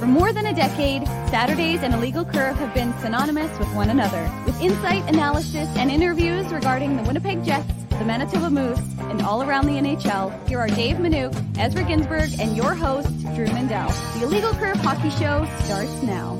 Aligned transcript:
For 0.00 0.06
more 0.06 0.32
than 0.32 0.46
a 0.46 0.54
decade, 0.54 1.06
Saturdays 1.28 1.82
and 1.82 1.92
Illegal 1.92 2.24
Curve 2.24 2.56
have 2.56 2.72
been 2.72 2.98
synonymous 3.00 3.50
with 3.58 3.68
one 3.74 3.90
another. 3.90 4.32
With 4.46 4.58
insight, 4.62 5.06
analysis, 5.10 5.68
and 5.76 5.90
interviews 5.90 6.50
regarding 6.50 6.96
the 6.96 7.02
Winnipeg 7.02 7.44
Jets, 7.44 7.70
the 7.90 8.06
Manitoba 8.06 8.48
Moose, 8.48 8.80
and 9.10 9.20
all 9.20 9.42
around 9.42 9.66
the 9.66 9.74
NHL, 9.74 10.48
here 10.48 10.58
are 10.58 10.68
Dave 10.68 10.96
Minuk, 10.96 11.36
Ezra 11.58 11.84
Ginsburg, 11.84 12.30
and 12.40 12.56
your 12.56 12.74
host, 12.74 13.10
Drew 13.34 13.44
Mandel. 13.48 13.90
The 14.18 14.24
Illegal 14.24 14.54
Curve 14.54 14.78
Hockey 14.78 15.10
Show 15.10 15.46
starts 15.64 16.02
now. 16.02 16.39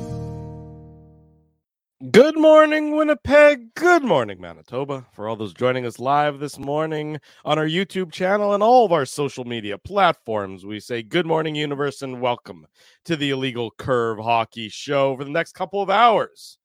Good 2.10 2.38
morning, 2.38 2.96
Winnipeg. 2.96 3.74
Good 3.74 4.02
morning, 4.02 4.40
Manitoba. 4.40 5.06
For 5.12 5.28
all 5.28 5.36
those 5.36 5.52
joining 5.52 5.84
us 5.84 5.98
live 5.98 6.38
this 6.38 6.58
morning 6.58 7.20
on 7.44 7.58
our 7.58 7.66
YouTube 7.66 8.10
channel 8.10 8.54
and 8.54 8.62
all 8.62 8.86
of 8.86 8.92
our 8.92 9.04
social 9.04 9.44
media 9.44 9.76
platforms, 9.76 10.64
we 10.64 10.80
say 10.80 11.02
good 11.02 11.26
morning, 11.26 11.54
universe, 11.54 12.00
and 12.00 12.22
welcome 12.22 12.66
to 13.04 13.16
the 13.16 13.30
Illegal 13.30 13.70
Curve 13.72 14.18
Hockey 14.18 14.70
Show 14.70 15.14
for 15.14 15.24
the 15.24 15.30
next 15.30 15.52
couple 15.52 15.82
of 15.82 15.90
hours. 15.90 16.56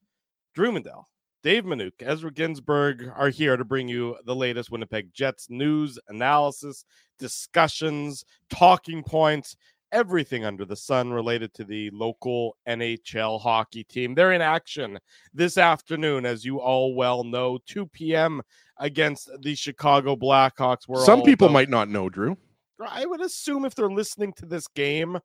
Drew 0.53 0.71
Mandel, 0.71 1.09
Dave 1.43 1.65
Minuk, 1.65 1.91
Ezra 1.99 2.31
Ginsburg 2.31 3.11
are 3.13 3.29
here 3.29 3.57
to 3.57 3.65
bring 3.65 3.89
you 3.89 4.15
the 4.25 4.35
latest 4.35 4.71
Winnipeg 4.71 5.13
Jets 5.13 5.47
news, 5.49 5.99
analysis, 6.07 6.85
discussions, 7.19 8.23
talking 8.49 9.03
points, 9.03 9.57
everything 9.91 10.45
under 10.45 10.65
the 10.65 10.75
sun 10.75 11.11
related 11.11 11.53
to 11.55 11.63
the 11.63 11.89
local 11.91 12.57
NHL 12.67 13.41
hockey 13.41 13.83
team. 13.83 14.15
They're 14.15 14.33
in 14.33 14.41
action 14.41 14.99
this 15.33 15.57
afternoon, 15.57 16.25
as 16.25 16.45
you 16.45 16.59
all 16.59 16.95
well 16.95 17.23
know, 17.23 17.59
2 17.65 17.87
p.m. 17.87 18.41
against 18.77 19.29
the 19.41 19.55
Chicago 19.55 20.15
Blackhawks. 20.15 20.87
We're 20.87 21.03
Some 21.05 21.23
people 21.23 21.47
about, 21.47 21.53
might 21.53 21.69
not 21.69 21.89
know, 21.89 22.09
Drew. 22.09 22.37
I 22.79 23.05
would 23.05 23.21
assume 23.21 23.65
if 23.65 23.75
they're 23.75 23.89
listening 23.89 24.33
to 24.33 24.45
this 24.45 24.67
game, 24.67 25.19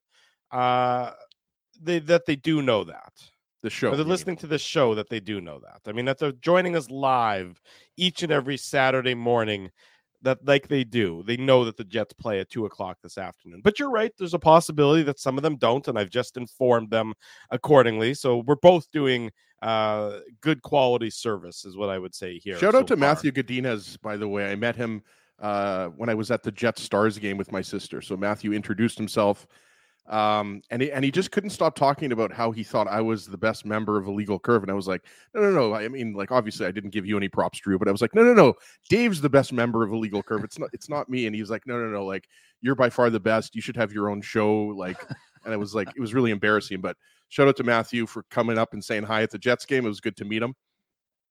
uh, 0.53 1.13
they, 1.81 1.99
that 2.01 2.27
they 2.27 2.37
do 2.37 2.63
know 2.63 2.85
that. 2.85 3.13
The 3.63 3.71
show. 3.71 3.91
Or 3.91 3.97
they're 3.97 4.07
listening 4.07 4.37
to 4.39 4.47
the 4.47 4.59
show 4.59 4.95
that 4.95 5.11
they 5.11 5.21
do 5.21 5.41
know 5.41 5.61
that. 5.61 5.83
I 5.87 5.93
mean, 5.93 6.07
that 6.07 6.19
they're 6.19 6.33
joining 6.33 6.77
us 6.77 6.89
live 6.89 7.61
each 7.97 8.23
and 8.23 8.33
every 8.33 8.57
Saturday 8.57 9.15
morning 9.15 9.71
that 10.23 10.39
like 10.47 10.69
they 10.69 10.85
do. 10.85 11.23
They 11.27 11.37
know 11.37 11.65
that 11.65 11.77
the 11.77 11.85
Jets 11.85 12.13
play 12.13 12.41
at 12.41 12.51
two 12.51 12.67
o'clock 12.67 12.99
this 13.03 13.19
afternoon. 13.19 13.61
But 13.63 13.79
you're 13.79 13.91
right. 13.91 14.13
There's 14.19 14.35
a 14.35 14.39
possibility 14.39 15.03
that 15.05 15.19
some 15.19 15.37
of 15.37 15.43
them 15.43 15.57
don't, 15.57 15.87
and 15.89 15.99
I've 15.99 16.11
just 16.11 16.37
informed 16.37 16.91
them 16.91 17.15
accordingly. 17.51 18.15
So 18.15 18.39
we're 18.47 18.57
both 18.57 18.91
doing 18.91 19.31
uh, 19.63 20.21
good 20.41 20.63
quality 20.63 21.11
service, 21.11 21.65
is 21.65 21.77
what 21.77 21.91
I 21.91 21.99
would 21.99 22.15
say 22.15 22.39
here. 22.39 22.57
Shout 22.57 22.73
so 22.73 22.81
out 22.81 22.87
to 22.89 22.97
far. 22.97 23.01
Matthew 23.01 23.33
Godinez, 23.33 24.01
by 24.01 24.17
the 24.17 24.29
way. 24.29 24.51
I 24.51 24.57
met 24.57 24.77
him 24.77 25.03
uh, 25.41 25.89
when 25.89 26.09
I 26.09 26.15
was 26.15 26.31
at 26.31 26.43
the 26.43 26.53
Jets 26.53 26.83
Stars 26.83 27.19
game 27.19 27.37
with 27.37 27.53
my 27.53 27.63
sister. 27.63 28.01
So 28.03 28.17
Matthew 28.17 28.53
introduced 28.53 28.99
himself. 28.99 29.47
Um, 30.11 30.61
and 30.71 30.83
he, 30.83 30.91
and 30.91 31.05
he 31.05 31.13
just 31.13 31.31
couldn't 31.31 31.51
stop 31.51 31.77
talking 31.77 32.11
about 32.11 32.33
how 32.33 32.51
he 32.51 32.65
thought 32.65 32.89
I 32.89 33.01
was 33.01 33.27
the 33.27 33.39
best 33.39 33.65
member 33.65 33.97
of 33.97 34.09
Illegal 34.09 34.41
Curve, 34.41 34.63
and 34.63 34.71
I 34.71 34.75
was 34.75 34.89
like, 34.89 35.03
no, 35.35 35.41
no, 35.41 35.53
no. 35.53 35.75
I 35.75 35.87
mean, 35.87 36.15
like 36.15 36.33
obviously 36.33 36.67
I 36.67 36.73
didn't 36.73 36.91
give 36.91 37.07
you 37.07 37.17
any 37.17 37.29
props, 37.29 37.61
Drew, 37.61 37.79
but 37.79 37.87
I 37.87 37.93
was 37.93 38.03
like, 38.03 38.15
no, 38.15 38.25
no, 38.25 38.35
no. 38.35 38.55
Dave's 38.89 39.21
the 39.21 39.31
best 39.31 39.53
member 39.53 39.85
of 39.85 39.93
Illegal 39.93 40.23
Curve. 40.23 40.43
It's 40.43 40.59
not, 40.59 40.69
it's 40.73 40.89
not 40.89 41.09
me. 41.09 41.27
And 41.27 41.35
he 41.35 41.41
was 41.41 41.51
like, 41.51 41.65
no, 41.65 41.79
no, 41.79 41.87
no. 41.87 42.05
Like 42.05 42.29
you're 42.61 42.75
by 42.75 42.91
far 42.91 43.09
the 43.09 43.21
best. 43.21 43.55
You 43.55 43.63
should 43.63 43.77
have 43.77 43.93
your 43.93 44.11
own 44.11 44.21
show. 44.21 44.53
Like, 44.53 45.01
and 45.45 45.55
it 45.55 45.59
was 45.59 45.75
like 45.75 45.89
it 45.97 46.01
was 46.01 46.13
really 46.13 46.33
embarrassing. 46.33 46.81
But 46.81 46.97
shout 47.29 47.47
out 47.47 47.57
to 47.59 47.65
Matthew 47.65 48.07
for 48.07 48.25
coming 48.31 48.59
up 48.59 48.73
and 48.73 48.85
saying 48.85 49.05
hi 49.05 49.23
at 49.23 49.31
the 49.31 49.39
Jets 49.39 49.65
game. 49.65 49.85
It 49.85 49.89
was 49.89 50.01
good 50.01 50.17
to 50.17 50.25
meet 50.25 50.43
him. 50.43 50.55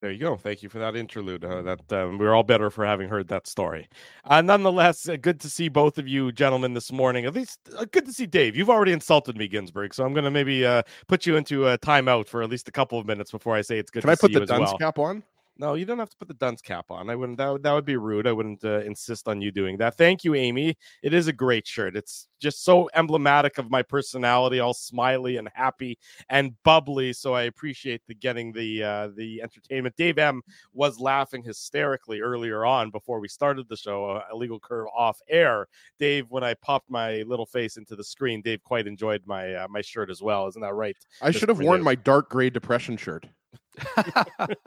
There 0.02 0.11
you 0.11 0.19
go. 0.19 0.38
Thank 0.38 0.64
you 0.64 0.69
for 0.69 0.80
that 0.80 0.95
interlude. 0.95 1.44
Uh, 1.44 1.61
that 1.61 1.92
um, 1.92 2.17
we're 2.17 2.33
all 2.33 2.44
better 2.44 2.69
for 2.69 2.86
having 2.86 3.09
heard 3.09 3.28
that 3.28 3.47
story. 3.47 3.89
Uh, 4.23 4.41
nonetheless, 4.41 5.09
uh, 5.09 5.17
good 5.17 5.41
to 5.41 5.50
see 5.50 5.67
both 5.67 5.97
of 5.97 6.08
you 6.08 6.31
gentlemen 6.31 6.73
this 6.73 6.89
morning. 6.91 7.25
At 7.25 7.33
least 7.33 7.59
uh, 7.78 7.86
good 7.91 8.06
to 8.06 8.14
see 8.14 8.25
Dave. 8.25 8.56
You've 8.56 8.69
already 8.69 8.94
insulted 8.94 9.36
me, 9.38 9.50
Ginsburg, 9.50 9.94
so 9.94 10.06
I'm 10.06 10.14
going 10.14 10.23
to 10.23 10.31
maybe 10.31 10.66
uh, 10.66 10.83
put 11.08 11.25
you 11.25 11.36
into 11.36 11.67
a 11.67 11.78
timeout 11.78 12.28
for 12.28 12.41
at 12.41 12.50
least 12.50 12.69
a 12.69 12.72
couple 12.72 12.97
of 12.97 13.06
minutes 13.06 13.31
before 13.31 13.58
I 13.58 13.61
say 13.61 13.78
it's 13.78 13.91
good. 13.91 14.02
Can 14.02 14.09
I 14.09 14.16
put 14.16 14.31
the 14.31 14.45
dunce 14.45 14.69
well. 14.69 14.78
cap 14.78 15.00
on? 15.00 15.22
No, 15.59 15.73
you 15.73 15.83
don't 15.83 15.99
have 15.99 16.09
to 16.09 16.15
put 16.15 16.29
the 16.29 16.33
dunce 16.35 16.61
cap 16.61 16.85
on. 16.89 17.09
I 17.09 17.17
wouldn't. 17.17 17.38
That 17.38 17.51
would, 17.51 17.63
that 17.63 17.73
would 17.73 17.84
be 17.84 17.97
rude. 17.97 18.25
I 18.25 18.31
wouldn't 18.31 18.63
uh, 18.63 18.79
insist 18.79 19.28
on 19.28 19.41
you 19.41 19.51
doing 19.51 19.78
that. 19.79 19.97
Thank 19.97 20.23
you, 20.23 20.34
Amy. 20.34 20.78
It 21.03 21.13
is 21.13 21.28
a 21.28 21.34
great 21.34 21.67
shirt. 21.67 21.97
It's 21.97 22.29
just 22.39 22.63
so 22.63 22.89
emblematic 22.94 23.57
of 23.57 23.69
my 23.69 23.84
personality, 23.84 24.61
all 24.61 24.73
smiley 24.73 25.35
and 25.35 25.50
happy 25.53 26.00
and 26.29 26.56
bubbly. 26.63 27.11
So 27.11 27.34
I 27.34 27.44
appreciate 27.44 28.01
the 28.07 28.16
getting 28.16 28.53
the 28.53 28.84
uh, 28.84 29.09
the 29.17 29.41
entertainment. 29.41 29.97
Dave 29.97 30.17
M 30.17 30.41
was 30.72 30.97
laughing 30.97 31.44
hysterically 31.44 32.22
earlier 32.22 32.66
on 32.66 32.89
before 32.89 33.19
we 33.19 33.28
started 33.28 33.67
the 33.67 33.75
show. 33.75 34.05
Uh, 34.05 34.23
illegal 34.31 34.61
curve 34.61 34.88
off 34.95 35.19
air. 35.28 35.67
Dave, 36.00 36.25
when 36.29 36.44
I 36.44 36.53
popped 36.53 36.89
my 36.89 37.23
little 37.23 37.45
face 37.45 37.75
into 37.75 37.97
the 37.97 38.03
screen, 38.03 38.41
Dave 38.41 38.63
quite 38.63 38.88
enjoyed 38.88 39.23
my 39.25 39.53
uh, 39.55 39.67
my 39.69 39.81
shirt 39.81 40.09
as 40.09 40.22
well. 40.22 40.47
Isn't 40.47 40.61
that 40.61 40.73
right? 40.73 40.95
I 41.22 41.31
should 41.31 41.50
have 41.50 41.59
worn 41.59 41.84
my 41.84 41.95
dark 41.95 42.29
gray 42.29 42.50
depression 42.50 42.95
shirt. 42.95 43.28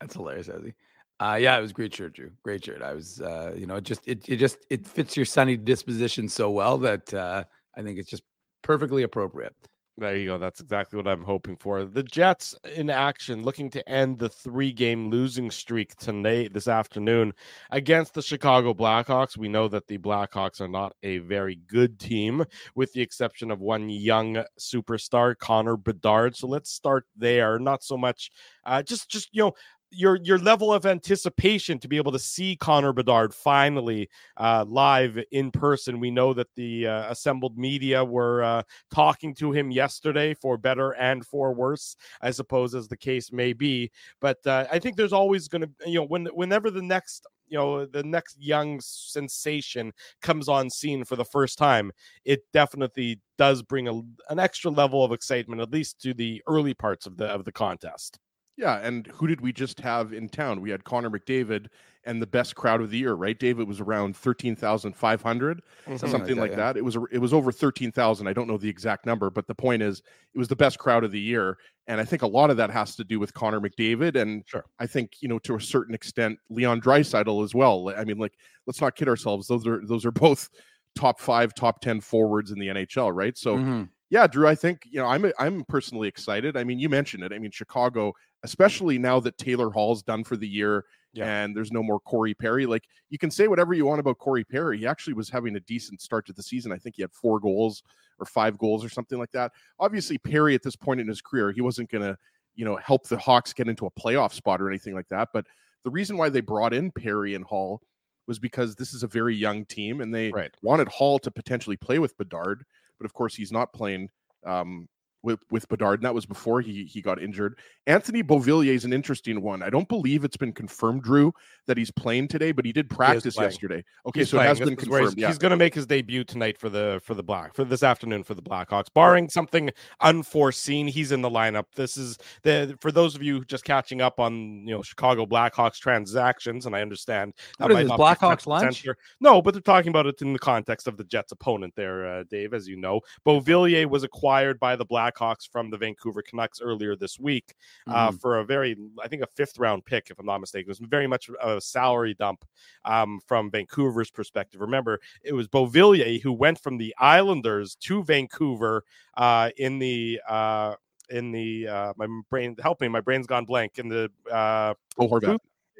That's 0.00 0.14
hilarious, 0.14 0.48
Ezzy. 0.48 0.74
Uh, 1.20 1.36
yeah, 1.40 1.58
it 1.58 1.62
was 1.62 1.72
great 1.72 1.94
shirt, 1.94 2.14
Drew. 2.14 2.30
Great 2.44 2.64
shirt. 2.64 2.80
I 2.82 2.94
was, 2.94 3.20
uh, 3.20 3.52
you 3.56 3.66
know, 3.66 3.76
it 3.76 3.84
just 3.84 4.06
it 4.06 4.28
it 4.28 4.36
just 4.36 4.58
it 4.70 4.86
fits 4.86 5.16
your 5.16 5.26
sunny 5.26 5.56
disposition 5.56 6.28
so 6.28 6.50
well 6.50 6.78
that 6.78 7.12
uh, 7.12 7.44
I 7.76 7.82
think 7.82 7.98
it's 7.98 8.10
just 8.10 8.22
perfectly 8.62 9.02
appropriate. 9.02 9.54
There 10.00 10.14
you 10.16 10.26
go. 10.26 10.38
That's 10.38 10.60
exactly 10.60 10.96
what 10.96 11.08
I'm 11.08 11.24
hoping 11.24 11.56
for. 11.56 11.84
The 11.84 12.04
Jets 12.04 12.54
in 12.76 12.88
action, 12.88 13.42
looking 13.42 13.68
to 13.70 13.88
end 13.88 14.20
the 14.20 14.28
three 14.28 14.70
game 14.70 15.10
losing 15.10 15.50
streak 15.50 15.96
tonight, 15.96 16.52
this 16.54 16.68
afternoon, 16.68 17.32
against 17.72 18.14
the 18.14 18.22
Chicago 18.22 18.72
Blackhawks. 18.74 19.36
We 19.36 19.48
know 19.48 19.66
that 19.66 19.88
the 19.88 19.98
Blackhawks 19.98 20.60
are 20.60 20.68
not 20.68 20.94
a 21.02 21.18
very 21.18 21.56
good 21.66 21.98
team, 21.98 22.44
with 22.76 22.92
the 22.92 23.02
exception 23.02 23.50
of 23.50 23.58
one 23.58 23.88
young 23.88 24.44
superstar, 24.60 25.36
Connor 25.36 25.76
Bedard. 25.76 26.36
So 26.36 26.46
let's 26.46 26.70
start 26.70 27.04
there. 27.16 27.58
Not 27.58 27.82
so 27.82 27.96
much, 27.96 28.30
uh, 28.64 28.84
just, 28.84 29.10
just, 29.10 29.30
you 29.32 29.42
know, 29.46 29.52
your 29.90 30.16
your 30.22 30.38
level 30.38 30.72
of 30.72 30.86
anticipation 30.86 31.78
to 31.78 31.88
be 31.88 31.96
able 31.96 32.12
to 32.12 32.18
see 32.18 32.56
Connor 32.56 32.92
Bedard 32.92 33.34
finally 33.34 34.08
uh, 34.36 34.64
live 34.68 35.18
in 35.32 35.50
person. 35.50 36.00
We 36.00 36.10
know 36.10 36.32
that 36.34 36.54
the 36.56 36.86
uh, 36.86 37.10
assembled 37.10 37.56
media 37.56 38.04
were 38.04 38.42
uh, 38.42 38.62
talking 38.90 39.34
to 39.36 39.52
him 39.52 39.70
yesterday 39.70 40.34
for 40.34 40.56
better 40.56 40.92
and 40.92 41.24
for 41.24 41.52
worse, 41.52 41.96
I 42.20 42.30
suppose, 42.30 42.74
as 42.74 42.88
the 42.88 42.96
case 42.96 43.32
may 43.32 43.52
be. 43.52 43.90
But 44.20 44.38
uh, 44.46 44.66
I 44.70 44.78
think 44.78 44.96
there's 44.96 45.12
always 45.12 45.48
going 45.48 45.62
to, 45.62 45.70
you 45.86 46.00
know, 46.00 46.06
when 46.06 46.26
whenever 46.26 46.70
the 46.70 46.82
next 46.82 47.26
you 47.46 47.56
know 47.56 47.86
the 47.86 48.02
next 48.02 48.36
young 48.40 48.78
sensation 48.80 49.92
comes 50.20 50.48
on 50.48 50.68
scene 50.68 51.02
for 51.04 51.16
the 51.16 51.24
first 51.24 51.56
time 51.56 51.90
it 52.26 52.40
definitely 52.52 53.20
does 53.38 53.62
bring 53.62 53.88
a, 53.88 53.94
an 54.30 54.38
extra 54.38 54.70
level 54.70 55.02
of 55.02 55.12
excitement 55.12 55.60
at 55.62 55.70
least 55.70 55.98
to 56.00 56.12
the 56.12 56.42
early 56.46 56.74
parts 56.74 57.06
of 57.06 57.16
the 57.16 57.24
of 57.24 57.46
the 57.46 57.52
contest 57.52 58.18
yeah, 58.58 58.80
and 58.80 59.06
who 59.06 59.28
did 59.28 59.40
we 59.40 59.52
just 59.52 59.78
have 59.80 60.12
in 60.12 60.28
town? 60.28 60.60
We 60.60 60.70
had 60.70 60.82
Connor 60.82 61.08
McDavid 61.08 61.68
and 62.02 62.20
the 62.20 62.26
best 62.26 62.56
crowd 62.56 62.80
of 62.80 62.90
the 62.90 62.98
year, 62.98 63.14
right? 63.14 63.38
David 63.38 63.68
was 63.68 63.78
around 63.78 64.16
thirteen 64.16 64.56
thousand 64.56 64.96
five 64.96 65.22
hundred, 65.22 65.62
something, 65.86 66.10
something 66.10 66.36
like, 66.36 66.50
that. 66.50 66.58
Like 66.58 66.74
that. 66.74 66.76
It 66.76 66.84
was 66.84 66.98
it 67.12 67.18
was 67.18 67.32
over 67.32 67.52
thirteen 67.52 67.92
thousand. 67.92 68.26
I 68.26 68.32
don't 68.32 68.48
know 68.48 68.58
the 68.58 68.68
exact 68.68 69.06
number, 69.06 69.30
but 69.30 69.46
the 69.46 69.54
point 69.54 69.80
is, 69.82 70.02
it 70.34 70.38
was 70.38 70.48
the 70.48 70.56
best 70.56 70.76
crowd 70.76 71.04
of 71.04 71.12
the 71.12 71.20
year, 71.20 71.56
and 71.86 72.00
I 72.00 72.04
think 72.04 72.22
a 72.22 72.26
lot 72.26 72.50
of 72.50 72.56
that 72.56 72.70
has 72.70 72.96
to 72.96 73.04
do 73.04 73.20
with 73.20 73.32
Connor 73.32 73.60
McDavid, 73.60 74.20
and 74.20 74.42
sure. 74.44 74.64
I 74.80 74.88
think 74.88 75.12
you 75.20 75.28
know 75.28 75.38
to 75.40 75.54
a 75.54 75.60
certain 75.60 75.94
extent 75.94 76.36
Leon 76.50 76.80
Draisaitl 76.80 77.44
as 77.44 77.54
well. 77.54 77.94
I 77.96 78.02
mean, 78.02 78.18
like 78.18 78.34
let's 78.66 78.80
not 78.80 78.96
kid 78.96 79.08
ourselves; 79.08 79.46
those 79.46 79.68
are 79.68 79.86
those 79.86 80.04
are 80.04 80.10
both 80.10 80.48
top 80.96 81.20
five, 81.20 81.54
top 81.54 81.80
ten 81.80 82.00
forwards 82.00 82.50
in 82.50 82.58
the 82.58 82.66
NHL, 82.66 83.14
right? 83.14 83.38
So. 83.38 83.56
Mm-hmm 83.56 83.82
yeah, 84.10 84.26
Drew, 84.26 84.48
I 84.48 84.54
think 84.54 84.82
you 84.90 85.00
know 85.00 85.06
I'm 85.06 85.30
I'm 85.38 85.64
personally 85.64 86.08
excited. 86.08 86.56
I 86.56 86.64
mean, 86.64 86.78
you 86.78 86.88
mentioned 86.88 87.22
it. 87.24 87.32
I 87.32 87.38
mean, 87.38 87.50
Chicago, 87.50 88.14
especially 88.42 88.98
now 88.98 89.20
that 89.20 89.38
Taylor 89.38 89.70
Hall's 89.70 90.02
done 90.02 90.24
for 90.24 90.36
the 90.36 90.48
year 90.48 90.84
yeah. 91.12 91.42
and 91.42 91.56
there's 91.56 91.72
no 91.72 91.82
more 91.82 92.00
Corey 92.00 92.34
Perry. 92.34 92.66
Like 92.66 92.84
you 93.10 93.18
can 93.18 93.30
say 93.30 93.48
whatever 93.48 93.74
you 93.74 93.86
want 93.86 94.00
about 94.00 94.18
Corey 94.18 94.44
Perry. 94.44 94.78
He 94.78 94.86
actually 94.86 95.14
was 95.14 95.28
having 95.28 95.56
a 95.56 95.60
decent 95.60 96.00
start 96.00 96.26
to 96.26 96.32
the 96.32 96.42
season. 96.42 96.72
I 96.72 96.76
think 96.76 96.96
he 96.96 97.02
had 97.02 97.12
four 97.12 97.40
goals 97.40 97.82
or 98.18 98.26
five 98.26 98.58
goals 98.58 98.84
or 98.84 98.88
something 98.88 99.18
like 99.18 99.30
that. 99.32 99.52
Obviously, 99.78 100.18
Perry 100.18 100.54
at 100.54 100.62
this 100.62 100.76
point 100.76 101.00
in 101.00 101.08
his 101.08 101.20
career, 101.20 101.52
he 101.52 101.60
wasn't 101.60 101.90
going 101.90 102.04
to 102.04 102.16
you 102.54 102.64
know 102.64 102.76
help 102.76 103.06
the 103.08 103.18
Hawks 103.18 103.52
get 103.52 103.68
into 103.68 103.86
a 103.86 103.90
playoff 103.90 104.32
spot 104.32 104.60
or 104.60 104.68
anything 104.68 104.94
like 104.94 105.08
that. 105.08 105.28
But 105.32 105.46
the 105.84 105.90
reason 105.90 106.16
why 106.16 106.28
they 106.28 106.40
brought 106.40 106.74
in 106.74 106.90
Perry 106.90 107.34
and 107.34 107.44
Hall 107.44 107.80
was 108.26 108.38
because 108.38 108.74
this 108.74 108.92
is 108.92 109.02
a 109.02 109.06
very 109.06 109.34
young 109.34 109.64
team 109.64 110.02
and 110.02 110.14
they 110.14 110.30
right. 110.30 110.54
wanted 110.62 110.86
Hall 110.88 111.18
to 111.18 111.30
potentially 111.30 111.76
play 111.76 111.98
with 111.98 112.16
Bedard 112.18 112.64
but 112.98 113.04
of 113.04 113.14
course 113.14 113.34
he's 113.34 113.52
not 113.52 113.72
playing 113.72 114.08
um, 114.46 114.88
with 115.22 115.40
with 115.50 115.68
Bedard, 115.68 116.00
and 116.00 116.04
that 116.04 116.14
was 116.14 116.26
before 116.26 116.60
he 116.60 116.84
he 116.84 117.00
got 117.02 117.20
injured. 117.20 117.58
Anthony 117.86 118.22
Beauvillier 118.22 118.74
is 118.74 118.84
an 118.84 118.92
interesting 118.92 119.42
one. 119.42 119.62
I 119.62 119.70
don't 119.70 119.88
believe 119.88 120.22
it's 120.24 120.36
been 120.36 120.52
confirmed, 120.52 121.02
Drew, 121.02 121.32
that 121.66 121.76
he's 121.76 121.90
playing 121.90 122.28
today, 122.28 122.52
but 122.52 122.64
he 122.64 122.72
did 122.72 122.88
practice 122.88 123.34
playing. 123.34 123.50
yesterday. 123.50 123.84
Okay, 124.06 124.20
He's 124.20 124.30
so 124.30 124.36
it 124.36 124.40
playing. 124.40 124.48
has 124.48 124.58
been 124.60 124.76
confirmed. 124.76 125.06
He's, 125.14 125.16
Yeah. 125.16 125.28
he's 125.28 125.38
going 125.38 125.50
to 125.50 125.56
make 125.56 125.74
his 125.74 125.86
debut 125.86 126.22
tonight 126.24 126.56
for 126.58 126.68
the 126.68 127.00
for 127.02 127.14
the 127.14 127.22
black 127.22 127.54
for 127.54 127.64
this 127.64 127.82
afternoon 127.82 128.22
for 128.24 128.34
the 128.34 128.42
Blackhawks. 128.42 128.86
Barring 128.94 129.28
something 129.28 129.70
unforeseen, 130.00 130.86
he's 130.88 131.12
in 131.12 131.22
the 131.22 131.30
lineup. 131.30 131.64
This 131.74 131.96
is 131.96 132.18
the 132.42 132.76
for 132.80 132.90
those 132.92 133.14
of 133.14 133.22
you 133.22 133.44
just 133.44 133.64
catching 133.64 134.00
up 134.00 134.20
on 134.20 134.66
you 134.66 134.74
know 134.74 134.82
Chicago 134.82 135.26
Blackhawks 135.26 135.78
transactions, 135.78 136.66
and 136.66 136.74
I 136.76 136.82
understand 136.82 137.34
What 137.58 137.70
is 137.70 137.74
might 137.74 137.82
this, 137.82 137.88
not 137.90 138.00
Blackhawks 138.00 138.46
lunch? 138.46 138.82
center. 138.82 138.96
No, 139.20 139.42
but 139.42 139.54
they're 139.54 139.60
talking 139.60 139.90
about 139.90 140.06
it 140.06 140.20
in 140.22 140.32
the 140.32 140.38
context 140.38 140.86
of 140.86 140.96
the 140.96 141.04
Jets' 141.04 141.32
opponent 141.32 141.74
there, 141.76 142.06
uh, 142.06 142.24
Dave. 142.30 142.54
As 142.54 142.66
you 142.68 142.76
know, 142.76 143.00
Beauvillier 143.26 143.86
was 143.86 144.02
acquired 144.04 144.58
by 144.60 144.76
the 144.76 144.86
Blackhawks 145.12 145.48
from 145.50 145.70
the 145.70 145.76
Vancouver 145.76 146.22
Canucks 146.22 146.60
earlier 146.60 146.96
this 146.96 147.18
week 147.18 147.54
uh, 147.86 148.10
Mhm. 148.10 148.20
for 148.20 148.38
a 148.38 148.44
very, 148.44 148.76
I 149.02 149.08
think, 149.08 149.22
a 149.22 149.26
fifth 149.26 149.58
round 149.58 149.84
pick, 149.84 150.10
if 150.10 150.18
I'm 150.18 150.26
not 150.26 150.38
mistaken. 150.38 150.68
It 150.68 150.80
was 150.80 150.88
very 150.88 151.06
much 151.06 151.30
a 151.42 151.60
salary 151.60 152.14
dump 152.14 152.44
um, 152.84 153.20
from 153.26 153.50
Vancouver's 153.50 154.10
perspective. 154.10 154.60
Remember, 154.60 155.00
it 155.22 155.32
was 155.32 155.48
Beauvillier 155.48 156.20
who 156.22 156.32
went 156.32 156.60
from 156.60 156.78
the 156.78 156.94
Islanders 156.98 157.74
to 157.76 158.02
Vancouver 158.04 158.84
uh, 159.16 159.50
in 159.56 159.78
the. 159.78 160.20
Uh, 160.28 160.74
in 161.10 161.32
the 161.32 161.66
uh 161.66 161.94
my 161.96 162.06
brain 162.28 162.54
help 162.62 162.82
me 162.82 162.86
my 162.88 163.00
brain's 163.00 163.26
gone 163.26 163.46
blank 163.46 163.78
in 163.78 163.88
the 163.88 164.10
uh 164.30 164.74
Bo 164.94 165.08
Horvat. 165.08 165.38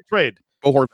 trade 0.09 0.39
Bo, 0.63 0.71
Hor- 0.71 0.87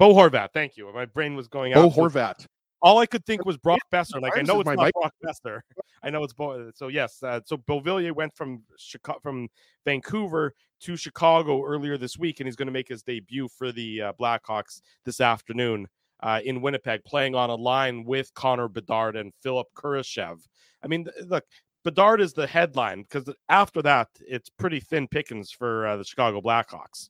Bo 0.00 0.14
Horvat 0.14 0.48
thank 0.52 0.76
you 0.76 0.92
my 0.92 1.04
brain 1.04 1.36
was 1.36 1.46
going 1.46 1.72
Bo 1.74 1.82
out 1.86 1.96
with- 1.96 2.12
Horvat. 2.14 2.44
All 2.80 2.98
I 2.98 3.06
could 3.06 3.24
think 3.26 3.44
was 3.44 3.56
Brock 3.56 3.80
Boeser. 3.92 4.20
Like 4.22 4.36
I 4.38 4.42
know 4.42 4.60
it's 4.60 4.66
my 4.66 4.74
not 4.74 4.84
mic- 4.84 4.94
Brock 4.94 5.14
Boeser. 5.24 5.60
I 6.02 6.10
know 6.10 6.22
it's 6.22 6.32
Bo. 6.32 6.70
So 6.74 6.88
yes, 6.88 7.22
uh, 7.22 7.40
so 7.44 7.56
Beauvillier 7.56 8.12
went 8.14 8.34
from 8.36 8.62
Chicago, 8.78 9.18
from 9.20 9.48
Vancouver 9.84 10.54
to 10.82 10.96
Chicago 10.96 11.64
earlier 11.64 11.96
this 11.98 12.16
week, 12.18 12.38
and 12.40 12.46
he's 12.46 12.54
going 12.56 12.66
to 12.68 12.72
make 12.72 12.88
his 12.88 13.02
debut 13.02 13.48
for 13.48 13.72
the 13.72 14.02
uh, 14.02 14.12
Blackhawks 14.20 14.80
this 15.04 15.20
afternoon 15.20 15.88
uh, 16.20 16.40
in 16.44 16.60
Winnipeg, 16.60 17.02
playing 17.04 17.34
on 17.34 17.50
a 17.50 17.54
line 17.54 18.04
with 18.04 18.32
Connor 18.34 18.68
Bedard 18.68 19.16
and 19.16 19.32
Philipp 19.42 19.66
Kurashev. 19.74 20.38
I 20.82 20.86
mean, 20.86 21.04
th- 21.04 21.26
look. 21.26 21.44
Bedard 21.84 22.20
is 22.20 22.32
the 22.34 22.46
headline 22.46 23.02
because 23.02 23.32
after 23.48 23.80
that, 23.82 24.08
it's 24.20 24.50
pretty 24.50 24.78
thin 24.80 25.08
pickings 25.08 25.50
for 25.50 25.86
uh, 25.86 25.96
the 25.96 26.04
Chicago 26.04 26.40
Blackhawks. 26.40 27.08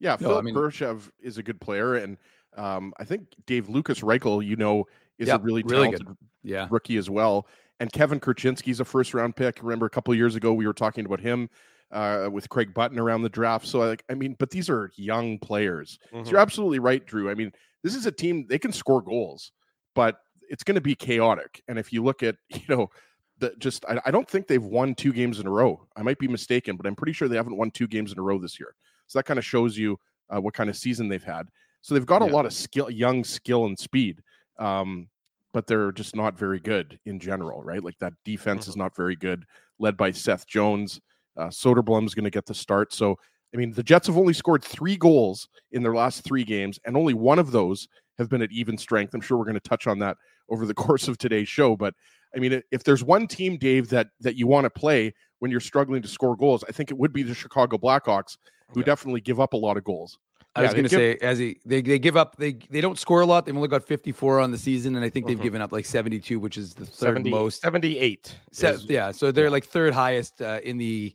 Yeah, 0.00 0.12
No, 0.20 0.28
Philipp 0.28 0.38
I 0.38 0.42
mean- 0.42 0.54
Kurashev 0.54 1.10
is 1.20 1.38
a 1.38 1.42
good 1.42 1.60
player, 1.60 1.96
and 1.96 2.16
um, 2.58 2.92
I 2.98 3.04
think 3.04 3.28
Dave 3.46 3.68
Lukas 3.68 4.00
Reichel, 4.00 4.44
you 4.44 4.56
know, 4.56 4.84
is 5.18 5.28
Yep, 5.28 5.40
a 5.40 5.42
really 5.42 5.62
really 5.62 5.90
talented 5.92 6.16
Yeah. 6.42 6.68
rookie 6.70 6.96
as 6.96 7.08
well. 7.08 7.46
And 7.80 7.92
Kevin 7.92 8.18
Korchinski's 8.20 8.80
a 8.80 8.84
first 8.84 9.14
round 9.14 9.36
pick. 9.36 9.62
Remember 9.62 9.86
a 9.86 9.90
couple 9.90 10.12
of 10.12 10.18
years 10.18 10.34
ago 10.34 10.52
we 10.52 10.66
were 10.66 10.72
talking 10.74 11.06
about 11.06 11.20
him 11.20 11.48
uh, 11.92 12.28
with 12.30 12.48
Craig 12.48 12.74
Button 12.74 12.98
around 12.98 13.22
the 13.22 13.28
draft. 13.28 13.66
So 13.66 13.78
like, 13.78 14.04
I 14.10 14.14
mean, 14.14 14.36
but 14.38 14.50
these 14.50 14.68
are 14.68 14.90
young 14.96 15.38
players. 15.38 15.98
Mhm. 16.12 16.24
So 16.24 16.32
you're 16.32 16.40
absolutely 16.40 16.80
right, 16.80 17.04
Drew. 17.06 17.30
I 17.30 17.34
mean, 17.34 17.52
this 17.82 17.94
is 17.94 18.04
a 18.06 18.12
team 18.12 18.46
they 18.48 18.58
can 18.58 18.72
score 18.72 19.00
goals, 19.00 19.52
but 19.94 20.20
it's 20.50 20.64
going 20.64 20.74
to 20.74 20.80
be 20.80 20.94
chaotic. 20.94 21.62
And 21.68 21.78
if 21.78 21.92
you 21.92 22.02
look 22.02 22.22
at, 22.22 22.36
you 22.50 22.62
know, 22.68 22.90
the 23.38 23.54
just 23.58 23.84
I, 23.86 24.00
I 24.06 24.10
don't 24.10 24.28
think 24.28 24.48
they've 24.48 24.62
won 24.62 24.94
two 24.96 25.12
games 25.12 25.38
in 25.38 25.46
a 25.46 25.50
row. 25.50 25.86
I 25.96 26.02
might 26.02 26.18
be 26.18 26.26
mistaken, 26.28 26.76
but 26.76 26.86
I'm 26.86 26.96
pretty 26.96 27.12
sure 27.12 27.28
they 27.28 27.36
haven't 27.36 27.56
won 27.56 27.70
two 27.70 27.86
games 27.86 28.12
in 28.12 28.18
a 28.18 28.22
row 28.22 28.38
this 28.38 28.58
year. 28.58 28.74
So 29.06 29.18
that 29.20 29.24
kind 29.24 29.38
of 29.38 29.44
shows 29.44 29.78
you 29.78 29.98
uh, 30.28 30.40
what 30.40 30.54
kind 30.54 30.68
of 30.68 30.76
season 30.76 31.08
they've 31.08 31.22
had. 31.22 31.46
So 31.80 31.94
they've 31.94 32.06
got 32.06 32.22
a 32.22 32.26
lot 32.26 32.46
of 32.46 32.52
skill, 32.52 32.90
young 32.90 33.24
skill 33.24 33.66
and 33.66 33.78
speed. 33.78 34.20
Um, 34.58 35.08
but 35.54 35.66
they're 35.66 35.92
just 35.92 36.14
not 36.14 36.38
very 36.38 36.60
good 36.60 36.98
in 37.06 37.18
general, 37.18 37.62
right? 37.62 37.82
Like 37.82 37.98
that 38.00 38.12
defense 38.24 38.68
is 38.68 38.76
not 38.76 38.94
very 38.94 39.16
good, 39.16 39.44
led 39.78 39.96
by 39.96 40.10
Seth 40.10 40.46
Jones. 40.46 41.00
Uh, 41.36 41.48
Soderblom's 41.48 42.14
going 42.14 42.24
to 42.24 42.30
get 42.30 42.46
the 42.46 42.54
start. 42.54 42.92
So, 42.92 43.16
I 43.54 43.56
mean, 43.56 43.72
the 43.72 43.82
Jets 43.82 44.08
have 44.08 44.18
only 44.18 44.34
scored 44.34 44.62
three 44.62 44.96
goals 44.96 45.48
in 45.72 45.82
their 45.82 45.94
last 45.94 46.22
three 46.22 46.44
games, 46.44 46.78
and 46.84 46.96
only 46.96 47.14
one 47.14 47.38
of 47.38 47.50
those 47.50 47.88
have 48.18 48.28
been 48.28 48.42
at 48.42 48.52
even 48.52 48.76
strength. 48.76 49.14
I'm 49.14 49.20
sure 49.20 49.38
we're 49.38 49.44
going 49.44 49.54
to 49.54 49.60
touch 49.60 49.86
on 49.86 49.98
that 50.00 50.16
over 50.50 50.66
the 50.66 50.74
course 50.86 51.08
of 51.08 51.16
today's 51.16 51.48
show. 51.48 51.76
But 51.76 51.94
I 52.36 52.40
mean, 52.40 52.60
if 52.70 52.84
there's 52.84 53.02
one 53.02 53.26
team, 53.26 53.56
Dave, 53.56 53.88
that 53.88 54.08
that 54.20 54.36
you 54.36 54.46
want 54.46 54.64
to 54.64 54.70
play 54.70 55.14
when 55.38 55.50
you're 55.50 55.60
struggling 55.60 56.02
to 56.02 56.08
score 56.08 56.36
goals, 56.36 56.62
I 56.68 56.72
think 56.72 56.90
it 56.90 56.98
would 56.98 57.12
be 57.12 57.22
the 57.22 57.34
Chicago 57.34 57.78
Blackhawks, 57.78 58.36
who 58.70 58.80
Yeah. 58.80 58.86
definitly 58.86 59.20
give 59.22 59.40
up 59.40 59.54
a 59.54 59.56
lot 59.56 59.76
of 59.76 59.84
goals. 59.84 60.18
I 60.56 60.62
was 60.62 60.68
Yeah, 60.68 60.72
they 60.72 60.76
going 60.78 60.88
to 60.88 60.96
say, 60.96 61.16
as 61.26 61.38
he 61.38 61.60
they, 61.64 61.82
they 61.82 61.98
give 61.98 62.16
up, 62.16 62.36
they 62.36 62.54
they 62.70 62.80
don't 62.80 62.98
score 62.98 63.20
a 63.20 63.26
lot. 63.26 63.46
They've 63.46 63.54
only 63.54 63.68
got 63.68 63.86
54 63.86 64.40
on 64.40 64.50
the 64.50 64.58
season, 64.58 64.96
and 64.96 65.04
I 65.04 65.08
think 65.10 65.26
they've 65.26 65.38
Mhm. 65.38 65.42
given 65.42 65.62
up 65.62 65.70
like 65.72 65.84
72, 65.84 66.40
which 66.40 66.56
is 66.56 66.74
the 66.74 66.84
third 66.86 67.16
70, 67.16 67.30
most. 67.30 67.60
78. 67.62 68.34
Se- 68.52 68.70
is- 68.72 68.84
yeah, 68.86 69.12
so 69.12 69.30
they're 69.30 69.50
like 69.50 69.64
third 69.66 69.92
highest 69.94 70.40
uh, 70.42 70.58
in 70.64 70.78
the, 70.78 71.14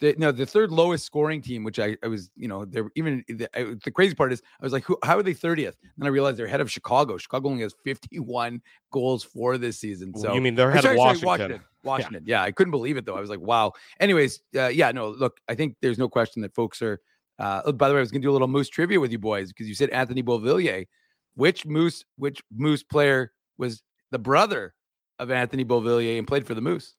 th- 0.00 0.18
no, 0.18 0.32
the 0.32 0.46
third 0.46 0.72
lowest 0.72 1.04
scoring 1.04 1.40
team. 1.40 1.62
Which 1.62 1.78
I, 1.78 1.96
I 2.02 2.08
was, 2.08 2.30
you 2.34 2.48
know, 2.48 2.64
they're 2.64 2.90
even 2.96 3.22
the, 3.28 3.48
I, 3.56 3.74
the 3.84 3.92
crazy 3.92 4.14
part 4.16 4.32
is 4.32 4.42
I 4.60 4.64
was 4.64 4.72
like, 4.72 4.84
who, 4.84 4.98
how 5.04 5.16
are 5.18 5.22
they 5.22 5.34
30th? 5.34 5.66
And 5.82 5.92
then 5.98 6.06
I 6.06 6.10
realized 6.10 6.36
they're 6.38 6.46
ahead 6.46 6.60
of 6.62 6.70
Chicago. 6.70 7.16
Chicago 7.16 7.50
only 7.50 7.62
has 7.62 7.74
51 7.84 8.60
goals 8.90 9.22
for 9.22 9.56
this 9.58 9.78
season. 9.78 10.12
So 10.16 10.34
you 10.34 10.40
mean 10.40 10.56
they're 10.56 10.70
ahead 10.70 10.84
of 10.84 10.96
sorry, 10.96 11.18
Washington? 11.22 11.60
Washington. 11.84 12.24
Yeah, 12.26 12.42
I 12.42 12.50
couldn't 12.50 12.72
believe 12.72 12.96
it 12.96 13.04
though. 13.06 13.16
I 13.16 13.20
was 13.20 13.30
like, 13.30 13.40
wow. 13.40 13.72
Anyways, 14.00 14.40
uh, 14.56 14.66
yeah, 14.66 14.90
no, 14.90 15.10
look, 15.10 15.38
I 15.48 15.54
think 15.54 15.76
there's 15.80 15.98
no 15.98 16.08
question 16.08 16.42
that 16.42 16.54
folks 16.54 16.82
are. 16.82 17.00
Uh, 17.38 17.62
oh, 17.66 17.72
by 17.72 17.88
the 17.88 17.94
way, 17.94 17.98
I 17.98 18.02
was 18.02 18.10
going 18.10 18.22
to 18.22 18.26
do 18.26 18.30
a 18.30 18.32
little 18.32 18.48
Moose 18.48 18.68
trivia 18.68 18.98
with 18.98 19.12
you 19.12 19.18
boys 19.18 19.48
because 19.48 19.68
you 19.68 19.74
said 19.74 19.90
Anthony 19.90 20.22
Beauvillier. 20.22 20.86
Which 21.34 21.64
Moose, 21.66 22.04
which 22.16 22.42
Moose 22.52 22.82
player 22.82 23.32
was 23.58 23.82
the 24.10 24.18
brother 24.18 24.74
of 25.18 25.30
Anthony 25.30 25.64
Beauvillier 25.64 26.18
and 26.18 26.26
played 26.26 26.46
for 26.46 26.54
the 26.54 26.60
Moose? 26.60 26.94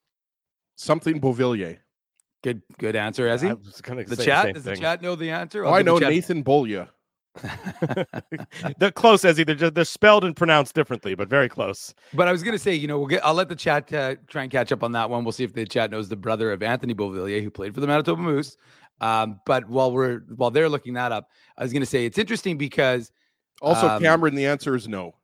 Something 0.78 1.20
Beauvillier. 1.20 1.80
Good, 2.42 2.62
good 2.78 2.96
answer, 2.96 3.28
Ezzy. 3.28 3.50
I 3.50 3.54
was 3.54 3.82
gonna 3.82 4.06
The 4.06 4.16
say 4.16 4.26
chat 4.26 4.46
same 4.46 4.54
does 4.54 4.64
the 4.64 4.78
chat 4.78 5.02
know 5.02 5.16
the 5.16 5.30
answer? 5.30 5.66
Oh, 5.66 5.74
I 5.74 5.80
the 5.80 5.92
know 5.92 5.98
Nathan 5.98 6.42
Bolya. 6.42 6.88
they're 8.80 8.92
close, 8.92 9.24
Ezzy. 9.24 9.46
They're 9.46 9.56
just, 9.56 9.74
they're 9.76 9.86
spelled 9.86 10.24
and 10.24 10.36
pronounced 10.36 10.74
differently, 10.74 11.16
but 11.16 11.30
very 11.30 11.50
close. 11.50 11.94
But 12.14 12.28
I 12.28 12.32
was 12.32 12.44
going 12.44 12.54
to 12.54 12.60
say, 12.60 12.74
you 12.74 12.88
know, 12.88 12.98
we'll 12.98 13.08
get. 13.08 13.26
I'll 13.26 13.34
let 13.34 13.50
the 13.50 13.56
chat 13.56 13.92
uh, 13.94 14.16
try 14.28 14.44
and 14.44 14.52
catch 14.52 14.72
up 14.72 14.84
on 14.84 14.94
that 14.94 15.10
one. 15.10 15.24
We'll 15.24 15.32
see 15.32 15.44
if 15.44 15.54
the 15.54 15.66
chat 15.66 15.92
knows 15.92 16.10
the 16.10 16.16
brother 16.16 16.52
of 16.52 16.64
Anthony 16.64 16.94
Beauvillier, 16.94 17.44
who 17.44 17.52
played 17.52 17.74
for 17.74 17.82
the 17.82 17.88
Manitoba 17.88 18.22
Moose. 18.22 18.58
Um, 19.02 19.40
but 19.46 19.68
while 19.70 19.92
we're 19.92 20.20
while 20.36 20.52
they're 20.52 20.70
looking 20.70 20.94
that 20.94 21.12
up, 21.12 21.30
I 21.58 21.64
was 21.64 21.72
going 21.72 21.82
to 21.82 21.86
say 21.86 22.06
it's 22.06 22.18
interesting 22.18 22.58
because 22.58 23.12
Also, 23.62 23.88
Um, 23.88 24.02
Cameron, 24.02 24.36
the 24.36 24.46
answer 24.46 24.76
is 24.76 24.88
no. 24.88 25.16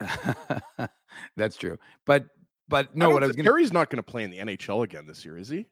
that's 1.36 1.56
true. 1.56 1.78
But 2.04 2.26
but 2.68 2.94
no, 2.96 3.06
don't 3.06 3.14
what 3.14 3.22
I 3.22 3.26
was 3.26 3.36
going 3.36 3.44
to 3.44 3.50
Terry's 3.50 3.72
not 3.72 3.90
going 3.90 3.98
to 3.98 4.02
play 4.02 4.24
in 4.24 4.30
the 4.30 4.38
NHL 4.38 4.84
again 4.84 5.06
this 5.06 5.24
year, 5.24 5.38
is 5.38 5.48
he? 5.48 5.66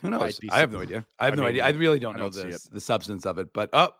who 0.00 0.10
knows? 0.10 0.40
I 0.50 0.58
have 0.58 0.72
no 0.72 0.80
idea. 0.80 1.06
I 1.18 1.26
have 1.26 1.34
I 1.34 1.36
no 1.36 1.42
mean, 1.42 1.48
idea. 1.50 1.64
I 1.64 1.70
really 1.70 1.98
don't 2.00 2.16
I 2.16 2.18
know 2.18 2.30
don't 2.30 2.50
the 2.50 2.68
the 2.72 2.80
substance 2.80 3.24
of 3.24 3.38
it. 3.38 3.52
But 3.52 3.70
oh, 3.72 3.90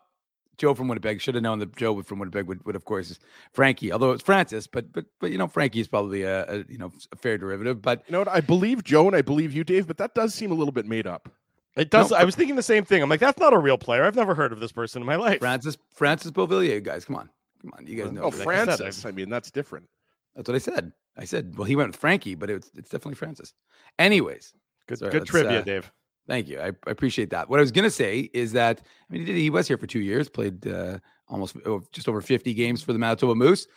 Joe 0.57 0.73
from 0.73 0.87
Winnipeg 0.87 1.21
should 1.21 1.35
have 1.35 1.43
known 1.43 1.59
that 1.59 1.75
Joe 1.75 2.01
from 2.03 2.19
Winnipeg 2.19 2.45
would, 2.45 2.63
would 2.65 2.75
of 2.75 2.85
course 2.85 3.09
is 3.09 3.19
Frankie, 3.53 3.91
although 3.91 4.11
it's 4.11 4.23
Francis. 4.23 4.67
But 4.67 4.91
but 4.91 5.05
but 5.19 5.31
you 5.31 5.37
know 5.37 5.47
Frankie 5.47 5.79
is 5.79 5.87
probably 5.87 6.23
a, 6.23 6.45
a 6.47 6.57
you 6.67 6.77
know 6.77 6.91
a 7.11 7.15
fair 7.15 7.37
derivative. 7.37 7.81
But 7.81 8.03
You 8.07 8.13
know 8.13 8.19
what? 8.19 8.27
I 8.27 8.41
believe 8.41 8.83
Joe 8.83 9.07
and 9.07 9.15
I 9.15 9.21
believe 9.21 9.53
you, 9.53 9.63
Dave, 9.63 9.87
but 9.87 9.97
that 9.97 10.13
does 10.13 10.33
seem 10.33 10.51
a 10.51 10.55
little 10.55 10.73
bit 10.73 10.85
made 10.85 11.07
up. 11.07 11.29
It 11.75 11.89
does. 11.89 12.11
No, 12.11 12.17
I 12.17 12.23
was 12.23 12.35
thinking 12.35 12.55
the 12.55 12.61
same 12.61 12.85
thing. 12.85 13.01
I'm 13.01 13.09
like, 13.09 13.19
that's 13.19 13.39
not 13.39 13.53
a 13.53 13.57
real 13.57 13.77
player. 13.77 14.03
I've 14.05 14.15
never 14.15 14.35
heard 14.35 14.51
of 14.51 14.59
this 14.59 14.71
person 14.71 15.01
in 15.01 15.05
my 15.05 15.15
life. 15.15 15.39
Francis 15.39 15.77
Francis 15.93 16.31
Beauvillier, 16.31 16.83
guys, 16.83 17.05
come 17.05 17.15
on, 17.15 17.29
come 17.61 17.73
on, 17.77 17.87
you 17.87 18.01
guys 18.01 18.11
know. 18.11 18.23
Oh, 18.23 18.29
that. 18.29 18.43
Fran- 18.43 18.67
said, 18.67 18.77
Francis. 18.77 19.05
I 19.05 19.11
mean, 19.11 19.29
that's 19.29 19.49
different. 19.49 19.87
That's 20.35 20.47
what 20.47 20.55
I 20.55 20.59
said. 20.59 20.91
I 21.17 21.25
said, 21.25 21.57
well, 21.57 21.65
he 21.65 21.75
went 21.75 21.89
with 21.89 21.95
Frankie, 21.95 22.35
but 22.35 22.49
it's 22.49 22.69
it's 22.75 22.89
definitely 22.89 23.15
Francis. 23.15 23.53
Anyways, 23.99 24.53
Good, 24.87 24.99
Sorry, 24.99 25.11
good 25.11 25.25
trivia, 25.25 25.59
uh, 25.59 25.63
Dave. 25.63 25.91
thank 26.27 26.47
you. 26.47 26.59
I, 26.59 26.67
I 26.67 26.91
appreciate 26.91 27.29
that. 27.29 27.49
What 27.49 27.59
I 27.59 27.61
was 27.61 27.71
gonna 27.71 27.89
say 27.89 28.29
is 28.33 28.51
that 28.53 28.81
I 29.09 29.13
mean, 29.13 29.21
he 29.21 29.25
did 29.33 29.35
he 29.37 29.49
was 29.49 29.67
here 29.67 29.77
for 29.77 29.87
two 29.87 30.01
years, 30.01 30.29
played 30.29 30.67
uh, 30.67 30.99
almost 31.27 31.55
oh, 31.65 31.83
just 31.91 32.07
over 32.07 32.21
fifty 32.21 32.53
games 32.53 32.83
for 32.83 32.93
the 32.93 32.99
Manitoba 32.99 33.35
Moose. 33.35 33.67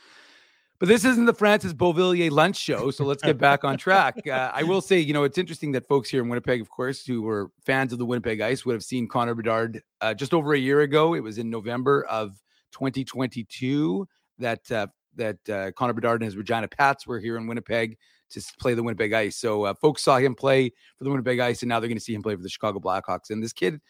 But 0.78 0.88
this 0.88 1.04
isn't 1.04 1.24
the 1.24 1.34
Francis 1.34 1.72
Beauvillier 1.72 2.30
lunch 2.30 2.56
show, 2.56 2.90
so 2.90 3.04
let's 3.04 3.22
get 3.22 3.38
back 3.38 3.64
on 3.64 3.76
track. 3.76 4.14
Uh, 4.26 4.50
I 4.52 4.64
will 4.64 4.80
say, 4.80 4.98
you 4.98 5.12
know, 5.12 5.22
it's 5.22 5.38
interesting 5.38 5.72
that 5.72 5.86
folks 5.86 6.10
here 6.10 6.20
in 6.20 6.28
Winnipeg, 6.28 6.60
of 6.60 6.68
course, 6.68 7.06
who 7.06 7.22
were 7.22 7.50
fans 7.64 7.92
of 7.92 7.98
the 7.98 8.04
Winnipeg 8.04 8.40
Ice, 8.40 8.66
would 8.66 8.72
have 8.72 8.82
seen 8.82 9.06
Connor 9.06 9.34
Bedard 9.34 9.82
uh, 10.00 10.14
just 10.14 10.34
over 10.34 10.52
a 10.52 10.58
year 10.58 10.80
ago. 10.80 11.14
It 11.14 11.20
was 11.20 11.38
in 11.38 11.48
November 11.48 12.04
of 12.06 12.42
2022 12.72 14.06
that 14.38 14.70
uh, 14.72 14.88
that 15.14 15.48
uh, 15.48 15.70
Connor 15.72 15.92
Bedard 15.92 16.20
and 16.20 16.26
his 16.26 16.36
Regina 16.36 16.68
Pats 16.68 17.06
were 17.06 17.18
here 17.18 17.36
in 17.36 17.46
Winnipeg 17.46 17.96
to 18.30 18.42
play 18.58 18.74
the 18.74 18.82
Winnipeg 18.82 19.12
Ice. 19.12 19.36
So 19.36 19.64
uh, 19.64 19.74
folks 19.74 20.02
saw 20.02 20.18
him 20.18 20.34
play 20.34 20.70
for 20.96 21.04
the 21.04 21.10
Winnipeg 21.10 21.38
Ice, 21.38 21.62
and 21.62 21.68
now 21.68 21.80
they're 21.80 21.88
going 21.88 21.98
to 21.98 22.04
see 22.04 22.14
him 22.14 22.22
play 22.22 22.34
for 22.34 22.42
the 22.42 22.48
Chicago 22.48 22.80
Blackhawks. 22.80 23.30
And 23.30 23.42
this 23.42 23.52
kid, 23.52 23.80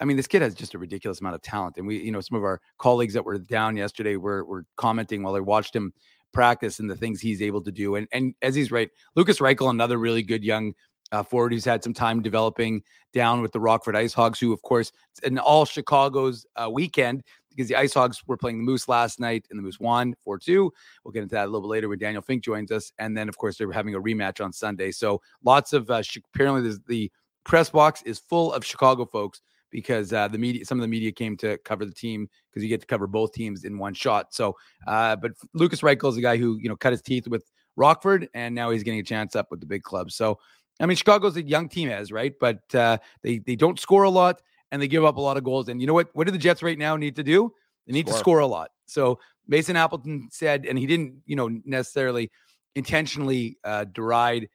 I 0.00 0.04
mean, 0.04 0.16
this 0.16 0.26
kid 0.26 0.42
has 0.42 0.54
just 0.54 0.74
a 0.74 0.78
ridiculous 0.78 1.20
amount 1.20 1.36
of 1.36 1.42
talent. 1.42 1.76
And 1.76 1.86
we, 1.86 1.98
you 1.98 2.10
know, 2.10 2.20
some 2.20 2.36
of 2.36 2.44
our 2.44 2.60
colleagues 2.78 3.14
that 3.14 3.24
were 3.24 3.38
down 3.38 3.76
yesterday 3.76 4.16
were 4.16 4.44
were 4.44 4.64
commenting 4.76 5.22
while 5.22 5.34
they 5.34 5.40
watched 5.40 5.74
him 5.74 5.92
practice 6.34 6.80
and 6.80 6.90
the 6.90 6.96
things 6.96 7.20
he's 7.20 7.40
able 7.40 7.62
to 7.62 7.72
do. 7.72 7.94
And 7.96 8.06
and 8.12 8.34
as 8.42 8.54
he's 8.54 8.70
right, 8.70 8.90
Lukas 9.16 9.38
Reichel, 9.38 9.70
another 9.70 9.96
really 9.96 10.22
good 10.22 10.44
young 10.44 10.74
uh, 11.12 11.22
forward 11.22 11.52
who's 11.52 11.64
had 11.64 11.84
some 11.84 11.94
time 11.94 12.22
developing 12.22 12.82
down 13.12 13.40
with 13.40 13.52
the 13.52 13.60
Rockford 13.60 13.96
Ice 13.96 14.12
Hogs, 14.12 14.40
who 14.40 14.52
of 14.52 14.60
course 14.62 14.92
in 15.22 15.38
all 15.38 15.64
Chicago's 15.64 16.44
uh, 16.56 16.68
weekend 16.70 17.22
because 17.50 17.68
the 17.68 17.76
Ice 17.76 17.94
Hogs 17.94 18.22
were 18.26 18.36
playing 18.36 18.58
the 18.58 18.64
Moose 18.64 18.88
last 18.88 19.20
night 19.20 19.46
and 19.50 19.58
the 19.58 19.62
Moose 19.62 19.78
won 19.78 20.14
4 20.24 20.38
2. 20.38 20.72
We'll 21.04 21.12
get 21.12 21.22
into 21.22 21.34
that 21.34 21.44
a 21.44 21.46
little 21.46 21.62
bit 21.62 21.68
later 21.68 21.88
when 21.88 21.98
Daniel 21.98 22.22
Fink 22.22 22.42
joins 22.42 22.72
us. 22.72 22.92
And 22.98 23.16
then, 23.16 23.28
of 23.28 23.38
course, 23.38 23.56
they're 23.56 23.70
having 23.70 23.94
a 23.94 24.00
rematch 24.00 24.44
on 24.44 24.52
Sunday. 24.52 24.90
So 24.90 25.20
lots 25.44 25.72
of, 25.72 25.90
uh, 25.90 26.02
apparently, 26.34 26.74
the 26.88 27.10
press 27.44 27.70
box 27.70 28.02
is 28.02 28.18
full 28.18 28.52
of 28.52 28.64
Chicago 28.64 29.06
folks 29.06 29.40
because 29.74 30.12
uh, 30.12 30.28
the 30.28 30.38
media, 30.38 30.64
some 30.64 30.78
of 30.78 30.82
the 30.82 30.88
media 30.88 31.10
came 31.10 31.36
to 31.36 31.58
cover 31.58 31.84
the 31.84 31.92
team 31.92 32.30
because 32.48 32.62
you 32.62 32.68
get 32.68 32.80
to 32.80 32.86
cover 32.86 33.08
both 33.08 33.32
teams 33.32 33.64
in 33.64 33.76
one 33.76 33.92
shot. 33.92 34.32
So, 34.32 34.56
uh, 34.86 35.16
but 35.16 35.32
Lukas 35.52 35.80
Reichel 35.80 36.10
is 36.10 36.16
a 36.16 36.20
guy 36.20 36.36
who 36.36 36.58
you 36.58 36.68
know 36.68 36.76
cut 36.76 36.92
his 36.92 37.02
teeth 37.02 37.26
with 37.26 37.50
Rockford, 37.74 38.28
and 38.34 38.54
now 38.54 38.70
he's 38.70 38.84
getting 38.84 39.00
a 39.00 39.04
chance 39.04 39.34
up 39.34 39.50
with 39.50 39.58
the 39.58 39.66
big 39.66 39.82
club. 39.82 40.12
So, 40.12 40.38
I 40.78 40.86
mean, 40.86 40.96
Chicago's 40.96 41.36
a 41.36 41.42
young 41.42 41.68
team, 41.68 41.90
as 41.90 42.12
right, 42.12 42.32
but 42.38 42.72
uh, 42.72 42.98
they 43.22 43.38
they 43.38 43.56
don't 43.56 43.80
score 43.80 44.04
a 44.04 44.10
lot 44.10 44.40
and 44.70 44.80
they 44.80 44.86
give 44.86 45.04
up 45.04 45.16
a 45.16 45.20
lot 45.20 45.36
of 45.36 45.42
goals. 45.42 45.68
And 45.68 45.80
you 45.80 45.88
know 45.88 45.92
what? 45.92 46.08
What 46.12 46.28
do 46.28 46.30
the 46.30 46.38
Jets 46.38 46.62
right 46.62 46.78
now 46.78 46.96
need 46.96 47.16
to 47.16 47.24
do? 47.24 47.52
They 47.88 47.92
need 47.92 48.06
score. 48.06 48.12
to 48.14 48.18
score 48.20 48.38
a 48.38 48.46
lot. 48.46 48.70
So 48.86 49.18
Mason 49.48 49.74
Appleton 49.74 50.28
said, 50.30 50.66
and 50.66 50.78
he 50.78 50.86
didn't, 50.86 51.16
you 51.26 51.34
know, 51.34 51.48
necessarily 51.64 52.30
intentionally 52.76 53.58
uh, 53.64 53.86
deride 53.86 54.48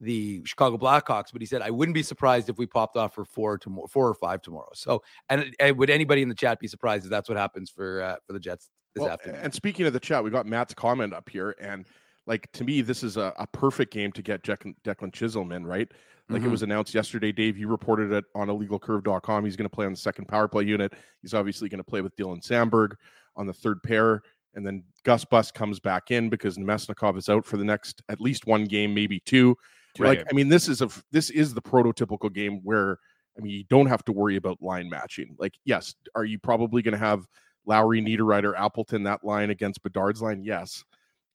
the 0.00 0.42
Chicago 0.44 0.78
Blackhawks, 0.78 1.32
but 1.32 1.42
he 1.42 1.46
said 1.46 1.62
I 1.62 1.70
wouldn't 1.70 1.94
be 1.94 2.02
surprised 2.02 2.48
if 2.48 2.58
we 2.58 2.66
popped 2.66 2.96
off 2.96 3.14
for 3.14 3.24
four 3.24 3.58
tomorrow, 3.58 3.86
four 3.86 4.08
or 4.08 4.14
five 4.14 4.40
tomorrow. 4.42 4.70
So, 4.74 5.02
and, 5.28 5.54
and, 5.60 5.76
would 5.76 5.90
anybody 5.90 6.22
in 6.22 6.28
the 6.28 6.34
chat 6.34 6.58
be 6.58 6.68
surprised 6.68 7.04
if 7.04 7.10
that's 7.10 7.28
what 7.28 7.36
happens 7.36 7.70
for 7.70 8.02
uh, 8.02 8.16
for 8.26 8.32
the 8.32 8.40
Jets 8.40 8.70
this 8.94 9.02
well, 9.02 9.10
afternoon? 9.10 9.40
And 9.42 9.52
speaking 9.52 9.86
of 9.86 9.92
the 9.92 10.00
chat, 10.00 10.24
we 10.24 10.30
got 10.30 10.46
Matt's 10.46 10.74
comment 10.74 11.12
up 11.12 11.28
here, 11.28 11.54
and 11.60 11.86
like 12.26 12.50
to 12.52 12.64
me, 12.64 12.80
this 12.80 13.02
is 13.02 13.16
a, 13.16 13.32
a 13.38 13.46
perfect 13.46 13.92
game 13.92 14.12
to 14.12 14.22
get 14.22 14.42
Declan, 14.42 14.74
Declan 14.84 15.12
Chisholm 15.12 15.52
in, 15.52 15.66
right? 15.66 15.90
Like 16.28 16.40
mm-hmm. 16.40 16.48
it 16.48 16.50
was 16.50 16.62
announced 16.62 16.94
yesterday, 16.94 17.32
Dave. 17.32 17.58
You 17.58 17.68
reported 17.68 18.12
it 18.12 18.24
on 18.34 18.48
illegalcurve.com. 18.48 19.44
He's 19.44 19.56
going 19.56 19.68
to 19.68 19.74
play 19.74 19.84
on 19.84 19.92
the 19.92 19.98
second 19.98 20.28
power 20.28 20.46
play 20.46 20.64
unit. 20.64 20.92
He's 21.22 21.34
obviously 21.34 21.68
going 21.68 21.78
to 21.78 21.84
play 21.84 22.02
with 22.02 22.14
Dylan 22.16 22.40
Samberg 22.40 22.92
on 23.36 23.46
the 23.46 23.52
third 23.52 23.82
pair. 23.82 24.22
And 24.54 24.64
then 24.66 24.84
Gus 25.04 25.24
Bus 25.24 25.50
comes 25.50 25.80
back 25.80 26.10
in 26.10 26.28
because 26.28 26.56
Namestnikov 26.56 27.16
is 27.16 27.28
out 27.28 27.44
for 27.44 27.56
the 27.56 27.64
next 27.64 28.02
at 28.08 28.20
least 28.20 28.46
one 28.46 28.64
game, 28.64 28.94
maybe 28.94 29.20
two. 29.20 29.56
Right. 29.98 30.18
Like, 30.18 30.26
I 30.30 30.34
mean, 30.34 30.48
this 30.48 30.68
is 30.68 30.82
a 30.82 30.88
this 31.10 31.30
is 31.30 31.54
the 31.54 31.62
prototypical 31.62 32.32
game 32.32 32.60
where 32.62 32.98
I 33.36 33.42
mean 33.42 33.52
you 33.52 33.64
don't 33.64 33.86
have 33.86 34.04
to 34.04 34.12
worry 34.12 34.36
about 34.36 34.62
line 34.62 34.88
matching. 34.88 35.36
Like, 35.38 35.54
yes, 35.64 35.94
are 36.14 36.24
you 36.24 36.38
probably 36.38 36.82
going 36.82 36.92
to 36.92 36.98
have 36.98 37.26
Lowry, 37.66 38.00
Niederreiter, 38.00 38.58
Appleton 38.58 39.02
that 39.04 39.24
line 39.24 39.50
against 39.50 39.82
Bedard's 39.82 40.22
line? 40.22 40.42
Yes. 40.42 40.84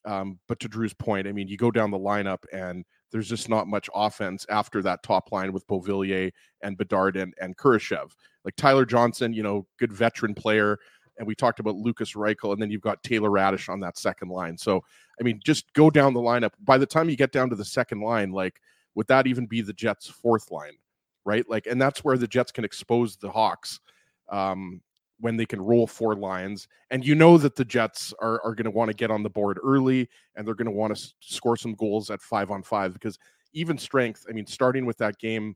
Um, 0.05 0.39
but 0.47 0.59
to 0.59 0.67
Drew's 0.67 0.93
point, 0.93 1.27
I 1.27 1.31
mean, 1.31 1.47
you 1.47 1.57
go 1.57 1.71
down 1.71 1.91
the 1.91 1.97
lineup 1.97 2.43
and 2.53 2.85
there's 3.11 3.27
just 3.27 3.49
not 3.49 3.67
much 3.67 3.89
offense 3.95 4.45
after 4.49 4.81
that 4.83 5.01
top 5.03 5.31
line 5.31 5.51
with 5.51 5.65
Beauvillier 5.67 6.31
and 6.61 6.77
Bedard 6.77 7.17
and, 7.17 7.33
and 7.41 7.57
Kurashev. 7.57 8.11
Like 8.43 8.55
Tyler 8.55 8.85
Johnson, 8.85 9.33
you 9.33 9.41
know, 9.41 9.65
good 9.79 9.91
veteran 9.91 10.35
player. 10.35 10.77
And 11.17 11.27
we 11.27 11.35
talked 11.35 11.59
about 11.59 11.75
Lukas 11.75 12.13
Reichel, 12.13 12.51
and 12.51 12.61
then 12.61 12.69
you've 12.69 12.81
got 12.81 13.01
Taylor 13.03 13.29
Raddysh 13.29 13.69
on 13.69 13.79
that 13.81 13.97
second 13.97 14.29
line. 14.29 14.57
So 14.57 14.83
I 15.19 15.23
mean, 15.23 15.39
just 15.43 15.71
go 15.73 15.89
down 15.89 16.13
the 16.13 16.19
lineup. 16.19 16.51
By 16.63 16.77
the 16.77 16.85
time 16.85 17.09
you 17.09 17.15
get 17.15 17.31
down 17.31 17.49
to 17.49 17.55
the 17.55 17.65
second 17.65 18.01
line, 18.01 18.31
like, 18.31 18.61
would 18.95 19.07
that 19.07 19.27
even 19.27 19.45
be 19.45 19.61
the 19.61 19.73
Jets' 19.73 20.07
fourth 20.07 20.51
line? 20.51 20.73
Right. 21.23 21.47
Like, 21.49 21.65
and 21.67 21.81
that's 21.81 22.03
where 22.03 22.17
the 22.17 22.27
Jets 22.27 22.51
can 22.51 22.63
expose 22.63 23.17
the 23.17 23.31
Hawks 23.31 23.79
um, 24.29 24.81
when 25.19 25.37
they 25.37 25.45
can 25.45 25.61
roll 25.61 25.87
four 25.87 26.15
lines. 26.15 26.67
And 26.91 27.05
you 27.05 27.15
know 27.15 27.37
that 27.39 27.55
the 27.55 27.65
Jets 27.65 28.13
are, 28.19 28.39
are 28.43 28.53
going 28.53 28.65
to 28.65 28.71
want 28.71 28.89
to 28.89 28.95
get 28.95 29.09
on 29.09 29.23
the 29.23 29.29
board 29.29 29.57
early 29.63 30.07
and 30.35 30.45
they're 30.45 30.53
going 30.53 30.65
to 30.65 30.71
want 30.71 30.95
to 30.95 31.13
score 31.21 31.57
some 31.57 31.73
goals 31.73 32.11
at 32.11 32.21
five 32.21 32.51
on 32.51 32.61
five 32.61 32.93
because 32.93 33.17
even 33.53 33.77
strength, 33.77 34.25
I 34.29 34.33
mean, 34.33 34.45
starting 34.45 34.85
with 34.85 34.97
that 34.97 35.17
game 35.17 35.55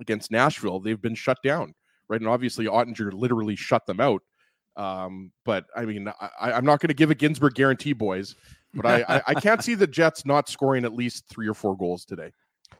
against 0.00 0.30
Nashville, 0.30 0.80
they've 0.80 1.00
been 1.00 1.14
shut 1.14 1.38
down. 1.42 1.74
Right. 2.08 2.20
And 2.20 2.28
obviously, 2.28 2.64
Oettinger 2.64 3.12
literally 3.12 3.56
shut 3.56 3.86
them 3.86 4.00
out. 4.00 4.22
Um, 4.80 5.30
but 5.44 5.66
I 5.76 5.84
mean, 5.84 6.08
I, 6.40 6.52
am 6.52 6.64
not 6.64 6.80
going 6.80 6.88
to 6.88 6.94
give 6.94 7.10
a 7.10 7.14
Ginsburg 7.14 7.54
guarantee, 7.54 7.92
boys. 7.92 8.34
But 8.72 8.86
I, 8.86 9.16
I, 9.16 9.22
I, 9.26 9.34
can't 9.34 9.62
see 9.62 9.74
the 9.74 9.86
Jets 9.86 10.24
not 10.24 10.48
scoring 10.48 10.84
at 10.84 10.94
least 10.94 11.26
three 11.28 11.48
or 11.48 11.54
four 11.54 11.76
goals 11.76 12.04
today. 12.04 12.32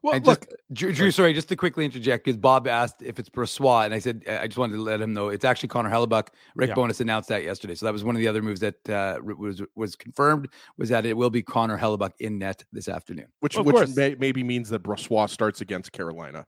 Well, 0.02 0.14
and 0.14 0.24
look, 0.24 0.46
just, 0.46 0.56
Drew, 0.72 0.92
Drew, 0.92 1.10
sorry, 1.10 1.34
just 1.34 1.48
to 1.48 1.56
quickly 1.56 1.84
interject, 1.84 2.24
because 2.24 2.38
Bob 2.38 2.66
asked 2.66 3.02
if 3.02 3.18
it's 3.18 3.28
Brossoit, 3.28 3.86
and 3.86 3.92
I 3.92 3.98
said 3.98 4.22
I 4.26 4.46
just 4.46 4.56
wanted 4.56 4.76
to 4.76 4.82
let 4.82 5.00
him 5.00 5.12
know 5.12 5.28
it's 5.28 5.44
actually 5.44 5.68
Connor 5.68 5.90
Hellebuyck. 5.90 6.28
Rick 6.54 6.68
yeah. 6.68 6.74
Bowness 6.74 7.00
announced 7.00 7.28
that 7.28 7.42
yesterday, 7.42 7.74
so 7.74 7.84
that 7.84 7.92
was 7.92 8.02
one 8.04 8.14
of 8.14 8.20
the 8.20 8.28
other 8.28 8.40
moves 8.40 8.60
that 8.60 8.88
uh, 8.88 9.18
was 9.22 9.60
was 9.74 9.96
confirmed 9.96 10.48
was 10.78 10.88
that 10.88 11.04
it 11.04 11.16
will 11.16 11.28
be 11.28 11.42
Connor 11.42 11.76
Hellebuyck 11.76 12.12
in 12.20 12.38
net 12.38 12.64
this 12.72 12.88
afternoon, 12.88 13.26
which 13.40 13.56
well, 13.56 13.64
which 13.64 13.94
may, 13.94 14.14
maybe 14.14 14.42
means 14.42 14.70
that 14.70 14.82
Brossoit 14.82 15.28
starts 15.28 15.60
against 15.60 15.92
Carolina. 15.92 16.46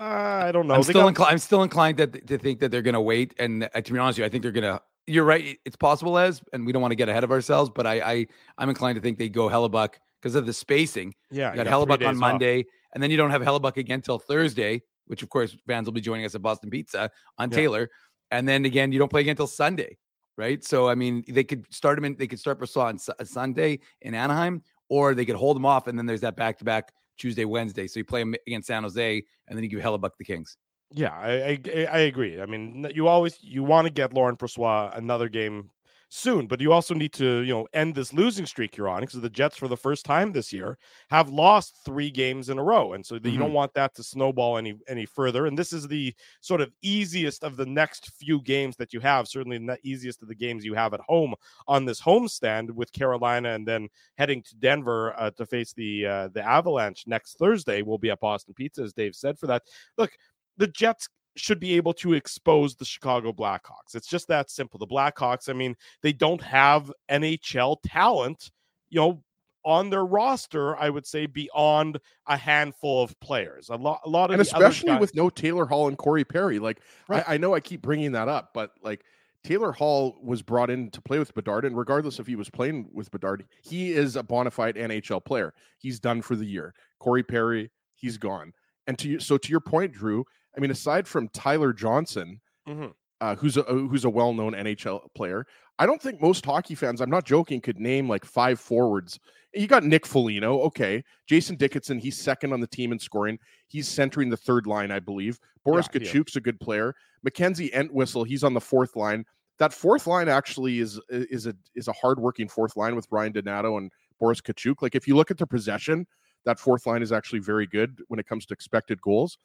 Uh, 0.00 0.44
I 0.46 0.52
don't 0.52 0.66
know. 0.66 0.74
I'm 0.74 0.82
still, 0.82 1.08
inclined, 1.08 1.32
I'm 1.32 1.38
still 1.38 1.62
inclined 1.62 1.98
to, 1.98 2.06
to 2.06 2.38
think 2.38 2.60
that 2.60 2.70
they're 2.70 2.80
going 2.80 2.94
to 2.94 3.00
wait. 3.02 3.34
And 3.38 3.68
uh, 3.74 3.80
to 3.82 3.92
be 3.92 3.98
honest 3.98 4.16
with 4.16 4.22
you, 4.22 4.24
I 4.24 4.28
think 4.30 4.42
they're 4.42 4.52
going 4.52 4.64
to. 4.64 4.80
You're 5.06 5.24
right. 5.24 5.58
It's 5.64 5.76
possible 5.76 6.16
as, 6.16 6.40
and 6.52 6.64
we 6.64 6.72
don't 6.72 6.80
want 6.80 6.92
to 6.92 6.96
get 6.96 7.08
ahead 7.08 7.24
of 7.24 7.30
ourselves, 7.30 7.70
but 7.74 7.86
I, 7.86 8.00
I 8.00 8.26
I'm 8.56 8.68
inclined 8.68 8.96
to 8.96 9.02
think 9.02 9.18
they 9.18 9.28
go 9.28 9.48
Hellebuyck 9.48 9.94
because 10.20 10.34
of 10.36 10.46
the 10.46 10.52
spacing. 10.52 11.14
Yeah, 11.30 11.50
you 11.50 11.56
got, 11.56 11.66
got 11.66 11.88
Hellebuyck 11.88 12.06
on 12.06 12.16
Monday, 12.16 12.64
and 12.94 13.02
then 13.02 13.10
you 13.10 13.16
don't 13.16 13.30
have 13.30 13.42
Hellebuyck 13.42 13.76
again 13.76 14.02
till 14.02 14.18
Thursday, 14.18 14.82
which 15.06 15.22
of 15.22 15.28
course 15.28 15.56
fans 15.66 15.86
will 15.86 15.92
be 15.92 16.00
joining 16.00 16.24
us 16.24 16.34
at 16.34 16.42
Boston 16.42 16.70
Pizza 16.70 17.10
on 17.38 17.50
yeah. 17.50 17.56
Taylor, 17.56 17.90
and 18.30 18.48
then 18.48 18.64
again 18.64 18.92
you 18.92 18.98
don't 18.98 19.10
play 19.10 19.22
again 19.22 19.32
until 19.32 19.48
Sunday, 19.48 19.98
right? 20.36 20.62
So 20.62 20.88
I 20.88 20.94
mean, 20.94 21.24
they 21.26 21.44
could 21.44 21.66
start 21.74 21.98
him 21.98 22.04
in. 22.04 22.16
They 22.16 22.28
could 22.28 22.38
start 22.38 22.60
Brossoit 22.60 22.84
on 22.84 22.98
su- 22.98 23.12
Sunday 23.24 23.80
in 24.02 24.14
Anaheim, 24.14 24.62
or 24.88 25.14
they 25.14 25.24
could 25.24 25.36
hold 25.36 25.56
him 25.56 25.66
off, 25.66 25.88
and 25.88 25.98
then 25.98 26.06
there's 26.06 26.20
that 26.20 26.36
back 26.36 26.58
to 26.58 26.64
back 26.64 26.92
Tuesday, 27.20 27.44
Wednesday. 27.44 27.86
So 27.86 28.00
you 28.00 28.04
play 28.04 28.20
them 28.20 28.34
against 28.46 28.68
San 28.68 28.82
Jose, 28.82 29.22
and 29.48 29.56
then 29.56 29.62
you 29.62 29.70
give 29.70 29.80
Hellebuyck 29.80 30.16
the 30.18 30.24
Kings. 30.24 30.56
Yeah, 30.92 31.12
I, 31.12 31.60
I, 31.64 31.84
I 31.92 31.98
agree. 32.00 32.40
I 32.40 32.46
mean, 32.46 32.90
you 32.92 33.06
always 33.06 33.38
you 33.42 33.62
want 33.62 33.86
to 33.86 33.92
get 33.92 34.12
Laurent 34.12 34.38
Brossoit 34.38 34.96
another 34.96 35.28
game 35.28 35.70
soon. 36.10 36.46
But 36.46 36.60
you 36.60 36.72
also 36.72 36.92
need 36.92 37.12
to, 37.14 37.40
you 37.40 37.54
know, 37.54 37.66
end 37.72 37.94
this 37.94 38.12
losing 38.12 38.44
streak 38.44 38.76
you're 38.76 38.88
on 38.88 39.00
because 39.00 39.20
the 39.20 39.30
Jets, 39.30 39.56
for 39.56 39.68
the 39.68 39.76
first 39.76 40.04
time 40.04 40.32
this 40.32 40.52
year, 40.52 40.76
have 41.08 41.30
lost 41.30 41.78
three 41.84 42.10
games 42.10 42.50
in 42.50 42.58
a 42.58 42.62
row, 42.62 42.92
and 42.92 43.06
so 43.06 43.14
mm-hmm. 43.14 43.28
you 43.28 43.38
don't 43.38 43.48
mm-hmm. 43.48 43.54
want 43.54 43.74
that 43.74 43.94
to 43.94 44.02
snowball 44.02 44.58
any 44.58 44.74
any 44.88 45.06
further. 45.06 45.46
And 45.46 45.58
this 45.58 45.72
is 45.72 45.88
the 45.88 46.14
sort 46.40 46.60
of 46.60 46.70
easiest 46.82 47.42
of 47.42 47.56
the 47.56 47.66
next 47.66 48.10
few 48.18 48.42
games 48.42 48.76
that 48.76 48.92
you 48.92 49.00
have. 49.00 49.26
Certainly, 49.26 49.58
the 49.58 49.78
easiest 49.82 50.20
of 50.22 50.28
the 50.28 50.34
games 50.34 50.64
you 50.64 50.74
have 50.74 50.92
at 50.92 51.00
home 51.00 51.34
on 51.66 51.84
this 51.84 52.00
homestand 52.00 52.70
with 52.72 52.92
Carolina, 52.92 53.50
and 53.50 53.66
then 53.66 53.88
heading 54.18 54.42
to 54.42 54.56
Denver 54.56 55.14
uh, 55.18 55.30
to 55.30 55.46
face 55.46 55.72
the 55.72 56.06
uh, 56.06 56.28
the 56.28 56.46
Avalanche 56.46 57.04
next 57.06 57.38
Thursday. 57.38 57.82
We'll 57.82 57.98
be 57.98 58.10
at 58.10 58.20
Boston 58.20 58.54
Pizza, 58.54 58.82
as 58.82 58.92
Dave 58.92 59.14
said. 59.14 59.38
For 59.38 59.46
that, 59.46 59.62
look, 59.96 60.10
the 60.56 60.66
Jets 60.66 61.08
should 61.36 61.60
be 61.60 61.76
able 61.76 61.94
to 61.94 62.14
expose 62.14 62.74
the 62.74 62.84
Chicago 62.84 63.32
Blackhawks. 63.32 63.94
It's 63.94 64.08
just 64.08 64.28
that 64.28 64.50
simple. 64.50 64.78
The 64.78 64.86
Blackhawks, 64.86 65.48
I 65.48 65.52
mean, 65.52 65.76
they 66.02 66.12
don't 66.12 66.42
have 66.42 66.92
NHL 67.10 67.76
talent, 67.84 68.50
you 68.88 69.00
know, 69.00 69.22
on 69.64 69.90
their 69.90 70.04
roster, 70.04 70.76
I 70.76 70.88
would 70.88 71.06
say 71.06 71.26
beyond 71.26 71.98
a 72.26 72.36
handful 72.36 73.02
of 73.02 73.18
players. 73.20 73.68
A 73.68 73.76
lot, 73.76 74.00
a 74.04 74.08
lot 74.08 74.30
of, 74.30 74.34
and 74.34 74.42
especially 74.42 74.88
guys- 74.88 75.00
with 75.00 75.14
no 75.14 75.30
Taylor 75.30 75.66
Hall 75.66 75.88
and 75.88 75.98
Corey 75.98 76.24
Perry. 76.24 76.58
Like, 76.58 76.80
right. 77.08 77.24
I, 77.26 77.34
I, 77.34 77.36
know 77.36 77.54
I 77.54 77.60
keep 77.60 77.82
bringing 77.82 78.12
that 78.12 78.28
up, 78.28 78.50
but 78.54 78.70
like 78.82 79.04
Taylor 79.44 79.72
Hall 79.72 80.18
was 80.22 80.42
brought 80.42 80.70
in 80.70 80.90
to 80.90 81.00
play 81.00 81.18
with 81.18 81.34
Bedard, 81.34 81.64
and 81.64 81.76
regardless 81.76 82.18
if 82.18 82.26
he 82.26 82.36
was 82.36 82.50
playing 82.50 82.88
with 82.92 83.10
Bedard, 83.10 83.44
he 83.62 83.92
is 83.92 84.16
a 84.16 84.22
bona 84.22 84.50
fide 84.50 84.76
NHL 84.76 85.24
player. 85.24 85.54
He's 85.78 86.00
done 86.00 86.22
for 86.22 86.36
the 86.36 86.44
year. 86.44 86.74
Corey 86.98 87.22
Perry, 87.22 87.70
he's 87.94 88.18
gone. 88.18 88.52
And 88.86 88.98
to 88.98 89.08
you, 89.08 89.20
so 89.20 89.38
to 89.38 89.50
your 89.50 89.60
point, 89.60 89.92
Drew, 89.92 90.24
I 90.56 90.60
mean, 90.60 90.70
aside 90.70 91.06
from 91.06 91.28
Tyler 91.28 91.72
Johnson, 91.72 92.40
mm-hmm. 92.68 92.86
uh, 93.20 93.34
who's 93.36 93.56
a 93.56 93.62
who's 93.62 94.04
a 94.04 94.10
well 94.10 94.32
known 94.32 94.52
NHL 94.52 95.00
player, 95.14 95.46
I 95.78 95.86
don't 95.86 96.00
think 96.00 96.20
most 96.20 96.44
hockey 96.44 96.74
fans, 96.74 97.00
I'm 97.00 97.10
not 97.10 97.24
joking, 97.24 97.60
could 97.60 97.78
name 97.78 98.08
like 98.08 98.24
five 98.24 98.60
forwards. 98.60 99.18
You 99.54 99.66
got 99.66 99.82
Nick 99.82 100.06
Foligno, 100.06 100.60
okay. 100.60 101.02
Jason 101.26 101.56
Dickinson, 101.56 101.98
he's 101.98 102.16
second 102.16 102.52
on 102.52 102.60
the 102.60 102.66
team 102.66 102.92
in 102.92 102.98
scoring. 102.98 103.38
He's 103.66 103.88
centering 103.88 104.30
the 104.30 104.36
third 104.36 104.66
line, 104.66 104.90
I 104.90 105.00
believe. 105.00 105.40
Boris 105.64 105.88
yeah, 105.92 106.00
Katchouk's 106.00 106.34
yeah. 106.34 106.40
a 106.40 106.42
good 106.42 106.60
player. 106.60 106.94
Mackenzie 107.22 107.72
Entwistle, 107.74 108.24
he's 108.24 108.44
on 108.44 108.54
the 108.54 108.60
fourth 108.60 108.94
line. 108.94 109.24
That 109.58 109.72
fourth 109.72 110.06
line 110.06 110.28
actually 110.28 110.80
is 110.80 111.00
is 111.08 111.46
a 111.46 111.54
is 111.74 111.88
a 111.88 111.92
hardworking 111.92 112.48
fourth 112.48 112.76
line 112.76 112.94
with 112.94 113.06
Ryan 113.10 113.32
Donato 113.32 113.76
and 113.78 113.90
Boris 114.18 114.40
Katchouk. 114.40 114.82
Like 114.82 114.94
if 114.94 115.08
you 115.08 115.16
look 115.16 115.30
at 115.30 115.38
the 115.38 115.46
possession, 115.46 116.06
that 116.44 116.58
fourth 116.58 116.86
line 116.86 117.02
is 117.02 117.12
actually 117.12 117.40
very 117.40 117.66
good 117.66 118.02
when 118.08 118.20
it 118.20 118.26
comes 118.26 118.46
to 118.46 118.54
expected 118.54 119.00
goals. 119.00 119.38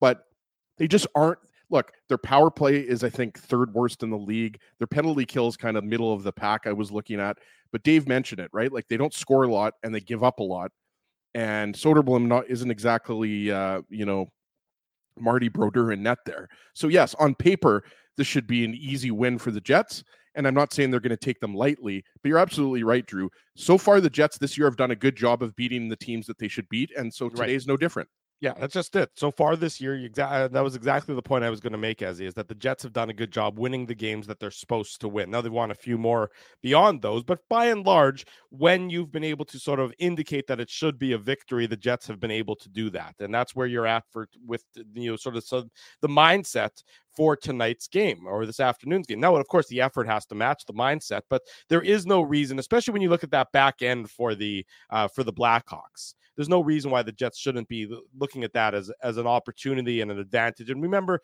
But 0.00 0.24
they 0.78 0.88
just 0.88 1.06
aren't. 1.14 1.38
Look, 1.70 1.92
their 2.08 2.18
power 2.18 2.50
play 2.50 2.76
is, 2.76 3.02
I 3.02 3.08
think, 3.08 3.38
third 3.38 3.72
worst 3.72 4.02
in 4.02 4.10
the 4.10 4.18
league. 4.18 4.60
Their 4.78 4.86
penalty 4.86 5.24
kills 5.24 5.56
kind 5.56 5.76
of 5.76 5.84
middle 5.84 6.12
of 6.12 6.22
the 6.22 6.32
pack. 6.32 6.66
I 6.66 6.72
was 6.72 6.92
looking 6.92 7.18
at, 7.18 7.38
but 7.72 7.82
Dave 7.82 8.06
mentioned 8.06 8.40
it, 8.40 8.50
right? 8.52 8.70
Like 8.70 8.86
they 8.88 8.96
don't 8.96 9.14
score 9.14 9.44
a 9.44 9.52
lot 9.52 9.74
and 9.82 9.94
they 9.94 10.00
give 10.00 10.22
up 10.22 10.40
a 10.40 10.44
lot. 10.44 10.70
And 11.34 11.74
Soderblom 11.74 12.26
not 12.26 12.48
isn't 12.48 12.70
exactly, 12.70 13.50
uh, 13.50 13.80
you 13.88 14.04
know, 14.04 14.28
Marty 15.18 15.48
Brodeur 15.48 15.92
in 15.92 16.02
net 16.02 16.18
there. 16.26 16.48
So 16.74 16.88
yes, 16.88 17.14
on 17.18 17.34
paper, 17.34 17.82
this 18.16 18.26
should 18.26 18.46
be 18.46 18.64
an 18.64 18.74
easy 18.74 19.10
win 19.10 19.38
for 19.38 19.50
the 19.50 19.60
Jets. 19.60 20.04
And 20.36 20.46
I'm 20.46 20.54
not 20.54 20.72
saying 20.72 20.90
they're 20.90 21.00
going 21.00 21.10
to 21.10 21.16
take 21.16 21.40
them 21.40 21.54
lightly, 21.54 22.04
but 22.22 22.28
you're 22.28 22.38
absolutely 22.38 22.82
right, 22.82 23.06
Drew. 23.06 23.30
So 23.56 23.78
far, 23.78 24.00
the 24.00 24.10
Jets 24.10 24.36
this 24.36 24.58
year 24.58 24.66
have 24.66 24.76
done 24.76 24.90
a 24.90 24.96
good 24.96 25.16
job 25.16 25.42
of 25.42 25.54
beating 25.54 25.88
the 25.88 25.96
teams 25.96 26.26
that 26.26 26.38
they 26.38 26.48
should 26.48 26.68
beat, 26.68 26.90
and 26.96 27.12
so 27.12 27.28
today's 27.28 27.62
right. 27.62 27.72
no 27.72 27.76
different. 27.76 28.08
Yeah, 28.40 28.52
that's 28.58 28.74
just 28.74 28.94
it. 28.96 29.10
So 29.16 29.30
far 29.30 29.56
this 29.56 29.80
year, 29.80 29.96
exa- 29.96 30.50
that 30.52 30.60
was 30.62 30.76
exactly 30.76 31.14
the 31.14 31.22
point 31.22 31.44
I 31.44 31.50
was 31.50 31.60
going 31.60 31.72
to 31.72 31.78
make, 31.78 32.02
as 32.02 32.20
is 32.20 32.34
that 32.34 32.46
the 32.48 32.54
Jets 32.54 32.82
have 32.82 32.92
done 32.92 33.08
a 33.08 33.14
good 33.14 33.30
job 33.32 33.58
winning 33.58 33.86
the 33.86 33.94
games 33.94 34.26
that 34.26 34.38
they're 34.38 34.50
supposed 34.50 35.00
to 35.00 35.08
win. 35.08 35.30
Now 35.30 35.40
they 35.40 35.48
want 35.48 35.72
a 35.72 35.74
few 35.74 35.96
more 35.96 36.30
beyond 36.62 37.00
those, 37.00 37.22
but 37.24 37.38
by 37.48 37.66
and 37.66 37.86
large, 37.86 38.26
when 38.50 38.90
you've 38.90 39.10
been 39.12 39.24
able 39.24 39.46
to 39.46 39.58
sort 39.58 39.80
of 39.80 39.94
indicate 39.98 40.46
that 40.48 40.60
it 40.60 40.68
should 40.68 40.98
be 40.98 41.12
a 41.12 41.18
victory, 41.18 41.66
the 41.66 41.76
Jets 41.76 42.06
have 42.08 42.20
been 42.20 42.30
able 42.30 42.56
to 42.56 42.68
do 42.68 42.90
that, 42.90 43.14
and 43.20 43.32
that's 43.32 43.54
where 43.56 43.66
you're 43.66 43.86
at 43.86 44.04
for 44.10 44.28
with 44.46 44.64
you 44.94 45.10
know 45.10 45.16
sort 45.16 45.36
of 45.36 45.44
so 45.44 45.64
the 46.02 46.08
mindset 46.08 46.82
for 47.14 47.36
tonight's 47.36 47.88
game 47.88 48.26
or 48.26 48.46
this 48.46 48.60
afternoon's 48.60 49.06
game. 49.06 49.20
Now, 49.20 49.36
of 49.36 49.48
course, 49.48 49.68
the 49.68 49.80
effort 49.80 50.06
has 50.06 50.26
to 50.26 50.34
match 50.34 50.64
the 50.66 50.74
mindset, 50.74 51.22
but 51.28 51.42
there 51.68 51.82
is 51.82 52.06
no 52.06 52.22
reason, 52.22 52.58
especially 52.58 52.92
when 52.92 53.02
you 53.02 53.10
look 53.10 53.24
at 53.24 53.30
that 53.30 53.52
back 53.52 53.82
end 53.82 54.10
for 54.10 54.34
the 54.34 54.64
uh, 54.90 55.08
for 55.08 55.24
the 55.24 55.32
Blackhawks 55.32 56.14
there's 56.36 56.48
no 56.48 56.60
reason 56.60 56.90
why 56.90 57.02
the 57.02 57.12
Jets 57.12 57.38
shouldn't 57.38 57.68
be 57.68 57.88
looking 58.18 58.44
at 58.44 58.52
that 58.52 58.74
as 58.74 58.90
as 59.02 59.16
an 59.16 59.26
opportunity 59.26 60.00
and 60.00 60.10
an 60.10 60.18
advantage. 60.18 60.70
And 60.70 60.82
remember, 60.82 61.20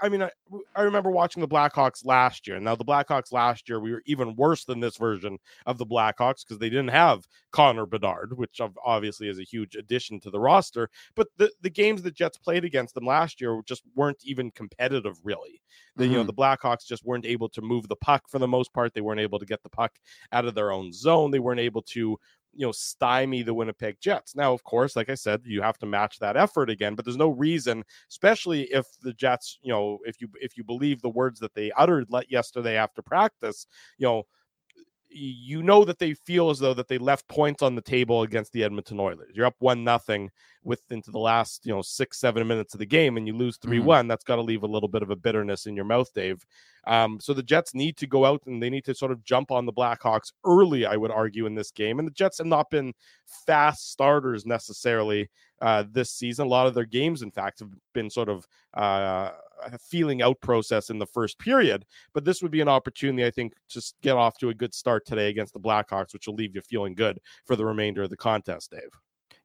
I 0.00 0.08
mean, 0.08 0.22
I, 0.22 0.30
I 0.74 0.82
remember 0.82 1.10
watching 1.10 1.40
the 1.40 1.48
Blackhawks 1.48 2.04
last 2.04 2.46
year. 2.46 2.58
Now 2.60 2.74
the 2.74 2.84
Blackhawks 2.84 3.32
last 3.32 3.68
year 3.68 3.80
we 3.80 3.92
were 3.92 4.02
even 4.06 4.36
worse 4.36 4.64
than 4.64 4.80
this 4.80 4.96
version 4.96 5.38
of 5.66 5.78
the 5.78 5.86
Blackhawks 5.86 6.42
because 6.42 6.58
they 6.58 6.70
didn't 6.70 6.88
have 6.88 7.26
Connor 7.52 7.86
Bedard, 7.86 8.36
which 8.36 8.60
obviously 8.84 9.28
is 9.28 9.38
a 9.38 9.44
huge 9.44 9.76
addition 9.76 10.20
to 10.20 10.30
the 10.30 10.40
roster. 10.40 10.88
But 11.14 11.28
the 11.36 11.50
the 11.60 11.70
games 11.70 12.02
the 12.02 12.10
Jets 12.10 12.38
played 12.38 12.64
against 12.64 12.94
them 12.94 13.06
last 13.06 13.40
year 13.40 13.60
just 13.66 13.82
weren't 13.94 14.22
even 14.24 14.50
competitive, 14.50 15.18
really. 15.26 15.60
The, 15.96 16.04
mm-hmm. 16.04 16.12
You 16.12 16.18
know, 16.18 16.22
mm-hmm. 16.24 16.26
the 16.28 16.34
Blackhawks 16.34 16.86
just 16.86 17.04
weren't 17.04 17.26
able 17.26 17.48
to 17.50 17.60
move 17.60 17.88
the 17.88 17.96
puck 17.96 18.22
for 18.28 18.38
the 18.38 18.48
most 18.48 18.72
part. 18.72 18.94
They 18.94 19.00
weren't 19.00 19.20
able 19.20 19.38
to 19.38 19.46
get 19.46 19.62
the 19.62 19.68
puck 19.68 19.92
out 20.32 20.46
of 20.46 20.54
their 20.54 20.70
own 20.70 20.92
zone. 20.92 21.30
They 21.30 21.38
weren't 21.38 21.60
able 21.60 21.82
to 21.82 22.18
you 22.56 22.66
know 22.66 22.72
stymie 22.72 23.42
the 23.42 23.54
Winnipeg 23.54 23.98
Jets. 24.00 24.34
Now, 24.34 24.52
of 24.52 24.64
course, 24.64 24.96
like 24.96 25.10
I 25.10 25.14
said, 25.14 25.42
you 25.44 25.62
have 25.62 25.78
to 25.78 25.86
match 25.86 26.18
that 26.18 26.36
effort 26.36 26.70
again, 26.70 26.94
but 26.94 27.04
there's 27.04 27.16
no 27.16 27.28
reason, 27.28 27.84
especially 28.10 28.62
if 28.64 28.86
the 29.02 29.12
Jets, 29.12 29.58
you 29.62 29.72
know, 29.72 29.98
if 30.04 30.20
you 30.20 30.28
if 30.40 30.56
you 30.56 30.64
believe 30.64 31.02
the 31.02 31.10
words 31.10 31.38
that 31.40 31.54
they 31.54 31.70
uttered 31.72 32.08
yesterday 32.28 32.76
after 32.76 33.02
practice, 33.02 33.66
you 33.98 34.06
know, 34.06 34.24
you 35.16 35.62
know 35.62 35.84
that 35.84 35.98
they 35.98 36.14
feel 36.14 36.50
as 36.50 36.58
though 36.58 36.74
that 36.74 36.88
they 36.88 36.98
left 36.98 37.26
points 37.28 37.62
on 37.62 37.74
the 37.74 37.82
table 37.82 38.22
against 38.22 38.52
the 38.52 38.62
Edmonton 38.62 39.00
Oilers. 39.00 39.32
You're 39.34 39.46
up 39.46 39.56
one 39.58 39.82
nothing 39.82 40.30
with 40.62 40.82
into 40.90 41.10
the 41.10 41.18
last 41.18 41.64
you 41.64 41.72
know 41.72 41.82
six 41.82 42.18
seven 42.18 42.46
minutes 42.46 42.74
of 42.74 42.80
the 42.80 42.86
game, 42.86 43.16
and 43.16 43.26
you 43.26 43.36
lose 43.36 43.56
3 43.56 43.78
mm-hmm. 43.78 43.86
one. 43.86 44.08
That's 44.08 44.24
got 44.24 44.36
to 44.36 44.42
leave 44.42 44.62
a 44.62 44.68
little 44.68 44.88
bit 44.88 45.02
of 45.02 45.10
a 45.10 45.16
bitterness 45.16 45.66
in 45.66 45.74
your 45.74 45.84
mouth, 45.84 46.12
Dave. 46.14 46.44
Um, 46.86 47.18
so 47.20 47.34
the 47.34 47.42
Jets 47.42 47.74
need 47.74 47.96
to 47.96 48.06
go 48.06 48.24
out 48.24 48.42
and 48.46 48.62
they 48.62 48.70
need 48.70 48.84
to 48.84 48.94
sort 48.94 49.10
of 49.10 49.24
jump 49.24 49.50
on 49.50 49.66
the 49.66 49.72
Blackhawks 49.72 50.32
early. 50.44 50.86
I 50.86 50.96
would 50.96 51.10
argue 51.10 51.46
in 51.46 51.54
this 51.54 51.70
game, 51.70 51.98
and 51.98 52.06
the 52.06 52.12
Jets 52.12 52.38
have 52.38 52.46
not 52.46 52.70
been 52.70 52.92
fast 53.24 53.90
starters 53.90 54.46
necessarily 54.46 55.28
uh, 55.60 55.84
this 55.90 56.10
season. 56.10 56.46
A 56.46 56.48
lot 56.48 56.66
of 56.66 56.74
their 56.74 56.84
games, 56.84 57.22
in 57.22 57.30
fact, 57.30 57.60
have 57.60 57.70
been 57.94 58.10
sort 58.10 58.28
of 58.28 58.46
uh, 58.76 59.30
a 59.64 59.78
feeling 59.78 60.22
out 60.22 60.40
process 60.40 60.90
in 60.90 60.98
the 60.98 61.06
first 61.06 61.38
period. 61.38 61.84
But 62.12 62.24
this 62.24 62.42
would 62.42 62.50
be 62.50 62.60
an 62.60 62.68
opportunity, 62.68 63.26
I 63.26 63.30
think, 63.30 63.54
to 63.70 63.82
get 64.02 64.16
off 64.16 64.38
to 64.38 64.50
a 64.50 64.54
good 64.54 64.74
start 64.74 65.06
today 65.06 65.28
against 65.28 65.52
the 65.52 65.60
Blackhawks, 65.60 66.12
which 66.12 66.26
will 66.26 66.34
leave 66.34 66.54
you 66.54 66.62
feeling 66.62 66.94
good 66.94 67.18
for 67.44 67.56
the 67.56 67.64
remainder 67.64 68.02
of 68.02 68.10
the 68.10 68.16
contest, 68.16 68.70
Dave. 68.70 68.90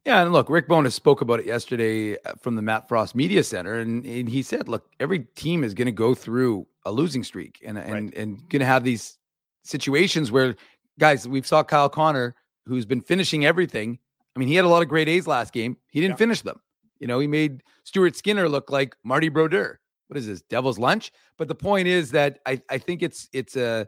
Yeah, 0.06 0.24
and 0.24 0.34
look, 0.34 0.50
Rick 0.50 0.68
Bowness 0.68 0.96
spoke 0.96 1.22
about 1.22 1.40
it 1.40 1.46
yesterday 1.46 2.18
uh, 2.26 2.34
from 2.42 2.56
the 2.56 2.62
Matt 2.64 2.88
Frost 2.88 3.14
Media 3.14 3.44
Center, 3.44 3.80
and, 3.80 4.04
and 4.04 4.28
he 4.28 4.42
said, 4.42 4.68
"Look, 4.68 4.90
every 5.00 5.20
team 5.36 5.64
is 5.64 5.76
going 5.76 5.86
to 5.86 5.92
go 5.92 6.16
through 6.16 6.66
a 6.86 6.92
losing 6.92 7.24
streak, 7.24 7.60
and 7.64 7.78
and 7.78 7.92
right. 7.92 8.18
and 8.18 8.50
going 8.50 8.62
to 8.62 8.66
have 8.66 8.84
these 8.84 9.20
situations 9.64 10.32
where, 10.32 10.56
guys, 10.98 11.28
we've 11.28 11.46
saw 11.46 11.62
Kyle 11.62 11.88
Connor, 11.88 12.36
who's 12.66 12.86
been 12.86 13.02
finishing 13.02 13.46
everything. 13.46 14.00
I 14.36 14.40
mean, 14.40 14.48
he 14.48 14.56
had 14.56 14.66
a 14.66 14.70
lot 14.70 14.82
of 14.82 14.88
great 14.88 15.10
A's 15.10 15.28
last 15.28 15.54
game. 15.54 15.78
He 15.90 16.00
didn't 16.00 16.14
yeah. 16.14 16.18
finish 16.18 16.42
them. 16.42 16.60
You 17.00 17.08
know, 17.08 17.20
he 17.20 17.28
made 17.28 17.64
Stuart 17.84 18.16
Skinner 18.16 18.48
look 18.48 18.72
like 18.72 18.96
Marty 19.04 19.30
Brodeur 19.30 19.82
what 20.12 20.18
is 20.18 20.28
this 20.28 20.42
devil's 20.42 20.78
lunch 20.78 21.10
but 21.38 21.48
the 21.48 21.56
point 21.56 21.88
is 21.88 22.12
that 22.12 22.40
i 22.46 22.62
i 22.70 22.78
think 22.78 23.02
it's 23.02 23.30
it's 23.32 23.56
a 23.56 23.88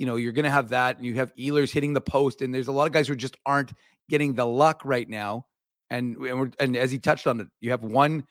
you 0.00 0.04
know 0.04 0.16
you're 0.16 0.32
gonna 0.32 0.50
have 0.50 0.68
that 0.70 0.96
and 0.96 1.06
you 1.06 1.14
have 1.14 1.32
Ehlers 1.36 1.70
hitting 1.70 1.92
the 1.92 2.00
post 2.00 2.42
and 2.42 2.52
there's 2.52 2.66
a 2.66 2.72
lot 2.72 2.86
of 2.86 2.92
guys 2.92 3.06
who 3.06 3.14
just 3.14 3.36
aren't 3.46 3.72
getting 4.10 4.34
the 4.34 4.44
luck 4.44 4.82
right 4.84 5.08
now 5.08 5.46
and 5.90 6.16
and, 6.16 6.56
and 6.58 6.76
as 6.76 6.90
he 6.90 6.98
touched 6.98 7.28
on 7.28 7.38
it 7.38 7.46
you 7.60 7.70
have 7.70 7.84
one 7.84 8.24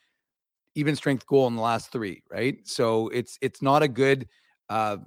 even 0.76 0.98
strength 0.98 1.26
goal 1.26 1.48
in 1.48 1.56
the 1.56 1.62
last 1.62 1.94
three 1.94 2.22
right 2.30 2.68
so 2.68 3.08
it's 3.08 3.38
it's 3.42 3.62
not 3.62 3.82
a 3.82 3.88
good 3.88 4.28
uh 4.68 4.98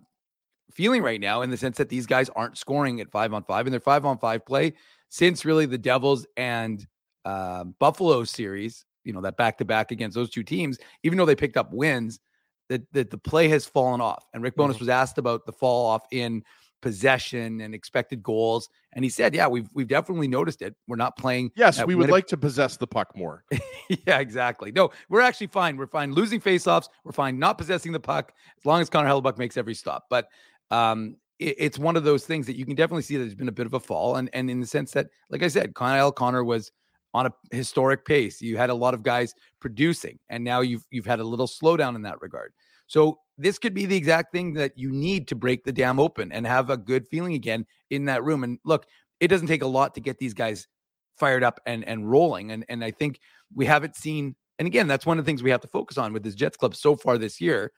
feeling 0.72 1.02
right 1.02 1.20
now 1.20 1.42
in 1.42 1.50
the 1.50 1.56
sense 1.58 1.76
that 1.76 1.90
these 1.90 2.06
guys 2.06 2.30
aren't 2.30 2.56
scoring 2.56 3.02
at 3.02 3.10
five 3.10 3.34
on 3.34 3.44
five 3.44 3.66
and 3.66 3.74
their 3.74 3.80
five 3.80 4.06
on 4.06 4.16
five 4.16 4.46
play 4.46 4.72
since 5.10 5.44
really 5.44 5.66
the 5.66 5.78
devils 5.78 6.26
and 6.36 6.86
uh, 7.26 7.64
buffalo 7.78 8.24
series 8.24 8.86
you 9.04 9.12
know 9.12 9.20
that 9.20 9.36
back 9.36 9.58
to 9.58 9.64
back 9.64 9.90
against 9.90 10.14
those 10.14 10.30
two 10.30 10.42
teams, 10.42 10.78
even 11.02 11.18
though 11.18 11.26
they 11.26 11.36
picked 11.36 11.56
up 11.56 11.72
wins, 11.72 12.20
that 12.68 12.82
that 12.92 13.10
the 13.10 13.18
play 13.18 13.48
has 13.48 13.66
fallen 13.66 14.00
off. 14.00 14.24
And 14.32 14.42
Rick 14.42 14.56
Bowness 14.56 14.76
mm-hmm. 14.76 14.84
was 14.84 14.88
asked 14.88 15.18
about 15.18 15.46
the 15.46 15.52
fall 15.52 15.86
off 15.86 16.02
in 16.10 16.44
possession 16.82 17.60
and 17.60 17.74
expected 17.74 18.22
goals, 18.22 18.68
and 18.92 19.04
he 19.04 19.08
said, 19.10 19.34
"Yeah, 19.34 19.48
we've 19.48 19.68
we've 19.74 19.88
definitely 19.88 20.28
noticed 20.28 20.62
it. 20.62 20.74
We're 20.86 20.96
not 20.96 21.16
playing. 21.16 21.52
Yes, 21.56 21.84
we 21.84 21.94
would 21.94 22.10
like 22.10 22.26
to 22.28 22.36
possess 22.36 22.76
the 22.76 22.86
puck 22.86 23.16
more. 23.16 23.44
yeah, 24.06 24.18
exactly. 24.18 24.72
No, 24.72 24.90
we're 25.08 25.22
actually 25.22 25.48
fine. 25.48 25.76
We're 25.76 25.86
fine 25.86 26.12
losing 26.12 26.40
faceoffs. 26.40 26.88
We're 27.04 27.12
fine 27.12 27.38
not 27.38 27.58
possessing 27.58 27.92
the 27.92 28.00
puck 28.00 28.32
as 28.58 28.66
long 28.66 28.80
as 28.80 28.90
Connor 28.90 29.08
Hellebuyck 29.08 29.38
makes 29.38 29.56
every 29.56 29.74
stop. 29.74 30.06
But 30.10 30.28
um, 30.70 31.16
it's 31.40 31.78
one 31.78 31.96
of 31.96 32.04
those 32.04 32.26
things 32.26 32.46
that 32.46 32.56
you 32.56 32.66
can 32.66 32.74
definitely 32.74 33.02
see 33.02 33.16
that 33.16 33.22
there's 33.22 33.34
been 33.34 33.48
a 33.48 33.52
bit 33.52 33.66
of 33.66 33.74
a 33.74 33.80
fall, 33.80 34.16
and 34.16 34.28
and 34.34 34.50
in 34.50 34.60
the 34.60 34.66
sense 34.66 34.92
that, 34.92 35.08
like 35.30 35.42
I 35.42 35.48
said, 35.48 35.74
Kyle 35.74 36.12
Connor 36.12 36.44
was 36.44 36.70
on 37.14 37.26
a 37.26 37.32
historic 37.50 38.04
pace. 38.04 38.40
You 38.40 38.56
had 38.56 38.70
a 38.70 38.74
lot 38.74 38.94
of 38.94 39.02
guys 39.02 39.34
producing, 39.58 40.18
and 40.28 40.44
now 40.44 40.60
you've 40.60 40.86
you've 40.90 41.06
had 41.06 41.18
a 41.18 41.24
little 41.24 41.48
slowdown 41.48 41.96
in 41.96 42.02
that 42.02 42.20
regard. 42.20 42.52
So 42.86 43.20
this 43.38 43.58
could 43.58 43.72
be 43.72 43.86
the 43.86 43.96
exact 43.96 44.32
thing 44.32 44.52
that 44.54 44.76
you 44.76 44.90
need 44.90 45.28
to 45.28 45.34
break 45.34 45.64
the 45.64 45.72
dam 45.72 45.98
open 45.98 46.30
and 46.32 46.46
have 46.46 46.68
a 46.68 46.76
good 46.76 47.08
feeling 47.08 47.34
again 47.34 47.64
in 47.88 48.04
that 48.06 48.22
room. 48.22 48.44
And 48.44 48.58
look, 48.64 48.86
it 49.20 49.28
doesn't 49.28 49.46
take 49.46 49.62
a 49.62 49.66
lot 49.66 49.94
to 49.94 50.00
get 50.00 50.18
these 50.18 50.34
guys 50.34 50.68
fired 51.16 51.42
up 51.42 51.58
and 51.64 51.84
and 51.86 52.10
rolling. 52.10 52.52
And 52.52 52.66
and 52.68 52.84
I 52.84 52.90
think 52.90 53.20
we 53.54 53.64
haven't 53.64 53.96
seen. 53.96 54.36
And 54.58 54.66
again, 54.66 54.88
that's 54.88 55.06
one 55.06 55.18
of 55.18 55.24
the 55.24 55.28
things 55.28 55.42
we 55.42 55.50
have 55.50 55.62
to 55.62 55.68
focus 55.68 55.96
on 55.96 56.12
with 56.12 56.22
this 56.22 56.34
Jets 56.34 56.58
club 56.58 56.74
so 56.74 56.94
far 56.96 57.16
this 57.16 57.40
year 57.40 57.72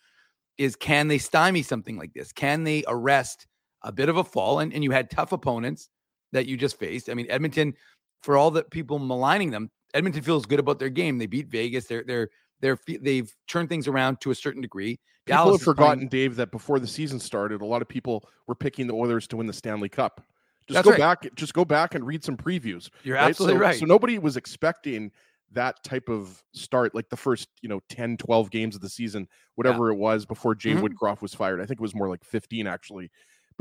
is 0.59 0.75
can 0.75 1.07
they 1.09 1.19
stymie 1.19 1.63
something 1.63 1.97
like 1.97 2.13
this? 2.13 2.33
Can 2.33 2.65
they 2.65 2.83
arrest 2.89 3.47
a 3.85 3.93
bit 3.93 4.09
of 4.09 4.17
a 4.17 4.25
fall? 4.25 4.61
And 4.61 4.73
and 4.73 4.83
you 4.83 4.91
had 4.91 5.11
tough 5.11 5.33
opponents 5.33 5.89
that 6.33 6.47
you 6.47 6.57
just 6.57 6.79
faced. 6.79 7.11
I 7.11 7.15
mean, 7.15 7.27
Edmonton 7.29 7.75
for 8.23 8.37
all 8.37 8.51
the 8.51 8.63
people 8.65 8.99
maligning 8.99 9.51
them, 9.51 9.71
Edmonton 9.95 10.23
feels 10.23 10.47
good 10.47 10.61
about 10.61 10.79
their 10.79 10.89
game. 10.89 11.19
They 11.19 11.27
beat 11.27 11.49
Vegas. 11.49 11.87
They're 11.87 12.05
they're 12.05 12.29
they're 12.61 12.79
they've 13.01 13.33
turned 13.49 13.69
things 13.69 13.89
around 13.89 14.21
to 14.21 14.31
a 14.31 14.35
certain 14.35 14.63
degree. 14.63 14.99
People 15.27 15.45
Dallas 15.45 15.61
have 15.61 15.65
forgotten, 15.65 15.99
playing... 15.99 16.09
Dave, 16.09 16.37
that 16.37 16.51
before 16.51 16.79
the 16.79 16.87
season 16.87 17.21
started, 17.21 17.61
a 17.61 17.67
lot 17.67 17.83
of 17.83 17.89
people 17.89 18.29
were 18.47 18.55
picking 18.55 18.87
the 18.87 18.95
Oilers 18.95 19.27
to 19.29 19.37
win 19.37 19.47
the 19.47 19.53
Stanley 19.53 19.89
Cup. 19.89 20.25
Just 20.69 20.75
That's 20.75 20.85
go 20.85 20.91
right. 20.93 21.21
back, 21.23 21.35
just 21.35 21.55
go 21.55 21.65
back 21.65 21.95
and 21.95 22.05
read 22.05 22.25
some 22.25 22.37
previews. 22.37 22.89
You're 23.03 23.17
right? 23.17 23.29
absolutely 23.29 23.59
so, 23.59 23.63
right. 23.63 23.79
So 23.79 23.87
nobody 23.87 24.19
was 24.19 24.37
expecting 24.37 25.11
that 25.53 25.83
type 25.85 26.09
of 26.09 26.43
start, 26.55 26.95
like 26.95 27.09
the 27.09 27.17
first, 27.17 27.49
you 27.63 27.69
know, 27.69 27.81
10, 27.89 28.17
12 28.17 28.51
games 28.51 28.75
of 28.75 28.81
the 28.81 28.89
season, 28.89 29.29
whatever 29.57 29.89
yeah. 29.89 29.95
it 29.95 29.99
was 29.99 30.25
before 30.25 30.55
Jay 30.55 30.71
mm-hmm. 30.71 30.85
Woodcroft 30.85 31.21
was 31.21 31.35
fired. 31.35 31.61
I 31.61 31.67
think 31.67 31.81
it 31.81 31.83
was 31.83 31.95
more 31.95 32.09
like 32.09 32.25
15 32.25 32.67
actually. 32.67 33.11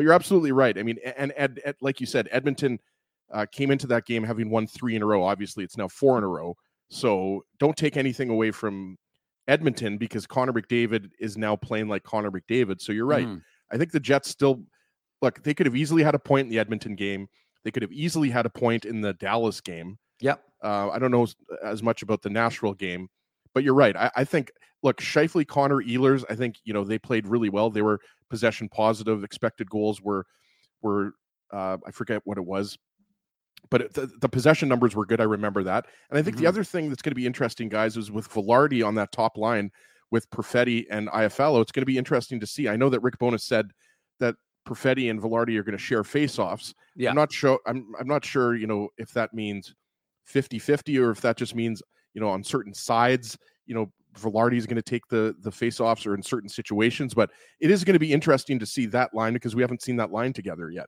But 0.01 0.05
you're 0.05 0.13
absolutely 0.13 0.51
right. 0.51 0.79
I 0.79 0.81
mean, 0.81 0.97
and, 1.15 1.31
and, 1.37 1.61
and 1.63 1.75
like 1.79 2.01
you 2.01 2.07
said, 2.07 2.27
Edmonton 2.31 2.79
uh, 3.31 3.45
came 3.51 3.69
into 3.69 3.85
that 3.85 4.07
game 4.07 4.23
having 4.23 4.49
won 4.49 4.65
three 4.65 4.95
in 4.95 5.03
a 5.03 5.05
row. 5.05 5.23
Obviously, 5.23 5.63
it's 5.63 5.77
now 5.77 5.87
four 5.87 6.17
in 6.17 6.23
a 6.23 6.27
row. 6.27 6.57
So 6.89 7.45
don't 7.59 7.77
take 7.77 7.97
anything 7.97 8.31
away 8.31 8.49
from 8.49 8.97
Edmonton 9.47 9.99
because 9.99 10.25
Connor 10.25 10.53
McDavid 10.53 11.11
is 11.19 11.37
now 11.37 11.55
playing 11.55 11.87
like 11.87 12.01
Connor 12.01 12.31
McDavid. 12.31 12.81
So 12.81 12.91
you're 12.91 13.05
right. 13.05 13.27
Mm. 13.27 13.43
I 13.71 13.77
think 13.77 13.91
the 13.91 13.99
Jets 13.99 14.29
still 14.29 14.63
look, 15.21 15.43
they 15.43 15.53
could 15.53 15.67
have 15.67 15.75
easily 15.75 16.01
had 16.01 16.15
a 16.15 16.19
point 16.19 16.45
in 16.45 16.49
the 16.49 16.57
Edmonton 16.57 16.95
game. 16.95 17.27
They 17.63 17.69
could 17.69 17.83
have 17.83 17.91
easily 17.91 18.31
had 18.31 18.47
a 18.47 18.49
point 18.49 18.85
in 18.85 19.01
the 19.01 19.13
Dallas 19.13 19.61
game. 19.61 19.99
Yep. 20.19 20.41
Uh, 20.63 20.89
I 20.89 20.97
don't 20.97 21.11
know 21.11 21.27
as 21.63 21.83
much 21.83 22.01
about 22.01 22.23
the 22.23 22.31
Nashville 22.31 22.73
game, 22.73 23.07
but 23.53 23.63
you're 23.63 23.75
right. 23.75 23.95
I, 23.95 24.09
I 24.15 24.23
think, 24.23 24.51
look, 24.81 24.97
Scheifele, 24.97 25.47
Connor, 25.47 25.83
Ehlers, 25.83 26.25
I 26.27 26.33
think, 26.33 26.55
you 26.63 26.73
know, 26.73 26.83
they 26.83 26.97
played 26.97 27.27
really 27.27 27.49
well. 27.49 27.69
They 27.69 27.83
were 27.83 27.99
possession 28.31 28.67
positive. 28.67 29.23
Expected 29.23 29.69
goals 29.69 30.01
were, 30.01 30.25
were, 30.81 31.11
uh, 31.51 31.77
I 31.85 31.91
forget 31.91 32.21
what 32.23 32.39
it 32.39 32.45
was, 32.45 32.79
but 33.69 33.93
the, 33.93 34.09
the, 34.19 34.29
possession 34.29 34.67
numbers 34.67 34.95
were 34.95 35.05
good. 35.05 35.21
I 35.21 35.25
remember 35.25 35.63
that. 35.63 35.85
And 36.09 36.17
I 36.17 36.23
think 36.23 36.37
mm-hmm. 36.37 36.45
the 36.45 36.49
other 36.49 36.63
thing 36.63 36.89
that's 36.89 37.01
going 37.01 37.11
to 37.11 37.15
be 37.15 37.27
interesting, 37.27 37.69
guys, 37.69 37.97
is 37.97 38.09
with 38.09 38.27
Vilardi 38.29 38.85
on 38.85 38.95
that 38.95 39.11
top 39.11 39.37
line 39.37 39.69
with 40.09 40.29
Perfetti 40.31 40.85
and 40.89 41.07
Iafallo, 41.09 41.61
it's 41.61 41.71
going 41.71 41.83
to 41.83 41.85
be 41.85 41.97
interesting 41.97 42.39
to 42.39 42.47
see. 42.47 42.67
I 42.67 42.75
know 42.75 42.89
that 42.89 43.01
Rick 43.01 43.19
Bowness 43.19 43.43
said 43.43 43.71
that 44.19 44.35
Perfetti 44.67 45.09
and 45.09 45.21
Vilardi 45.21 45.57
are 45.57 45.63
going 45.63 45.77
to 45.77 45.83
share 45.83 46.03
faceoffs. 46.03 46.73
Yeah. 46.95 47.09
I'm 47.09 47.15
not 47.15 47.31
sure. 47.31 47.59
I'm, 47.65 47.91
I'm 47.99 48.07
not 48.07 48.25
sure, 48.25 48.55
you 48.55 48.67
know, 48.67 48.89
if 48.97 49.11
that 49.13 49.33
means 49.33 49.73
50 50.25 50.59
50 50.59 50.99
or 50.99 51.11
if 51.11 51.21
that 51.21 51.37
just 51.37 51.55
means, 51.55 51.81
you 52.13 52.21
know, 52.21 52.29
on 52.29 52.43
certain 52.43 52.73
sides, 52.73 53.37
you 53.65 53.75
know, 53.75 53.91
Vilardi 54.19 54.57
is 54.57 54.65
going 54.65 54.75
to 54.77 54.81
take 54.81 55.07
the 55.07 55.35
the 55.39 55.51
faceoffs 55.51 56.05
or 56.05 56.15
in 56.15 56.23
certain 56.23 56.49
situations, 56.49 57.13
but 57.13 57.31
it 57.59 57.71
is 57.71 57.83
going 57.83 57.93
to 57.93 57.99
be 57.99 58.11
interesting 58.11 58.59
to 58.59 58.65
see 58.65 58.85
that 58.87 59.13
line 59.13 59.33
because 59.33 59.55
we 59.55 59.61
haven't 59.61 59.81
seen 59.81 59.95
that 59.97 60.11
line 60.11 60.33
together 60.33 60.69
yet. 60.69 60.87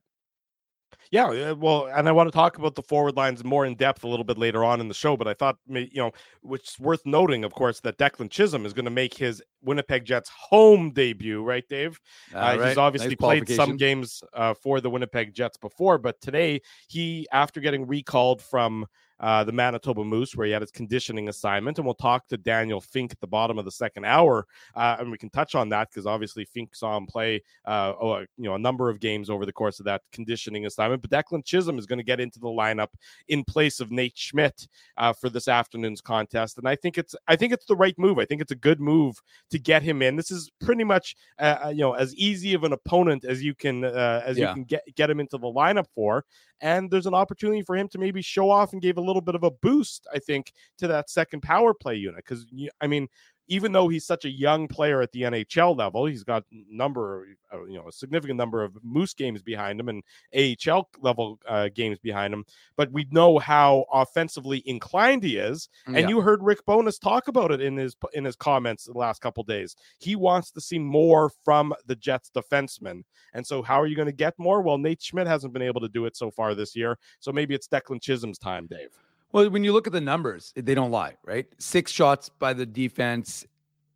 Yeah, 1.12 1.52
well, 1.52 1.88
and 1.94 2.08
I 2.08 2.12
want 2.12 2.28
to 2.28 2.32
talk 2.32 2.58
about 2.58 2.76
the 2.76 2.82
forward 2.82 3.16
lines 3.16 3.44
more 3.44 3.66
in 3.66 3.76
depth 3.76 4.04
a 4.04 4.08
little 4.08 4.24
bit 4.24 4.38
later 4.38 4.64
on 4.64 4.80
in 4.80 4.88
the 4.88 4.94
show. 4.94 5.16
But 5.16 5.28
I 5.28 5.34
thought, 5.34 5.58
you 5.68 5.90
know, 5.96 6.12
which 6.42 6.70
is 6.70 6.80
worth 6.80 7.02
noting, 7.06 7.44
of 7.44 7.54
course, 7.54 7.80
that 7.82 7.98
Declan 7.98 8.30
Chisholm 8.30 8.66
is 8.66 8.74
going 8.74 8.86
to 8.86 8.92
make 8.92 9.14
his 9.14 9.42
Winnipeg 9.62 10.06
Jets 10.06 10.30
home 10.30 10.92
debut, 10.92 11.44
right, 11.44 11.64
Dave? 11.70 12.00
Uh, 12.34 12.40
right. 12.40 12.70
He's 12.70 12.78
obviously 12.78 13.10
nice 13.10 13.18
played 13.18 13.50
some 13.50 13.78
games 13.78 14.24
uh, 14.34 14.54
for 14.54 14.82
the 14.82 14.90
Winnipeg 14.90 15.34
Jets 15.34 15.58
before, 15.58 15.98
but 15.98 16.20
today 16.22 16.62
he, 16.88 17.28
after 17.32 17.60
getting 17.60 17.86
recalled 17.86 18.42
from 18.42 18.88
uh, 19.24 19.42
the 19.42 19.54
Manitoba 19.54 20.04
Moose, 20.04 20.36
where 20.36 20.46
he 20.46 20.52
had 20.52 20.62
his 20.62 20.70
conditioning 20.70 21.30
assignment. 21.30 21.78
And 21.78 21.86
we'll 21.86 21.96
talk 21.96 22.28
to 22.28 22.36
Daniel 22.36 22.82
Fink 22.82 23.14
at 23.14 23.22
the 23.22 23.28
bottom 23.28 23.58
of 23.58 23.64
the 23.64 23.72
second 23.72 24.04
hour, 24.04 24.46
uh, 24.76 24.98
and 25.00 25.10
we 25.10 25.18
can 25.18 25.30
touch 25.30 25.56
on 25.56 25.70
that 25.70 25.90
because 25.90 26.06
obviously 26.06 26.44
Fink 26.44 26.76
saw 26.76 26.98
him 26.98 27.08
play, 27.08 27.42
uh, 27.66 27.94
oh, 28.02 28.20
you 28.20 28.28
know, 28.38 28.56
a 28.56 28.60
number 28.60 28.90
of 28.90 29.00
games 29.00 29.30
over 29.30 29.46
the 29.46 29.54
course 29.54 29.80
of 29.80 29.86
that 29.86 30.02
conditioning 30.12 30.66
assignment. 30.66 31.02
But 31.02 31.12
Declan 31.12 31.46
Chisholm 31.46 31.80
is 31.80 31.86
going 31.86 32.00
to 32.00 32.04
get 32.04 32.20
into 32.20 32.38
the 32.38 32.48
lineup 32.48 32.90
in 33.30 33.46
place 33.46 33.80
of 33.80 33.92
Nate 33.92 34.18
Schmidt 34.18 34.68
uh, 34.98 35.14
for 35.14 35.30
this 35.30 35.48
afternoon's 35.48 36.02
contest, 36.02 36.58
and 36.58 36.68
I 36.68 36.76
think 36.76 36.98
it's 36.98 37.16
I 37.26 37.38
think 37.38 37.54
it's 37.54 37.66
the 37.66 37.78
right 37.78 37.98
move. 37.98 38.20
I 38.20 38.26
think 38.26 38.42
it's 38.42 38.52
a 38.52 38.58
good 38.58 38.82
move 38.82 39.16
to 39.52 39.58
get 39.58 39.84
him 39.84 40.02
in. 40.02 40.18
This 40.18 40.32
is 40.32 40.52
pretty 40.60 40.84
much 40.84 41.16
uh, 41.40 41.60
uh, 41.66 41.70
you 41.70 41.80
know 41.80 41.94
as 41.94 42.14
easy 42.16 42.56
of 42.56 42.66
an 42.66 42.74
opponent 42.74 43.24
as 43.24 43.42
you 43.42 43.56
can 43.56 43.86
as 43.86 44.38
yeah. 44.38 44.50
you 44.50 44.54
can 44.54 44.64
get 44.66 44.84
get 44.96 45.10
him 45.10 45.22
into 45.22 45.38
the 45.38 45.48
lineup 45.48 45.86
for, 45.96 46.26
and 46.62 46.90
there's 46.90 47.06
an 47.06 47.14
opportunity 47.14 47.62
for 47.62 47.76
him 47.76 47.88
to 47.90 47.98
maybe 47.98 48.22
show 48.22 48.50
off 48.50 48.74
and 48.74 48.82
give 48.82 48.98
a 48.98 49.02
little 49.02 49.22
bit 49.22 49.36
of 49.36 49.44
a 49.44 49.52
boost, 49.52 50.08
I 50.14 50.20
think, 50.20 50.54
to 50.78 50.88
that 50.88 51.10
second 51.10 51.42
power 51.42 51.74
play 51.74 51.96
unit. 51.96 52.18
Because 52.18 52.46
I 52.82 52.88
mean, 52.88 53.08
even 53.48 53.72
though 53.72 53.88
he's 53.88 54.06
such 54.06 54.26
a 54.26 54.30
young 54.30 54.68
player 54.68 55.02
at 55.02 55.12
the 55.12 55.24
NHL 55.24 55.78
level, 55.78 56.06
he's 56.06 56.24
got 56.24 56.44
number, 56.52 57.28
uh, 57.54 57.64
you 57.66 57.78
know, 57.78 57.88
a 57.88 57.92
significant 57.92 58.38
number 58.38 58.64
of 58.64 58.78
Moose 58.84 59.14
games 59.14 59.42
behind 59.42 59.80
him 59.80 59.90
and 59.90 60.04
AHL 60.36 60.90
level 61.02 61.40
uh, 61.48 61.70
games 61.74 62.00
behind 62.00 62.34
him. 62.34 62.46
But 62.78 62.92
we 62.92 63.08
know 63.12 63.40
how 63.40 63.86
offensively 63.92 64.64
inclined 64.66 65.24
he 65.24 65.38
is, 65.38 65.70
and 65.86 65.98
yeah. 65.98 66.08
you 66.08 66.22
heard 66.22 66.42
Rick 66.42 66.66
Bowness 66.66 67.00
talk 67.00 67.28
about 67.28 67.52
it 67.52 67.62
in 67.62 67.76
his 67.76 67.96
in 68.14 68.24
his 68.24 68.36
comments 68.36 68.86
the 68.86 68.98
last 68.98 69.22
couple 69.22 69.44
days. 69.44 69.76
He 70.00 70.16
wants 70.16 70.52
to 70.52 70.62
see 70.62 70.80
more 70.80 71.32
from 71.44 71.74
the 71.86 71.96
Jets 71.96 72.32
defensemen, 72.36 73.04
and 73.34 73.46
so 73.46 73.62
how 73.62 73.80
are 73.82 73.88
you 73.88 73.96
going 73.96 74.08
to 74.08 74.12
get 74.12 74.34
more? 74.38 74.62
Well, 74.62 74.78
Nate 74.78 75.02
Schmidt 75.02 75.28
hasn't 75.28 75.54
been 75.54 75.62
able 75.62 75.82
to 75.82 75.90
do 75.90 76.06
it 76.06 76.16
so 76.16 76.32
far 76.32 76.56
this 76.56 76.76
year, 76.76 76.98
so 77.20 77.32
maybe 77.32 77.54
it's 77.54 77.68
Declan 77.68 78.02
Chisholm's 78.02 78.40
time, 78.40 78.68
Dave. 78.68 78.90
Well, 79.34 79.50
when 79.50 79.64
you 79.64 79.74
look 79.74 79.88
at 79.88 79.94
the 79.94 80.02
numbers, 80.02 80.54
they 80.56 80.76
don't 80.76 80.92
lie, 80.92 81.16
right? 81.26 81.48
Six 81.58 81.92
shots 81.92 82.30
by 82.30 82.54
the 82.54 82.66
defense 82.66 83.46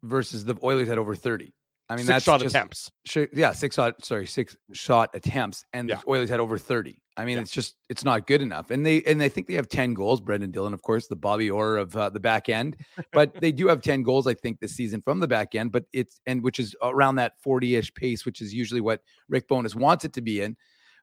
versus 0.04 0.44
the 0.44 0.56
Oilers 0.64 0.88
had 0.88 0.98
over 0.98 1.16
30. 1.16 1.54
I 1.90 1.96
mean, 1.96 2.06
six 2.06 2.08
that's 2.08 2.26
shot 2.26 2.42
just, 2.42 2.56
attempts. 2.56 2.92
Yeah, 3.34 3.54
six 3.54 3.76
shot, 3.76 4.04
sorry, 4.04 4.28
six 4.28 4.58
shot 4.74 5.12
attempts, 5.14 5.64
and 5.72 5.88
yeah. 5.88 5.96
the 5.96 6.12
Oilers 6.12 6.30
had 6.30 6.42
over 6.42 6.58
30. 6.58 7.00
I 7.16 7.26
mean, 7.26 7.36
yeah. 7.36 7.42
it's 7.42 7.52
just 7.52 7.76
it's 7.88 8.04
not 8.04 8.28
good 8.28 8.42
enough. 8.42 8.72
And 8.72 8.86
they 8.86 9.02
and 9.04 9.22
they 9.22 9.30
think 9.30 9.48
they 9.48 9.54
have 9.54 9.70
10 9.70 9.94
goals. 9.94 10.20
Brendan 10.20 10.52
Dillon, 10.52 10.74
of 10.74 10.82
course, 10.82 11.08
the 11.08 11.16
Bobby 11.16 11.50
Orr 11.50 11.78
of 11.78 11.96
uh, 11.96 12.10
the 12.10 12.20
back 12.20 12.50
end, 12.50 12.76
but 13.14 13.34
they 13.40 13.52
do 13.52 13.68
have 13.68 13.82
10 13.82 14.04
goals, 14.04 14.28
I 14.28 14.34
think, 14.34 14.60
this 14.60 14.74
season 14.74 15.02
from 15.02 15.20
the 15.20 15.28
back 15.28 15.56
end. 15.56 15.72
But 15.72 15.86
it's 15.94 16.20
and 16.26 16.44
which 16.44 16.60
is 16.60 16.76
around 16.82 17.16
that 17.16 17.34
40-ish 17.46 17.94
pace, 17.94 18.26
which 18.26 18.42
is 18.42 18.54
usually 18.54 18.82
what 18.82 19.02
Rick 19.30 19.48
Bowness 19.48 19.76
wants 19.76 20.04
it 20.04 20.14
to 20.14 20.22
be 20.22 20.42
in. 20.42 20.58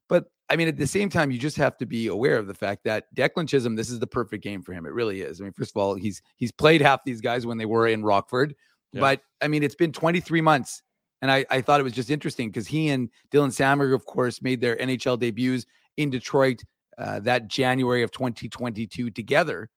But 0.09 0.27
I 0.51 0.57
mean, 0.57 0.69
at 0.69 0.77
the 0.77 0.87
same 0.87 1.09
time, 1.09 1.31
you 1.31 1.39
just 1.39 1.57
have 1.57 1.77
to 1.79 1.87
be 1.87 2.09
aware 2.09 2.37
of 2.37 2.47
the 2.47 2.55
fact 2.55 2.85
that 2.85 3.07
Declan 3.15 3.49
Chisholm, 3.49 3.77
this 3.77 3.91
is 3.91 3.99
the 3.99 4.07
perfect 4.07 4.45
game 4.45 4.63
for 4.63 4.73
him. 4.73 4.87
It 4.87 4.93
really 4.93 5.23
is. 5.23 5.41
I 5.41 5.45
mean, 5.45 5.53
first 5.53 5.73
of 5.75 5.81
all, 5.81 5.95
he's 5.95 6.21
he's 6.37 6.53
played 6.53 6.81
half 6.81 7.05
these 7.05 7.21
guys 7.21 7.47
when 7.47 7.59
they 7.59 7.67
were 7.67 7.87
in 7.87 8.03
Rockford, 8.03 8.55
yeah. 8.93 9.01
but 9.01 9.21
I 9.41 9.49
mean, 9.49 9.63
it's 9.63 9.75
been 9.75 9.93
23 9.93 10.41
months, 10.41 10.83
and 11.23 11.31
I, 11.31 11.47
I 11.51 11.61
thought 11.61 11.81
it 11.81 11.85
was 11.85 11.95
just 11.95 12.11
interesting 12.11 12.51
because 12.51 12.67
he 12.67 12.91
and 12.91 13.09
Dylan 13.33 13.49
Samberg, 13.49 13.95
of 13.95 14.05
course, 14.05 14.43
made 14.43 14.61
their 14.61 14.77
NHL 14.77 15.19
debuts 15.19 15.65
in 15.97 16.11
Detroit 16.11 16.63
uh, 16.99 17.21
that 17.21 17.49
January 17.49 18.03
of 18.03 18.11
2022 18.11 19.11
together. 19.11 19.71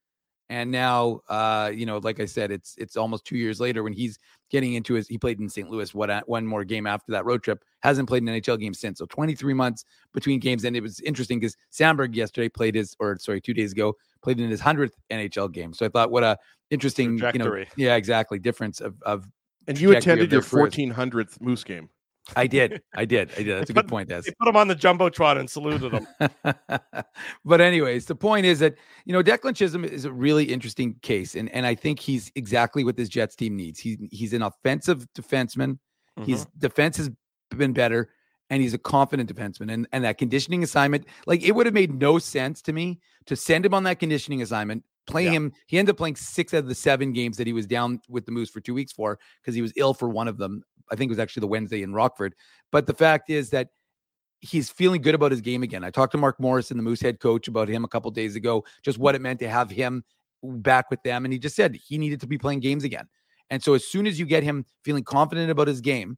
And 0.49 0.71
now, 0.71 1.21
uh, 1.27 1.71
you 1.73 1.85
know, 1.85 1.97
like 1.97 2.19
I 2.21 2.25
said, 2.25 2.51
it's 2.51 2.75
it's 2.77 2.95
almost 2.95 3.25
two 3.25 3.37
years 3.37 3.59
later 3.59 3.83
when 3.83 3.91
he's 3.91 4.17
getting 4.49 4.75
into 4.75 4.93
his. 4.93 5.07
He 5.07 5.17
played 5.17 5.39
in 5.39 5.49
St. 5.49 5.69
Louis. 5.69 5.93
What 5.93 6.09
one 6.27 6.47
more 6.47 6.63
game 6.63 6.87
after 6.87 7.11
that 7.11 7.25
road 7.25 7.43
trip? 7.43 7.63
Hasn't 7.81 8.07
played 8.07 8.23
an 8.23 8.29
NHL 8.29 8.59
game 8.59 8.73
since. 8.73 8.99
So 8.99 9.05
23 9.07 9.53
months 9.53 9.83
between 10.13 10.39
games, 10.39 10.63
and 10.63 10.75
it 10.75 10.81
was 10.81 11.01
interesting 11.01 11.39
because 11.39 11.57
Samberg 11.71 12.15
yesterday 12.15 12.47
played 12.47 12.75
his, 12.75 12.95
or 12.99 13.17
sorry, 13.17 13.41
two 13.41 13.53
days 13.53 13.73
ago 13.73 13.95
played 14.23 14.39
in 14.39 14.49
his 14.49 14.61
hundredth 14.61 14.95
NHL 15.11 15.51
game. 15.51 15.73
So 15.73 15.85
I 15.85 15.89
thought, 15.89 16.11
what 16.11 16.23
a 16.23 16.37
interesting, 16.69 17.17
you 17.17 17.39
know, 17.39 17.63
yeah, 17.75 17.95
exactly, 17.95 18.39
difference 18.39 18.79
of 18.79 18.95
of. 19.03 19.27
And 19.67 19.77
you 19.77 19.91
attended 19.91 20.31
your 20.31 20.41
1400th 20.41 21.41
Moose 21.41 21.65
game. 21.65 21.89
I 22.35 22.47
did. 22.47 22.81
I 22.95 23.05
did. 23.05 23.31
I 23.37 23.43
did. 23.43 23.57
That's 23.57 23.69
a 23.69 23.73
good 23.73 23.87
point. 23.87 24.09
They 24.09 24.21
put 24.39 24.47
him 24.47 24.55
on 24.55 24.67
the 24.67 24.75
jumbotron 24.75 25.39
and 25.39 25.49
saluted 25.49 25.93
him. 25.93 26.07
but 27.45 27.61
anyways, 27.61 28.05
the 28.05 28.15
point 28.15 28.45
is 28.45 28.59
that 28.59 28.75
you 29.05 29.13
know 29.13 29.23
Declan 29.23 29.55
Chisholm 29.55 29.85
is 29.85 30.05
a 30.05 30.11
really 30.11 30.45
interesting 30.45 30.95
case, 31.01 31.35
and 31.35 31.49
and 31.51 31.65
I 31.65 31.75
think 31.75 31.99
he's 31.99 32.31
exactly 32.35 32.83
what 32.83 32.97
this 32.97 33.09
Jets 33.09 33.35
team 33.35 33.55
needs. 33.55 33.79
He's 33.79 33.97
he's 34.11 34.33
an 34.33 34.41
offensive 34.41 35.07
defenseman. 35.13 35.79
Mm-hmm. 36.19 36.31
His 36.31 36.45
defense 36.57 36.97
has 36.97 37.09
been 37.55 37.73
better, 37.73 38.09
and 38.49 38.61
he's 38.61 38.73
a 38.73 38.79
confident 38.79 39.33
defenseman. 39.33 39.71
And 39.71 39.87
and 39.91 40.03
that 40.03 40.17
conditioning 40.17 40.63
assignment, 40.63 41.05
like 41.25 41.43
it 41.43 41.53
would 41.53 41.65
have 41.65 41.75
made 41.75 41.93
no 41.93 42.19
sense 42.19 42.61
to 42.63 42.73
me 42.73 42.99
to 43.27 43.35
send 43.35 43.65
him 43.65 43.73
on 43.73 43.83
that 43.83 43.99
conditioning 43.99 44.41
assignment, 44.41 44.83
playing 45.05 45.27
yeah. 45.27 45.37
him. 45.37 45.53
He 45.67 45.79
ended 45.79 45.93
up 45.93 45.97
playing 45.97 46.17
six 46.17 46.53
out 46.53 46.59
of 46.59 46.67
the 46.67 46.75
seven 46.75 47.13
games 47.13 47.37
that 47.37 47.47
he 47.47 47.53
was 47.53 47.65
down 47.65 48.01
with 48.09 48.25
the 48.25 48.31
Moose 48.31 48.49
for 48.49 48.59
two 48.59 48.73
weeks 48.73 48.91
for 48.91 49.17
because 49.41 49.55
he 49.55 49.61
was 49.61 49.71
ill 49.75 49.93
for 49.93 50.09
one 50.09 50.27
of 50.27 50.37
them. 50.37 50.63
I 50.91 50.95
think 50.95 51.09
it 51.09 51.13
was 51.13 51.19
actually 51.19 51.41
the 51.41 51.47
Wednesday 51.47 51.83
in 51.83 51.93
Rockford. 51.93 52.35
But 52.71 52.87
the 52.87 52.93
fact 52.93 53.29
is 53.29 53.49
that 53.51 53.69
he's 54.39 54.69
feeling 54.69 55.01
good 55.01 55.15
about 55.15 55.31
his 55.31 55.41
game 55.41 55.63
again. 55.63 55.83
I 55.83 55.89
talked 55.89 56.11
to 56.11 56.17
Mark 56.17 56.39
Morris 56.39 56.65
Morrison, 56.65 56.77
the 56.77 56.83
Moose 56.83 57.01
head 57.01 57.19
coach, 57.19 57.47
about 57.47 57.67
him 57.67 57.83
a 57.83 57.87
couple 57.87 58.11
days 58.11 58.35
ago, 58.35 58.63
just 58.83 58.97
what 58.97 59.15
it 59.15 59.21
meant 59.21 59.39
to 59.39 59.49
have 59.49 59.69
him 59.69 60.03
back 60.43 60.89
with 60.89 61.01
them. 61.03 61.25
And 61.25 61.33
he 61.33 61.39
just 61.39 61.55
said 61.55 61.75
he 61.75 61.97
needed 61.97 62.21
to 62.21 62.27
be 62.27 62.37
playing 62.37 62.59
games 62.59 62.83
again. 62.83 63.07
And 63.49 63.63
so 63.63 63.73
as 63.73 63.87
soon 63.87 64.05
as 64.07 64.19
you 64.19 64.25
get 64.25 64.43
him 64.43 64.65
feeling 64.83 65.03
confident 65.03 65.49
about 65.49 65.67
his 65.67 65.81
game, 65.81 66.17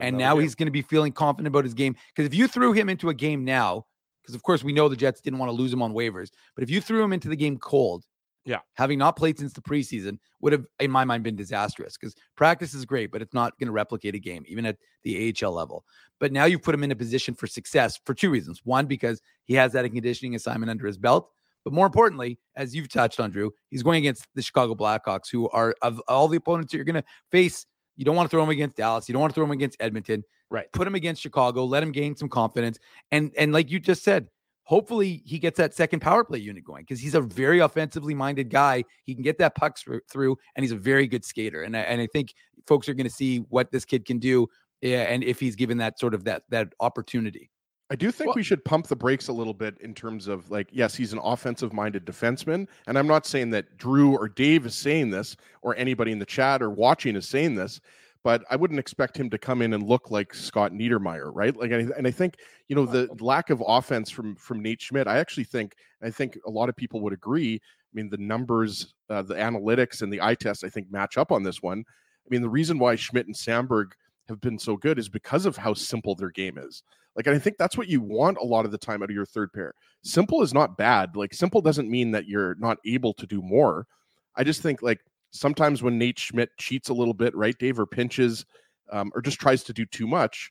and 0.00 0.16
now 0.16 0.34
game. 0.34 0.42
he's 0.42 0.54
going 0.54 0.66
to 0.66 0.72
be 0.72 0.82
feeling 0.82 1.12
confident 1.12 1.48
about 1.48 1.64
his 1.64 1.74
game. 1.74 1.96
Because 2.14 2.26
if 2.26 2.34
you 2.34 2.46
threw 2.46 2.72
him 2.72 2.88
into 2.88 3.08
a 3.08 3.14
game 3.14 3.44
now, 3.44 3.86
because 4.22 4.34
of 4.34 4.42
course 4.42 4.62
we 4.62 4.72
know 4.72 4.88
the 4.88 4.96
Jets 4.96 5.20
didn't 5.20 5.38
want 5.38 5.50
to 5.50 5.54
lose 5.54 5.72
him 5.72 5.82
on 5.82 5.92
waivers, 5.92 6.30
but 6.54 6.62
if 6.62 6.70
you 6.70 6.80
threw 6.80 7.02
him 7.02 7.12
into 7.12 7.28
the 7.28 7.36
game 7.36 7.58
cold, 7.58 8.04
yeah. 8.44 8.58
Having 8.74 8.98
not 8.98 9.16
played 9.16 9.38
since 9.38 9.52
the 9.52 9.60
preseason 9.60 10.18
would 10.40 10.52
have, 10.52 10.64
in 10.80 10.90
my 10.90 11.04
mind, 11.04 11.22
been 11.22 11.36
disastrous 11.36 11.96
because 11.96 12.14
practice 12.36 12.74
is 12.74 12.84
great, 12.84 13.12
but 13.12 13.22
it's 13.22 13.34
not 13.34 13.56
going 13.58 13.68
to 13.68 13.72
replicate 13.72 14.14
a 14.14 14.18
game, 14.18 14.44
even 14.48 14.66
at 14.66 14.76
the 15.04 15.34
AHL 15.42 15.52
level. 15.52 15.84
But 16.18 16.32
now 16.32 16.46
you've 16.46 16.62
put 16.62 16.74
him 16.74 16.82
in 16.82 16.90
a 16.90 16.96
position 16.96 17.34
for 17.34 17.46
success 17.46 18.00
for 18.04 18.14
two 18.14 18.30
reasons. 18.30 18.60
One, 18.64 18.86
because 18.86 19.20
he 19.44 19.54
has 19.54 19.72
that 19.72 19.84
conditioning 19.84 20.34
assignment 20.34 20.70
under 20.70 20.86
his 20.86 20.98
belt. 20.98 21.30
But 21.64 21.72
more 21.72 21.86
importantly, 21.86 22.40
as 22.56 22.74
you've 22.74 22.88
touched 22.88 23.20
on, 23.20 23.30
Drew, 23.30 23.52
he's 23.70 23.84
going 23.84 23.98
against 23.98 24.26
the 24.34 24.42
Chicago 24.42 24.74
Blackhawks, 24.74 25.30
who 25.30 25.48
are 25.50 25.76
of 25.82 26.00
all 26.08 26.26
the 26.26 26.36
opponents 26.38 26.72
that 26.72 26.78
you're 26.78 26.84
going 26.84 26.96
to 26.96 27.04
face. 27.30 27.66
You 27.96 28.04
don't 28.04 28.16
want 28.16 28.28
to 28.28 28.34
throw 28.34 28.42
him 28.42 28.48
against 28.48 28.76
Dallas. 28.76 29.08
You 29.08 29.12
don't 29.12 29.20
want 29.20 29.32
to 29.32 29.34
throw 29.34 29.44
him 29.44 29.52
against 29.52 29.76
Edmonton. 29.78 30.24
Right. 30.50 30.66
Put 30.72 30.88
him 30.88 30.96
against 30.96 31.22
Chicago. 31.22 31.64
Let 31.64 31.82
him 31.82 31.92
gain 31.92 32.16
some 32.16 32.28
confidence. 32.28 32.78
And 33.12 33.32
and 33.38 33.52
like 33.52 33.70
you 33.70 33.78
just 33.78 34.02
said, 34.02 34.26
hopefully 34.64 35.22
he 35.24 35.38
gets 35.38 35.58
that 35.58 35.74
second 35.74 36.00
power 36.00 36.24
play 36.24 36.38
unit 36.38 36.64
going 36.64 36.82
because 36.82 37.00
he's 37.00 37.14
a 37.14 37.20
very 37.20 37.60
offensively 37.60 38.14
minded 38.14 38.50
guy. 38.50 38.84
He 39.04 39.14
can 39.14 39.22
get 39.22 39.38
that 39.38 39.54
puck 39.54 39.78
through, 39.78 40.38
and 40.56 40.64
he's 40.64 40.72
a 40.72 40.76
very 40.76 41.06
good 41.06 41.24
skater. 41.24 41.62
And 41.62 41.76
I, 41.76 41.80
and 41.80 42.00
I 42.00 42.06
think 42.06 42.34
folks 42.66 42.88
are 42.88 42.94
going 42.94 43.08
to 43.08 43.14
see 43.14 43.38
what 43.48 43.70
this 43.70 43.84
kid 43.84 44.04
can 44.04 44.18
do, 44.18 44.48
yeah, 44.80 45.02
and 45.02 45.22
if 45.24 45.40
he's 45.40 45.56
given 45.56 45.78
that 45.78 45.98
sort 45.98 46.14
of 46.14 46.24
that 46.24 46.44
that 46.50 46.72
opportunity. 46.80 47.50
I 47.90 47.94
do 47.94 48.10
think 48.10 48.28
well, 48.28 48.36
we 48.36 48.42
should 48.42 48.64
pump 48.64 48.86
the 48.86 48.96
brakes 48.96 49.28
a 49.28 49.34
little 49.34 49.52
bit 49.52 49.76
in 49.82 49.92
terms 49.92 50.26
of 50.26 50.50
like, 50.50 50.68
yes, 50.72 50.94
he's 50.94 51.12
an 51.12 51.18
offensive 51.22 51.74
minded 51.74 52.06
defenseman. 52.06 52.66
And 52.86 52.98
I'm 52.98 53.06
not 53.06 53.26
saying 53.26 53.50
that 53.50 53.76
Drew 53.76 54.16
or 54.16 54.30
Dave 54.30 54.64
is 54.64 54.74
saying 54.74 55.10
this 55.10 55.36
or 55.60 55.76
anybody 55.76 56.10
in 56.10 56.18
the 56.18 56.24
chat 56.24 56.62
or 56.62 56.70
watching 56.70 57.16
is 57.16 57.28
saying 57.28 57.54
this 57.54 57.80
but 58.24 58.44
I 58.50 58.56
wouldn't 58.56 58.80
expect 58.80 59.16
him 59.16 59.30
to 59.30 59.38
come 59.38 59.62
in 59.62 59.74
and 59.74 59.82
look 59.82 60.10
like 60.10 60.34
Scott 60.34 60.72
Niedermayer, 60.72 61.30
right? 61.34 61.56
Like, 61.56 61.72
and 61.72 62.06
I 62.06 62.10
think 62.10 62.36
you 62.68 62.76
know 62.76 62.86
the 62.86 63.08
lack 63.20 63.50
of 63.50 63.62
offense 63.66 64.10
from 64.10 64.36
from 64.36 64.62
Nate 64.62 64.80
Schmidt. 64.80 65.08
I 65.08 65.18
actually 65.18 65.44
think 65.44 65.74
I 66.02 66.10
think 66.10 66.38
a 66.46 66.50
lot 66.50 66.68
of 66.68 66.76
people 66.76 67.00
would 67.00 67.12
agree. 67.12 67.56
I 67.56 67.92
mean, 67.94 68.08
the 68.08 68.16
numbers, 68.18 68.94
uh, 69.10 69.22
the 69.22 69.34
analytics, 69.34 70.02
and 70.02 70.12
the 70.12 70.22
eye 70.22 70.34
test, 70.34 70.64
I 70.64 70.68
think 70.68 70.90
match 70.90 71.18
up 71.18 71.30
on 71.30 71.42
this 71.42 71.62
one. 71.62 71.80
I 71.80 72.28
mean, 72.30 72.42
the 72.42 72.48
reason 72.48 72.78
why 72.78 72.94
Schmidt 72.94 73.26
and 73.26 73.34
Samberg 73.34 73.92
have 74.28 74.40
been 74.40 74.58
so 74.58 74.76
good 74.76 74.98
is 74.98 75.08
because 75.08 75.44
of 75.44 75.56
how 75.56 75.74
simple 75.74 76.14
their 76.14 76.30
game 76.30 76.56
is. 76.56 76.82
Like, 77.16 77.26
and 77.26 77.36
I 77.36 77.38
think 77.38 77.58
that's 77.58 77.76
what 77.76 77.88
you 77.88 78.00
want 78.00 78.38
a 78.38 78.44
lot 78.44 78.64
of 78.64 78.70
the 78.70 78.78
time 78.78 79.02
out 79.02 79.10
of 79.10 79.14
your 79.14 79.26
third 79.26 79.52
pair. 79.52 79.74
Simple 80.02 80.42
is 80.42 80.54
not 80.54 80.78
bad. 80.78 81.16
Like, 81.16 81.34
simple 81.34 81.60
doesn't 81.60 81.90
mean 81.90 82.12
that 82.12 82.26
you're 82.26 82.54
not 82.54 82.78
able 82.86 83.12
to 83.14 83.26
do 83.26 83.42
more. 83.42 83.86
I 84.34 84.44
just 84.44 84.62
think 84.62 84.80
like 84.80 85.00
sometimes 85.32 85.82
when 85.82 85.98
Nate 85.98 86.18
Schmidt 86.18 86.50
cheats 86.58 86.88
a 86.88 86.94
little 86.94 87.14
bit, 87.14 87.34
right, 87.34 87.58
Dave, 87.58 87.80
or 87.80 87.86
pinches 87.86 88.44
um, 88.92 89.10
or 89.14 89.22
just 89.22 89.40
tries 89.40 89.64
to 89.64 89.72
do 89.72 89.84
too 89.86 90.06
much, 90.06 90.50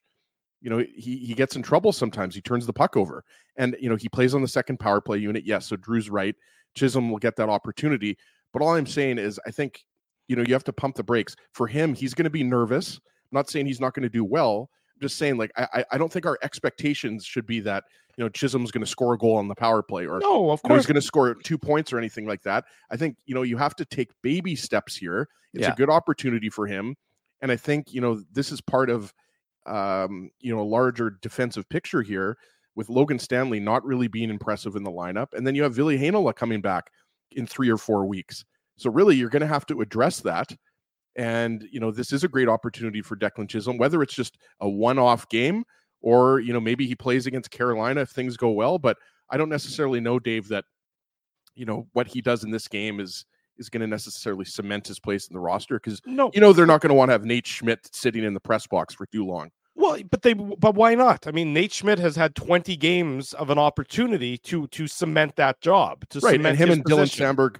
you 0.61 0.69
know, 0.69 0.79
he 0.95 1.17
he 1.17 1.33
gets 1.33 1.55
in 1.55 1.63
trouble 1.63 1.91
sometimes. 1.91 2.35
He 2.35 2.41
turns 2.41 2.65
the 2.65 2.73
puck 2.73 2.97
over. 2.97 3.23
And, 3.57 3.75
you 3.79 3.89
know, 3.89 3.95
he 3.95 4.09
plays 4.09 4.33
on 4.33 4.41
the 4.41 4.47
second 4.47 4.79
power 4.79 5.01
play 5.01 5.17
unit. 5.17 5.43
Yes. 5.45 5.67
So 5.67 5.75
Drew's 5.75 6.09
right. 6.09 6.35
Chisholm 6.75 7.09
will 7.09 7.19
get 7.19 7.35
that 7.35 7.49
opportunity. 7.49 8.17
But 8.53 8.61
all 8.61 8.75
I'm 8.75 8.85
saying 8.85 9.17
is, 9.17 9.39
I 9.45 9.51
think, 9.51 9.83
you 10.27 10.35
know, 10.35 10.43
you 10.43 10.53
have 10.53 10.63
to 10.65 10.73
pump 10.73 10.95
the 10.95 11.03
brakes. 11.03 11.35
For 11.53 11.67
him, 11.67 11.93
he's 11.93 12.13
going 12.13 12.25
to 12.25 12.29
be 12.29 12.43
nervous. 12.43 12.95
I'm 12.97 13.35
not 13.37 13.49
saying 13.49 13.65
he's 13.65 13.81
not 13.81 13.93
going 13.93 14.03
to 14.03 14.09
do 14.09 14.23
well. 14.23 14.69
I'm 14.95 15.01
just 15.01 15.17
saying, 15.17 15.37
like, 15.37 15.51
I, 15.57 15.83
I 15.91 15.97
don't 15.97 16.11
think 16.11 16.25
our 16.25 16.37
expectations 16.43 17.25
should 17.25 17.45
be 17.45 17.59
that 17.61 17.83
you 18.17 18.23
know 18.23 18.29
Chisholm's 18.29 18.71
going 18.71 18.83
to 18.83 18.89
score 18.89 19.13
a 19.13 19.17
goal 19.17 19.37
on 19.37 19.47
the 19.47 19.55
power 19.55 19.81
play 19.81 20.05
or 20.05 20.19
no, 20.19 20.51
of 20.51 20.61
you 20.63 20.69
know, 20.69 20.75
he's 20.75 20.85
going 20.85 20.95
to 20.95 21.01
score 21.01 21.33
two 21.35 21.57
points 21.57 21.91
or 21.93 21.97
anything 21.97 22.25
like 22.25 22.43
that. 22.43 22.65
I 22.89 22.97
think 22.97 23.17
you 23.25 23.35
know 23.35 23.41
you 23.43 23.57
have 23.57 23.75
to 23.77 23.85
take 23.85 24.09
baby 24.21 24.55
steps 24.55 24.95
here. 24.95 25.27
It's 25.53 25.63
Yeah. 25.63 25.73
a 25.73 25.75
good 25.75 25.89
opportunity 25.89 26.49
for 26.49 26.67
him, 26.67 26.95
and 27.41 27.51
I 27.51 27.55
think 27.57 27.93
you 27.93 28.01
know 28.01 28.21
this 28.31 28.51
is 28.51 28.61
part 28.61 28.89
of 28.89 29.13
um, 29.65 30.31
you 30.39 30.53
know 30.53 30.61
a 30.61 30.63
larger 30.63 31.11
defensive 31.21 31.67
picture 31.69 32.01
here 32.01 32.37
with 32.75 32.89
Logan 32.89 33.19
Stanley 33.19 33.59
not 33.59 33.83
really 33.85 34.07
being 34.07 34.29
impressive 34.29 34.75
in 34.75 34.83
the 34.83 34.91
lineup, 34.91 35.33
and 35.33 35.45
then 35.45 35.55
you 35.55 35.63
have 35.63 35.73
Ville 35.73 35.87
Heinola 35.87 36.35
coming 36.35 36.61
back 36.61 36.89
in 37.31 37.45
three 37.45 37.69
or 37.69 37.77
four 37.77 38.05
weeks. 38.05 38.43
So 38.77 38.89
really, 38.89 39.15
you're 39.15 39.29
going 39.29 39.41
to 39.41 39.47
have 39.47 39.65
to 39.67 39.81
address 39.81 40.21
that. 40.21 40.55
And 41.17 41.67
you 41.71 41.79
know 41.81 41.91
this 41.91 42.13
is 42.13 42.23
a 42.23 42.29
great 42.29 42.47
opportunity 42.47 43.01
for 43.01 43.17
Declan 43.17 43.49
Chisholm, 43.49 43.77
whether 43.77 44.01
it's 44.01 44.13
just 44.13 44.37
a 44.61 44.69
one-off 44.69 45.27
game 45.27 45.65
or 46.01 46.39
you 46.39 46.53
know 46.53 46.59
maybe 46.59 46.85
he 46.87 46.95
plays 46.95 47.27
against 47.27 47.51
Carolina 47.51 48.01
if 48.01 48.09
things 48.09 48.37
go 48.37 48.49
well. 48.51 48.77
But 48.79 48.97
I 49.29 49.37
don't 49.37 49.49
necessarily 49.49 49.99
know, 49.99 50.19
Dave, 50.19 50.47
that 50.49 50.65
you 51.55 51.65
know 51.65 51.87
what 51.93 52.07
he 52.07 52.21
does 52.21 52.43
in 52.43 52.51
this 52.51 52.67
game 52.67 52.99
is 52.99 53.25
is 53.57 53.69
going 53.69 53.81
to 53.81 53.87
necessarily 53.87 54.45
cement 54.45 54.87
his 54.87 54.99
place 54.99 55.27
in 55.27 55.33
the 55.33 55.39
roster 55.39 55.79
because 55.79 56.01
no, 56.05 56.31
you 56.33 56.41
know 56.41 56.53
they're 56.53 56.65
not 56.65 56.81
going 56.81 56.89
to 56.89 56.95
want 56.95 57.09
to 57.09 57.13
have 57.13 57.25
Nate 57.25 57.45
Schmidt 57.47 57.87
sitting 57.93 58.23
in 58.23 58.33
the 58.33 58.39
press 58.39 58.65
box 58.67 58.93
for 58.93 59.05
too 59.07 59.25
long. 59.25 59.51
Well, 59.75 59.97
but 60.09 60.21
they 60.21 60.33
but 60.33 60.75
why 60.75 60.95
not? 60.95 61.27
I 61.27 61.31
mean, 61.31 61.53
Nate 61.53 61.71
Schmidt 61.71 61.99
has 61.99 62.15
had 62.15 62.35
20 62.35 62.75
games 62.75 63.33
of 63.33 63.49
an 63.49 63.57
opportunity 63.57 64.37
to 64.39 64.67
to 64.67 64.87
cement 64.87 65.35
that 65.37 65.61
job. 65.61 66.07
To 66.09 66.19
right, 66.19 66.43
and 66.43 66.57
him 66.57 66.71
and 66.71 66.83
Dylan 66.83 67.01
position. 67.03 67.25
Samberg 67.25 67.57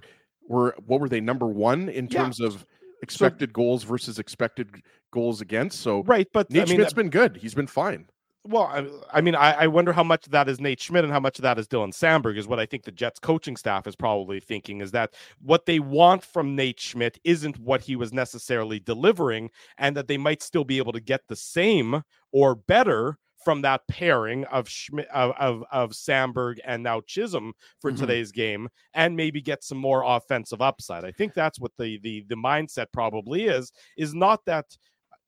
were 0.48 0.74
what 0.86 1.00
were 1.00 1.08
they 1.08 1.20
number 1.20 1.46
one 1.46 1.88
in 1.88 2.08
Yeah. 2.10 2.22
terms 2.22 2.40
of 2.40 2.66
expected 3.02 3.52
goals 3.52 3.82
versus 3.84 4.18
expected 4.18 4.82
goals 5.10 5.40
against? 5.40 5.80
So 5.80 6.02
Right, 6.02 6.28
but 6.32 6.50
Nate 6.50 6.62
I 6.62 6.64
mean, 6.66 6.74
Schmidt's 6.76 6.92
been 6.92 7.10
good. 7.10 7.36
He's 7.36 7.54
been 7.54 7.66
fine. 7.66 8.06
Well, 8.44 8.64
I, 8.64 9.18
I 9.18 9.20
mean, 9.20 9.36
I, 9.36 9.52
I 9.52 9.66
wonder 9.68 9.92
how 9.92 10.02
much 10.02 10.26
of 10.26 10.32
that 10.32 10.48
is 10.48 10.60
Nate 10.60 10.80
Schmidt 10.80 11.04
and 11.04 11.12
how 11.12 11.20
much 11.20 11.38
of 11.38 11.44
that 11.44 11.60
is 11.60 11.68
Dylan 11.68 11.92
Samberg 11.92 12.36
is 12.36 12.48
what 12.48 12.58
I 12.58 12.66
think 12.66 12.82
the 12.82 12.90
Jets 12.90 13.20
coaching 13.20 13.56
staff 13.56 13.86
is 13.86 13.94
probably 13.94 14.40
thinking 14.40 14.80
is 14.80 14.90
that 14.90 15.14
what 15.40 15.64
they 15.64 15.78
want 15.78 16.24
from 16.24 16.56
Nate 16.56 16.80
Schmidt 16.80 17.20
isn't 17.22 17.56
what 17.60 17.82
he 17.82 17.94
was 17.94 18.12
necessarily 18.12 18.80
delivering, 18.80 19.48
and 19.78 19.96
that 19.96 20.08
they 20.08 20.18
might 20.18 20.42
still 20.42 20.64
be 20.64 20.78
able 20.78 20.92
to 20.92 21.00
get 21.00 21.20
the 21.28 21.36
same 21.36 22.02
or 22.32 22.56
better 22.56 23.16
from 23.44 23.62
that 23.62 23.82
pairing 23.88 24.44
of 24.46 24.68
Schmidt 24.68 25.06
of 25.14 25.32
of, 25.38 25.64
of 25.70 25.90
Samberg 25.92 26.58
and 26.64 26.82
now 26.82 27.00
Chisholm 27.00 27.52
for 27.80 27.92
Mhm. 27.92 27.96
today's 27.96 28.32
game, 28.32 28.68
and 28.94 29.16
maybe 29.16 29.40
get 29.40 29.62
some 29.62 29.78
more 29.78 30.02
offensive 30.04 30.60
upside. 30.60 31.04
I 31.04 31.12
think 31.12 31.32
that's 31.34 31.60
what 31.60 31.72
the 31.78 31.98
the 32.02 32.24
the 32.28 32.36
mindset 32.36 32.86
probably 32.92 33.44
is. 33.44 33.72
Is 33.96 34.14
not 34.14 34.44
that 34.46 34.66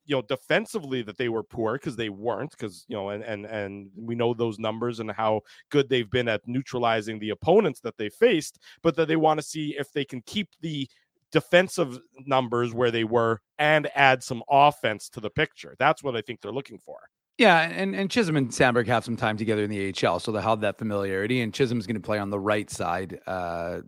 you 0.07 0.15
know 0.15 0.23
defensively 0.23 1.03
that 1.03 1.17
they 1.17 1.29
were 1.29 1.43
poor 1.43 1.75
because 1.75 1.97
they 1.97 2.09
weren't 2.09 2.51
because 2.51 2.85
you 2.89 2.97
know 2.97 3.11
and 3.11 3.23
and 3.23 3.47
and 3.47 3.91
we 3.97 4.15
know 4.15 4.35
those 4.35 4.59
numbers 4.59 5.01
and 5.01 5.11
how 5.11 5.41
good 5.71 5.89
they've 5.89 6.11
been 6.11 6.29
at 6.29 6.47
neutralizing 6.47 7.19
the 7.19 7.31
opponents 7.31 7.81
that 7.81 7.97
they 7.97 8.09
faced 8.09 8.59
but 8.83 8.97
that 8.97 9.09
they 9.09 9.17
want 9.17 9.39
to 9.39 9.47
see 9.47 9.75
if 9.79 9.93
they 9.93 10.05
can 10.05 10.21
keep 10.23 10.49
the 10.61 10.89
defensive 11.33 11.99
numbers 12.27 12.73
where 12.73 12.91
they 12.91 13.05
were 13.05 13.41
and 13.59 13.91
add 13.95 14.23
some 14.23 14.43
offense 14.49 15.09
to 15.09 15.21
the 15.21 15.31
picture 15.31 15.75
that's 15.79 16.03
what 16.03 16.17
i 16.17 16.21
think 16.21 16.41
they're 16.41 16.53
looking 16.53 16.79
for 16.79 16.99
Yeah, 17.37 17.63
and 17.63 17.97
and 17.97 18.09
Chisholm 18.09 18.37
and 18.37 18.49
Samberg 18.51 18.87
have 18.87 19.05
some 19.05 19.17
time 19.17 19.37
together 19.37 19.65
in 19.65 19.71
the 19.71 19.93
AHL, 19.93 20.21
so 20.21 20.31
they'll 20.31 20.41
have 20.41 20.61
that 20.61 20.79
familiarity. 20.79 21.41
And 21.41 21.53
Chisholm's 21.53 21.85
going 21.85 22.01
to 22.01 22.07
play 22.07 22.21
on 22.21 22.31
the 22.31 22.39
right 22.39 22.71
side 22.71 23.19
uh, 23.27 23.81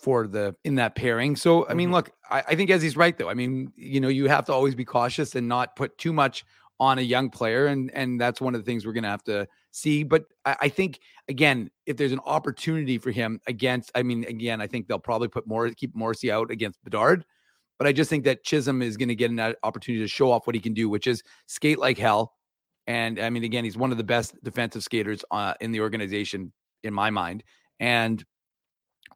for 0.00 0.26
the 0.26 0.54
in 0.64 0.76
that 0.76 0.94
pairing. 0.94 1.36
So 1.36 1.68
I 1.68 1.74
mean, 1.74 1.90
Mhm. 1.90 1.92
look, 1.92 2.10
I, 2.30 2.40
I 2.48 2.54
think 2.54 2.70
as 2.70 2.82
he's 2.82 2.96
right 2.96 3.16
though. 3.16 3.28
I 3.28 3.34
mean, 3.34 3.72
you 3.76 4.00
know, 4.00 4.08
you 4.08 4.28
have 4.28 4.44
to 4.46 4.52
always 4.52 4.74
be 4.74 4.84
cautious 4.84 5.34
and 5.34 5.48
not 5.48 5.76
put 5.76 5.96
too 5.98 6.12
much 6.12 6.44
on 6.78 6.98
a 6.98 7.02
young 7.02 7.28
player, 7.30 7.66
and 7.66 7.90
and 7.94 8.20
that's 8.20 8.40
one 8.40 8.54
of 8.54 8.60
the 8.60 8.64
things 8.64 8.86
we're 8.86 8.92
going 8.94 9.04
to 9.04 9.10
have 9.10 9.24
to 9.24 9.46
see. 9.70 10.02
But 10.02 10.24
I, 10.46 10.56
I 10.62 10.68
think 10.68 11.00
again, 11.28 11.70
if 11.86 11.96
there's 11.96 12.12
an 12.12 12.20
opportunity 12.24 12.98
for 12.98 13.10
him 13.10 13.40
against, 13.46 13.90
I 13.94 14.02
mean, 14.02 14.24
again, 14.24 14.60
I 14.60 14.66
think 14.66 14.88
they'll 14.88 14.98
probably 14.98 15.28
put 15.28 15.46
more 15.46 15.68
keep 15.70 15.94
Morrissey 15.94 16.30
out 16.32 16.50
against 16.50 16.82
Bedard. 16.84 17.24
But 17.78 17.86
I 17.86 17.92
just 17.92 18.10
think 18.10 18.24
that 18.24 18.44
Chisholm 18.44 18.82
is 18.82 18.96
going 18.96 19.08
to 19.08 19.14
get 19.14 19.30
an 19.30 19.54
opportunity 19.62 20.04
to 20.04 20.08
show 20.08 20.30
off 20.30 20.46
what 20.46 20.54
he 20.54 20.60
can 20.60 20.74
do, 20.74 20.88
which 20.88 21.06
is 21.06 21.22
skate 21.46 21.78
like 21.78 21.98
hell. 21.98 22.34
And 22.86 23.18
I 23.20 23.30
mean, 23.30 23.44
again, 23.44 23.64
he's 23.64 23.76
one 23.76 23.90
of 23.92 23.98
the 23.98 24.04
best 24.04 24.34
defensive 24.42 24.82
skaters 24.82 25.24
uh, 25.30 25.54
in 25.60 25.72
the 25.72 25.80
organization, 25.80 26.52
in 26.82 26.92
my 26.92 27.10
mind. 27.10 27.42
And 27.78 28.24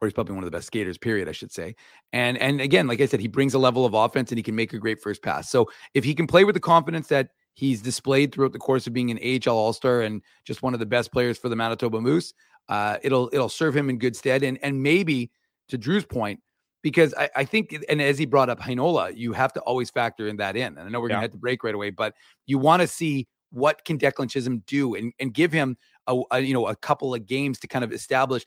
he's 0.05 0.13
probably 0.13 0.35
one 0.35 0.43
of 0.43 0.51
the 0.51 0.55
best 0.55 0.67
skaters, 0.67 0.97
period, 0.97 1.27
I 1.29 1.31
should 1.31 1.51
say. 1.51 1.75
And 2.13 2.37
and 2.37 2.61
again, 2.61 2.87
like 2.87 3.01
I 3.01 3.05
said, 3.05 3.19
he 3.19 3.27
brings 3.27 3.53
a 3.53 3.59
level 3.59 3.85
of 3.85 3.93
offense 3.93 4.31
and 4.31 4.37
he 4.37 4.43
can 4.43 4.55
make 4.55 4.73
a 4.73 4.79
great 4.79 5.01
first 5.01 5.21
pass. 5.21 5.49
So 5.49 5.69
if 5.93 6.03
he 6.03 6.13
can 6.13 6.27
play 6.27 6.43
with 6.43 6.55
the 6.55 6.61
confidence 6.61 7.07
that 7.07 7.29
he's 7.53 7.81
displayed 7.81 8.33
throughout 8.33 8.51
the 8.53 8.59
course 8.59 8.85
of 8.87 8.93
being 8.93 9.11
an 9.11 9.19
AHL 9.19 9.55
All 9.57 9.73
Star 9.73 10.01
and 10.01 10.21
just 10.43 10.61
one 10.61 10.73
of 10.73 10.79
the 10.79 10.85
best 10.85 11.11
players 11.11 11.37
for 11.37 11.49
the 11.49 11.55
Manitoba 11.55 12.01
Moose, 12.01 12.33
uh, 12.69 12.97
it'll 13.03 13.29
it'll 13.33 13.49
serve 13.49 13.75
him 13.75 13.89
in 13.89 13.97
good 13.97 14.15
stead. 14.15 14.43
And 14.43 14.57
and 14.63 14.81
maybe 14.81 15.31
to 15.69 15.77
Drew's 15.77 16.05
point, 16.05 16.39
because 16.83 17.13
I, 17.15 17.29
I 17.35 17.45
think, 17.45 17.75
and 17.89 18.01
as 18.01 18.17
he 18.17 18.25
brought 18.25 18.49
up 18.49 18.59
Heinola, 18.59 19.15
you 19.15 19.33
have 19.33 19.51
to 19.53 19.59
always 19.61 19.89
factor 19.89 20.27
in 20.27 20.37
that 20.37 20.55
in. 20.55 20.77
And 20.77 20.79
I 20.79 20.89
know 20.89 20.99
we're 21.01 21.09
Yeah. 21.09 21.15
gonna 21.15 21.23
have 21.23 21.31
to 21.31 21.37
break 21.37 21.63
right 21.63 21.75
away, 21.75 21.89
but 21.89 22.13
you 22.45 22.57
want 22.59 22.81
to 22.81 22.87
see 22.87 23.27
what 23.51 23.85
can 23.85 23.97
Declan 23.97 24.29
Chisholm 24.29 24.63
do 24.67 24.95
and, 24.95 25.13
and 25.19 25.33
give 25.33 25.51
him 25.51 25.77
a, 26.07 26.21
a 26.31 26.39
you 26.41 26.53
know 26.53 26.67
a 26.67 26.75
couple 26.75 27.13
of 27.13 27.25
games 27.25 27.57
to 27.59 27.67
kind 27.67 27.83
of 27.83 27.91
establish 27.93 28.45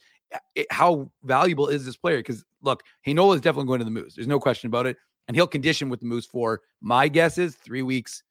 it, 0.55 0.67
how 0.71 1.11
valuable 1.25 1.69
is 1.69 1.85
this 1.85 1.97
player? 1.97 2.19
Because 2.19 2.45
look, 2.63 2.83
Heinola 3.07 3.35
is 3.35 3.41
definitely 3.41 3.67
going 3.67 3.79
to 3.81 3.85
the 3.85 3.91
Moose. 3.91 4.15
There's 4.15 4.27
no 4.27 4.41
question 4.41 4.67
about 4.67 4.87
it, 4.87 4.97
and 5.27 5.37
he'll 5.37 5.47
condition 5.47 5.89
with 5.89 6.01
the 6.01 6.07
Moose 6.07 6.27
for 6.27 6.61
my 6.81 7.09
guess 7.09 7.39
is 7.39 7.55
three 7.57 7.83
weeks, 7.83 8.23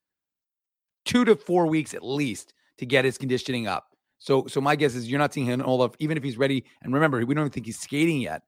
two 1.05 1.25
to 1.25 1.35
four 1.35 1.67
weeks 1.67 1.93
at 1.93 2.03
least 2.03 2.53
to 2.77 2.85
get 2.85 3.05
his 3.05 3.17
conditioning 3.17 3.67
up. 3.67 3.87
So, 4.19 4.47
so 4.47 4.59
my 4.59 4.75
guess 4.75 4.95
is 4.95 5.09
you're 5.09 5.19
not 5.19 5.33
seeing 5.33 5.47
Heinola 5.47 5.93
even 5.99 6.17
if 6.17 6.23
he's 6.23 6.37
ready. 6.37 6.63
And 6.81 6.93
remember, 6.93 7.23
we 7.25 7.35
don't 7.35 7.43
even 7.43 7.51
think 7.51 7.65
he's 7.65 7.79
skating 7.79 8.21
yet. 8.21 8.41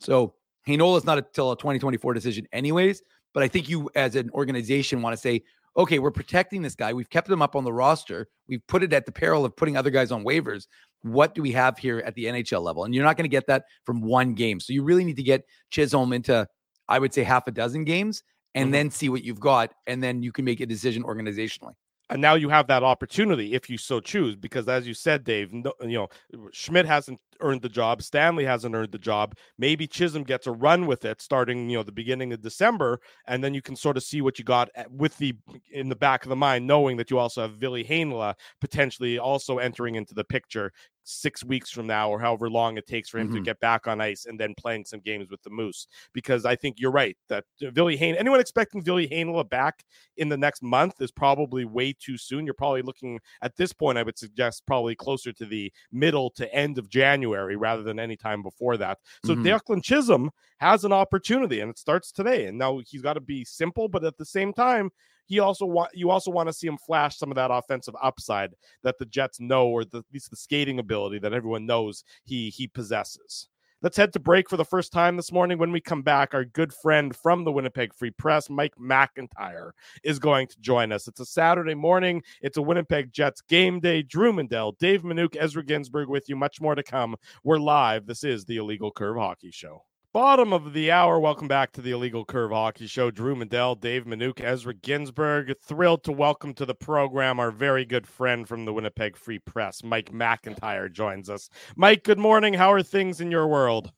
So 0.00 0.34
Heinola 0.66 0.96
is 0.98 1.04
not 1.04 1.18
until 1.18 1.52
a 1.52 1.56
2024 1.56 2.14
decision, 2.14 2.46
anyways. 2.52 3.02
But 3.34 3.42
I 3.42 3.48
think 3.48 3.68
you, 3.68 3.90
as 3.94 4.16
an 4.16 4.30
organization, 4.30 5.02
want 5.02 5.14
to 5.14 5.20
say, 5.20 5.42
okay, 5.78 5.98
we're 6.00 6.10
protecting 6.10 6.60
this 6.60 6.74
guy. 6.74 6.92
We've 6.92 7.08
kept 7.08 7.30
him 7.30 7.40
up 7.40 7.54
on 7.56 7.64
the 7.64 7.72
roster. 7.72 8.28
We've 8.48 8.66
put 8.66 8.82
it 8.82 8.92
at 8.92 9.06
the 9.06 9.12
peril 9.12 9.44
of 9.44 9.56
putting 9.56 9.76
other 9.76 9.90
guys 9.90 10.10
on 10.10 10.24
waivers. 10.24 10.66
What 11.02 11.34
do 11.34 11.40
we 11.42 11.52
have 11.52 11.78
here 11.78 12.02
at 12.04 12.14
the 12.16 12.24
NHL 12.24 12.60
level? 12.62 12.84
And 12.84 12.92
you're 12.94 13.04
not 13.04 13.16
going 13.16 13.24
to 13.24 13.28
get 13.28 13.46
that 13.46 13.64
from 13.86 14.02
one 14.02 14.34
game. 14.34 14.58
So 14.58 14.72
you 14.72 14.82
really 14.82 15.04
need 15.04 15.16
to 15.16 15.22
get 15.22 15.44
Chisholm 15.70 16.12
into, 16.12 16.46
I 16.88 16.98
would 16.98 17.14
say, 17.14 17.22
half 17.22 17.46
a 17.46 17.52
dozen 17.52 17.84
games 17.84 18.24
and 18.56 18.70
Mhm. 18.70 18.72
then 18.72 18.90
see 18.90 19.08
what 19.08 19.22
you've 19.22 19.38
got. 19.38 19.72
And 19.86 20.02
then 20.02 20.22
you 20.22 20.32
can 20.32 20.44
make 20.44 20.60
a 20.60 20.66
decision 20.66 21.04
organizationally. 21.04 21.74
and 22.10 22.22
now 22.22 22.34
you 22.34 22.48
have 22.48 22.66
that 22.68 22.82
opportunity 22.82 23.52
if 23.52 23.68
you 23.68 23.76
so 23.76 24.00
choose 24.00 24.34
because 24.34 24.66
as 24.66 24.86
you 24.86 24.94
said 24.94 25.24
dave 25.24 25.52
no, 25.52 25.74
you 25.82 25.88
know 25.98 26.08
schmidt 26.52 26.86
hasn't 26.86 27.20
earned 27.40 27.62
the 27.62 27.68
job 27.68 28.02
stanley 28.02 28.44
hasn't 28.44 28.74
earned 28.74 28.92
the 28.92 28.98
job 28.98 29.34
maybe 29.58 29.86
chisholm 29.86 30.22
gets 30.24 30.46
a 30.46 30.52
run 30.52 30.86
with 30.86 31.04
it 31.04 31.20
starting 31.20 31.68
you 31.68 31.76
know 31.76 31.82
the 31.82 31.92
beginning 31.92 32.32
of 32.32 32.40
december 32.40 33.00
and 33.26 33.42
then 33.42 33.54
you 33.54 33.62
can 33.62 33.76
sort 33.76 33.96
of 33.96 34.02
see 34.02 34.20
what 34.20 34.38
you 34.38 34.44
got 34.44 34.68
with 34.90 35.16
the 35.18 35.34
in 35.70 35.88
the 35.88 35.96
back 35.96 36.24
of 36.24 36.28
the 36.28 36.36
mind 36.36 36.66
knowing 36.66 36.96
that 36.96 37.10
you 37.10 37.18
also 37.18 37.42
have 37.42 37.52
Ville 37.56 37.84
Heinola 37.84 38.34
potentially 38.60 39.18
also 39.18 39.58
entering 39.58 39.94
into 39.94 40.14
the 40.14 40.24
picture 40.24 40.72
six 41.10 41.42
weeks 41.42 41.70
from 41.70 41.86
now 41.86 42.10
or 42.10 42.20
however 42.20 42.50
long 42.50 42.76
it 42.76 42.86
takes 42.86 43.08
for 43.08 43.18
him 43.18 43.32
to 43.32 43.40
Mhm. 43.40 43.44
get 43.44 43.60
back 43.60 43.86
on 43.86 43.98
ice 43.98 44.26
and 44.26 44.38
then 44.38 44.54
playing 44.58 44.84
some 44.84 45.00
games 45.00 45.30
with 45.30 45.42
the 45.42 45.48
moose 45.48 45.86
because 46.12 46.44
i 46.44 46.54
think 46.54 46.78
you're 46.78 46.90
right 46.90 47.16
that 47.28 47.44
Ville 47.62 47.88
Hain 47.96 48.14
anyone 48.14 48.40
expecting 48.40 48.82
Ville 48.82 49.06
Heinola 49.06 49.48
back 49.48 49.84
in 50.18 50.28
the 50.28 50.36
next 50.36 50.62
month 50.62 51.00
is 51.00 51.10
probably 51.10 51.64
way 51.64 51.92
too 51.92 52.18
soon. 52.18 52.44
You're 52.44 52.54
probably 52.54 52.82
looking 52.82 53.20
at 53.40 53.56
this 53.56 53.72
point, 53.72 53.96
I 53.98 54.02
would 54.02 54.18
suggest 54.18 54.66
probably 54.66 54.94
closer 54.96 55.32
to 55.32 55.46
the 55.46 55.72
middle 55.92 56.28
to 56.30 56.52
end 56.52 56.76
of 56.76 56.88
January 56.88 57.27
rather 57.34 57.82
than 57.82 57.98
any 57.98 58.16
time 58.16 58.42
before 58.42 58.76
that. 58.76 58.98
So 59.24 59.34
Mhm. 59.34 59.44
Declan 59.44 59.82
Chisholm 59.82 60.30
has 60.58 60.84
an 60.84 60.92
opportunity 60.92 61.60
and 61.60 61.70
it 61.70 61.78
starts 61.78 62.12
today. 62.12 62.46
And 62.46 62.58
now 62.58 62.80
he's 62.86 63.02
got 63.02 63.14
to 63.14 63.20
be 63.20 63.44
simple, 63.44 63.88
but 63.88 64.04
at 64.04 64.16
the 64.16 64.24
same 64.24 64.52
time, 64.52 64.90
he 65.26 65.40
also 65.40 65.66
want 65.66 65.90
you 65.94 66.10
also 66.10 66.30
want 66.30 66.48
to 66.48 66.52
see 66.54 66.66
him 66.66 66.78
flash 66.78 67.18
some 67.18 67.30
of 67.30 67.34
that 67.36 67.50
offensive 67.50 67.94
upside 68.02 68.54
that 68.82 68.98
the 68.98 69.04
Jets 69.04 69.38
know, 69.40 69.68
or 69.68 69.84
the, 69.84 69.98
at 69.98 70.04
least 70.12 70.30
the 70.30 70.36
skating 70.36 70.78
ability 70.78 71.18
that 71.18 71.34
everyone 71.34 71.66
knows 71.66 72.02
he 72.24 72.48
he 72.50 72.66
possesses. 72.66 73.48
Let's 73.80 73.96
head 73.96 74.12
to 74.14 74.18
break 74.18 74.50
for 74.50 74.56
the 74.56 74.64
first 74.64 74.92
time 74.92 75.14
this 75.14 75.30
morning. 75.30 75.56
When 75.56 75.70
we 75.70 75.80
come 75.80 76.02
back, 76.02 76.34
our 76.34 76.44
good 76.44 76.74
friend 76.74 77.14
from 77.14 77.44
the 77.44 77.52
Winnipeg 77.52 77.94
Free 77.94 78.10
Press, 78.10 78.50
Mike 78.50 78.74
McIntyre, 78.74 79.70
is 80.02 80.18
going 80.18 80.48
to 80.48 80.58
join 80.60 80.90
us. 80.90 81.06
It's 81.06 81.20
a 81.20 81.24
Saturday 81.24 81.76
morning. 81.76 82.24
It's 82.42 82.56
a 82.56 82.62
Winnipeg 82.62 83.12
Jets 83.12 83.40
game 83.40 83.78
day. 83.78 84.02
Drew 84.02 84.32
Mandel, 84.32 84.72
Dave 84.80 85.02
Minuk, 85.02 85.36
Ezra 85.38 85.62
Ginsburg 85.62 86.08
with 86.08 86.28
you. 86.28 86.34
Much 86.34 86.60
more 86.60 86.74
to 86.74 86.82
come. 86.82 87.14
We're 87.44 87.58
live. 87.58 88.06
This 88.06 88.24
is 88.24 88.44
the 88.44 88.56
Illegal 88.56 88.90
Curve 88.90 89.16
Hockey 89.16 89.52
Show. 89.52 89.84
Bottom 90.18 90.52
of 90.52 90.72
the 90.72 90.90
hour. 90.90 91.20
Welcome 91.20 91.46
back 91.46 91.70
to 91.74 91.80
the 91.80 91.92
Illegal 91.92 92.24
Curve 92.24 92.50
Hockey 92.50 92.88
Show. 92.88 93.12
Drew 93.12 93.36
Mandel, 93.36 93.76
Dave 93.76 94.04
Minuk, 94.04 94.40
Ezra 94.40 94.74
Ginsburg. 94.74 95.54
Thrilled 95.62 96.02
to 96.02 96.10
welcome 96.10 96.54
to 96.54 96.66
the 96.66 96.74
program 96.74 97.38
our 97.38 97.52
very 97.52 97.84
good 97.84 98.04
friend 98.04 98.48
from 98.48 98.64
the 98.64 98.72
Winnipeg 98.72 99.16
Free 99.16 99.38
Press, 99.38 99.84
Mike 99.84 100.10
McIntyre, 100.10 100.90
joins 100.90 101.30
us. 101.30 101.50
Mike, 101.76 102.02
good 102.02 102.18
morning. 102.18 102.52
How 102.52 102.72
are 102.72 102.82
things 102.82 103.20
in 103.20 103.30
your 103.30 103.46
world? 103.46 103.92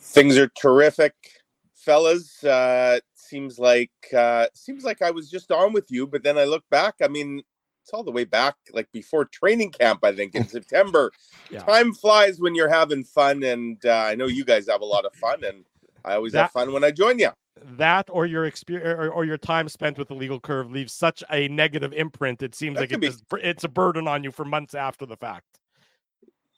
Things 0.00 0.36
are 0.36 0.48
terrific, 0.60 1.14
fellas. 1.76 2.42
Uh, 2.42 2.98
seems 3.14 3.56
like 3.56 3.92
uh, 4.12 4.46
seems 4.52 4.82
like 4.82 5.00
I 5.00 5.12
was 5.12 5.30
just 5.30 5.52
on 5.52 5.72
with 5.72 5.92
you, 5.92 6.08
but 6.08 6.24
then 6.24 6.38
I 6.38 6.44
look 6.44 6.64
back. 6.72 6.96
I 7.00 7.06
mean, 7.06 7.44
it's 7.90 7.94
all 7.96 8.04
the 8.04 8.12
way 8.12 8.24
back 8.24 8.54
like 8.72 8.88
before 8.92 9.24
training 9.24 9.72
camp, 9.72 10.00
I 10.04 10.12
think 10.14 10.34
in 10.36 10.46
September. 10.56 11.10
Yeah. 11.50 11.60
Time 11.64 11.92
flies 11.92 12.40
when 12.40 12.54
you're 12.54 12.68
having 12.70 13.02
fun, 13.02 13.42
and 13.42 13.84
uh, 13.84 13.90
I 13.92 14.14
know 14.14 14.26
you 14.26 14.44
guys 14.44 14.68
have 14.68 14.80
a 14.80 14.84
lot 14.84 15.04
of 15.04 15.12
fun, 15.14 15.42
and 15.44 15.64
I 16.04 16.14
always 16.14 16.32
That- 16.32 16.42
have 16.42 16.50
fun 16.52 16.72
when 16.72 16.84
I 16.84 16.92
join 16.92 17.18
you. 17.18 17.30
that 17.76 18.08
or 18.10 18.26
your 18.26 18.44
experience 18.46 18.88
or, 18.88 19.10
or 19.10 19.24
your 19.24 19.36
time 19.36 19.68
spent 19.68 19.98
with 19.98 20.06
the 20.08 20.14
legal 20.14 20.38
curve 20.40 20.70
leaves 20.70 20.92
such 20.92 21.22
a 21.32 21.48
negative 21.48 21.92
imprint. 21.92 22.42
It 22.42 22.54
seems 22.54 22.76
That 22.76 22.82
like 22.82 22.92
it 22.92 23.00
be- 23.00 23.08
just, 23.08 23.24
it's 23.42 23.64
a 23.64 23.68
burden 23.68 24.06
on 24.06 24.22
you 24.24 24.30
for 24.30 24.44
months 24.44 24.74
after 24.74 25.04
the 25.04 25.16
fact. 25.16 25.58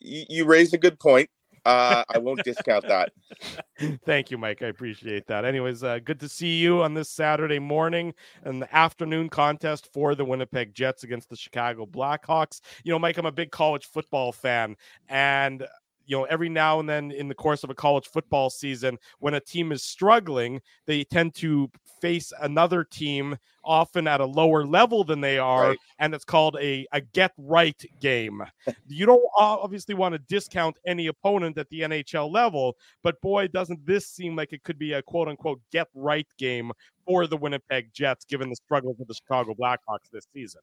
You, 0.00 0.24
you 0.28 0.44
raised 0.44 0.74
a 0.74 0.78
good 0.78 1.00
point. 1.00 1.30
Uh, 1.64 2.02
I 2.12 2.18
won't 2.18 2.42
discount 2.42 2.86
that. 2.88 3.12
Thank 4.04 4.30
you, 4.30 4.38
Mike. 4.38 4.62
I 4.62 4.66
appreciate 4.66 5.26
that. 5.28 5.44
Anyways, 5.44 5.84
uh, 5.84 6.00
good 6.00 6.18
to 6.20 6.28
see 6.28 6.58
you 6.58 6.82
on 6.82 6.94
this 6.94 7.08
Saturday 7.08 7.60
morning 7.60 8.14
and 8.42 8.60
the 8.60 8.74
afternoon 8.74 9.28
contest 9.28 9.88
for 9.92 10.14
the 10.14 10.24
Winnipeg 10.24 10.74
Jets 10.74 11.04
against 11.04 11.30
the 11.30 11.36
Chicago 11.36 11.86
Blackhawks. 11.86 12.60
You 12.82 12.92
know, 12.92 12.98
Mike, 12.98 13.16
I'm 13.16 13.26
a 13.26 13.32
big 13.32 13.52
college 13.52 13.86
football 13.86 14.32
fan, 14.32 14.76
and 15.08 15.66
you 16.06 16.16
know, 16.16 16.24
every 16.24 16.48
now 16.48 16.80
and 16.80 16.88
then 16.88 17.10
in 17.12 17.28
the 17.28 17.34
course 17.34 17.64
of 17.64 17.70
a 17.70 17.74
college 17.74 18.06
football 18.08 18.50
season, 18.50 18.98
when 19.18 19.34
a 19.34 19.40
team 19.40 19.72
is 19.72 19.82
struggling, 19.82 20.60
they 20.86 21.04
tend 21.04 21.34
to 21.36 21.70
face 22.00 22.32
another 22.40 22.84
team 22.84 23.36
often 23.64 24.08
at 24.08 24.20
a 24.20 24.24
lower 24.26 24.66
level 24.66 25.04
than 25.04 25.20
they 25.20 25.38
are, 25.38 25.68
Right. 25.68 25.78
and 26.00 26.12
it's 26.14 26.24
called 26.24 26.56
a, 26.60 26.84
a 26.92 27.00
get 27.00 27.32
right 27.38 27.80
game. 28.00 28.42
you 28.88 29.06
don't 29.06 29.22
obviously 29.38 29.94
want 29.94 30.14
to 30.14 30.18
discount 30.28 30.76
any 30.86 31.06
opponent 31.06 31.56
at 31.58 31.68
the 31.70 31.80
NHL 31.82 32.30
level, 32.32 32.76
but 33.02 33.20
boy, 33.20 33.46
doesn't 33.48 33.84
this 33.86 34.06
seem 34.08 34.34
like 34.34 34.52
it 34.52 34.64
could 34.64 34.78
be 34.78 34.94
a 34.94 35.02
quote 35.02 35.28
unquote 35.28 35.60
get 35.70 35.86
right 35.94 36.26
game 36.38 36.72
for 37.06 37.26
the 37.28 37.36
Winnipeg 37.36 37.92
Jets, 37.92 38.24
given 38.24 38.48
the 38.48 38.56
struggles 38.56 38.98
of 39.00 39.06
the 39.06 39.14
Chicago 39.14 39.54
Blackhawks 39.54 40.10
this 40.12 40.26
season. 40.34 40.60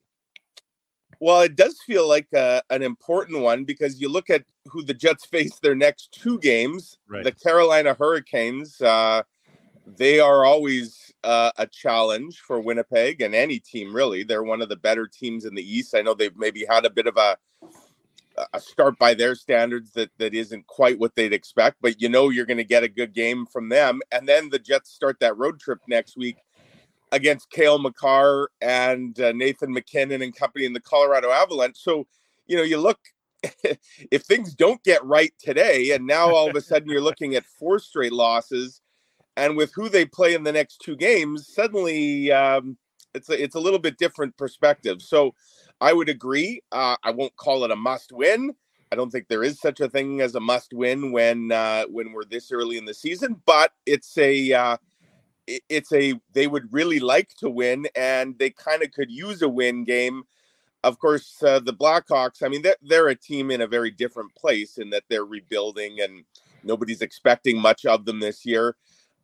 Well, 1.19 1.41
it 1.41 1.55
does 1.55 1.81
feel 1.85 2.07
like 2.07 2.27
uh, 2.33 2.61
an 2.69 2.81
important 2.81 3.39
one 3.41 3.65
because 3.65 3.99
you 3.99 4.09
look 4.09 4.29
at 4.29 4.43
who 4.67 4.83
the 4.83 4.93
Jets 4.93 5.25
face 5.25 5.59
their 5.59 5.75
next 5.75 6.11
two 6.11 6.39
games. 6.39 6.97
Right. 7.07 7.23
The 7.23 7.31
Carolina 7.31 7.93
Hurricanes, 7.93 8.79
uh, 8.81 9.23
they 9.85 10.19
are 10.19 10.45
always 10.45 11.13
uh, 11.23 11.51
a 11.57 11.67
challenge 11.67 12.39
for 12.39 12.61
Winnipeg 12.61 13.21
and 13.21 13.35
any 13.35 13.59
team, 13.59 13.93
really. 13.93 14.23
They're 14.23 14.43
one 14.43 14.61
of 14.61 14.69
the 14.69 14.77
better 14.77 15.07
teams 15.07 15.45
in 15.45 15.55
the 15.55 15.77
East. 15.77 15.95
I 15.95 16.01
know 16.01 16.13
they've 16.13 16.35
maybe 16.37 16.65
had 16.69 16.85
a 16.85 16.89
bit 16.89 17.07
of 17.07 17.17
a 17.17 17.37
a 18.53 18.59
start 18.61 18.97
by 18.97 19.13
their 19.13 19.35
standards 19.35 19.91
that 19.91 20.09
that 20.17 20.33
isn't 20.33 20.65
quite 20.67 20.97
what 20.97 21.13
they'd 21.15 21.33
expect, 21.33 21.77
but 21.81 22.01
you 22.01 22.07
know 22.07 22.29
you're 22.29 22.45
going 22.45 22.57
to 22.57 22.63
get 22.63 22.83
a 22.83 22.87
good 22.87 23.13
game 23.13 23.45
from 23.45 23.67
them. 23.67 23.99
And 24.11 24.27
then 24.27 24.49
the 24.49 24.59
Jets 24.59 24.91
start 24.91 25.19
that 25.19 25.37
road 25.37 25.59
trip 25.59 25.79
next 25.87 26.15
week 26.15 26.37
against 27.11 27.49
Cale 27.49 27.79
Makar 27.79 28.49
and 28.61 29.19
uh, 29.19 29.31
Nathan 29.31 29.73
MacKinnon 29.73 30.21
and 30.21 30.35
company 30.35 30.65
in 30.65 30.73
the 30.73 30.79
Colorado 30.79 31.31
Avalanche. 31.31 31.77
So, 31.77 32.07
you 32.47 32.57
know, 32.57 32.63
you 32.63 32.77
look 32.77 32.99
if 34.11 34.23
things 34.23 34.53
don't 34.53 34.83
get 34.83 35.03
right 35.03 35.33
today, 35.39 35.91
and 35.91 36.05
now 36.05 36.33
all 36.33 36.49
of 36.49 36.55
a 36.55 36.61
sudden 36.61 36.89
you're 36.89 37.01
looking 37.01 37.35
at 37.35 37.45
four 37.45 37.79
straight 37.79 38.11
losses, 38.11 38.81
and 39.37 39.55
with 39.55 39.71
who 39.73 39.87
they 39.87 40.05
play 40.05 40.33
in 40.33 40.43
the 40.43 40.51
next 40.51 40.81
two 40.83 40.97
games, 40.97 41.47
suddenly 41.47 42.31
um, 42.31 42.77
it's 43.13 43.29
a, 43.29 43.41
it's 43.41 43.55
a 43.55 43.59
little 43.59 43.79
bit 43.79 43.97
different 43.97 44.35
perspective. 44.37 45.01
So, 45.01 45.33
I 45.81 45.93
would 45.93 46.09
agree. 46.09 46.61
Uh, 46.71 46.97
I 47.03 47.11
won't 47.11 47.35
call 47.37 47.63
it 47.63 47.71
a 47.71 47.75
must 47.75 48.11
win. 48.11 48.53
I 48.91 48.95
don't 48.95 49.11
think 49.11 49.27
there 49.27 49.43
is 49.43 49.59
such 49.59 49.79
a 49.79 49.89
thing 49.89 50.19
as 50.19 50.35
a 50.35 50.39
must 50.39 50.73
win 50.73 51.11
when 51.11 51.51
uh, 51.51 51.85
when 51.85 52.11
we're 52.11 52.25
this 52.25 52.51
early 52.51 52.77
in 52.77 52.85
the 52.85 52.93
season, 52.93 53.41
but 53.45 53.71
it's 53.85 54.17
a 54.17 54.51
uh, 54.51 54.77
it's 55.69 55.91
a 55.93 56.19
they 56.33 56.47
would 56.47 56.71
really 56.71 56.99
like 56.99 57.29
to 57.35 57.49
win 57.49 57.87
and 57.95 58.37
they 58.37 58.49
kind 58.49 58.83
of 58.83 58.91
could 58.91 59.11
use 59.11 59.41
a 59.41 59.49
win 59.49 59.83
game. 59.83 60.23
Of 60.83 60.99
course 60.99 61.41
uh, 61.43 61.59
the 61.59 61.73
blackhawks 61.73 62.41
i 62.41 62.47
mean 62.47 62.61
they're, 62.61 62.77
they're 62.81 63.09
a 63.09 63.15
team 63.15 63.51
in 63.51 63.61
a 63.61 63.67
very 63.67 63.91
different 63.91 64.33
place 64.35 64.77
in 64.77 64.89
that 64.91 65.03
they're 65.09 65.25
rebuilding 65.25 65.99
and 65.99 66.23
nobody's 66.63 67.01
expecting 67.01 67.59
much 67.59 67.85
of 67.85 68.05
them 68.05 68.19
this 68.19 68.45
year. 68.45 68.75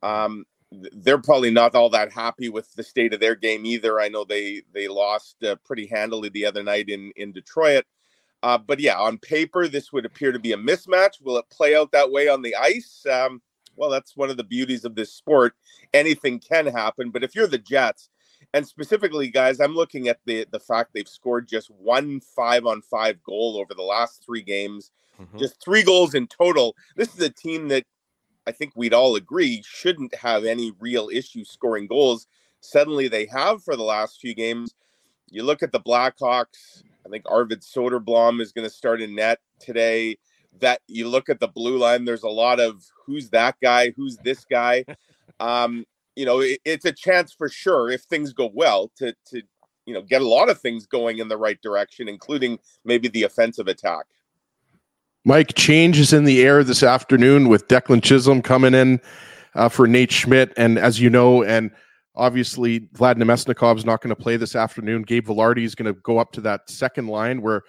Um, 0.04 0.46
they're 0.72 1.22
probably 1.22 1.52
not 1.52 1.76
all 1.76 1.90
that 1.90 2.12
happy 2.12 2.50
with 2.50 2.74
the 2.74 2.84
state 2.84 3.14
of 3.14 3.20
their 3.20 3.36
game 3.36 3.66
either. 3.66 4.00
I 4.02 4.10
know 4.10 4.26
they 4.26 4.64
they 4.74 4.88
lost 4.88 5.44
uh, 5.44 5.56
pretty 5.64 5.88
handily 5.88 6.30
the 6.30 6.46
other 6.46 6.64
night 6.64 6.90
in 6.90 7.12
in 7.16 7.32
detroit. 7.32 7.86
Uh, 8.44 8.58
but 8.58 8.80
yeah 8.80 9.00
on 9.00 9.18
paper 9.18 9.68
this 9.68 9.92
would 9.92 10.06
appear 10.06 10.32
to 10.32 10.40
be 10.40 10.52
a 10.52 10.58
mismatch. 10.58 11.22
Will 11.22 11.38
it 11.38 11.50
play 11.50 11.76
out 11.76 11.92
that 11.92 12.12
way 12.12 12.28
on 12.28 12.42
the 12.42 12.56
ice? 12.56 13.06
Um, 13.10 13.42
well 13.76 13.90
that's 13.90 14.16
one 14.16 14.30
of 14.30 14.38
the 14.38 14.44
beauties 14.44 14.86
of 14.86 14.96
this 14.96 15.14
sport 15.14 15.56
anything 15.94 16.40
can 16.40 16.66
happen. 16.68 17.10
But 17.10 17.24
if 17.24 17.36
you're 17.36 17.48
the 17.48 17.58
Jets, 17.58 18.10
and 18.54 18.68
specifically, 18.68 19.30
guys, 19.30 19.60
I'm 19.60 19.76
looking 19.76 20.08
at 20.08 20.20
the 20.26 20.46
the 20.52 20.60
fact 20.60 20.92
they've 20.94 21.08
scored 21.08 21.48
just 21.48 21.70
one 21.70 22.20
five 22.20 22.66
on 22.66 22.82
five 22.82 23.22
goal 23.24 23.58
over 23.58 23.74
the 23.74 23.84
last 23.84 24.24
three 24.26 24.42
games, 24.42 24.92
mm-hmm. 25.20 25.38
just 25.38 25.62
three 25.64 25.84
goals 25.84 26.14
in 26.14 26.28
total. 26.28 26.76
This 26.96 27.14
is 27.14 27.22
a 27.22 27.30
team 27.30 27.68
that 27.70 27.86
I 28.48 28.52
think 28.52 28.74
we'd 28.76 28.94
all 28.94 29.16
agree 29.16 29.64
shouldn't 29.66 30.14
have 30.16 30.46
any 30.46 30.72
real 30.80 31.10
issue 31.12 31.44
scoring 31.44 31.88
goals. 31.88 32.28
Suddenly, 32.62 33.08
they 33.08 33.26
have 33.28 33.64
for 33.64 33.76
the 33.76 33.84
last 33.84 34.20
few 34.20 34.34
games. 34.34 34.74
You 35.30 35.44
look 35.44 35.64
at 35.64 35.72
the 35.72 35.80
Blackhawks. 35.80 36.84
I 37.06 37.10
think 37.10 37.26
Arvid 37.28 37.62
Soderblom 37.62 38.42
is 38.42 38.52
going 38.52 38.68
to 38.68 38.74
start 38.74 39.02
in 39.02 39.16
net 39.16 39.40
today. 39.60 40.18
That 40.62 40.82
you 40.88 41.08
look 41.08 41.30
at 41.30 41.40
the 41.40 41.48
blue 41.48 41.78
line. 41.78 42.06
There's 42.06 42.24
a 42.24 42.30
lot 42.30 42.60
of 42.60 42.84
who's 43.06 43.30
that 43.32 43.56
guy, 43.62 43.92
who's 43.96 44.18
this 44.24 44.46
guy 44.46 44.86
um, 45.40 45.86
you 46.16 46.26
know, 46.26 46.40
it, 46.40 46.60
it's 46.66 46.86
a 46.86 46.92
chance 46.92 47.34
for 47.34 47.50
sure 47.50 47.92
if 47.92 48.02
things 48.04 48.34
go 48.34 48.50
well 48.54 48.92
to 48.98 49.14
to 49.28 49.42
you 49.86 49.94
know 49.94 50.02
get 50.02 50.22
a 50.22 50.28
lot 50.28 50.50
of 50.50 50.60
things 50.60 50.86
going 50.86 51.20
in 51.20 51.28
the 51.28 51.38
right 51.38 51.62
direction, 51.62 52.08
including 52.08 52.60
maybe 52.84 53.08
the 53.08 53.24
offensive 53.24 53.68
attack. 53.68 54.06
Mike, 55.26 55.56
change 55.56 56.00
is 56.00 56.14
in 56.14 56.24
the 56.24 56.44
air 56.44 56.64
this 56.64 56.84
afternoon 56.84 57.50
with 57.50 57.68
Declan 57.68 58.04
Chisholm 58.04 58.42
coming 58.42 58.76
in 58.76 59.02
uh, 59.56 59.68
for 59.68 59.88
Nate 59.88 60.12
Schmidt. 60.12 60.54
And 60.56 60.78
as 60.78 61.00
you 61.00 61.10
know, 61.10 61.44
and 61.44 61.72
obviously 62.14 62.82
Vlad 62.82 63.16
Namestnikov's 63.16 63.86
not 63.86 64.02
going 64.02 64.16
to 64.16 64.22
play 64.22 64.38
this 64.38 64.56
afternoon. 64.56 65.02
Gabe 65.02 65.28
Vilardi 65.28 65.64
is 65.64 65.74
going 65.74 65.92
to 65.92 66.00
go 66.02 66.20
up 66.20 66.32
to 66.34 66.42
that 66.42 66.70
second 66.70 67.08
line 67.08 67.42
where 67.42 67.64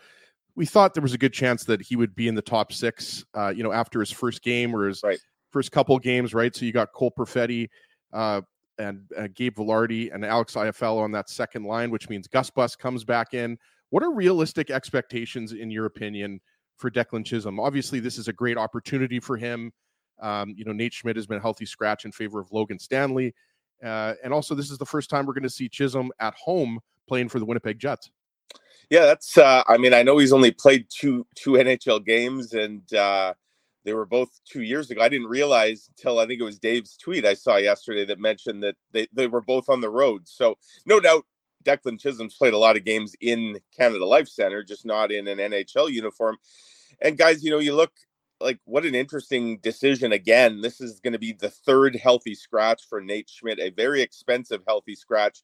we 0.57 0.67
thought 0.67 0.95
there 0.95 1.03
was 1.03 1.13
a 1.13 1.19
good 1.19 1.33
chance 1.35 1.65
that 1.65 1.83
he 1.83 1.97
would 1.97 2.15
be 2.15 2.29
in 2.29 2.35
the 2.35 2.43
top 2.43 2.73
six, 2.73 3.25
uh, 3.35 3.49
you 3.55 3.63
know, 3.63 3.73
after 3.73 4.01
his 4.01 4.11
first 4.11 4.43
game 4.43 4.75
or 4.75 4.89
his 4.89 5.03
Right. 5.03 5.19
first 5.51 5.71
couple 5.71 5.99
games, 5.99 6.35
right? 6.35 6.55
So 6.57 6.65
you 6.65 6.73
got 6.73 6.93
Cole 6.93 7.13
Perfetti 7.17 7.69
uh, 8.13 8.41
and 8.79 9.03
uh, 9.17 9.29
Gabe 9.35 9.55
Vilardi 9.57 10.13
and 10.15 10.25
Alex 10.25 10.55
Iafallo 10.55 10.99
on 11.03 11.13
that 11.13 11.29
second 11.29 11.65
line, 11.65 11.91
which 11.91 12.09
means 12.09 12.27
Gus 12.27 12.51
Bus 12.51 12.75
comes 12.75 13.05
back 13.05 13.35
in. 13.35 13.59
What 13.91 14.03
are 14.03 14.13
realistic 14.13 14.71
expectations, 14.71 15.53
in 15.53 15.71
your 15.71 15.85
opinion, 15.87 16.41
for 16.77 16.91
Declan 16.91 17.25
Chisholm? 17.25 17.61
Obviously, 17.61 18.01
this 18.01 18.19
is 18.19 18.29
a 18.29 18.33
great 18.33 18.57
opportunity 18.57 19.21
for 19.21 19.37
him. 19.37 19.73
Um, 20.21 20.55
you 20.57 20.65
know, 20.65 20.73
Nate 20.73 20.95
Schmidt 20.95 21.17
has 21.17 21.27
been 21.27 21.39
a 21.39 21.43
healthy 21.43 21.67
scratch 21.67 22.05
in 22.07 22.13
favor 22.13 22.41
of 22.41 22.51
Logan 22.51 22.79
Stanley. 22.79 23.35
Uh, 23.85 24.15
and 24.25 24.33
also, 24.33 24.55
this 24.55 24.71
is 24.71 24.79
the 24.79 24.87
first 24.87 25.11
time 25.11 25.27
we're 25.27 25.35
going 25.35 25.43
to 25.43 25.51
see 25.51 25.69
Chisholm 25.69 26.11
at 26.19 26.35
home 26.35 26.81
playing 27.07 27.29
for 27.29 27.39
the 27.39 27.45
Winnipeg 27.45 27.79
Jets. 27.79 28.11
Yeah, 28.91 29.07
that's. 29.07 29.37
Uh, 29.37 29.63
I 29.67 29.79
mean, 29.79 29.93
I 29.93 30.03
know 30.03 30.19
he's 30.19 30.33
only 30.33 30.53
played 30.53 30.87
two 30.89 31.27
two 31.35 31.53
NHL 31.53 32.05
games, 32.05 32.53
and 32.53 32.93
uh, 32.95 33.35
they 33.85 33.95
were 33.95 34.07
both 34.07 34.41
two 34.45 34.63
years 34.63 34.91
ago. 34.91 35.03
I 35.03 35.09
didn't 35.09 35.29
realize 35.29 35.89
until 35.97 36.19
I 36.19 36.27
think 36.27 36.41
it 36.41 36.45
was 36.45 36.59
Dave's 36.59 36.97
tweet 36.97 37.25
I 37.25 37.35
saw 37.35 37.57
yesterday 37.57 38.05
that 38.05 38.21
mentioned 38.21 38.63
that 38.63 38.77
they 38.93 39.09
they 39.13 39.27
were 39.27 39.41
both 39.41 39.69
on 39.69 39.81
the 39.81 39.91
road. 39.91 40.29
So 40.29 40.57
no 40.87 41.01
doubt, 41.01 41.25
Declan 41.65 42.01
Chisholm's 42.01 42.37
played 42.37 42.55
a 42.55 42.59
lot 42.59 42.77
of 42.77 42.85
games 42.85 43.15
in 43.21 43.59
Canada 43.77 44.07
Life 44.07 44.29
Center, 44.29 44.63
just 44.63 44.87
not 44.87 45.11
in 45.11 45.27
an 45.29 45.39
NHL 45.39 45.91
uniform. 45.91 46.37
And 47.03 47.19
guys, 47.19 47.43
you 47.43 47.51
know, 47.51 47.59
you 47.59 47.75
look 47.75 47.93
like 48.41 48.61
what 48.65 48.87
an 48.87 48.95
interesting 48.95 49.59
decision. 49.59 50.13
Again, 50.13 50.61
this 50.61 50.81
is 50.81 51.01
going 51.01 51.13
to 51.13 51.19
be 51.19 51.33
the 51.33 51.51
third 51.51 51.97
healthy 51.97 52.35
scratch 52.35 52.83
for 52.89 53.01
Nate 53.01 53.29
Schmidt, 53.29 53.59
a 53.59 53.71
very 53.71 54.01
expensive 54.01 54.63
healthy 54.67 54.95
scratch 54.95 55.41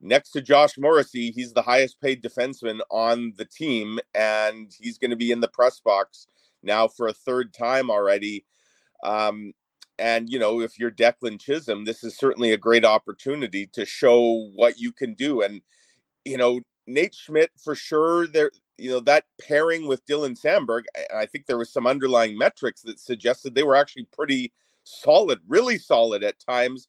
next 0.00 0.30
to 0.30 0.42
Josh 0.42 0.78
Morrissey, 0.78 1.30
he's 1.30 1.52
the 1.52 1.62
highest 1.62 2.00
paid 2.00 2.22
defenseman 2.22 2.80
on 2.90 3.32
the 3.36 3.44
team, 3.44 3.98
and 4.14 4.74
he's 4.78 4.98
going 4.98 5.10
to 5.10 5.16
be 5.16 5.30
in 5.30 5.40
the 5.40 5.48
press 5.48 5.80
box 5.80 6.26
now 6.62 6.88
for 6.88 7.08
a 7.08 7.12
third 7.12 7.52
time 7.52 7.90
already. 7.90 8.44
Um, 9.02 9.52
and 9.98 10.28
you 10.28 10.38
know, 10.38 10.60
if 10.60 10.78
you're 10.78 10.90
Declan 10.90 11.40
Chisholm, 11.40 11.84
this 11.84 12.04
is 12.04 12.16
certainly 12.16 12.52
a 12.52 12.58
great 12.58 12.84
opportunity 12.84 13.66
to 13.72 13.84
show 13.84 14.50
what 14.54 14.78
you 14.78 14.92
can 14.92 15.14
do. 15.14 15.42
And 15.42 15.60
you 16.24 16.36
know, 16.36 16.60
Nate 16.86 17.14
Schmidt 17.14 17.50
for 17.62 17.74
sure. 17.74 18.26
There, 18.26 18.50
you 18.76 18.90
know, 18.90 19.00
that 19.00 19.24
pairing 19.40 19.88
with 19.88 20.06
Dylan 20.06 20.40
Samberg, 20.40 20.84
I 20.96 21.22
I 21.22 21.26
think 21.26 21.46
there 21.46 21.58
was 21.58 21.72
some 21.72 21.86
underlying 21.86 22.38
metrics 22.38 22.82
that 22.82 23.00
suggested 23.00 23.54
they 23.54 23.64
were 23.64 23.76
actually 23.76 24.06
pretty 24.12 24.52
solid, 24.84 25.40
really 25.48 25.78
solid 25.78 26.22
at 26.22 26.38
times 26.38 26.88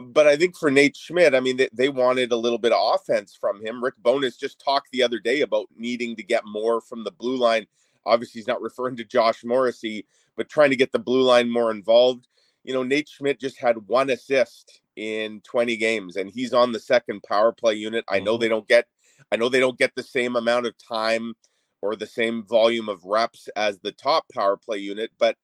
but 0.00 0.26
I 0.26 0.36
think 0.36 0.56
for 0.56 0.70
Nate 0.70 0.96
Schmidt, 0.96 1.34
I 1.34 1.40
mean, 1.40 1.56
they, 1.56 1.68
they 1.72 1.88
wanted 1.88 2.32
a 2.32 2.36
little 2.36 2.58
bit 2.58 2.72
of 2.72 2.94
offense 3.00 3.36
from 3.38 3.64
him. 3.64 3.82
Rick 3.82 3.94
Bowness 4.02 4.36
just 4.38 4.60
talked 4.64 4.88
the 4.92 5.02
other 5.02 5.18
day 5.18 5.40
about 5.42 5.66
needing 5.76 6.16
to 6.16 6.22
get 6.22 6.44
more 6.46 6.80
from 6.80 7.04
the 7.04 7.10
blue 7.12 7.36
line. 7.36 7.66
Obviously, 8.06 8.40
he's 8.40 8.48
not 8.48 8.62
referring 8.62 8.96
to 8.96 9.04
Josh 9.04 9.44
Morrissey, 9.44 10.06
but 10.36 10.48
trying 10.48 10.70
to 10.70 10.76
get 10.76 10.92
the 10.92 10.98
blue 10.98 11.22
line 11.22 11.50
more 11.50 11.70
involved. 11.70 12.26
You 12.64 12.74
know, 12.74 12.82
Nate 12.82 13.08
Schmidt 13.08 13.40
just 13.40 13.58
had 13.58 13.88
one 13.88 14.10
assist 14.10 14.80
in 14.96 15.40
20 15.42 15.76
games, 15.76 16.16
and 16.16 16.30
he's 16.30 16.52
on 16.52 16.72
the 16.72 16.80
second 16.80 17.22
power 17.22 17.52
play 17.52 17.74
unit. 17.74 18.04
I 18.08 18.20
know 18.20 18.36
Mhm. 18.36 18.40
they 18.40 18.48
don't 18.48 18.68
get 18.68 18.86
I 19.32 19.36
know 19.36 19.48
they 19.48 19.60
don't 19.60 19.78
get 19.78 19.94
the 19.94 20.02
same 20.02 20.36
amount 20.36 20.66
of 20.66 20.74
time 20.78 21.34
or 21.82 21.96
the 21.96 22.06
same 22.06 22.44
volume 22.44 22.88
of 22.88 23.04
reps 23.04 23.48
as 23.56 23.78
the 23.80 23.92
top 23.92 24.26
power 24.32 24.56
play 24.56 24.78
unit, 24.78 25.10
but 25.18 25.36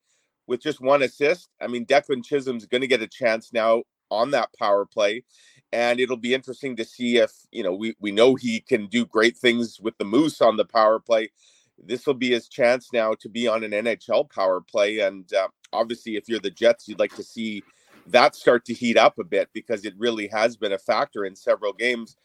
with 0.47 0.61
just 0.61 0.81
one 0.81 1.03
assist, 1.03 1.49
I 1.61 1.67
mean, 1.67 1.85
Declan 1.85 2.23
Chisholm's 2.25 2.65
going 2.65 2.81
to 2.81 2.87
get 2.87 3.01
a 3.01 3.07
chance 3.07 3.51
now 3.53 3.83
on 4.11 4.31
that 4.31 4.49
power 4.57 4.85
play. 4.85 5.23
And 5.71 5.99
it'll 5.99 6.17
be 6.17 6.33
interesting 6.33 6.75
to 6.77 6.85
see 6.85 7.17
if, 7.17 7.31
you 7.51 7.63
know, 7.63 7.73
we, 7.73 7.95
we 7.99 8.11
know 8.11 8.35
he 8.35 8.61
can 8.61 8.87
do 8.87 9.05
great 9.05 9.37
things 9.37 9.79
with 9.79 9.97
the 9.97 10.05
Moose 10.05 10.41
on 10.41 10.57
the 10.57 10.65
power 10.65 10.99
play. 10.99 11.29
This 11.77 12.07
will 12.07 12.13
be 12.13 12.31
his 12.31 12.47
chance 12.47 12.93
now 12.93 13.13
to 13.15 13.27
be 13.27 13.47
on 13.47 13.63
an 13.63 13.71
NHL 13.71 14.29
power 14.29 14.61
play. 14.61 14.99
And 14.99 15.31
uh, 15.33 15.49
obviously, 15.73 16.15
if 16.15 16.29
you're 16.29 16.39
the 16.39 16.49
Jets, 16.49 16.87
you'd 16.87 16.99
like 16.99 17.15
to 17.15 17.23
see 17.23 17.63
that 18.07 18.35
start 18.35 18.65
to 18.65 18.73
heat 18.73 18.97
up 18.97 19.17
a 19.19 19.23
bit 19.23 19.49
because 19.53 19.83
it 19.83 19.93
really 19.97 20.27
has 20.27 20.55
been 20.55 20.73
a 20.73 20.77
factor 20.77 21.25
in 21.25 21.35
several 21.35 21.73
games. 21.73 22.15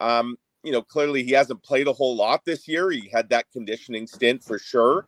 Um, 0.00 0.36
you 0.64 0.72
know, 0.72 0.82
clearly 0.82 1.22
he 1.22 1.32
hasn't 1.32 1.62
played 1.62 1.86
a 1.86 1.92
whole 1.92 2.16
lot 2.16 2.44
this 2.44 2.66
year. 2.66 2.90
He 2.90 3.08
had 3.12 3.28
that 3.28 3.50
conditioning 3.52 4.06
stint 4.06 4.42
for 4.42 4.58
sure. 4.58 5.06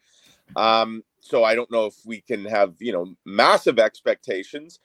Um, 0.54 1.02
so 1.20 1.44
I 1.44 1.54
don't 1.54 1.70
know 1.70 1.86
if 1.86 1.96
we 2.06 2.20
can 2.20 2.44
have, 2.44 2.74
you 2.78 2.92
know, 2.92 3.14
massive 3.24 3.78
expectations, 3.78 4.78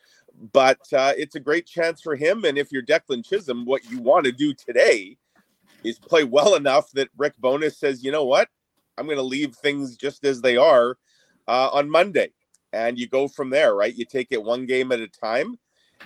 but 0.51 0.81
uh, 0.93 1.13
it's 1.17 1.35
a 1.35 1.39
great 1.39 1.65
chance 1.65 2.01
for 2.01 2.15
him. 2.15 2.45
And 2.45 2.57
if 2.57 2.71
you're 2.71 2.83
Declan 2.83 3.25
Chisholm, 3.25 3.65
what 3.65 3.89
you 3.89 3.99
want 3.99 4.25
to 4.25 4.31
do 4.31 4.53
today 4.53 5.17
is 5.83 5.99
play 5.99 6.23
well 6.23 6.55
enough 6.55 6.91
that 6.91 7.09
Rick 7.17 7.33
Bowness 7.39 7.77
says, 7.77 8.03
you 8.03 8.11
know 8.11 8.25
what, 8.25 8.49
I'm 8.97 9.05
going 9.05 9.17
to 9.17 9.23
leave 9.23 9.55
things 9.55 9.95
just 9.95 10.25
as 10.25 10.41
they 10.41 10.57
are 10.57 10.97
uh, 11.47 11.69
on 11.71 11.89
Monday. 11.89 12.31
And 12.71 12.97
you 12.97 13.07
go 13.07 13.27
from 13.27 13.49
there, 13.49 13.75
right? 13.75 13.93
You 13.93 14.05
take 14.05 14.27
it 14.31 14.43
one 14.43 14.65
game 14.65 14.91
at 14.91 14.99
a 14.99 15.07
time. 15.07 15.59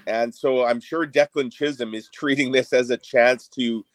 And 0.06 0.34
so 0.34 0.66
I'm 0.66 0.80
sure 0.80 1.08
Declan 1.08 1.52
Chisholm 1.52 1.94
is 1.94 2.10
treating 2.14 2.52
this 2.52 2.74
as 2.74 2.90
a 2.90 2.98
chance 2.98 3.48
to 3.50 3.86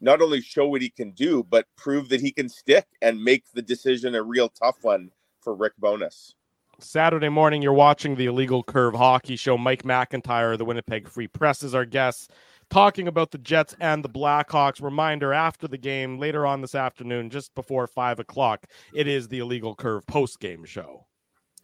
not 0.00 0.22
only 0.22 0.40
show 0.40 0.68
what 0.68 0.82
he 0.82 0.90
can 0.90 1.10
do, 1.12 1.44
but 1.48 1.66
prove 1.76 2.08
that 2.10 2.20
he 2.20 2.30
can 2.30 2.48
stick 2.48 2.86
and 3.02 3.22
make 3.22 3.44
the 3.52 3.62
decision 3.62 4.14
a 4.14 4.22
real 4.22 4.48
tough 4.48 4.76
one 4.82 5.10
for 5.40 5.54
Rick 5.54 5.72
Bowness. 5.78 6.34
Saturday 6.80 7.28
morning, 7.28 7.60
you're 7.60 7.72
watching 7.72 8.14
the 8.14 8.26
Illegal 8.26 8.62
Curve 8.62 8.94
Hockey 8.94 9.34
Show. 9.34 9.58
Mike 9.58 9.82
McIntyre, 9.82 10.56
the 10.56 10.64
Winnipeg 10.64 11.08
Free 11.08 11.26
Press, 11.26 11.64
is 11.64 11.74
our 11.74 11.84
guest, 11.84 12.30
talking 12.70 13.08
about 13.08 13.32
the 13.32 13.38
Jets 13.38 13.74
and 13.80 14.04
the 14.04 14.08
Blackhawks. 14.08 14.80
Reminder 14.80 15.32
after 15.32 15.66
the 15.66 15.76
game, 15.76 16.20
later 16.20 16.46
on 16.46 16.60
this 16.60 16.76
afternoon, 16.76 17.30
just 17.30 17.52
before 17.56 17.88
five 17.88 18.20
o'clock, 18.20 18.66
it 18.94 19.08
is 19.08 19.26
the 19.26 19.40
Illegal 19.40 19.74
Curve 19.74 20.06
post 20.06 20.38
game 20.38 20.64
show. 20.64 21.07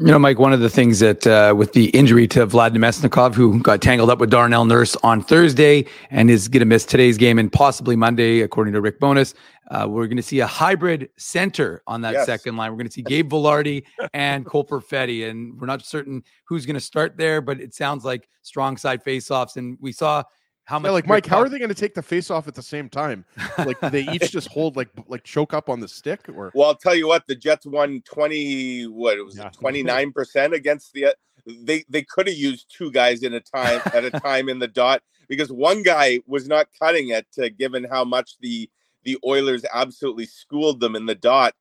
You 0.01 0.07
know, 0.07 0.19
Mike, 0.19 0.41
one 0.41 0.53
of 0.53 0.59
the 0.59 0.69
things 0.69 0.99
that 0.99 1.25
uh, 1.25 1.55
with 1.57 1.73
the 1.73 1.85
injury 1.91 2.27
to 2.29 2.45
Vlad 2.49 2.73
Namestnikov, 2.75 3.35
who 3.35 3.61
got 3.61 3.81
tangled 3.81 4.11
up 4.11 4.19
with 4.19 4.29
Darnell 4.29 4.65
Nurse 4.65 4.97
on 5.05 5.23
Thursday 5.23 5.85
and 6.11 6.29
is 6.29 6.49
going 6.49 6.61
to 6.61 6.67
miss 6.67 6.85
today's 6.85 7.17
game 7.17 7.39
and 7.39 7.53
possibly 7.53 7.95
Monday, 7.95 8.41
according 8.41 8.75
to 8.75 8.81
Rick 8.81 8.99
Bowness, 8.99 9.35
uh, 9.71 9.87
we're 9.89 10.09
going 10.09 10.17
to 10.17 10.23
see 10.23 10.41
a 10.41 10.49
hybrid 10.49 11.11
center 11.17 11.81
on 11.87 12.01
that 12.01 12.15
yes. 12.15 12.27
second 12.27 12.57
line. 12.57 12.73
We're 12.73 12.79
going 12.79 12.89
to 12.89 12.93
see 12.93 13.03
Gabe 13.03 13.31
Vilardi 13.31 13.85
and 14.13 14.45
Cole 14.47 14.65
Perfetti, 14.65 15.31
and 15.31 15.61
we're 15.61 15.69
not 15.69 15.87
certain 15.87 16.25
who's 16.49 16.67
going 16.67 16.75
to 16.75 16.81
start 16.81 17.17
there, 17.17 17.41
but 17.41 17.61
it 17.61 17.73
sounds 17.73 18.05
like 18.05 18.29
strong 18.43 18.77
side 18.77 19.05
faceoffs. 19.05 19.57
And 19.57 19.79
we 19.81 19.93
saw 19.93 20.25
how 20.65 20.79
much? 20.79 20.89
Yeah, 20.89 20.93
like 20.93 21.07
Mike, 21.07 21.27
how 21.27 21.41
are 21.41 21.49
they 21.49 21.59
going 21.59 21.69
to 21.69 21.75
take 21.75 21.95
the 21.95 22.03
face 22.03 22.31
off 22.31 22.49
at 22.49 22.55
the 22.55 22.62
same 22.62 22.89
time? 22.89 23.25
Like 23.59 23.79
they 23.81 24.09
each 24.12 24.31
just 24.31 24.49
hold 24.49 24.77
like 24.77 24.89
like 25.09 25.23
choke 25.23 25.53
up 25.53 25.69
on 25.69 25.81
the 25.81 25.89
stick, 25.89 26.29
or 26.29 26.51
well, 26.55 26.69
I'll 26.69 26.75
tell 26.75 26.95
you 26.95 27.07
what, 27.07 27.27
the 27.27 27.35
Jets 27.35 27.67
won 27.67 28.03
twenty 28.03 28.85
what 28.85 29.19
it 29.19 29.23
was 29.23 29.39
twenty 29.53 29.83
nine 29.83 30.12
percent 30.12 30.55
against 30.55 30.93
the. 30.93 31.15
They 31.47 31.85
they 31.91 32.03
could 32.03 32.27
have 32.27 32.37
used 32.37 32.75
two 32.75 32.91
guys 32.91 33.23
in 33.23 33.35
a 33.35 33.41
time 33.41 33.83
at 33.93 34.05
a 34.05 34.11
time 34.21 34.49
in 34.49 34.59
the 34.59 34.69
dot 34.69 35.03
because 35.29 35.53
one 35.53 35.83
guy 35.83 36.21
was 36.27 36.49
not 36.49 36.69
cutting 36.81 37.11
it, 37.11 37.27
uh, 37.39 37.49
given 37.59 37.85
how 37.85 38.05
much 38.05 38.39
the 38.41 38.71
the 39.03 39.19
Oilers 39.27 39.65
absolutely 39.73 40.25
schooled 40.25 40.81
them 40.81 40.97
in 40.97 41.05
the 41.05 41.15
dot. 41.15 41.55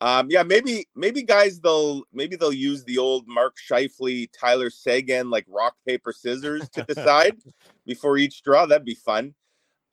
Um, 0.00 0.26
yeah, 0.28 0.42
maybe 0.42 0.86
maybe 0.94 1.22
guys 1.22 1.60
they'll 1.60 2.02
maybe 2.12 2.36
they'll 2.36 2.52
use 2.52 2.84
the 2.84 2.98
old 2.98 3.26
Mark 3.26 3.56
Scheifele, 3.56 4.28
Tyler 4.38 4.68
Seguin 4.68 5.30
like 5.30 5.46
rock 5.48 5.74
paper 5.86 6.12
scissors 6.12 6.68
to 6.70 6.82
decide 6.82 7.36
before 7.86 8.18
each 8.18 8.42
draw. 8.42 8.66
That'd 8.66 8.84
be 8.84 8.94
fun. 8.94 9.34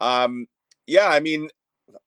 Um, 0.01 0.47
yeah, 0.87 1.07
I 1.07 1.21
mean, 1.21 1.49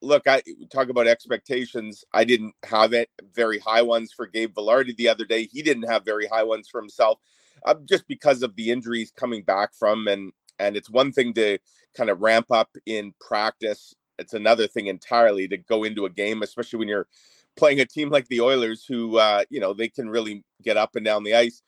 look, 0.03 0.27
I 0.27 0.43
talk 0.71 0.91
about 0.91 1.07
expectations. 1.07 2.05
I 2.13 2.25
didn't 2.25 2.55
have 2.65 2.93
it 2.93 3.09
very 3.35 3.59
high 3.59 3.83
ones 3.83 4.13
for 4.13 4.27
Gabe 4.27 4.55
Vilardi 4.55 4.95
the 4.97 5.09
other 5.09 5.25
day. 5.25 5.45
He 5.45 5.63
didn't 5.63 5.89
have 5.89 6.05
very 6.05 6.27
high 6.27 6.43
ones 6.43 6.69
for 6.69 6.81
himself, 6.81 7.19
uh, 7.65 7.77
just 7.89 8.07
because 8.09 8.43
of 8.43 8.57
the 8.57 8.71
injuries 8.71 9.11
coming 9.17 9.43
back 9.43 9.75
from 9.75 10.07
and 10.07 10.33
and 10.59 10.77
it's 10.77 10.91
one 10.91 11.13
thing 11.13 11.33
to 11.35 11.59
kind 11.97 12.11
of 12.11 12.21
ramp 12.21 12.51
up 12.51 12.77
in 12.85 13.15
practice. 13.21 13.95
It's 14.19 14.35
another 14.35 14.67
thing 14.67 14.87
entirely 14.87 15.49
to 15.49 15.57
go 15.57 15.85
into 15.85 16.07
a 16.07 16.11
game, 16.11 16.43
especially 16.43 16.79
when 16.79 16.89
you're 16.89 17.09
playing 17.57 17.81
a 17.81 17.87
team 17.87 18.11
like 18.11 18.29
the 18.29 18.41
Oilers, 18.41 18.85
who 18.85 19.19
uh, 19.19 19.45
you 19.51 19.61
know 19.61 19.73
they 19.73 19.89
can 19.89 20.09
really 20.09 20.45
get 20.63 20.77
up 20.77 20.97
and 20.97 21.05
down 21.05 21.25
the 21.25 21.35
ice. 21.35 21.63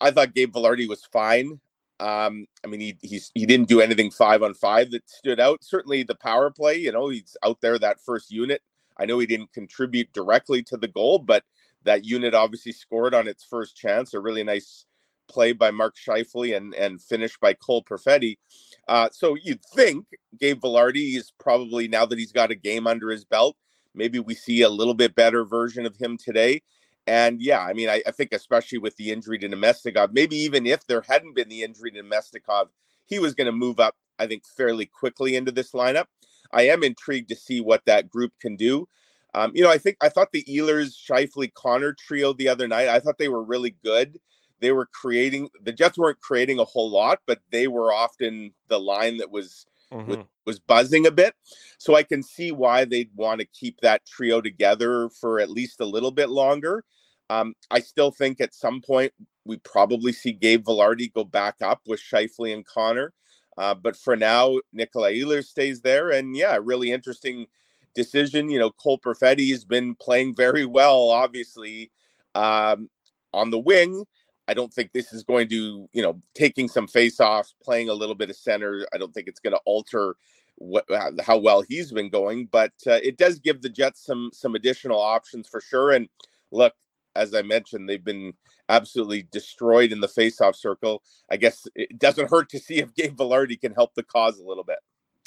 I 0.00 0.10
thought 0.10 0.34
Gabe 0.34 0.52
Vilardi 0.52 0.88
was 0.88 1.04
fine. 1.12 1.60
Um, 2.00 2.46
I 2.64 2.68
mean, 2.68 2.80
he 2.80 2.96
he's 3.02 3.30
he 3.34 3.46
didn't 3.46 3.68
do 3.68 3.80
anything 3.80 4.10
five 4.10 4.42
on 4.42 4.54
five 4.54 4.90
that 4.92 5.08
stood 5.08 5.40
out. 5.40 5.64
Certainly, 5.64 6.04
the 6.04 6.14
power 6.14 6.50
play, 6.50 6.76
you 6.76 6.92
know, 6.92 7.08
he's 7.08 7.36
out 7.44 7.60
there 7.60 7.78
that 7.78 8.00
first 8.00 8.30
unit. 8.30 8.62
I 8.96 9.04
know 9.04 9.18
he 9.18 9.26
didn't 9.26 9.52
contribute 9.52 10.12
directly 10.12 10.62
to 10.64 10.76
the 10.76 10.88
goal, 10.88 11.18
but 11.18 11.44
that 11.84 12.04
unit 12.04 12.34
obviously 12.34 12.72
scored 12.72 13.14
on 13.14 13.28
its 13.28 13.44
first 13.44 13.76
chance. 13.76 14.14
A 14.14 14.20
really 14.20 14.44
nice 14.44 14.86
play 15.28 15.52
by 15.52 15.70
Mark 15.70 15.96
Scheifele 15.96 16.56
and 16.56 16.74
and 16.74 17.00
finished 17.00 17.40
by 17.40 17.54
Cole 17.54 17.82
Perfetti. 17.82 18.38
Uh, 18.86 19.08
so 19.12 19.36
you'd 19.42 19.64
think 19.74 20.06
Gabe 20.38 20.60
Vilardi 20.60 21.16
is 21.16 21.32
probably 21.38 21.88
now 21.88 22.06
that 22.06 22.18
he's 22.18 22.32
got 22.32 22.50
a 22.50 22.56
game 22.56 22.86
under 22.86 23.10
his 23.10 23.24
belt, 23.24 23.56
maybe 23.94 24.18
we 24.18 24.34
see 24.34 24.62
a 24.62 24.68
little 24.68 24.94
bit 24.94 25.14
better 25.14 25.44
version 25.44 25.86
of 25.86 25.96
him 25.96 26.16
today. 26.16 26.62
And 27.06 27.40
yeah, 27.40 27.60
I 27.60 27.72
mean, 27.72 27.88
I, 27.88 28.02
I 28.06 28.10
think 28.10 28.32
especially 28.32 28.78
with 28.78 28.96
the 28.96 29.10
injury 29.10 29.38
to 29.38 29.48
Namestnikov, 29.48 30.12
maybe 30.12 30.36
even 30.36 30.66
if 30.66 30.86
there 30.86 31.00
hadn't 31.00 31.34
been 31.34 31.48
the 31.48 31.62
injury 31.62 31.90
to 31.92 32.02
Namestnikov, 32.02 32.68
he 33.06 33.18
was 33.18 33.34
going 33.34 33.46
to 33.46 33.52
move 33.52 33.80
up, 33.80 33.96
I 34.18 34.26
think, 34.26 34.44
fairly 34.46 34.86
quickly 34.86 35.34
into 35.34 35.50
this 35.50 35.72
lineup. 35.72 36.04
I 36.52 36.68
am 36.68 36.82
intrigued 36.82 37.30
to 37.30 37.36
see 37.36 37.60
what 37.60 37.84
that 37.86 38.10
group 38.10 38.32
can 38.40 38.56
do. 38.56 38.88
Um, 39.34 39.52
you 39.54 39.62
know, 39.62 39.70
I 39.70 39.78
think 39.78 39.96
I 40.00 40.08
thought 40.08 40.32
the 40.32 40.44
Ehlers, 40.44 40.94
Scheifele, 40.94 41.52
Connor 41.52 41.94
trio 41.94 42.32
the 42.32 42.48
other 42.48 42.68
night, 42.68 42.88
I 42.88 43.00
thought 43.00 43.18
they 43.18 43.28
were 43.28 43.42
really 43.42 43.74
good. 43.84 44.18
They 44.60 44.72
were 44.72 44.86
creating 44.86 45.48
the 45.62 45.72
Jets 45.72 45.98
weren't 45.98 46.20
creating 46.20 46.58
a 46.58 46.64
whole 46.64 46.90
lot, 46.90 47.20
but 47.26 47.40
they 47.50 47.68
were 47.68 47.92
often 47.92 48.52
the 48.68 48.80
line 48.80 49.18
that 49.18 49.30
was 49.30 49.66
mm-hmm. 49.92 50.10
was, 50.10 50.18
was 50.46 50.58
buzzing 50.58 51.06
a 51.06 51.10
bit. 51.10 51.34
So 51.78 51.94
I 51.94 52.02
can 52.02 52.22
see 52.22 52.52
why 52.52 52.84
they'd 52.84 53.10
want 53.14 53.40
to 53.40 53.46
keep 53.46 53.80
that 53.80 54.06
trio 54.06 54.40
together 54.40 55.08
for 55.08 55.40
at 55.40 55.50
least 55.50 55.80
a 55.80 55.86
little 55.86 56.10
bit 56.10 56.28
longer. 56.28 56.84
Um, 57.30 57.54
I 57.70 57.80
still 57.80 58.10
think 58.10 58.40
at 58.40 58.54
some 58.54 58.80
point 58.80 59.12
we 59.44 59.58
probably 59.58 60.12
see 60.12 60.32
Gabe 60.32 60.64
Vilardi 60.64 61.12
go 61.12 61.24
back 61.24 61.56
up 61.62 61.80
with 61.86 62.00
Scheifele 62.00 62.54
and 62.54 62.66
Connor. 62.66 63.12
Uh, 63.56 63.74
but 63.74 63.96
for 63.96 64.16
now, 64.16 64.58
Nikolai 64.72 65.18
Ehlers 65.18 65.46
stays 65.46 65.80
there. 65.80 66.10
And 66.10 66.36
yeah, 66.36 66.58
really 66.62 66.92
interesting 66.92 67.46
decision. 67.94 68.48
You 68.48 68.60
know, 68.60 68.70
Cole 68.70 68.98
Perfetti 68.98 69.50
has 69.50 69.64
been 69.64 69.94
playing 69.96 70.36
very 70.36 70.64
well, 70.64 71.10
obviously, 71.10 71.90
um, 72.34 72.88
on 73.34 73.50
the 73.50 73.58
wing. 73.58 74.04
I 74.48 74.54
don't 74.54 74.72
think 74.72 74.92
this 74.92 75.12
is 75.12 75.22
going 75.22 75.48
to, 75.50 75.88
you 75.92 76.02
know, 76.02 76.20
taking 76.34 76.68
some 76.68 76.88
face-offs, 76.88 77.54
playing 77.62 77.90
a 77.90 77.94
little 77.94 78.14
bit 78.14 78.30
of 78.30 78.36
center. 78.36 78.86
I 78.94 78.98
don't 78.98 79.12
think 79.12 79.28
it's 79.28 79.40
going 79.40 79.52
to 79.52 79.60
alter 79.66 80.16
what 80.56 80.84
how 81.20 81.38
well 81.38 81.62
he's 81.62 81.92
been 81.92 82.08
going, 82.08 82.46
but 82.46 82.72
uh, 82.86 82.98
it 83.02 83.16
does 83.16 83.38
give 83.38 83.62
the 83.62 83.68
Jets 83.68 84.04
some 84.04 84.30
some 84.32 84.56
additional 84.56 85.00
options 85.00 85.46
for 85.48 85.60
sure. 85.60 85.92
And 85.92 86.08
look, 86.50 86.74
as 87.14 87.34
I 87.34 87.42
mentioned, 87.42 87.88
they've 87.88 88.04
been 88.04 88.32
absolutely 88.68 89.28
destroyed 89.30 89.92
in 89.92 90.00
the 90.00 90.08
face-off 90.08 90.56
circle. 90.56 91.02
I 91.30 91.36
guess 91.36 91.66
it 91.74 91.98
doesn't 91.98 92.30
hurt 92.30 92.48
to 92.50 92.58
see 92.58 92.78
if 92.78 92.94
Gabe 92.94 93.16
Vilardi 93.16 93.60
can 93.60 93.72
help 93.72 93.94
the 93.94 94.02
cause 94.02 94.38
a 94.38 94.44
little 94.44 94.64
bit. 94.64 94.78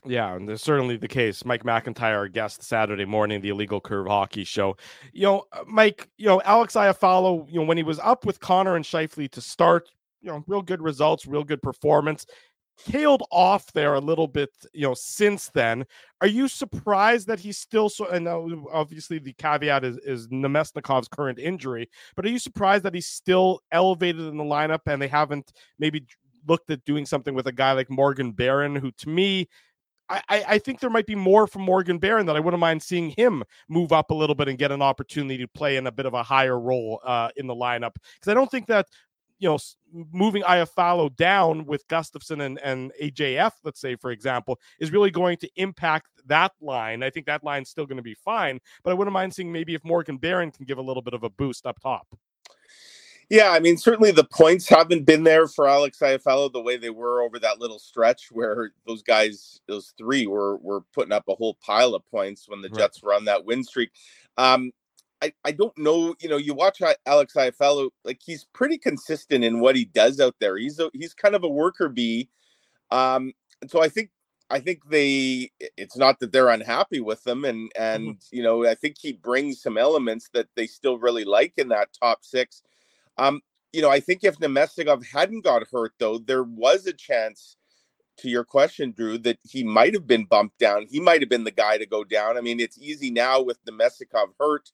Yeah, 0.05 0.35
and 0.35 0.49
there's 0.49 0.63
certainly 0.63 0.97
the 0.97 1.07
case. 1.07 1.45
Mike 1.45 1.63
McIntyre, 1.63 2.17
our 2.17 2.27
guest 2.27 2.63
Saturday 2.63 3.05
morning, 3.05 3.39
the 3.39 3.49
Illegal 3.49 3.79
Curve 3.79 4.07
Hockey 4.07 4.43
Show. 4.43 4.75
You 5.13 5.23
know, 5.23 5.43
uh, 5.53 5.63
Mike. 5.67 6.09
You 6.17 6.25
know, 6.25 6.41
Alex 6.43 6.73
Iafallo. 6.73 7.45
You 7.47 7.59
know, 7.59 7.65
when 7.65 7.77
he 7.77 7.83
was 7.83 7.99
up 7.99 8.25
with 8.25 8.39
Connor 8.39 8.75
and 8.75 8.83
Scheifele 8.83 9.29
to 9.31 9.41
start, 9.41 9.89
you 10.21 10.31
know, 10.31 10.43
real 10.47 10.63
good 10.63 10.81
results, 10.81 11.27
real 11.27 11.43
good 11.43 11.61
performance. 11.61 12.25
Tailed 12.87 13.21
off 13.31 13.71
there 13.73 13.93
a 13.93 13.99
little 13.99 14.27
bit, 14.27 14.49
you 14.73 14.87
know, 14.87 14.95
since 14.95 15.49
then. 15.49 15.85
Are 16.21 16.27
you 16.27 16.47
surprised 16.47 17.27
that 17.27 17.39
he's 17.39 17.59
still 17.59 17.87
so? 17.87 18.07
And 18.07 18.27
obviously, 18.27 19.19
the 19.19 19.33
caveat 19.33 19.83
is 19.83 19.97
is 19.97 20.27
Namestnikov's 20.29 21.09
current 21.09 21.37
injury. 21.37 21.87
But 22.15 22.25
are 22.25 22.29
you 22.29 22.39
surprised 22.39 22.85
that 22.85 22.95
he's 22.95 23.05
still 23.05 23.59
elevated 23.71 24.21
in 24.21 24.37
the 24.37 24.43
lineup 24.43 24.81
and 24.87 24.99
they 24.99 25.07
haven't 25.07 25.53
maybe 25.77 26.07
looked 26.47 26.71
at 26.71 26.83
doing 26.85 27.05
something 27.05 27.35
with 27.35 27.45
a 27.45 27.51
guy 27.51 27.73
like 27.73 27.91
Morgan 27.91 28.31
Barron, 28.31 28.75
who 28.75 28.91
to 28.93 29.09
me 29.09 29.47
I, 30.29 30.43
I 30.47 30.57
think 30.57 30.79
there 30.79 30.89
might 30.89 31.05
be 31.05 31.15
more 31.15 31.47
from 31.47 31.61
Morgan 31.63 31.97
Barron 31.97 32.25
that 32.25 32.35
I 32.35 32.39
wouldn't 32.39 32.59
mind 32.59 32.81
seeing 32.81 33.09
him 33.11 33.43
move 33.69 33.91
up 33.91 34.11
a 34.11 34.13
little 34.13 34.35
bit 34.35 34.47
and 34.47 34.57
get 34.57 34.71
an 34.71 34.81
opportunity 34.81 35.37
to 35.37 35.47
play 35.47 35.77
in 35.77 35.87
a 35.87 35.91
bit 35.91 36.05
of 36.05 36.13
a 36.13 36.23
higher 36.23 36.59
role 36.59 37.01
uh, 37.03 37.29
in 37.35 37.47
the 37.47 37.55
lineup 37.55 37.93
because 37.93 38.29
I 38.29 38.33
don't 38.33 38.49
think 38.49 38.67
that 38.67 38.87
you 39.41 39.49
know, 39.49 39.57
moving 40.13 40.43
Iafallo 40.43 41.15
down 41.15 41.65
with 41.65 41.87
Gustafson 41.87 42.41
and, 42.41 42.59
and 42.59 42.93
AJF, 43.01 43.53
let's 43.63 43.81
say, 43.81 43.95
for 43.95 44.11
example, 44.11 44.59
is 44.79 44.91
really 44.91 45.09
going 45.09 45.37
to 45.37 45.49
impact 45.55 46.09
that 46.27 46.51
line. 46.61 47.01
I 47.01 47.09
think 47.09 47.25
that 47.25 47.43
line's 47.43 47.67
still 47.67 47.87
going 47.87 47.97
to 47.97 48.03
be 48.03 48.13
fine, 48.13 48.59
but 48.83 48.91
I 48.91 48.93
wouldn't 48.93 49.13
mind 49.13 49.33
seeing 49.33 49.51
maybe 49.51 49.73
if 49.73 49.83
Morgan 49.83 50.17
Barron 50.17 50.51
can 50.51 50.65
give 50.65 50.77
a 50.77 50.81
little 50.81 51.01
bit 51.01 51.15
of 51.15 51.23
a 51.23 51.29
boost 51.29 51.65
up 51.65 51.79
top. 51.79 52.07
Yeah, 53.31 53.51
I 53.51 53.59
mean, 53.61 53.77
certainly 53.77 54.11
the 54.11 54.25
points 54.25 54.67
haven't 54.67 55.05
been 55.05 55.23
there 55.23 55.47
for 55.47 55.65
Alex 55.65 55.99
Iafallo 55.99 56.51
the 56.51 56.61
way 56.61 56.75
they 56.75 56.89
were 56.89 57.21
over 57.21 57.39
that 57.39 57.61
little 57.61 57.79
stretch 57.79 58.27
where 58.29 58.73
those 58.85 59.03
guys, 59.03 59.61
those 59.69 59.93
three, 59.97 60.27
were 60.27 60.57
were 60.57 60.81
putting 60.93 61.13
up 61.13 61.23
a 61.29 61.35
whole 61.35 61.53
pile 61.65 61.95
of 61.95 62.05
points 62.11 62.49
when 62.49 62.61
the 62.61 62.67
right. 62.67 62.79
Jets 62.79 63.01
were 63.01 63.13
on 63.13 63.23
that 63.25 63.45
win 63.45 63.63
streak. 63.63 63.91
Um, 64.35 64.73
I, 65.21 65.31
I 65.45 65.53
don't 65.53 65.77
know. 65.77 66.13
You 66.19 66.27
know, 66.27 66.35
you 66.35 66.53
watch 66.53 66.81
Alex 67.05 67.33
Iafallo, 67.35 67.91
like 68.03 68.19
he's 68.21 68.43
pretty 68.51 68.77
consistent 68.77 69.45
in 69.45 69.61
what 69.61 69.77
he 69.77 69.85
does 69.85 70.19
out 70.19 70.35
there. 70.41 70.57
He's 70.57 70.79
a, 70.79 70.89
he's 70.93 71.13
kind 71.13 71.33
of 71.33 71.45
a 71.45 71.49
worker 71.49 71.87
bee, 71.87 72.27
um, 72.89 73.31
so 73.65 73.81
I 73.81 73.87
think 73.87 74.09
I 74.49 74.59
think 74.59 74.81
they. 74.89 75.51
It's 75.77 75.95
not 75.95 76.19
that 76.19 76.33
they're 76.33 76.49
unhappy 76.49 76.99
with 76.99 77.23
them, 77.23 77.45
and 77.45 77.71
and 77.79 78.09
mm-hmm. 78.09 78.35
you 78.35 78.43
know 78.43 78.67
I 78.67 78.75
think 78.75 78.97
he 78.99 79.13
brings 79.13 79.61
some 79.61 79.77
elements 79.77 80.29
that 80.33 80.47
they 80.57 80.67
still 80.67 80.97
really 80.97 81.23
like 81.23 81.53
in 81.55 81.69
that 81.69 81.93
top 81.97 82.25
six. 82.25 82.61
Um, 83.17 83.41
you 83.73 83.81
know, 83.81 83.89
I 83.89 83.99
think 83.99 84.23
if 84.23 84.37
Namestnikov 84.37 85.05
hadn't 85.07 85.43
got 85.43 85.67
hurt, 85.71 85.93
though, 85.99 86.17
there 86.17 86.43
was 86.43 86.87
a 86.87 86.93
chance. 86.93 87.57
To 88.17 88.29
your 88.29 88.43
question, 88.43 88.91
Drew, 88.91 89.17
that 89.19 89.39
he 89.41 89.63
might 89.63 89.95
have 89.95 90.05
been 90.05 90.25
bumped 90.25 90.59
down. 90.59 90.85
He 90.91 90.99
might 90.99 91.21
have 91.21 91.29
been 91.29 91.45
the 91.45 91.49
guy 91.49 91.79
to 91.79 91.87
go 91.87 92.03
down. 92.03 92.37
I 92.37 92.41
mean, 92.41 92.59
it's 92.59 92.77
easy 92.77 93.09
now 93.09 93.41
with 93.41 93.57
Namestnikov 93.65 94.33
hurt. 94.39 94.69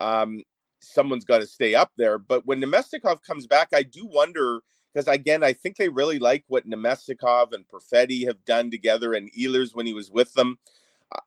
Um, 0.00 0.42
someone's 0.80 1.24
got 1.26 1.38
to 1.38 1.46
stay 1.46 1.74
up 1.74 1.90
there. 1.98 2.18
But 2.18 2.46
when 2.46 2.62
Namestnikov 2.62 3.22
comes 3.22 3.46
back, 3.46 3.70
I 3.74 3.82
do 3.82 4.06
wonder 4.06 4.60
because 4.92 5.08
again, 5.08 5.44
I 5.44 5.52
think 5.52 5.76
they 5.76 5.88
really 5.88 6.18
like 6.18 6.44
what 6.48 6.66
Namestnikov 6.66 7.52
and 7.52 7.66
Perfetti 7.68 8.26
have 8.26 8.44
done 8.44 8.70
together, 8.70 9.12
and 9.12 9.30
Ehlers 9.32 9.74
when 9.74 9.86
he 9.86 9.92
was 9.92 10.10
with 10.10 10.32
them. 10.34 10.58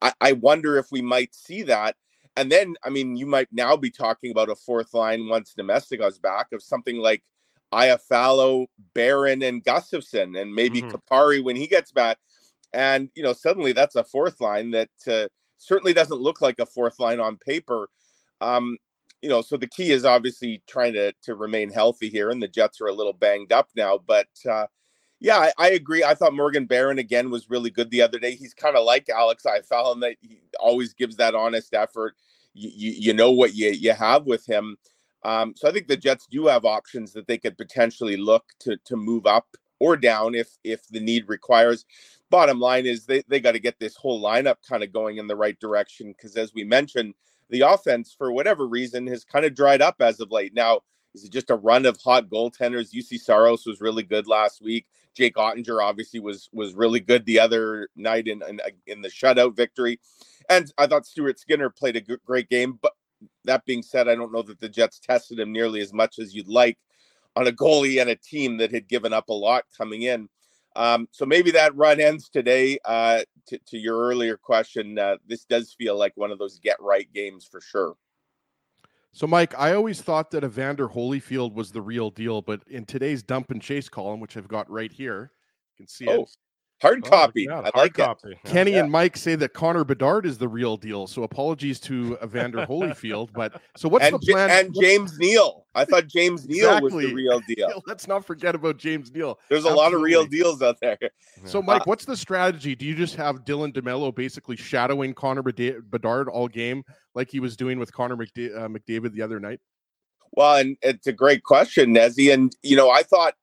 I, 0.02 0.14
I 0.20 0.32
wonder 0.34 0.78
if 0.78 0.92
we 0.92 1.02
might 1.02 1.36
see 1.36 1.64
that. 1.64 1.96
And 2.38 2.52
then, 2.52 2.76
I 2.84 2.90
mean, 2.90 3.16
you 3.18 3.26
might 3.26 3.50
now 3.52 3.76
be 3.76 3.92
talking 3.92 4.32
about 4.32 4.50
a 4.50 4.56
fourth 4.56 4.94
line 4.94 5.28
once 5.28 5.54
Namestnikov's 5.60 6.20
back 6.20 6.48
of 6.54 6.64
something 6.64 6.98
like 6.98 7.24
Iafallo, 7.74 8.68
Barron, 8.94 9.44
and 9.44 9.64
Gustafson, 9.64 10.36
and 10.36 10.54
maybe 10.54 10.82
mm-hmm. 10.82 10.96
Kupari 10.96 11.44
when 11.44 11.56
he 11.56 11.68
gets 11.68 11.92
back. 11.92 12.18
And, 12.74 13.10
you 13.16 13.24
know, 13.24 13.34
suddenly 13.34 13.74
that's 13.74 13.96
a 13.96 14.04
fourth 14.04 14.40
line 14.40 14.72
that 14.72 14.90
uh, 15.08 15.28
certainly 15.58 15.94
doesn't 15.94 16.22
look 16.22 16.42
like 16.42 16.60
a 16.60 16.66
fourth 16.66 17.00
line 17.00 17.20
on 17.20 17.38
paper. 17.38 17.90
Um, 18.40 18.78
you 19.22 19.30
know, 19.30 19.42
so 19.42 19.58
the 19.58 19.68
key 19.68 19.92
is 19.92 20.06
obviously 20.06 20.64
trying 20.68 20.94
to 20.94 21.14
to 21.24 21.36
remain 21.36 21.70
healthy 21.70 22.10
here, 22.10 22.32
and 22.32 22.42
the 22.42 22.48
Jets 22.48 22.82
are 22.82 22.88
a 22.88 22.94
little 22.94 23.14
banged 23.14 23.52
up 23.52 23.70
now. 23.76 24.00
But 24.00 24.28
uh, 24.50 24.66
yeah, 25.22 25.38
I, 25.38 25.54
I, 25.60 25.70
agree. 25.70 26.04
I 26.04 26.16
thought 26.16 26.34
Morgan 26.34 26.66
Barron 26.66 26.98
again 26.98 27.30
was 27.30 27.48
really 27.48 27.70
good 27.70 27.92
the 27.92 28.02
other 28.02 28.18
day. 28.18 28.36
He's 28.36 28.56
kind 28.56 28.76
of 28.76 28.84
like 28.84 29.08
Alex 29.08 29.44
Iafallo 29.44 29.94
in 29.94 30.00
that 30.00 30.16
he 30.20 30.40
always 30.60 30.96
gives 30.96 31.16
that 31.18 31.36
honest 31.36 31.76
effort. 31.76 32.16
You, 32.56 32.72
you, 32.74 32.92
you 32.92 33.14
know 33.14 33.30
what 33.32 33.54
you, 33.54 33.70
you 33.70 33.94
have 33.94 34.26
with 34.26 34.48
him. 34.48 34.78
Um, 35.24 35.54
so 35.56 35.70
I 35.70 35.72
think 35.72 35.88
the 35.88 35.96
Jets 35.96 36.26
do 36.26 36.48
have 36.48 36.66
options 36.66 37.14
that 37.14 37.28
they 37.28 37.38
could 37.38 37.56
potentially 37.56 38.18
look 38.18 38.46
to 38.62 38.78
to 38.86 38.98
move 38.98 39.28
up 39.28 39.46
or 39.80 39.96
down 39.96 40.34
if 40.34 40.58
if 40.64 40.88
the 40.88 41.00
need 41.00 41.30
requires. 41.30 41.86
Bottom 42.32 42.60
line 42.60 42.88
is 42.88 43.06
they, 43.06 43.22
they 43.28 43.40
got 43.40 43.52
to 43.52 43.60
get 43.60 43.80
this 43.80 43.96
whole 43.96 44.24
lineup 44.24 44.56
kind 44.68 44.82
of 44.82 44.92
going 44.92 45.18
in 45.18 45.28
the 45.28 45.36
right 45.36 45.60
direction 45.60 46.14
because 46.18 46.36
as 46.36 46.52
we 46.56 46.64
mentioned, 46.64 47.14
the 47.52 47.62
offense 47.62 48.16
for 48.18 48.32
whatever 48.32 48.68
reason 48.68 49.06
has 49.06 49.24
kind 49.24 49.46
of 49.46 49.54
dried 49.54 49.84
up 49.84 49.98
as 50.00 50.20
of 50.20 50.32
late. 50.32 50.56
Now 50.56 50.80
is 51.14 51.26
it 51.26 51.32
just 51.32 51.50
a 51.50 51.56
run 51.56 51.86
of 51.86 52.00
hot 52.02 52.30
goaltenders? 52.30 52.92
Juuse 52.92 53.20
Saros 53.20 53.66
was 53.66 53.82
really 53.82 54.04
good 54.04 54.28
last 54.28 54.62
week. 54.62 54.88
Jake 55.16 55.36
Oettinger 55.36 55.84
obviously 55.84 56.20
was 56.20 56.50
was 56.52 56.74
really 56.74 57.00
good 57.00 57.26
the 57.26 57.40
other 57.40 57.90
night 57.96 58.28
in 58.28 58.42
in, 58.48 58.60
in 58.88 59.02
the 59.02 59.10
shutout 59.10 59.56
victory, 59.56 60.00
and 60.50 60.72
I 60.78 60.88
thought 60.88 61.06
Stuart 61.06 61.40
Skinner 61.40 61.70
played 61.70 61.96
a 61.96 62.18
great 62.26 62.50
game. 62.50 62.80
But 62.82 62.94
that 63.46 63.66
being 63.66 63.84
said, 63.84 64.08
I 64.08 64.16
don't 64.16 64.32
know 64.32 64.42
that 64.44 64.60
the 64.60 64.70
Jets 64.70 65.00
tested 65.00 65.40
him 65.40 65.52
nearly 65.52 65.82
as 65.82 65.94
much 65.94 66.20
as 66.20 66.34
you'd 66.34 66.48
like 66.48 66.78
on 67.36 67.48
a 67.48 67.52
goalie 67.52 68.02
and 68.02 68.10
a 68.10 68.16
team 68.16 68.58
that 68.58 68.72
had 68.72 68.88
given 68.88 69.14
up 69.14 69.30
a 69.30 69.34
lot 69.34 69.64
coming 69.78 70.04
in. 70.04 70.28
Um, 70.76 71.08
so 71.12 71.26
maybe 71.26 71.52
that 71.52 71.76
run 71.76 72.00
ends 72.00 72.30
today. 72.30 72.80
Uh, 72.86 73.22
to, 73.48 73.60
to 73.68 73.78
your 73.78 73.98
earlier 74.00 74.38
question, 74.38 74.98
uh, 74.98 75.18
this 75.28 75.46
does 75.46 75.74
feel 75.78 75.98
like 75.98 76.14
one 76.16 76.32
of 76.32 76.40
those 76.40 76.60
get 76.60 76.82
right 76.82 77.12
games 77.14 77.48
for 77.50 77.62
sure. 77.62 77.96
So, 79.14 79.28
Mike, 79.28 79.54
I 79.58 79.74
always 79.74 80.02
thought 80.02 80.32
that 80.32 80.44
Evander 80.44 80.88
Holyfield 80.88 81.54
was 81.54 81.72
the 81.72 81.82
real 81.82 82.10
deal, 82.10 82.42
but 82.42 82.62
in 82.68 82.86
today's 82.86 83.22
dump 83.22 83.52
and 83.52 83.62
chase 83.62 83.90
column, 83.90 84.22
which 84.22 84.38
I've 84.38 84.48
got 84.48 84.70
right 84.70 84.92
here, 84.92 85.32
you 85.74 85.84
can 85.84 85.88
see 85.88 86.08
oh, 86.08 86.24
it. 86.24 86.30
Hard 86.82 87.04
oh, 87.06 87.10
copy. 87.10 87.48
Oh, 87.48 87.54
yeah, 87.54 87.60
I 87.60 87.62
hard 87.62 87.76
like 87.76 87.94
copy. 87.94 88.32
It. 88.32 88.44
Kenny 88.44 88.72
yeah. 88.72 88.80
and 88.80 88.92
Mike 88.92 89.16
say 89.16 89.36
that 89.36 89.54
Connor 89.54 89.84
Bedard 89.84 90.26
is 90.26 90.40
the 90.40 90.48
real 90.48 90.78
deal. 90.78 91.06
So 91.06 91.22
apologies 91.22 91.80
to 91.82 92.18
Evander 92.24 92.66
Holyfield. 92.70 93.30
But 93.34 93.62
so 93.78 93.88
what's 93.88 94.06
and, 94.06 94.16
the 94.16 94.20
plan? 94.20 94.50
And 94.50 94.76
James 94.80 95.20
Neal. 95.20 95.66
I 95.76 95.86
thought 95.86 96.08
James 96.08 96.48
Neal 96.48 96.70
exactly. 96.70 96.96
was 96.96 97.06
the 97.06 97.14
real 97.16 97.40
deal. 97.48 97.84
Let's 97.88 98.08
not 98.08 98.26
forget 98.26 98.56
about 98.56 98.78
James 98.78 99.14
Neal. 99.14 99.40
There's 99.48 99.60
Absolutely. 99.60 99.80
a 99.80 99.84
lot 99.84 99.94
of 99.94 100.02
real 100.02 100.26
deals 100.26 100.62
out 100.64 100.80
there. 100.82 100.98
So, 101.46 101.62
Mike, 101.62 101.82
uh, 101.82 101.86
what's 101.86 102.06
the 102.06 102.18
strategy? 102.18 102.76
Do 102.76 102.86
you 102.86 102.96
just 102.96 103.16
have 103.16 103.46
Dylan 103.46 103.74
DeMello 103.74 104.14
basically 104.14 104.56
shadowing 104.56 105.14
Connor 105.14 105.44
Bedard 105.44 106.30
all 106.30 106.48
game 106.48 106.84
like 107.14 107.30
he 107.30 107.40
was 107.40 107.56
doing 107.56 107.78
with 107.78 107.94
Connor 107.94 108.18
McDa- 108.18 108.58
uh, 108.58 108.68
McDavid 108.68 109.14
the 109.14 109.22
other 109.22 109.40
night? 109.40 109.60
Well, 110.32 110.58
and 110.58 110.78
it's 110.82 111.08
a 111.08 111.14
great 111.14 111.44
question, 111.44 111.94
Nezzy. 111.94 112.34
And 112.34 112.56
you 112.64 112.76
know, 112.76 112.90
I 112.90 113.04
thought 113.04 113.36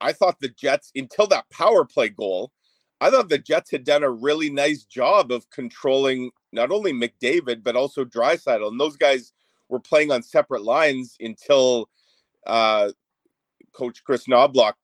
I 0.00 0.12
thought 0.12 0.40
the 0.40 0.48
Jets 0.48 0.92
until 0.94 1.26
that 1.28 1.44
power 1.50 1.84
play 1.84 2.08
goal 2.08 2.52
I 3.00 3.10
thought 3.10 3.28
the 3.28 3.38
Jets 3.38 3.70
had 3.70 3.84
done 3.84 4.02
a 4.02 4.10
really 4.10 4.50
nice 4.50 4.84
job 4.84 5.30
of 5.30 5.48
controlling 5.50 6.30
not 6.52 6.70
only 6.70 6.92
McDavid 6.92 7.62
but 7.62 7.76
also 7.76 8.04
Draisaitl, 8.04 8.68
and 8.68 8.80
those 8.80 8.96
guys 8.96 9.32
were 9.68 9.80
playing 9.80 10.12
on 10.12 10.22
separate 10.22 10.62
lines 10.62 11.16
until 11.20 11.88
uh, 12.46 12.90
Coach 13.72 14.02
Kris 14.04 14.26
Knoblauch 14.26 14.74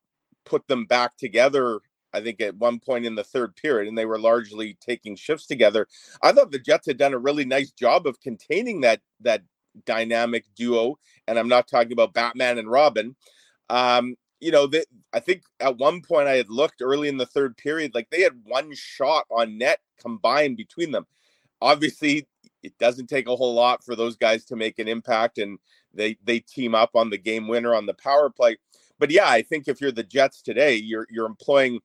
put 0.44 0.66
them 0.68 0.84
back 0.84 1.16
together. 1.16 1.80
I 2.12 2.20
think 2.20 2.42
at 2.42 2.56
one 2.56 2.78
point 2.78 3.06
in 3.06 3.14
the 3.14 3.24
third 3.24 3.56
period, 3.56 3.88
and 3.88 3.96
they 3.96 4.04
were 4.04 4.18
largely 4.18 4.76
taking 4.80 5.16
shifts 5.16 5.46
together. 5.46 5.86
I 6.22 6.32
thought 6.32 6.50
the 6.50 6.58
Jets 6.58 6.86
had 6.86 6.98
done 6.98 7.14
a 7.14 7.18
really 7.18 7.46
nice 7.46 7.70
job 7.70 8.06
of 8.06 8.20
containing 8.20 8.82
that 8.82 9.00
that 9.20 9.42
dynamic 9.86 10.44
duo, 10.54 10.98
and 11.26 11.38
I'm 11.38 11.48
not 11.48 11.68
talking 11.68 11.92
about 11.92 12.12
Batman 12.12 12.58
and 12.58 12.70
Robin. 12.70 13.16
Um, 13.70 14.16
you 14.42 14.50
know, 14.50 14.66
that 14.66 14.86
I 15.12 15.20
think 15.20 15.44
at 15.60 15.78
one 15.78 16.02
point 16.02 16.26
I 16.26 16.34
had 16.34 16.50
looked 16.50 16.82
early 16.82 17.08
in 17.08 17.16
the 17.16 17.24
third 17.24 17.56
period, 17.56 17.94
like 17.94 18.10
they 18.10 18.22
had 18.22 18.42
one 18.44 18.74
shot 18.74 19.24
on 19.30 19.56
net 19.56 19.78
combined 20.00 20.56
between 20.56 20.90
them. 20.90 21.06
Obviously, 21.60 22.26
it 22.64 22.76
doesn't 22.78 23.06
take 23.06 23.28
a 23.28 23.36
whole 23.36 23.54
lot 23.54 23.84
for 23.84 23.94
those 23.94 24.16
guys 24.16 24.44
to 24.46 24.56
make 24.56 24.80
an 24.80 24.88
impact, 24.88 25.38
and 25.38 25.60
they 25.94 26.16
they 26.24 26.40
team 26.40 26.74
up 26.74 26.90
on 26.96 27.08
the 27.08 27.18
game 27.18 27.46
winner 27.46 27.72
on 27.72 27.86
the 27.86 27.94
power 27.94 28.30
play. 28.30 28.56
But 28.98 29.12
yeah, 29.12 29.28
I 29.28 29.42
think 29.42 29.68
if 29.68 29.80
you're 29.80 29.92
the 29.92 30.02
Jets 30.02 30.42
today, 30.42 30.74
you're 30.74 31.06
you're 31.08 31.26
employing 31.26 31.78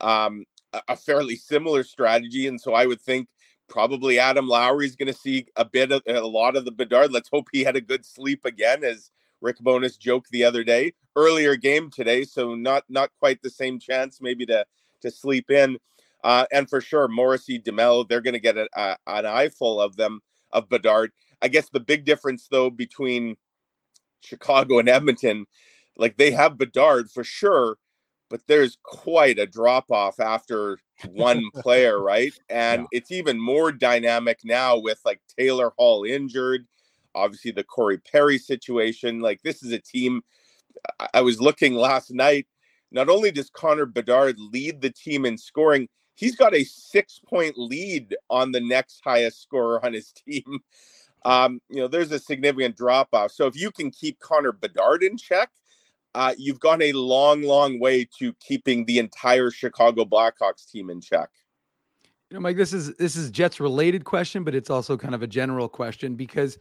um, 0.00 0.44
a 0.86 0.94
fairly 0.94 1.34
similar 1.34 1.82
strategy, 1.82 2.46
and 2.46 2.60
so 2.60 2.72
I 2.72 2.86
would 2.86 3.00
think 3.00 3.26
probably 3.68 4.20
Adam 4.20 4.46
Lowry 4.46 4.86
is 4.86 4.94
going 4.94 5.12
to 5.12 5.18
see 5.18 5.46
a 5.56 5.64
bit 5.64 5.90
of 5.90 6.02
a 6.06 6.20
lot 6.20 6.54
of 6.54 6.64
the 6.64 6.70
Bedard. 6.70 7.10
Let's 7.10 7.30
hope 7.30 7.48
he 7.50 7.64
had 7.64 7.74
a 7.74 7.80
good 7.80 8.06
sleep 8.06 8.44
again, 8.44 8.84
as 8.84 9.10
Rick 9.40 9.58
Bowness 9.60 9.96
joke 9.96 10.26
the 10.30 10.44
other 10.44 10.64
day. 10.64 10.92
Earlier 11.14 11.56
game 11.56 11.90
today, 11.90 12.24
so 12.24 12.54
not 12.54 12.84
not 12.88 13.10
quite 13.18 13.40
the 13.42 13.50
same 13.50 13.78
chance 13.78 14.20
maybe 14.20 14.46
to 14.46 14.64
to 15.02 15.10
sleep 15.10 15.50
in. 15.50 15.78
Uh, 16.24 16.46
and 16.52 16.68
for 16.68 16.80
sure, 16.80 17.08
Morrissey, 17.08 17.60
DeMello, 17.60 18.08
they're 18.08 18.20
going 18.20 18.34
to 18.34 18.40
get 18.40 18.56
a, 18.56 18.68
a, 18.74 18.96
an 19.06 19.26
eyeful 19.26 19.80
of 19.80 19.96
them 19.96 20.20
of 20.50 20.68
Bedard. 20.68 21.12
I 21.40 21.48
guess 21.48 21.68
the 21.68 21.80
big 21.80 22.04
difference 22.04 22.48
though 22.50 22.70
between 22.70 23.36
Chicago 24.20 24.78
and 24.78 24.88
Edmonton, 24.88 25.46
like 25.96 26.16
they 26.16 26.32
have 26.32 26.58
Bedard 26.58 27.10
for 27.10 27.24
sure, 27.24 27.78
but 28.28 28.40
there's 28.46 28.78
quite 28.82 29.38
a 29.38 29.46
drop 29.46 29.90
off 29.90 30.18
after 30.18 30.78
one 31.08 31.42
player, 31.54 32.00
right? 32.00 32.32
And 32.48 32.82
yeah. 32.82 32.98
it's 32.98 33.12
even 33.12 33.40
more 33.40 33.70
dynamic 33.72 34.40
now 34.44 34.78
with 34.78 35.00
like 35.04 35.20
Taylor 35.38 35.72
Hall 35.76 36.04
injured 36.04 36.66
obviously 37.16 37.50
the 37.50 37.64
Corey 37.64 37.98
Perry 37.98 38.38
situation. 38.38 39.20
Like 39.20 39.42
this 39.42 39.62
is 39.62 39.72
a 39.72 39.78
team. 39.78 40.22
I 41.12 41.22
was 41.22 41.40
looking 41.40 41.74
last 41.74 42.12
night. 42.12 42.46
Not 42.92 43.08
only 43.08 43.32
does 43.32 43.50
Connor 43.50 43.86
Bedard 43.86 44.36
lead 44.38 44.80
the 44.80 44.90
team 44.90 45.26
in 45.26 45.36
scoring, 45.36 45.88
he's 46.14 46.36
got 46.36 46.54
a 46.54 46.64
six 46.64 47.20
point 47.26 47.56
lead 47.56 48.14
on 48.30 48.52
the 48.52 48.60
next 48.60 49.00
highest 49.04 49.42
scorer 49.42 49.84
on 49.84 49.92
his 49.92 50.12
team. 50.28 50.60
Um, 51.24 51.60
you 51.68 51.78
know, 51.78 51.88
there's 51.88 52.12
a 52.12 52.20
significant 52.20 52.76
drop 52.76 53.08
off. 53.12 53.32
So 53.32 53.46
if 53.46 53.56
you 53.56 53.72
can 53.72 53.90
keep 53.90 54.20
Connor 54.20 54.52
Bedard 54.52 55.02
in 55.02 55.16
check, 55.16 55.50
uh, 56.14 56.34
you've 56.38 56.60
gone 56.60 56.80
a 56.80 56.92
long, 56.92 57.42
long 57.42 57.80
way 57.80 58.06
to 58.18 58.32
keeping 58.34 58.84
the 58.86 58.98
entire 58.98 59.50
Chicago 59.50 60.04
Blackhawks 60.04 60.70
team 60.70 60.88
in 60.88 61.00
check. 61.00 61.28
You 62.30 62.36
know, 62.36 62.40
Mike, 62.40 62.56
this 62.56 62.72
is 62.72 62.94
this 62.94 63.16
is 63.16 63.30
Jets 63.30 63.60
related 63.60 64.04
question, 64.04 64.42
but 64.42 64.54
it's 64.54 64.70
also 64.70 64.96
kind 64.96 65.14
of 65.14 65.22
a 65.22 65.26
general 65.26 65.68
question 65.68 66.14
because 66.14 66.58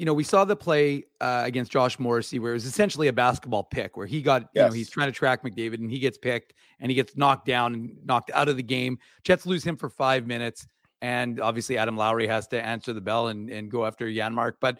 you 0.00 0.06
know, 0.06 0.14
we 0.14 0.24
saw 0.24 0.46
the 0.46 0.56
play 0.56 1.04
uh, 1.20 1.42
against 1.44 1.70
Josh 1.70 1.98
Morrissey 1.98 2.38
where 2.38 2.52
it 2.52 2.54
was 2.54 2.64
essentially 2.64 3.08
a 3.08 3.12
basketball 3.12 3.64
pick 3.64 3.98
where 3.98 4.06
he 4.06 4.22
got, 4.22 4.48
you 4.54 4.62
know, 4.62 4.70
he's 4.70 4.88
trying 4.88 5.08
to 5.08 5.12
track 5.12 5.42
McDavid 5.42 5.74
and 5.74 5.90
he 5.90 5.98
gets 5.98 6.16
picked 6.16 6.54
and 6.78 6.90
he 6.90 6.94
gets 6.94 7.18
knocked 7.18 7.44
down 7.44 7.74
and 7.74 8.06
knocked 8.06 8.30
out 8.32 8.48
of 8.48 8.56
the 8.56 8.62
game. 8.62 8.98
Jets 9.24 9.44
lose 9.44 9.62
him 9.62 9.76
for 9.76 9.90
five 9.90 10.26
minutes. 10.26 10.66
And 11.02 11.38
obviously, 11.38 11.76
Adam 11.76 11.98
Lowry 11.98 12.26
has 12.26 12.48
to 12.48 12.64
answer 12.64 12.94
the 12.94 13.00
bell 13.02 13.28
and, 13.28 13.50
and 13.50 13.70
go 13.70 13.84
after 13.84 14.06
Janmark. 14.06 14.54
But 14.58 14.78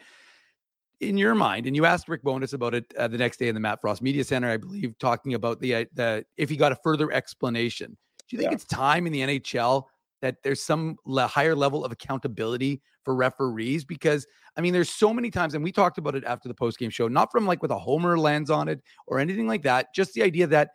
in 1.00 1.18
your 1.18 1.34
mind, 1.34 1.66
and 1.66 1.76
you 1.76 1.84
asked 1.84 2.08
Rick 2.08 2.22
Bowness 2.22 2.54
about 2.54 2.74
it 2.74 2.86
uh, 2.96 3.06
the 3.06 3.18
next 3.18 3.36
day 3.36 3.48
in 3.48 3.54
the 3.54 3.60
Matt 3.60 3.82
Frost 3.82 4.00
Media 4.00 4.24
Center, 4.24 4.48
I 4.48 4.56
believe, 4.56 4.98
talking 4.98 5.34
about 5.34 5.60
the, 5.60 5.74
uh, 5.74 5.84
the 5.92 6.24
if 6.38 6.48
he 6.48 6.56
got 6.56 6.72
a 6.72 6.76
further 6.76 7.12
explanation. 7.12 7.94
Do 8.26 8.36
you 8.36 8.38
think 8.38 8.52
yeah. 8.52 8.54
it's 8.54 8.64
time 8.64 9.06
in 9.06 9.12
the 9.12 9.20
NHL 9.20 9.84
that 10.22 10.36
there's 10.42 10.62
some 10.62 10.96
le- 11.04 11.26
higher 11.26 11.54
level 11.54 11.84
of 11.84 11.92
accountability 11.92 12.82
for 13.04 13.14
referees 13.14 13.84
because 13.84 14.26
I 14.56 14.60
mean, 14.60 14.72
there's 14.72 14.90
so 14.90 15.14
many 15.14 15.30
times, 15.30 15.54
and 15.54 15.62
we 15.62 15.72
talked 15.72 15.98
about 15.98 16.14
it 16.14 16.24
after 16.24 16.48
the 16.48 16.54
post 16.54 16.78
game 16.78 16.90
show, 16.90 17.08
not 17.08 17.30
from 17.30 17.46
like 17.46 17.62
with 17.62 17.70
a 17.70 17.78
homer 17.78 18.18
lens 18.18 18.50
on 18.50 18.68
it 18.68 18.82
or 19.06 19.18
anything 19.18 19.46
like 19.46 19.62
that. 19.62 19.94
Just 19.94 20.12
the 20.14 20.22
idea 20.22 20.46
that 20.48 20.70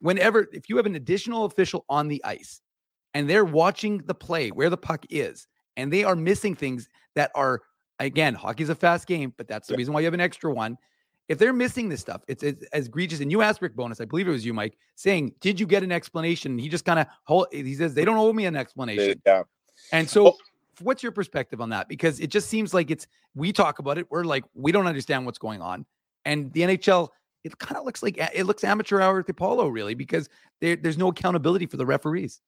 whenever, 0.00 0.48
if 0.52 0.68
you 0.68 0.76
have 0.76 0.86
an 0.86 0.96
additional 0.96 1.44
official 1.44 1.84
on 1.88 2.08
the 2.08 2.22
ice 2.24 2.60
and 3.14 3.30
they're 3.30 3.44
watching 3.44 3.98
the 4.06 4.14
play 4.14 4.50
where 4.50 4.70
the 4.70 4.76
puck 4.76 5.04
is, 5.08 5.46
and 5.76 5.92
they 5.92 6.04
are 6.04 6.16
missing 6.16 6.54
things 6.54 6.88
that 7.14 7.30
are, 7.34 7.62
again, 7.98 8.34
hockey's 8.34 8.68
a 8.68 8.74
fast 8.74 9.06
game, 9.06 9.32
but 9.38 9.48
that's 9.48 9.68
the 9.68 9.76
reason 9.76 9.94
why 9.94 10.00
you 10.00 10.06
have 10.06 10.14
an 10.14 10.20
extra 10.20 10.52
one. 10.52 10.76
If 11.32 11.38
they're 11.38 11.54
missing 11.54 11.88
this 11.88 12.00
stuff, 12.00 12.22
it's, 12.28 12.42
it's 12.42 12.62
as 12.74 12.88
egregious. 12.88 13.20
And 13.20 13.30
you 13.30 13.40
asked 13.40 13.62
Rick 13.62 13.74
Bowness, 13.74 14.02
I 14.02 14.04
believe 14.04 14.28
it 14.28 14.32
was 14.32 14.44
you, 14.44 14.52
Mike, 14.52 14.76
saying, 14.96 15.32
"Did 15.40 15.58
you 15.58 15.66
get 15.66 15.82
an 15.82 15.90
explanation?" 15.90 16.58
He 16.58 16.68
just 16.68 16.84
kind 16.84 17.00
of. 17.00 17.46
He 17.50 17.74
says 17.74 17.94
they 17.94 18.04
don't 18.04 18.18
owe 18.18 18.34
me 18.34 18.44
an 18.44 18.54
explanation. 18.54 19.22
Yeah. 19.24 19.44
And 19.92 20.10
so 20.10 20.36
what's 20.80 21.02
your 21.02 21.10
perspective 21.10 21.62
on 21.62 21.70
that? 21.70 21.88
Because 21.88 22.20
it 22.20 22.26
just 22.26 22.50
seems 22.50 22.74
like 22.74 22.90
it's 22.90 23.06
we 23.34 23.50
talk 23.50 23.78
about 23.78 23.96
it, 23.96 24.10
we're 24.10 24.24
like 24.24 24.44
we 24.52 24.72
don't 24.72 24.86
understand 24.86 25.24
what's 25.24 25.38
going 25.38 25.62
on, 25.62 25.86
and 26.26 26.52
the 26.52 26.60
NHL 26.60 27.08
it 27.44 27.56
kind 27.58 27.78
of 27.78 27.86
looks 27.86 28.02
like 28.02 28.18
it 28.18 28.44
looks 28.44 28.62
amateur 28.62 29.00
hour 29.00 29.18
at 29.18 29.26
the 29.26 29.32
Apollo, 29.32 29.68
really, 29.68 29.94
because 29.94 30.28
there, 30.60 30.76
there's 30.76 30.98
no 30.98 31.08
accountability 31.08 31.64
for 31.64 31.78
the 31.78 31.86
referees. 31.86 32.42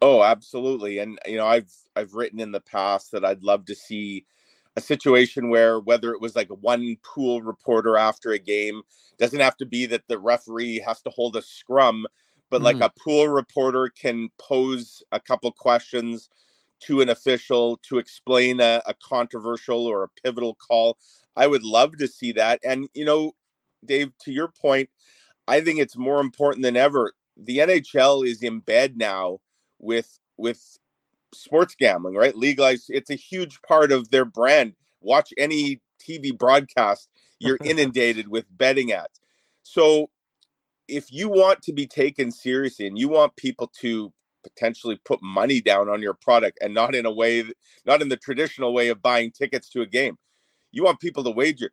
Oh, 0.00 0.22
absolutely, 0.22 1.00
and 1.00 1.18
you 1.26 1.36
know 1.36 1.48
I've 1.48 1.72
I've 1.96 2.14
written 2.14 2.38
in 2.38 2.52
the 2.52 2.60
past 2.60 3.10
that 3.10 3.24
I'd 3.24 3.42
love 3.42 3.64
to 3.64 3.74
see 3.74 4.24
a 4.76 4.80
situation 4.80 5.50
where 5.50 5.78
whether 5.80 6.12
it 6.12 6.20
was 6.20 6.34
like 6.34 6.48
one 6.48 6.96
pool 7.02 7.42
reporter 7.42 7.96
after 7.96 8.32
a 8.32 8.38
game 8.38 8.82
doesn't 9.18 9.40
have 9.40 9.56
to 9.56 9.66
be 9.66 9.86
that 9.86 10.02
the 10.08 10.18
referee 10.18 10.80
has 10.80 11.00
to 11.02 11.10
hold 11.10 11.36
a 11.36 11.42
scrum 11.42 12.06
but 12.50 12.60
mm. 12.60 12.64
like 12.64 12.80
a 12.80 12.92
pool 12.98 13.28
reporter 13.28 13.88
can 13.88 14.28
pose 14.38 15.02
a 15.12 15.20
couple 15.20 15.50
questions 15.52 16.28
to 16.80 17.00
an 17.00 17.08
official 17.08 17.78
to 17.78 17.98
explain 17.98 18.60
a, 18.60 18.82
a 18.86 18.94
controversial 19.02 19.86
or 19.86 20.04
a 20.04 20.08
pivotal 20.22 20.54
call. 20.54 20.98
I 21.36 21.46
would 21.46 21.62
love 21.62 21.96
to 21.98 22.06
see 22.06 22.32
that. 22.32 22.60
And, 22.64 22.88
you 22.94 23.04
know, 23.04 23.32
Dave, 23.84 24.12
to 24.20 24.32
your 24.32 24.48
point, 24.48 24.88
I 25.48 25.60
think 25.60 25.78
it's 25.78 25.96
more 25.96 26.20
important 26.20 26.62
than 26.62 26.76
ever. 26.76 27.12
The 27.36 27.58
NHL 27.58 28.26
is 28.26 28.42
in 28.42 28.60
bed 28.60 28.96
now 28.96 29.40
with 29.78 30.18
with 30.36 30.78
sports 31.34 31.74
gambling, 31.78 32.14
right? 32.14 32.36
Legalized. 32.36 32.86
It's 32.88 33.10
a 33.10 33.14
huge 33.14 33.60
part 33.62 33.92
of 33.92 34.10
their 34.10 34.24
brand. 34.24 34.74
Watch 35.00 35.32
any 35.36 35.80
TV 36.00 36.36
broadcast, 36.36 37.08
you're 37.38 37.58
inundated 37.64 38.28
with 38.28 38.46
betting 38.50 38.92
ads. 38.92 39.20
So 39.62 40.10
if 40.88 41.12
you 41.12 41.28
want 41.28 41.62
to 41.62 41.72
be 41.72 41.86
taken 41.86 42.30
seriously 42.30 42.86
and 42.86 42.98
you 42.98 43.08
want 43.08 43.36
people 43.36 43.70
to 43.80 44.12
potentially 44.42 45.00
put 45.04 45.22
money 45.22 45.60
down 45.60 45.88
on 45.88 46.02
your 46.02 46.14
product 46.14 46.58
and 46.60 46.74
not 46.74 46.94
in 46.94 47.06
a 47.06 47.10
way 47.10 47.42
not 47.86 48.02
in 48.02 48.08
the 48.08 48.16
traditional 48.16 48.74
way 48.74 48.88
of 48.88 49.00
buying 49.00 49.30
tickets 49.30 49.70
to 49.70 49.80
a 49.80 49.86
game 49.86 50.18
you 50.70 50.84
want 50.84 51.00
people 51.00 51.24
to 51.24 51.30
wager 51.30 51.70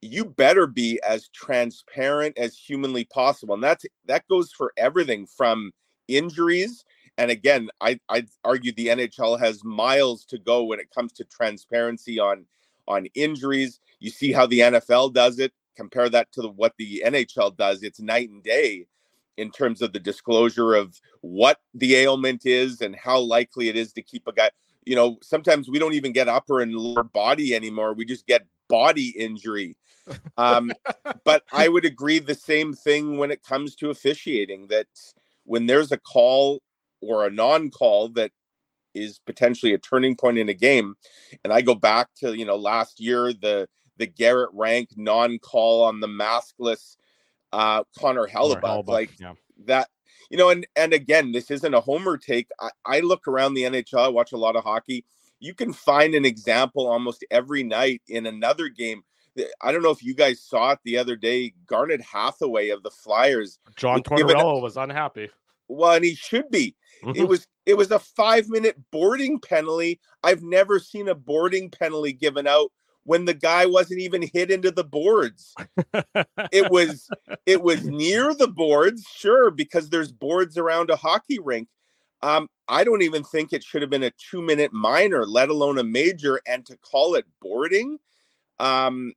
you 0.00 0.24
better 0.24 0.66
be 0.66 1.00
as 1.06 1.28
transparent 1.28 2.36
as 2.36 2.56
humanly 2.56 3.04
possible 3.04 3.54
and 3.54 3.62
that's 3.62 3.84
that 4.06 4.26
goes 4.28 4.50
for 4.50 4.72
everything 4.76 5.26
from 5.26 5.70
injuries 6.08 6.84
and 7.16 7.30
again 7.30 7.68
i 7.80 7.98
i 8.08 8.24
argue 8.44 8.72
the 8.72 8.88
nhl 8.88 9.38
has 9.38 9.62
miles 9.64 10.24
to 10.24 10.38
go 10.38 10.64
when 10.64 10.80
it 10.80 10.90
comes 10.90 11.12
to 11.12 11.24
transparency 11.24 12.18
on 12.18 12.44
on 12.86 13.06
injuries 13.14 13.80
you 14.00 14.10
see 14.10 14.32
how 14.32 14.46
the 14.46 14.60
nfl 14.60 15.12
does 15.12 15.38
it 15.38 15.52
compare 15.76 16.08
that 16.08 16.30
to 16.32 16.42
the, 16.42 16.48
what 16.48 16.74
the 16.78 17.02
nhl 17.06 17.56
does 17.56 17.82
it's 17.82 18.00
night 18.00 18.30
and 18.30 18.42
day 18.42 18.86
in 19.38 19.50
terms 19.50 19.80
of 19.80 19.92
the 19.92 20.00
disclosure 20.00 20.74
of 20.74 21.00
what 21.22 21.60
the 21.72 21.94
ailment 21.94 22.44
is 22.44 22.82
and 22.82 22.94
how 22.96 23.18
likely 23.18 23.68
it 23.68 23.76
is 23.76 23.92
to 23.92 24.02
keep 24.02 24.26
a 24.26 24.32
guy. 24.32 24.50
You 24.84 24.96
know, 24.96 25.18
sometimes 25.22 25.70
we 25.70 25.78
don't 25.78 25.94
even 25.94 26.12
get 26.12 26.28
upper 26.28 26.60
and 26.60 26.74
lower 26.74 27.04
body 27.04 27.54
anymore. 27.54 27.94
We 27.94 28.04
just 28.04 28.26
get 28.26 28.44
body 28.68 29.14
injury. 29.16 29.76
Um, 30.38 30.72
but 31.24 31.42
I 31.52 31.68
would 31.68 31.84
agree 31.84 32.18
the 32.18 32.34
same 32.34 32.72
thing 32.72 33.18
when 33.18 33.30
it 33.30 33.42
comes 33.42 33.74
to 33.74 33.90
officiating 33.90 34.68
that 34.68 34.86
when 35.48 35.66
there's 35.66 35.92
a 35.92 35.98
call 35.98 36.62
or 37.00 37.26
a 37.26 37.30
non 37.30 37.70
call 37.70 38.10
that 38.10 38.30
is 38.94 39.20
potentially 39.26 39.74
a 39.74 39.78
turning 39.78 40.16
point 40.16 40.38
in 40.38 40.48
a 40.48 40.54
game. 40.54 40.94
And 41.44 41.52
I 41.52 41.60
go 41.60 41.74
back 41.74 42.08
to, 42.18 42.36
you 42.36 42.44
know, 42.44 42.56
last 42.56 43.00
year, 43.00 43.32
the, 43.32 43.68
the 43.96 44.06
Garrett 44.06 44.50
Rank 44.52 44.90
non 44.96 45.38
call 45.38 45.84
on 45.84 46.00
the 46.00 46.06
maskless 46.06 46.96
uh 47.52 47.82
Connor 47.98 48.26
Hellebuyck, 48.26 48.86
like 48.86 49.10
yeah. 49.18 49.32
that 49.64 49.88
you 50.30 50.36
know 50.36 50.50
and 50.50 50.66
and 50.76 50.92
again 50.92 51.32
this 51.32 51.50
isn't 51.50 51.74
a 51.74 51.80
homer 51.80 52.18
take 52.18 52.48
I, 52.60 52.70
I 52.84 53.00
look 53.00 53.26
around 53.26 53.54
the 53.54 53.62
nhl 53.62 53.98
i 53.98 54.08
watch 54.08 54.32
a 54.32 54.36
lot 54.36 54.54
of 54.54 54.64
hockey 54.64 55.06
you 55.40 55.54
can 55.54 55.72
find 55.72 56.14
an 56.14 56.24
example 56.24 56.86
almost 56.86 57.24
every 57.30 57.62
night 57.62 58.02
in 58.08 58.26
another 58.26 58.68
game 58.68 59.02
I 59.60 59.72
don't 59.72 59.82
know 59.82 59.90
if 59.90 60.02
you 60.02 60.14
guys 60.14 60.42
saw 60.42 60.72
it 60.72 60.78
the 60.84 60.98
other 60.98 61.16
day. 61.16 61.54
Garnet 61.66 62.00
Hathaway 62.00 62.70
of 62.70 62.82
the 62.82 62.90
Flyers. 62.90 63.58
John 63.76 64.02
Tortorella 64.02 64.62
was 64.62 64.76
unhappy. 64.76 65.30
Well, 65.68 65.92
and 65.92 66.04
he 66.04 66.14
should 66.14 66.50
be. 66.50 66.76
it 67.14 67.24
was 67.28 67.46
it 67.66 67.76
was 67.76 67.90
a 67.90 67.98
five 67.98 68.48
minute 68.48 68.76
boarding 68.90 69.38
penalty. 69.40 70.00
I've 70.22 70.42
never 70.42 70.78
seen 70.78 71.08
a 71.08 71.14
boarding 71.14 71.70
penalty 71.70 72.12
given 72.12 72.46
out 72.46 72.72
when 73.04 73.24
the 73.24 73.34
guy 73.34 73.64
wasn't 73.64 74.00
even 74.00 74.22
hit 74.34 74.50
into 74.50 74.70
the 74.70 74.84
boards. 74.84 75.54
it 76.52 76.70
was 76.70 77.08
it 77.46 77.62
was 77.62 77.84
near 77.86 78.34
the 78.34 78.48
boards, 78.48 79.06
sure, 79.14 79.50
because 79.50 79.88
there's 79.88 80.12
boards 80.12 80.58
around 80.58 80.90
a 80.90 80.96
hockey 80.96 81.38
rink. 81.38 81.68
Um, 82.20 82.48
I 82.68 82.84
don't 82.84 83.02
even 83.02 83.24
think 83.24 83.52
it 83.52 83.64
should 83.64 83.82
have 83.82 83.90
been 83.90 84.02
a 84.02 84.12
two 84.30 84.42
minute 84.42 84.72
minor, 84.72 85.24
let 85.24 85.48
alone 85.48 85.78
a 85.78 85.84
major, 85.84 86.40
and 86.46 86.66
to 86.66 86.76
call 86.78 87.14
it 87.14 87.24
boarding. 87.40 87.98
Um, 88.58 89.12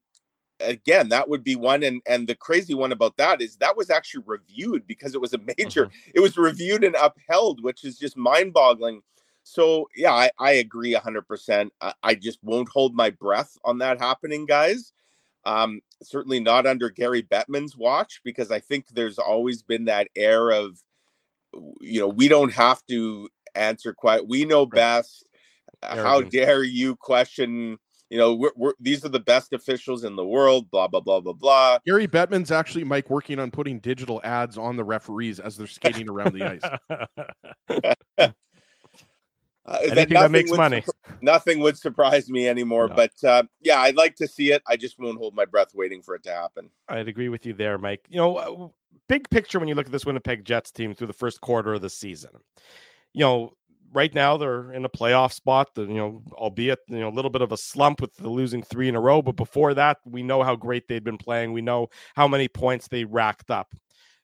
again, 0.63 1.09
that 1.09 1.27
would 1.29 1.43
be 1.43 1.55
one. 1.55 1.83
And 1.83 2.01
and 2.05 2.27
the 2.27 2.35
crazy 2.35 2.73
one 2.73 2.91
about 2.91 3.17
that 3.17 3.41
is 3.41 3.57
that 3.57 3.75
was 3.75 3.89
actually 3.89 4.23
reviewed 4.25 4.87
because 4.87 5.15
it 5.15 5.21
was 5.21 5.33
a 5.33 5.37
major. 5.57 5.85
Mm-hmm. 5.85 6.11
It 6.15 6.19
was 6.19 6.37
reviewed 6.37 6.83
and 6.83 6.95
upheld, 6.95 7.63
which 7.63 7.83
is 7.83 7.97
just 7.97 8.17
mind 8.17 8.53
boggling. 8.53 9.01
So 9.43 9.89
yeah, 9.95 10.13
I, 10.13 10.29
I 10.37 10.51
agree 10.53 10.93
hundred 10.93 11.27
percent. 11.27 11.73
I 12.03 12.15
just 12.15 12.39
won't 12.43 12.69
hold 12.69 12.93
my 12.93 13.09
breath 13.09 13.57
on 13.63 13.79
that 13.79 13.99
happening, 13.99 14.45
guys. 14.45 14.93
Um, 15.43 15.81
certainly 16.03 16.39
not 16.39 16.67
under 16.67 16.89
Gary 16.89 17.23
Bettman's 17.23 17.75
watch 17.75 18.21
because 18.23 18.51
I 18.51 18.59
think 18.59 18.85
there's 18.89 19.17
always 19.17 19.63
been 19.63 19.85
that 19.85 20.07
air 20.15 20.51
of, 20.51 20.77
you 21.79 21.99
know, 21.99 22.07
we 22.07 22.27
don't 22.27 22.53
have 22.53 22.85
to 22.87 23.27
answer 23.55 23.93
quite. 23.93 24.27
We 24.27 24.45
know 24.45 24.65
best. 24.65 25.25
How 25.81 26.21
dare 26.21 26.63
you 26.63 26.95
question? 26.95 27.79
You 28.11 28.17
know, 28.17 28.35
we're, 28.35 28.51
we're, 28.57 28.73
these 28.77 29.05
are 29.05 29.09
the 29.09 29.21
best 29.21 29.53
officials 29.53 30.03
in 30.03 30.17
the 30.17 30.25
world. 30.25 30.69
Blah 30.69 30.89
blah 30.89 30.99
blah 30.99 31.21
blah 31.21 31.31
blah. 31.31 31.79
Gary 31.85 32.09
Bettman's 32.09 32.51
actually 32.51 32.83
Mike 32.83 33.09
working 33.09 33.39
on 33.39 33.51
putting 33.51 33.79
digital 33.79 34.19
ads 34.25 34.57
on 34.57 34.75
the 34.75 34.83
referees 34.83 35.39
as 35.39 35.55
they're 35.55 35.65
skating 35.65 36.09
around 36.09 36.33
the 36.33 36.59
ice. 37.69 37.93
Uh, 39.63 39.77
Anything 39.83 39.95
that, 39.95 40.21
that 40.21 40.31
makes 40.31 40.51
money. 40.51 40.81
Su- 40.81 40.91
nothing 41.21 41.59
would 41.59 41.77
surprise 41.77 42.31
me 42.31 42.47
anymore. 42.49 42.87
No. 42.87 42.95
But 42.95 43.23
uh, 43.23 43.43
yeah, 43.61 43.79
I'd 43.79 43.95
like 43.95 44.15
to 44.15 44.27
see 44.27 44.51
it. 44.51 44.63
I 44.67 44.75
just 44.75 44.97
won't 44.97 45.19
hold 45.19 45.35
my 45.35 45.45
breath 45.45 45.75
waiting 45.75 46.01
for 46.01 46.15
it 46.15 46.23
to 46.23 46.31
happen. 46.31 46.71
I'd 46.89 47.07
agree 47.07 47.29
with 47.29 47.45
you 47.45 47.53
there, 47.53 47.77
Mike. 47.77 48.03
You 48.09 48.17
know, 48.17 48.37
uh, 48.37 48.67
big 49.07 49.29
picture 49.29 49.59
when 49.59 49.67
you 49.67 49.75
look 49.75 49.85
at 49.85 49.91
this 49.91 50.03
Winnipeg 50.03 50.45
Jets 50.45 50.71
team 50.71 50.95
through 50.95 51.07
the 51.07 51.13
first 51.13 51.41
quarter 51.41 51.75
of 51.75 51.81
the 51.83 51.91
season, 51.91 52.31
you 53.13 53.21
know, 53.21 53.53
right 53.93 54.13
now 54.13 54.37
they're 54.37 54.71
in 54.73 54.85
a 54.85 54.89
playoff 54.89 55.33
spot. 55.33 55.69
you 55.75 55.87
know, 55.87 56.23
albeit 56.33 56.79
you 56.87 56.99
know 56.99 57.09
a 57.09 57.11
little 57.15 57.31
bit 57.31 57.41
of 57.41 57.51
a 57.51 57.57
slump 57.57 58.01
with 58.01 58.15
the 58.15 58.29
losing 58.29 58.63
three 58.63 58.87
in 58.87 58.95
a 58.95 59.01
row, 59.01 59.21
but 59.21 59.35
before 59.35 59.73
that, 59.73 59.97
we 60.05 60.23
know 60.23 60.43
how 60.43 60.55
great 60.55 60.87
they've 60.87 61.03
been 61.03 61.17
playing. 61.17 61.53
We 61.53 61.61
know 61.61 61.89
how 62.15 62.27
many 62.27 62.47
points 62.47 62.87
they 62.87 63.03
racked 63.03 63.51
up. 63.51 63.73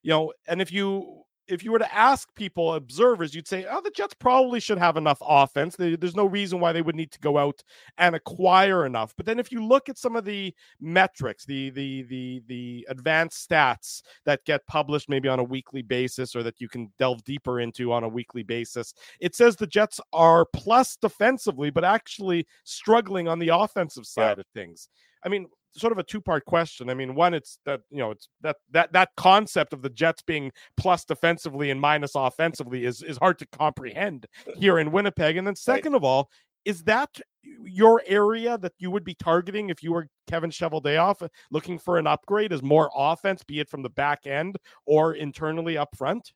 You 0.04 0.12
know, 0.12 0.34
and 0.48 0.62
if 0.62 0.72
you 0.72 1.24
if 1.48 1.64
you 1.64 1.72
were 1.72 1.80
to 1.80 1.96
ask 1.96 2.34
people, 2.36 2.74
observers, 2.74 3.34
you'd 3.34 3.48
say, 3.48 3.66
oh, 3.70 3.82
the 3.82 3.92
Jets 3.92 4.14
probably 4.14 4.60
should 4.60 4.78
have 4.78 4.98
enough 4.98 5.22
offense. 5.22 5.76
There's 5.78 6.16
no 6.16 6.26
reason 6.26 6.60
why 6.60 6.74
they 6.74 6.82
would 6.82 6.96
need 6.96 7.12
to 7.12 7.20
go 7.20 7.38
out 7.38 7.64
and 7.98 8.16
acquire 8.16 8.86
enough. 8.86 9.14
But 9.16 9.26
then 9.26 9.40
if 9.40 9.52
you 9.52 9.66
look 9.66 9.90
at 9.90 9.98
some 9.98 10.16
of 10.16 10.26
the 10.26 10.54
metrics, 10.80 11.46
the 11.46 11.70
the 11.70 12.04
the 12.04 12.44
the 12.48 12.88
advanced 12.90 13.50
stats 13.50 14.02
that 14.26 14.46
get 14.46 14.66
published 14.68 15.10
maybe 15.10 15.30
on 15.30 15.40
a 15.40 15.44
weekly 15.44 15.82
basis 15.82 16.36
or 16.36 16.44
that 16.44 16.60
you 16.60 16.68
can 16.68 16.92
delve 17.00 17.24
deeper 17.24 17.60
into 17.60 17.92
on 17.92 18.04
a 18.04 18.10
weekly 18.10 18.44
basis, 18.44 18.94
it 19.20 19.36
says 19.36 19.56
the 19.56 19.68
Jets 19.68 20.00
are 20.14 20.46
plus 20.54 20.98
defensively, 20.98 21.70
but 21.70 21.84
actually 21.84 22.46
struggling 22.64 23.28
on 23.28 23.40
the 23.40 23.50
offensive 23.50 24.06
side 24.06 24.38
yeah. 24.38 24.42
of 24.42 24.48
things. 24.54 24.90
I 25.26 25.30
mean, 25.30 25.48
sort 25.78 25.92
of 25.92 26.00
a 26.00 26.04
two 26.04 26.22
part 26.22 26.46
question. 26.46 26.90
I 26.90 26.94
mean, 26.94 27.16
one, 27.16 27.34
it's 27.34 27.60
that 27.66 27.82
you 27.90 28.00
know, 28.00 28.12
it's 28.12 28.30
that 28.42 28.58
that 28.72 28.94
that 28.94 29.10
concept 29.16 29.74
of 29.74 29.82
the 29.82 29.90
Jets 29.90 30.22
being 30.22 30.52
plus 30.76 31.06
defensively 31.06 31.70
and 31.72 31.80
minus 31.80 32.12
offensively 32.16 32.86
is 32.86 33.02
is 33.04 33.18
hard 33.18 33.40
to 33.40 33.46
comprehend 33.48 34.28
here 34.58 34.80
in 34.80 34.92
Winnipeg. 34.92 35.38
And 35.38 35.46
then 35.46 35.56
second 35.56 35.94
right. 35.94 35.98
of 35.98 36.04
all, 36.04 36.30
is 36.66 36.84
that 36.84 37.20
your 37.64 38.02
area 38.06 38.58
that 38.58 38.74
you 38.78 38.92
would 38.92 39.04
be 39.04 39.16
targeting 39.16 39.70
if 39.70 39.82
you 39.82 39.94
were 39.94 40.10
Kevin 40.28 40.50
Cheveldayoff 40.50 41.22
uh, 41.22 41.30
looking 41.52 41.80
for 41.80 41.98
an 41.98 42.08
upgrade 42.08 42.52
as 42.52 42.62
more 42.62 42.92
offense, 42.96 43.44
be 43.44 43.60
it 43.60 43.70
from 43.70 43.84
the 43.84 43.90
back 43.90 44.28
end 44.28 44.58
or 44.86 45.14
internally 45.14 45.78
up 45.78 45.96
front? 45.96 46.34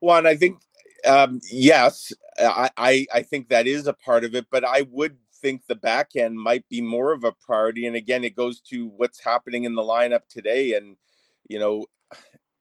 Well, 0.00 0.18
and 0.18 0.28
I 0.28 0.36
think 0.36 0.58
um, 1.06 1.40
yes, 1.50 2.12
I, 2.38 2.70
I 2.76 3.06
I 3.12 3.22
think 3.22 3.48
that 3.48 3.66
is 3.66 3.86
a 3.86 3.92
part 3.92 4.24
of 4.24 4.34
it, 4.34 4.46
but 4.50 4.64
I 4.64 4.82
would 4.90 5.16
think 5.42 5.66
the 5.66 5.74
back 5.74 6.10
end 6.16 6.38
might 6.38 6.68
be 6.68 6.80
more 6.80 7.12
of 7.12 7.24
a 7.24 7.32
priority. 7.32 7.86
And 7.86 7.96
again, 7.96 8.24
it 8.24 8.36
goes 8.36 8.60
to 8.70 8.86
what's 8.96 9.22
happening 9.22 9.64
in 9.64 9.74
the 9.74 9.82
lineup 9.82 10.28
today. 10.28 10.74
And, 10.74 10.96
you 11.48 11.58
know, 11.58 11.86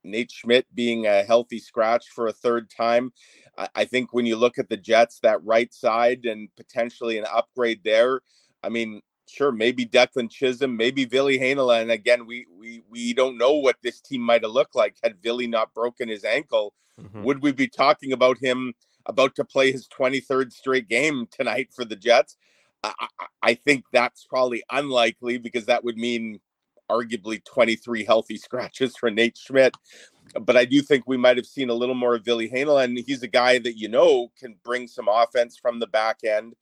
Nate 0.03 0.31
Schmidt 0.31 0.65
being 0.73 1.05
a 1.05 1.23
healthy 1.23 1.59
scratch 1.59 2.09
for 2.09 2.27
a 2.27 2.33
third 2.33 2.69
time. 2.69 3.13
I, 3.57 3.69
I 3.75 3.85
think 3.85 4.13
when 4.13 4.25
you 4.25 4.35
look 4.35 4.57
at 4.57 4.69
the 4.69 4.77
Jets, 4.77 5.19
that 5.19 5.43
right 5.43 5.73
side 5.73 6.25
and 6.25 6.49
potentially 6.57 7.17
an 7.17 7.25
upgrade 7.31 7.81
there, 7.83 8.21
I 8.63 8.69
mean, 8.69 9.01
sure, 9.27 9.51
maybe 9.51 9.85
Declan 9.85 10.29
Chisholm, 10.29 10.75
maybe 10.75 11.05
Ville 11.05 11.27
Heinola. 11.27 11.81
And 11.81 11.91
again, 11.91 12.25
we 12.25 12.45
we 12.51 12.81
we 12.89 13.13
don't 13.13 13.37
know 13.37 13.53
what 13.53 13.77
this 13.81 14.01
team 14.01 14.21
might 14.21 14.43
have 14.43 14.51
looked 14.51 14.75
like 14.75 14.97
had 15.03 15.21
Ville 15.21 15.47
not 15.47 15.73
broken 15.73 16.09
his 16.09 16.23
ankle. 16.23 16.73
Mm-hmm. 16.99 17.23
Would 17.23 17.41
we 17.41 17.51
be 17.51 17.67
talking 17.67 18.11
about 18.11 18.37
him 18.37 18.73
about 19.07 19.35
to 19.35 19.43
play 19.43 19.71
his 19.71 19.87
23rd 19.87 20.51
straight 20.51 20.87
game 20.87 21.27
tonight 21.31 21.69
for 21.73 21.85
the 21.85 21.95
Jets? 21.95 22.37
I, 22.83 23.07
I 23.41 23.53
think 23.53 23.85
that's 23.91 24.25
probably 24.25 24.63
unlikely 24.71 25.37
because 25.37 25.65
that 25.65 25.83
would 25.83 25.97
mean 25.97 26.39
arguably 26.89 27.43
23 27.43 28.03
healthy 28.03 28.37
scratches 28.37 28.95
for 28.97 29.09
Nate 29.09 29.37
Schmidt. 29.37 29.75
But 30.39 30.55
I 30.55 30.65
do 30.65 30.81
think 30.81 31.05
we 31.07 31.17
might 31.17 31.37
have 31.37 31.45
seen 31.45 31.69
a 31.69 31.73
little 31.73 31.95
more 31.95 32.15
of 32.15 32.23
Ville 32.23 32.39
Heinola, 32.39 32.85
and 32.85 32.97
he's 32.97 33.23
a 33.23 33.27
guy 33.27 33.59
that 33.59 33.77
you 33.77 33.89
know 33.89 34.31
can 34.39 34.55
bring 34.63 34.87
some 34.87 35.07
offense 35.09 35.57
from 35.57 35.79
the 35.79 35.87
back 35.87 36.19
end, 36.23 36.53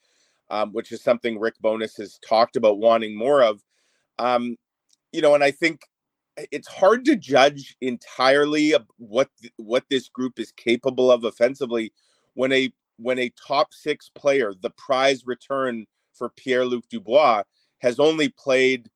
um, 0.50 0.74
which 0.74 0.92
is 0.92 1.04
something 1.04 1.40
Rick 1.40 1.56
Bowness 1.62 1.98
has 1.98 2.20
talked 2.28 2.56
about 2.56 2.80
wanting 2.80 3.16
more 3.16 3.44
of. 3.44 3.62
Um, 4.18 4.58
you 5.12 5.22
know, 5.22 5.36
and 5.36 5.44
I 5.44 5.52
think 5.52 5.82
it's 6.52 6.68
hard 6.68 7.06
to 7.06 7.16
judge 7.16 7.76
entirely 7.82 8.74
what 8.98 9.30
what 9.58 9.84
this 9.90 10.10
group 10.10 10.40
is 10.40 10.52
capable 10.54 11.12
of 11.12 11.24
offensively 11.24 11.94
when 12.34 12.52
a 12.52 12.74
when 12.98 13.20
a 13.20 13.32
top 13.48 13.74
six 13.74 14.10
player, 14.10 14.54
the 14.60 14.72
prize 14.72 15.26
return 15.26 15.86
for 16.20 16.30
Pierre 16.30 16.66
Luc 16.66 16.88
Dubois 16.90 17.42
has 17.80 18.00
only 18.00 18.30
played 18.30 18.88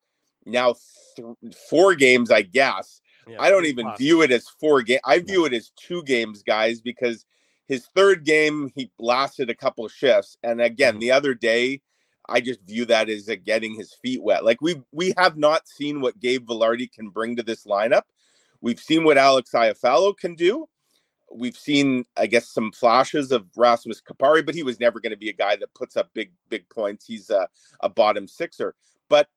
now 0.46 0.76
th- 1.16 1.54
four 1.68 1.96
games, 1.96 2.30
I 2.30 2.42
guess. 2.42 3.00
Yeah, 3.26 3.38
I 3.40 3.50
don't 3.50 3.64
even 3.64 3.90
view 3.96 4.22
it 4.22 4.30
as 4.30 4.46
four 4.60 4.82
games. 4.82 5.00
I 5.04 5.18
view 5.18 5.40
yeah. 5.40 5.46
it 5.46 5.52
as 5.54 5.72
two 5.76 6.04
games, 6.04 6.42
guys, 6.42 6.80
because 6.80 7.24
his 7.66 7.88
third 7.96 8.24
game 8.24 8.70
he 8.76 8.92
lasted 8.98 9.50
a 9.50 9.54
couple 9.54 9.88
shifts, 9.88 10.36
and 10.44 10.60
again, 10.60 10.94
mm-hmm. 10.94 11.00
the 11.00 11.12
other 11.12 11.34
day, 11.34 11.80
I 12.28 12.40
just 12.40 12.60
view 12.62 12.84
that 12.86 13.08
as 13.08 13.28
a 13.28 13.36
getting 13.36 13.74
his 13.74 13.94
feet 13.94 14.22
wet. 14.22 14.44
Like 14.44 14.60
we 14.60 14.82
we 14.92 15.14
have 15.16 15.36
not 15.36 15.66
seen 15.66 16.00
what 16.00 16.20
Gabe 16.20 16.46
Vilardi 16.46 16.92
can 16.92 17.08
bring 17.08 17.36
to 17.36 17.42
this 17.42 17.64
lineup. 17.64 18.02
We've 18.60 18.80
seen 18.80 19.04
what 19.04 19.18
Alex 19.18 19.50
Iafallo 19.52 20.16
can 20.16 20.34
do 20.34 20.68
we've 21.34 21.56
seen, 21.56 22.04
I 22.16 22.26
guess, 22.26 22.48
some 22.48 22.70
flashes 22.72 23.32
of 23.32 23.46
Rasmus 23.56 24.00
Kupari, 24.00 24.46
but 24.46 24.54
he 24.54 24.62
was 24.62 24.80
never 24.80 25.00
going 25.00 25.10
to 25.10 25.18
be 25.18 25.28
a 25.28 25.34
guy 25.34 25.56
that 25.56 25.74
puts 25.74 25.96
up 25.96 26.08
big, 26.14 26.32
big 26.48 26.68
points. 26.68 27.04
He's 27.06 27.28
a, 27.30 27.48
a 27.80 27.88
bottom 27.88 28.28
sixer. 28.28 28.74
But, 29.08 29.28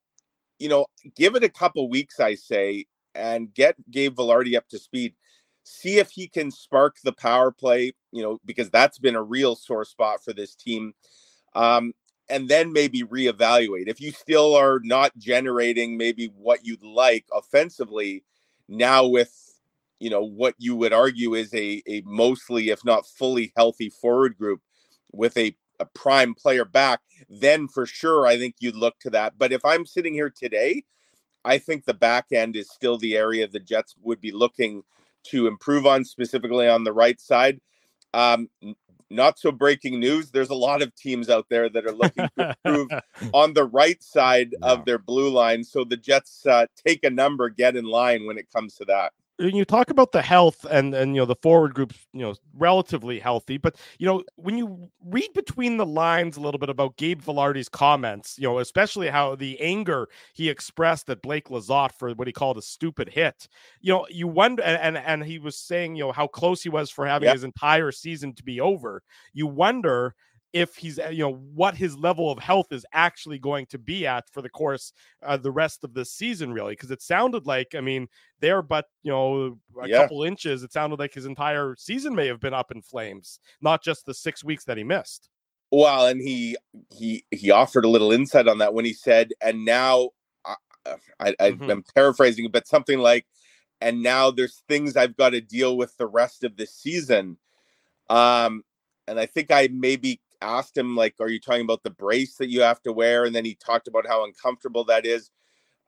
you 0.59 0.69
know, 0.69 0.85
give 1.15 1.35
it 1.35 1.43
a 1.43 1.49
couple 1.49 1.89
weeks, 1.89 2.19
I 2.19 2.35
say, 2.35 2.85
and 3.15 3.53
get 3.53 3.75
Gabe 3.89 4.15
Vilardi 4.15 4.55
up 4.55 4.67
to 4.69 4.77
speed. 4.79 5.15
See 5.63 5.97
if 5.97 6.11
he 6.11 6.27
can 6.27 6.51
spark 6.51 6.97
the 7.03 7.13
power 7.13 7.51
play, 7.51 7.93
you 8.11 8.23
know, 8.23 8.39
because 8.45 8.69
that's 8.69 8.99
been 8.99 9.15
a 9.15 9.23
real 9.23 9.55
sore 9.55 9.83
spot 9.83 10.23
for 10.23 10.33
this 10.33 10.55
team. 10.55 10.93
Um, 11.55 11.93
and 12.29 12.47
then 12.47 12.71
maybe 12.73 13.01
reevaluate. 13.03 13.87
If 13.87 13.99
you 13.99 14.11
still 14.11 14.53
are 14.55 14.79
not 14.83 15.17
generating 15.17 15.97
maybe 15.97 16.27
what 16.27 16.65
you'd 16.65 16.83
like 16.83 17.25
offensively, 17.33 18.23
now 18.69 19.07
with 19.07 19.46
you 19.99 20.09
know 20.09 20.23
what 20.23 20.55
you 20.57 20.75
would 20.75 20.93
argue 20.93 21.33
is 21.33 21.53
a 21.53 21.81
a 21.87 22.01
mostly 22.05 22.69
if 22.69 22.83
not 22.85 23.05
fully 23.05 23.51
healthy 23.55 23.89
forward 23.89 24.37
group 24.37 24.61
with 25.11 25.37
a 25.37 25.55
a 25.79 25.85
prime 25.85 26.33
player 26.33 26.65
back 26.65 27.01
then 27.29 27.67
for 27.67 27.85
sure 27.85 28.25
i 28.25 28.37
think 28.37 28.55
you'd 28.59 28.75
look 28.75 28.99
to 28.99 29.09
that. 29.09 29.33
But 29.37 29.51
if 29.51 29.63
i'm 29.65 29.85
sitting 29.85 30.13
here 30.13 30.33
today 30.35 30.83
i 31.45 31.57
think 31.57 31.85
the 31.85 31.93
back 31.93 32.25
end 32.31 32.55
is 32.55 32.69
still 32.71 32.97
the 32.97 33.15
area 33.15 33.47
the 33.47 33.59
jets 33.59 33.95
would 34.01 34.21
be 34.21 34.31
looking 34.31 34.83
to 35.25 35.47
improve 35.47 35.85
on 35.85 36.05
specifically 36.05 36.69
on 36.69 36.85
the 36.85 36.93
right 36.93 37.19
side. 37.19 37.59
Um, 38.13 38.49
not 39.09 39.39
so 39.39 39.51
breaking 39.51 39.99
news 39.99 40.31
there's 40.31 40.49
a 40.49 40.55
lot 40.55 40.81
of 40.81 40.93
teams 40.95 41.29
out 41.29 41.45
there 41.49 41.69
that 41.69 41.85
are 41.85 41.93
looking 41.93 42.27
to 42.37 42.55
improve 42.65 42.89
on 43.33 43.53
the 43.53 43.63
right 43.63 44.01
side 44.03 44.55
of 44.61 44.85
their 44.85 44.97
blue 44.97 45.29
line 45.29 45.63
so 45.63 45.83
the 45.83 45.97
jets 45.97 46.45
uh, 46.45 46.65
take 46.85 47.03
a 47.03 47.09
number 47.09 47.49
get 47.49 47.75
in 47.75 47.85
line 47.85 48.25
when 48.25 48.37
it 48.37 48.51
comes 48.53 48.75
to 48.75 48.85
that 48.85 49.13
when 49.39 49.55
you 49.55 49.65
talk 49.65 49.89
about 49.89 50.11
the 50.11 50.21
health 50.21 50.65
and 50.69 50.93
and 50.93 51.15
you 51.15 51.21
know 51.21 51.25
the 51.25 51.35
forward 51.35 51.73
groups 51.73 51.95
you 52.13 52.21
know 52.21 52.35
relatively 52.55 53.19
healthy 53.19 53.57
but 53.57 53.75
you 53.99 54.05
know 54.05 54.23
when 54.35 54.57
you 54.57 54.89
read 55.05 55.31
between 55.33 55.77
the 55.77 55.85
lines 55.85 56.37
a 56.37 56.41
little 56.41 56.59
bit 56.59 56.69
about 56.69 56.97
Gabe 56.97 57.21
Vilardi's 57.21 57.69
comments 57.69 58.37
you 58.37 58.47
know 58.47 58.59
especially 58.59 59.07
how 59.07 59.35
the 59.35 59.59
anger 59.61 60.07
he 60.33 60.49
expressed 60.49 61.09
at 61.09 61.21
Blake 61.21 61.49
Lizotte 61.49 61.93
for 61.93 62.11
what 62.11 62.27
he 62.27 62.33
called 62.33 62.57
a 62.57 62.61
stupid 62.61 63.09
hit 63.09 63.47
you 63.81 63.93
know 63.93 64.05
you 64.09 64.27
wonder 64.27 64.63
and 64.63 64.81
and, 64.81 64.97
and 64.97 65.23
he 65.23 65.39
was 65.39 65.57
saying 65.57 65.95
you 65.95 66.03
know 66.05 66.11
how 66.11 66.27
close 66.27 66.63
he 66.63 66.69
was 66.69 66.89
for 66.89 67.05
having 67.05 67.27
yep. 67.27 67.35
his 67.35 67.43
entire 67.43 67.91
season 67.91 68.33
to 68.33 68.43
be 68.43 68.59
over 68.59 69.03
you 69.33 69.47
wonder 69.47 70.15
if 70.53 70.75
he's 70.75 70.99
you 71.11 71.19
know 71.19 71.33
what 71.53 71.75
his 71.75 71.97
level 71.97 72.31
of 72.31 72.39
health 72.39 72.71
is 72.71 72.85
actually 72.93 73.37
going 73.37 73.65
to 73.65 73.77
be 73.77 74.07
at 74.07 74.29
for 74.31 74.41
the 74.41 74.49
course 74.49 74.93
uh, 75.23 75.35
the 75.35 75.51
rest 75.51 75.83
of 75.83 75.93
the 75.93 76.05
season 76.05 76.53
really 76.53 76.73
because 76.73 76.91
it 76.91 77.01
sounded 77.01 77.45
like 77.45 77.75
i 77.75 77.81
mean 77.81 78.07
there 78.39 78.61
but 78.61 78.85
you 79.03 79.11
know 79.11 79.57
a 79.81 79.87
yeah. 79.87 80.01
couple 80.01 80.23
inches 80.23 80.63
it 80.63 80.71
sounded 80.71 80.99
like 80.99 81.13
his 81.13 81.25
entire 81.25 81.75
season 81.77 82.15
may 82.15 82.27
have 82.27 82.39
been 82.39 82.53
up 82.53 82.71
in 82.71 82.81
flames 82.81 83.39
not 83.61 83.83
just 83.83 84.05
the 84.05 84.13
six 84.13 84.43
weeks 84.43 84.63
that 84.63 84.77
he 84.77 84.83
missed 84.83 85.29
well 85.71 86.07
and 86.07 86.21
he 86.21 86.55
he 86.95 87.25
he 87.31 87.51
offered 87.51 87.83
a 87.83 87.89
little 87.89 88.11
insight 88.11 88.47
on 88.47 88.57
that 88.57 88.73
when 88.73 88.85
he 88.85 88.93
said 88.93 89.31
and 89.41 89.65
now 89.65 90.09
i, 90.45 90.55
I, 91.19 91.35
I 91.39 91.51
mm-hmm. 91.51 91.69
i'm 91.69 91.83
paraphrasing 91.93 92.49
but 92.51 92.67
something 92.67 92.99
like 92.99 93.25
and 93.81 94.01
now 94.01 94.31
there's 94.31 94.63
things 94.69 94.95
i've 94.95 95.17
got 95.17 95.31
to 95.31 95.41
deal 95.41 95.75
with 95.75 95.95
the 95.97 96.07
rest 96.07 96.45
of 96.45 96.55
the 96.55 96.65
season 96.65 97.37
um 98.09 98.63
and 99.09 99.19
i 99.19 99.25
think 99.25 99.51
i 99.51 99.67
maybe 99.73 100.21
asked 100.41 100.77
him 100.77 100.95
like 100.95 101.15
are 101.19 101.29
you 101.29 101.39
talking 101.39 101.61
about 101.61 101.83
the 101.83 101.89
brace 101.89 102.35
that 102.35 102.49
you 102.49 102.61
have 102.61 102.81
to 102.81 102.93
wear 102.93 103.25
and 103.25 103.35
then 103.35 103.45
he 103.45 103.55
talked 103.55 103.87
about 103.87 104.07
how 104.07 104.23
uncomfortable 104.23 104.83
that 104.83 105.05
is 105.05 105.31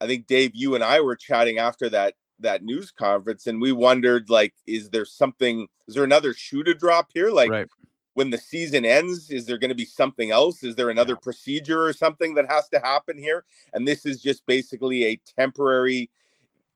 i 0.02 0.08
think 0.08 0.28
dave 0.28 0.52
you 0.54 0.76
and 0.76 0.84
i 0.84 1.00
were 1.00 1.16
chatting 1.16 1.60
after 1.60 1.90
that 1.90 2.16
that 2.40 2.64
news 2.64 2.92
conference 2.92 3.48
and 3.48 3.62
we 3.62 3.72
wondered 3.72 4.30
like 4.30 4.54
is 4.66 4.90
there 4.90 5.06
something 5.06 5.68
is 5.88 5.96
there 5.96 6.04
another 6.04 6.34
shoe 6.34 6.64
to 6.64 6.74
drop 6.74 7.10
here 7.14 7.30
like 7.30 7.52
right. 7.52 7.68
when 8.14 8.30
the 8.30 8.38
season 8.38 8.86
ends 8.86 9.30
is 9.30 9.46
there 9.46 9.58
going 9.58 9.70
to 9.70 9.76
be 9.76 9.86
something 9.86 10.32
else 10.32 10.64
is 10.64 10.76
there 10.76 10.90
another 10.90 11.14
yeah. 11.14 11.24
procedure 11.24 11.84
or 11.84 11.94
something 11.94 12.34
that 12.34 12.50
has 12.50 12.68
to 12.70 12.80
happen 12.80 13.18
here 13.18 13.44
and 13.74 13.88
this 13.88 14.06
is 14.06 14.22
just 14.22 14.46
basically 14.46 15.06
a 15.06 15.22
temporary 15.38 16.10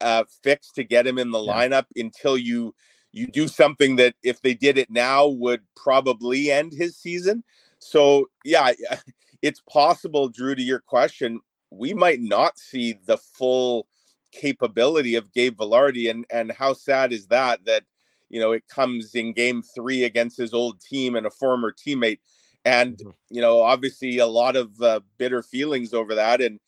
uh, 0.01 0.25
fix 0.43 0.71
to 0.71 0.83
get 0.83 1.07
him 1.07 1.17
in 1.17 1.31
the 1.31 1.41
yeah. 1.41 1.53
lineup 1.53 1.85
until 1.95 2.37
you 2.37 2.75
you 3.13 3.27
do 3.27 3.47
something 3.47 3.95
that 3.95 4.15
if 4.23 4.41
they 4.41 4.53
did 4.53 4.77
it 4.77 4.89
now 4.89 5.27
would 5.27 5.61
probably 5.75 6.51
end 6.51 6.73
his 6.73 6.97
season 6.97 7.43
so 7.83 8.29
yeah, 8.45 8.71
it's 9.41 9.61
possible, 9.69 10.29
Drew, 10.29 10.55
to 10.55 10.61
your 10.61 10.79
question, 10.79 11.39
we 11.69 11.93
might 11.93 12.21
not 12.21 12.57
see 12.57 12.93
the 13.05 13.17
full 13.17 13.87
capability 14.31 15.15
of 15.15 15.31
Gabe 15.33 15.57
Vilardi, 15.57 16.09
and 16.09 16.25
and 16.31 16.51
how 16.51 16.73
sad 16.73 17.13
is 17.13 17.27
that 17.27 17.65
that 17.65 17.83
you 18.29 18.39
know 18.39 18.51
it 18.51 18.67
comes 18.67 19.15
in 19.15 19.33
game 19.33 19.61
three 19.75 20.03
against 20.03 20.37
his 20.37 20.53
old 20.53 20.79
team 20.81 21.15
and 21.15 21.25
a 21.25 21.31
former 21.31 21.71
teammate, 21.71 22.19
and 22.65 22.97
mm-hmm. 22.97 23.09
you 23.29 23.41
know 23.41 23.61
obviously 23.61 24.19
a 24.19 24.27
lot 24.27 24.55
of 24.55 24.81
uh, 24.81 24.99
bitter 25.17 25.43
feelings 25.43 25.93
over 25.93 26.15
that, 26.15 26.41
and 26.41 26.59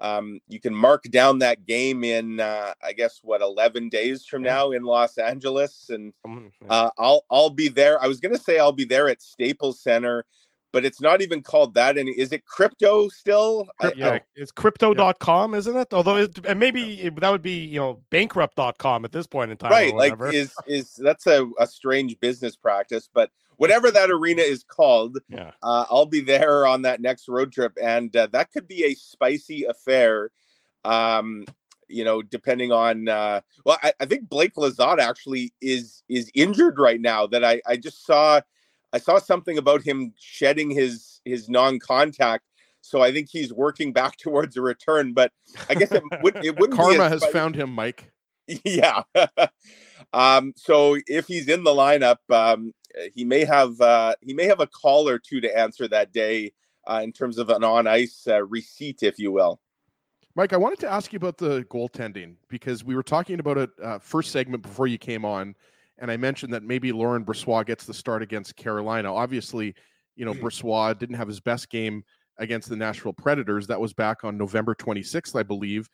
Um, 0.00 0.40
you 0.48 0.60
can 0.60 0.74
mark 0.74 1.04
down 1.04 1.38
that 1.38 1.66
game 1.66 2.02
in, 2.02 2.40
uh, 2.40 2.74
I 2.82 2.92
guess, 2.94 3.20
what 3.22 3.42
eleven 3.42 3.88
days 3.88 4.26
from 4.26 4.42
now 4.42 4.72
in 4.72 4.82
Los 4.82 5.18
Angeles, 5.18 5.88
and 5.88 6.12
uh, 6.68 6.90
I'll 6.98 7.22
I'll 7.30 7.50
be 7.50 7.68
there. 7.68 8.02
I 8.02 8.08
was 8.08 8.20
gonna 8.20 8.38
say 8.38 8.58
I'll 8.58 8.72
be 8.72 8.84
there 8.84 9.08
at 9.08 9.22
Staples 9.22 9.80
Center 9.80 10.24
but 10.74 10.84
it's 10.84 11.00
not 11.00 11.22
even 11.22 11.40
called 11.40 11.72
that. 11.74 11.96
And 11.96 12.08
is 12.08 12.32
it 12.32 12.44
crypto 12.46 13.08
still? 13.08 13.68
Yeah, 13.94 14.18
it's 14.34 14.50
crypto.com, 14.50 15.52
yeah. 15.52 15.58
isn't 15.58 15.76
it? 15.76 15.94
Although 15.94 16.16
it, 16.16 16.44
and 16.44 16.58
maybe 16.58 17.08
that 17.08 17.30
would 17.30 17.42
be, 17.42 17.64
you 17.64 17.78
know, 17.78 18.02
bankrupt.com 18.10 19.04
at 19.04 19.12
this 19.12 19.28
point 19.28 19.52
in 19.52 19.56
time. 19.56 19.70
Right. 19.70 19.94
Like 19.94 20.14
is, 20.34 20.52
is 20.66 20.94
that's 20.96 21.28
a, 21.28 21.48
a 21.60 21.66
strange 21.68 22.18
business 22.18 22.56
practice, 22.56 23.08
but 23.14 23.30
whatever 23.56 23.92
that 23.92 24.10
arena 24.10 24.42
is 24.42 24.64
called, 24.64 25.18
yeah. 25.28 25.52
Uh, 25.62 25.84
I'll 25.88 26.06
be 26.06 26.20
there 26.20 26.66
on 26.66 26.82
that 26.82 27.00
next 27.00 27.28
road 27.28 27.52
trip. 27.52 27.78
And 27.80 28.14
uh, 28.16 28.26
that 28.32 28.50
could 28.50 28.66
be 28.66 28.84
a 28.84 28.94
spicy 28.94 29.64
affair. 29.64 30.32
Um, 30.84 31.44
you 31.88 32.02
know, 32.02 32.20
depending 32.20 32.72
on 32.72 33.08
uh 33.08 33.42
well, 33.64 33.78
I, 33.80 33.92
I 34.00 34.06
think 34.06 34.28
Blake 34.28 34.54
Lizotte 34.56 34.98
actually 34.98 35.52
is 35.60 36.02
is 36.08 36.32
injured 36.34 36.80
right 36.80 37.00
now 37.00 37.28
that 37.28 37.44
I, 37.44 37.60
I 37.64 37.76
just 37.76 38.04
saw 38.04 38.40
I 38.94 38.98
saw 38.98 39.18
something 39.18 39.58
about 39.58 39.82
him 39.82 40.14
shedding 40.16 40.70
his 40.70 41.20
his 41.24 41.48
non-contact. 41.48 42.44
So 42.80 43.02
I 43.02 43.12
think 43.12 43.28
he's 43.28 43.52
working 43.52 43.92
back 43.92 44.16
towards 44.18 44.56
a 44.56 44.62
return. 44.62 45.12
But 45.12 45.32
I 45.68 45.74
guess 45.74 45.90
it, 45.90 46.02
would, 46.22 46.36
it 46.44 46.58
wouldn't. 46.58 46.78
Karma 46.78 47.08
has 47.08 47.24
found 47.26 47.56
him, 47.56 47.70
Mike. 47.70 48.10
Yeah. 48.62 49.04
um, 50.12 50.52
so 50.54 50.98
if 51.06 51.26
he's 51.26 51.48
in 51.48 51.64
the 51.64 51.70
lineup, 51.70 52.18
um, 52.28 52.74
he 53.14 53.24
may 53.24 53.42
have 53.46 53.80
uh, 53.80 54.14
he 54.20 54.34
may 54.34 54.44
have 54.44 54.60
a 54.60 54.66
call 54.66 55.08
or 55.08 55.18
two 55.18 55.40
to 55.40 55.58
answer 55.58 55.88
that 55.88 56.12
day 56.12 56.52
uh, 56.86 57.00
in 57.02 57.10
terms 57.10 57.38
of 57.38 57.48
an 57.48 57.64
on 57.64 57.86
ice 57.86 58.26
uh, 58.28 58.44
receipt, 58.44 59.02
if 59.02 59.18
you 59.18 59.32
will. 59.32 59.60
Mike, 60.36 60.52
I 60.52 60.58
wanted 60.58 60.78
to 60.80 60.92
ask 60.92 61.10
you 61.10 61.16
about 61.16 61.38
the 61.38 61.64
goaltending 61.70 62.34
because 62.48 62.84
we 62.84 62.94
were 62.94 63.02
talking 63.02 63.40
about 63.40 63.56
it 63.56 63.70
uh, 63.82 63.98
first 63.98 64.30
segment 64.30 64.62
before 64.62 64.86
you 64.86 64.98
came 64.98 65.24
on 65.24 65.54
and 65.98 66.10
I 66.10 66.16
mentioned 66.16 66.52
that 66.54 66.62
maybe 66.62 66.92
Laurent 66.92 67.26
Brossoit 67.26 67.66
gets 67.66 67.84
the 67.84 67.94
start 67.94 68.22
against 68.22 68.56
Carolina. 68.56 69.12
Obviously, 69.14 69.74
you 70.16 70.24
know, 70.24 70.34
mm. 70.34 70.40
Brossoit 70.40 70.98
didn't 70.98 71.16
have 71.16 71.28
his 71.28 71.40
best 71.40 71.70
game 71.70 72.02
against 72.38 72.68
the 72.68 72.76
Nashville 72.76 73.12
Predators. 73.12 73.66
That 73.66 73.80
was 73.80 73.92
back 73.92 74.24
on 74.24 74.36
November 74.36 74.74
26th, 74.74 75.38
I 75.38 75.42
believe. 75.42 75.88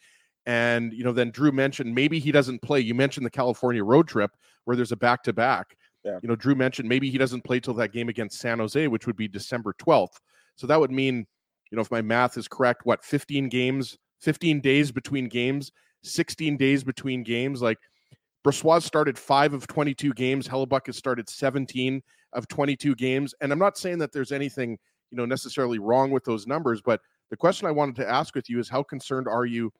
And, 0.46 0.92
you 0.92 1.04
know, 1.04 1.12
then 1.12 1.30
Drew 1.30 1.52
mentioned 1.52 1.94
maybe 1.94 2.18
he 2.18 2.32
doesn't 2.32 2.62
play. 2.62 2.80
You 2.80 2.94
mentioned 2.94 3.26
the 3.26 3.30
California 3.30 3.84
road 3.84 4.08
trip 4.08 4.30
where 4.64 4.74
there's 4.74 4.92
a 4.92 4.96
back 4.96 5.22
to 5.24 5.32
back. 5.32 5.76
You 6.02 6.28
know, 6.28 6.34
Drew 6.34 6.54
mentioned 6.54 6.88
maybe 6.88 7.10
he 7.10 7.18
doesn't 7.18 7.44
play 7.44 7.60
till 7.60 7.74
that 7.74 7.92
game 7.92 8.08
against 8.08 8.38
San 8.38 8.58
Jose, 8.58 8.88
which 8.88 9.06
would 9.06 9.16
be 9.16 9.28
December 9.28 9.74
12th. 9.78 10.16
So 10.56 10.66
that 10.66 10.80
would 10.80 10.90
mean, 10.90 11.26
you 11.70 11.76
know, 11.76 11.82
if 11.82 11.90
my 11.90 12.00
math 12.00 12.38
is 12.38 12.48
correct, 12.48 12.86
what, 12.86 13.04
15 13.04 13.50
games, 13.50 13.98
15 14.22 14.62
days 14.62 14.90
between 14.90 15.28
games, 15.28 15.70
16 16.02 16.56
days 16.56 16.84
between 16.84 17.22
games? 17.22 17.60
Like, 17.60 17.76
Brossoit 18.44 18.82
started 18.82 19.18
five 19.18 19.52
of 19.52 19.66
22 19.66 20.14
games. 20.14 20.48
Hellebuyck 20.48 20.86
has 20.86 20.96
started 20.96 21.28
17 21.28 22.02
of 22.32 22.48
22 22.48 22.94
games. 22.94 23.34
And 23.40 23.52
I'm 23.52 23.58
not 23.58 23.76
saying 23.76 23.98
that 23.98 24.12
there's 24.12 24.32
anything, 24.32 24.78
you 25.10 25.16
know, 25.16 25.26
necessarily 25.26 25.78
wrong 25.78 26.10
with 26.10 26.24
those 26.24 26.46
numbers, 26.46 26.80
but 26.80 27.00
the 27.30 27.36
question 27.36 27.66
I 27.66 27.72
wanted 27.72 27.96
to 27.96 28.08
ask 28.08 28.34
with 28.34 28.48
you 28.48 28.58
is 28.58 28.68
how 28.68 28.82
concerned 28.82 29.28
are 29.28 29.46
you 29.46 29.72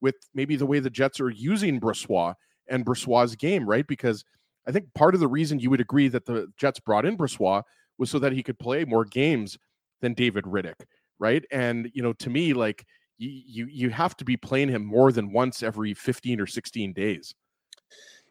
with 0.00 0.16
maybe 0.34 0.56
the 0.56 0.66
way 0.66 0.80
the 0.80 0.90
Jets 0.90 1.20
are 1.20 1.30
using 1.30 1.80
Brossoit 1.80 2.34
and 2.68 2.84
Brossoit's 2.84 3.36
game, 3.36 3.68
right? 3.68 3.86
Because 3.86 4.24
I 4.66 4.72
think 4.72 4.92
part 4.94 5.14
of 5.14 5.20
the 5.20 5.28
reason 5.28 5.58
you 5.58 5.70
would 5.70 5.80
agree 5.80 6.08
that 6.08 6.26
the 6.26 6.48
Jets 6.56 6.80
brought 6.80 7.06
in 7.06 7.16
Brossoit 7.16 7.62
was 7.98 8.10
so 8.10 8.18
that 8.18 8.32
he 8.32 8.42
could 8.42 8.58
play 8.58 8.84
more 8.84 9.04
games 9.04 9.56
than 10.00 10.14
David 10.14 10.44
Rittich, 10.44 10.80
right? 11.18 11.44
And 11.50 11.90
you 11.94 12.02
know, 12.02 12.12
to 12.14 12.30
me, 12.30 12.52
like 12.52 12.84
you 13.18 13.66
you 13.66 13.90
have 13.90 14.16
to 14.16 14.24
be 14.24 14.36
playing 14.36 14.68
him 14.68 14.84
more 14.84 15.12
than 15.12 15.32
once 15.32 15.62
every 15.62 15.94
15 15.94 16.40
or 16.40 16.46
16 16.46 16.92
days. 16.92 17.34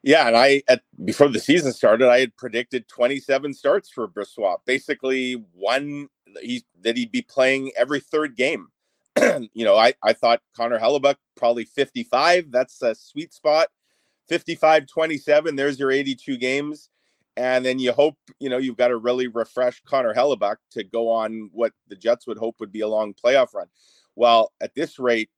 Yeah, 0.05 0.27
and 0.27 0.37
I 0.37 0.61
at 0.67 0.83
before 1.03 1.29
the 1.29 1.39
season 1.39 1.73
started, 1.73 2.07
I 2.09 2.19
had 2.19 2.37
predicted 2.37 2.87
27 2.87 3.55
starts 3.55 3.89
for 3.89 4.07
Brossoit. 4.07 4.57
Basically, 4.67 5.43
one 5.51 6.09
he 6.41 6.63
that 6.81 6.95
he'd 6.95 7.11
be 7.11 7.23
playing 7.23 7.71
every 7.75 7.99
third 7.99 8.35
game. 8.35 8.67
you 9.19 9.65
know, 9.65 9.75
I 9.75 9.95
I 10.03 10.13
thought 10.13 10.43
Connor 10.55 10.79
Hellebuyck 10.79 11.15
probably 11.35 11.65
55. 11.65 12.51
That's 12.51 12.79
a 12.83 12.93
sweet 12.93 13.33
spot. 13.33 13.69
55 14.29 14.87
27 14.87 15.55
there's 15.55 15.77
your 15.79 15.91
82 15.91 16.37
games 16.37 16.89
and 17.37 17.63
then 17.63 17.77
you 17.77 17.93
hope 17.93 18.17
you 18.39 18.49
know 18.49 18.57
you've 18.57 18.77
got 18.77 18.89
a 18.89 18.97
really 18.97 19.27
refreshed 19.27 19.85
Connor 19.85 20.15
hellebuyck 20.15 20.55
to 20.71 20.83
go 20.83 21.09
on 21.09 21.49
what 21.53 21.73
the 21.89 21.95
Jets 21.95 22.25
would 22.25 22.39
hope 22.39 22.55
would 22.59 22.71
be 22.71 22.81
a 22.81 22.87
long 22.87 23.13
playoff 23.13 23.53
run. 23.53 23.67
Well, 24.15 24.51
at 24.61 24.73
this 24.73 24.97
rate, 24.97 25.29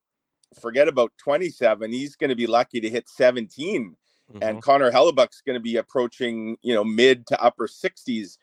forget 0.60 0.88
about 0.88 1.12
27. 1.18 1.92
He's 1.92 2.16
going 2.16 2.30
to 2.30 2.36
be 2.36 2.46
lucky 2.46 2.80
to 2.80 2.88
hit 2.88 3.08
17 3.08 3.94
mm-hmm. 4.32 4.42
and 4.42 4.62
Connor 4.62 4.90
Hellebuyck's 4.90 5.42
going 5.42 5.54
to 5.54 5.60
be 5.60 5.76
approaching, 5.76 6.56
you 6.62 6.74
know, 6.74 6.84
mid 6.84 7.26
to 7.28 7.42
upper 7.42 7.66
60s. 7.66 8.38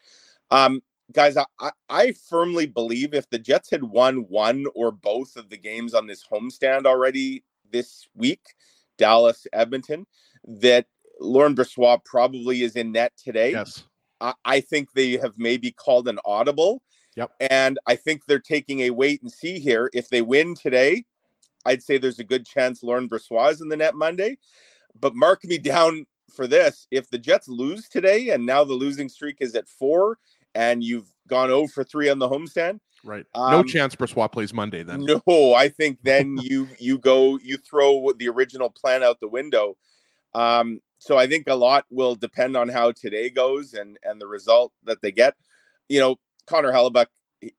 Um, 0.52 0.82
guys, 1.12 1.38
I, 1.38 1.72
I 1.90 2.12
firmly 2.30 2.66
believe 2.66 3.14
if 3.14 3.30
the 3.30 3.40
Jets 3.40 3.70
had 3.70 3.84
won 3.84 4.28
one 4.30 4.66
or 4.76 4.92
both 4.92 5.36
of 5.36 5.50
the 5.50 5.58
games 5.58 5.94
on 5.94 6.08
this 6.08 6.26
homestand 6.32 6.86
already 6.86 7.44
this 7.72 8.08
week, 8.16 8.42
Dallas, 8.98 9.46
Edmonton, 9.54 10.06
that 10.46 10.86
Laurent 11.20 11.58
Brossoit 11.58 12.04
probably 12.06 12.64
is 12.64 12.76
in 12.76 12.92
net 12.92 13.14
today. 13.22 13.52
Yes. 13.52 13.84
I, 14.22 14.34
I 14.44 14.60
think 14.62 14.94
they 14.94 15.14
have 15.14 15.34
maybe 15.38 15.72
called 15.72 16.08
an 16.08 16.20
audible. 16.26 16.82
Yep. 17.16 17.32
And 17.40 17.80
I 17.88 17.96
think 17.96 18.26
they're 18.26 18.40
taking 18.40 18.82
a 18.82 18.90
wait 18.90 19.22
and 19.22 19.32
see 19.32 19.60
here. 19.60 19.90
If 19.94 20.10
they 20.10 20.22
win 20.22 20.54
today, 20.54 21.06
I'd 21.66 21.82
say 21.82 21.98
there's 21.98 22.20
a 22.20 22.26
good 22.26 22.46
chance 22.46 22.84
Laurent 22.84 23.10
Brossoit 23.10 23.54
is 23.54 23.62
in 23.62 23.70
the 23.70 23.78
net 23.78 23.96
Monday 23.96 24.38
but 25.00 25.16
mark 25.16 25.44
me 25.44 25.58
down 25.58 26.06
for 26.34 26.48
this. 26.48 26.88
If 26.92 27.10
the 27.10 27.18
Jets 27.18 27.48
lose 27.48 27.88
today 27.88 28.30
and 28.30 28.46
now 28.46 28.64
the 28.64 28.74
losing 28.74 29.10
streak 29.10 29.38
is 29.40 29.56
at 29.56 29.68
four 29.68 30.18
and 30.54 30.84
you've 30.84 31.12
gone 31.28 31.50
0 31.50 31.68
for 31.68 31.84
3 31.84 32.10
on 32.10 32.20
the 32.20 32.30
homestand. 32.30 32.80
Right. 33.04 33.26
No 33.36 33.60
um, 33.60 33.68
chance 33.68 33.96
Brossoit 33.96 34.32
plays 34.32 34.54
Monday 34.54 34.82
then. 34.82 35.06
No, 35.06 35.54
I 35.54 35.70
think 35.70 36.00
then 36.02 36.38
you 36.42 36.68
you 36.80 36.98
go 36.98 37.38
you 37.38 37.58
throw 37.58 38.12
the 38.18 38.30
original 38.30 38.70
plan 38.70 39.04
out 39.04 39.20
the 39.20 39.28
window. 39.28 39.78
Um, 40.34 40.82
so 40.98 41.18
I 41.18 41.28
think 41.28 41.48
a 41.48 41.54
lot 41.54 41.86
will 41.92 42.16
depend 42.16 42.58
on 42.58 42.68
how 42.68 42.92
today 42.92 43.30
goes 43.30 43.74
and 43.74 43.98
and 44.04 44.20
the 44.20 44.28
result 44.28 44.74
that 44.86 45.02
they 45.02 45.12
get. 45.12 45.36
You 45.88 46.00
know, 46.00 46.16
Connor 46.48 46.72
Hellebuyck, 46.72 47.08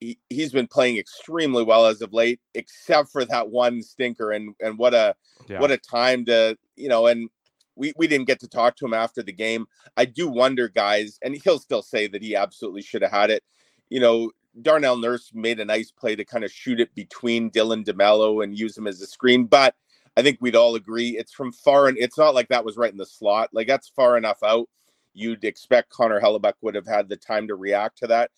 he, 0.00 0.18
he's 0.28 0.52
been 0.52 0.66
playing 0.66 0.98
extremely 0.98 1.62
well 1.62 1.86
as 1.86 2.02
of 2.02 2.12
late, 2.12 2.40
except 2.54 3.10
for 3.10 3.24
that 3.24 3.50
one 3.50 3.82
stinker. 3.82 4.32
And 4.32 4.54
and 4.60 4.78
what 4.78 4.94
a 4.94 5.14
yeah. 5.48 5.60
what 5.60 5.70
a 5.70 5.78
time 5.78 6.24
to 6.26 6.56
you 6.76 6.88
know, 6.88 7.06
and 7.06 7.30
we, 7.74 7.92
we 7.96 8.06
didn't 8.06 8.26
get 8.26 8.40
to 8.40 8.48
talk 8.48 8.76
to 8.76 8.86
him 8.86 8.94
after 8.94 9.22
the 9.22 9.32
game. 9.32 9.66
I 9.96 10.06
do 10.06 10.28
wonder, 10.28 10.68
guys, 10.68 11.18
and 11.22 11.36
he'll 11.44 11.58
still 11.58 11.82
say 11.82 12.06
that 12.08 12.22
he 12.22 12.34
absolutely 12.34 12.82
should 12.82 13.02
have 13.02 13.10
had 13.10 13.30
it. 13.30 13.44
You 13.90 14.00
know, 14.00 14.30
Darnell 14.60 14.96
Nurse 14.96 15.30
made 15.34 15.60
a 15.60 15.64
nice 15.64 15.90
play 15.90 16.16
to 16.16 16.24
kind 16.24 16.44
of 16.44 16.50
shoot 16.50 16.80
it 16.80 16.94
between 16.94 17.50
Dylan 17.50 17.84
DeMello 17.84 18.42
and 18.42 18.58
use 18.58 18.76
him 18.76 18.86
as 18.86 19.00
a 19.00 19.06
screen, 19.06 19.44
but 19.44 19.74
I 20.16 20.22
think 20.22 20.38
we'd 20.40 20.56
all 20.56 20.74
agree 20.74 21.18
it's 21.18 21.32
from 21.32 21.52
far 21.52 21.88
and 21.88 21.98
it's 21.98 22.16
not 22.16 22.34
like 22.34 22.48
that 22.48 22.64
was 22.64 22.78
right 22.78 22.90
in 22.90 22.96
the 22.96 23.04
slot. 23.04 23.50
Like 23.52 23.68
that's 23.68 23.88
far 23.88 24.16
enough 24.16 24.42
out. 24.42 24.68
You'd 25.12 25.44
expect 25.44 25.90
Connor 25.90 26.20
Hellebuyck 26.20 26.54
would 26.62 26.74
have 26.74 26.86
had 26.86 27.08
the 27.08 27.16
time 27.16 27.48
to 27.48 27.54
react 27.54 27.98
to 27.98 28.06
that. 28.08 28.30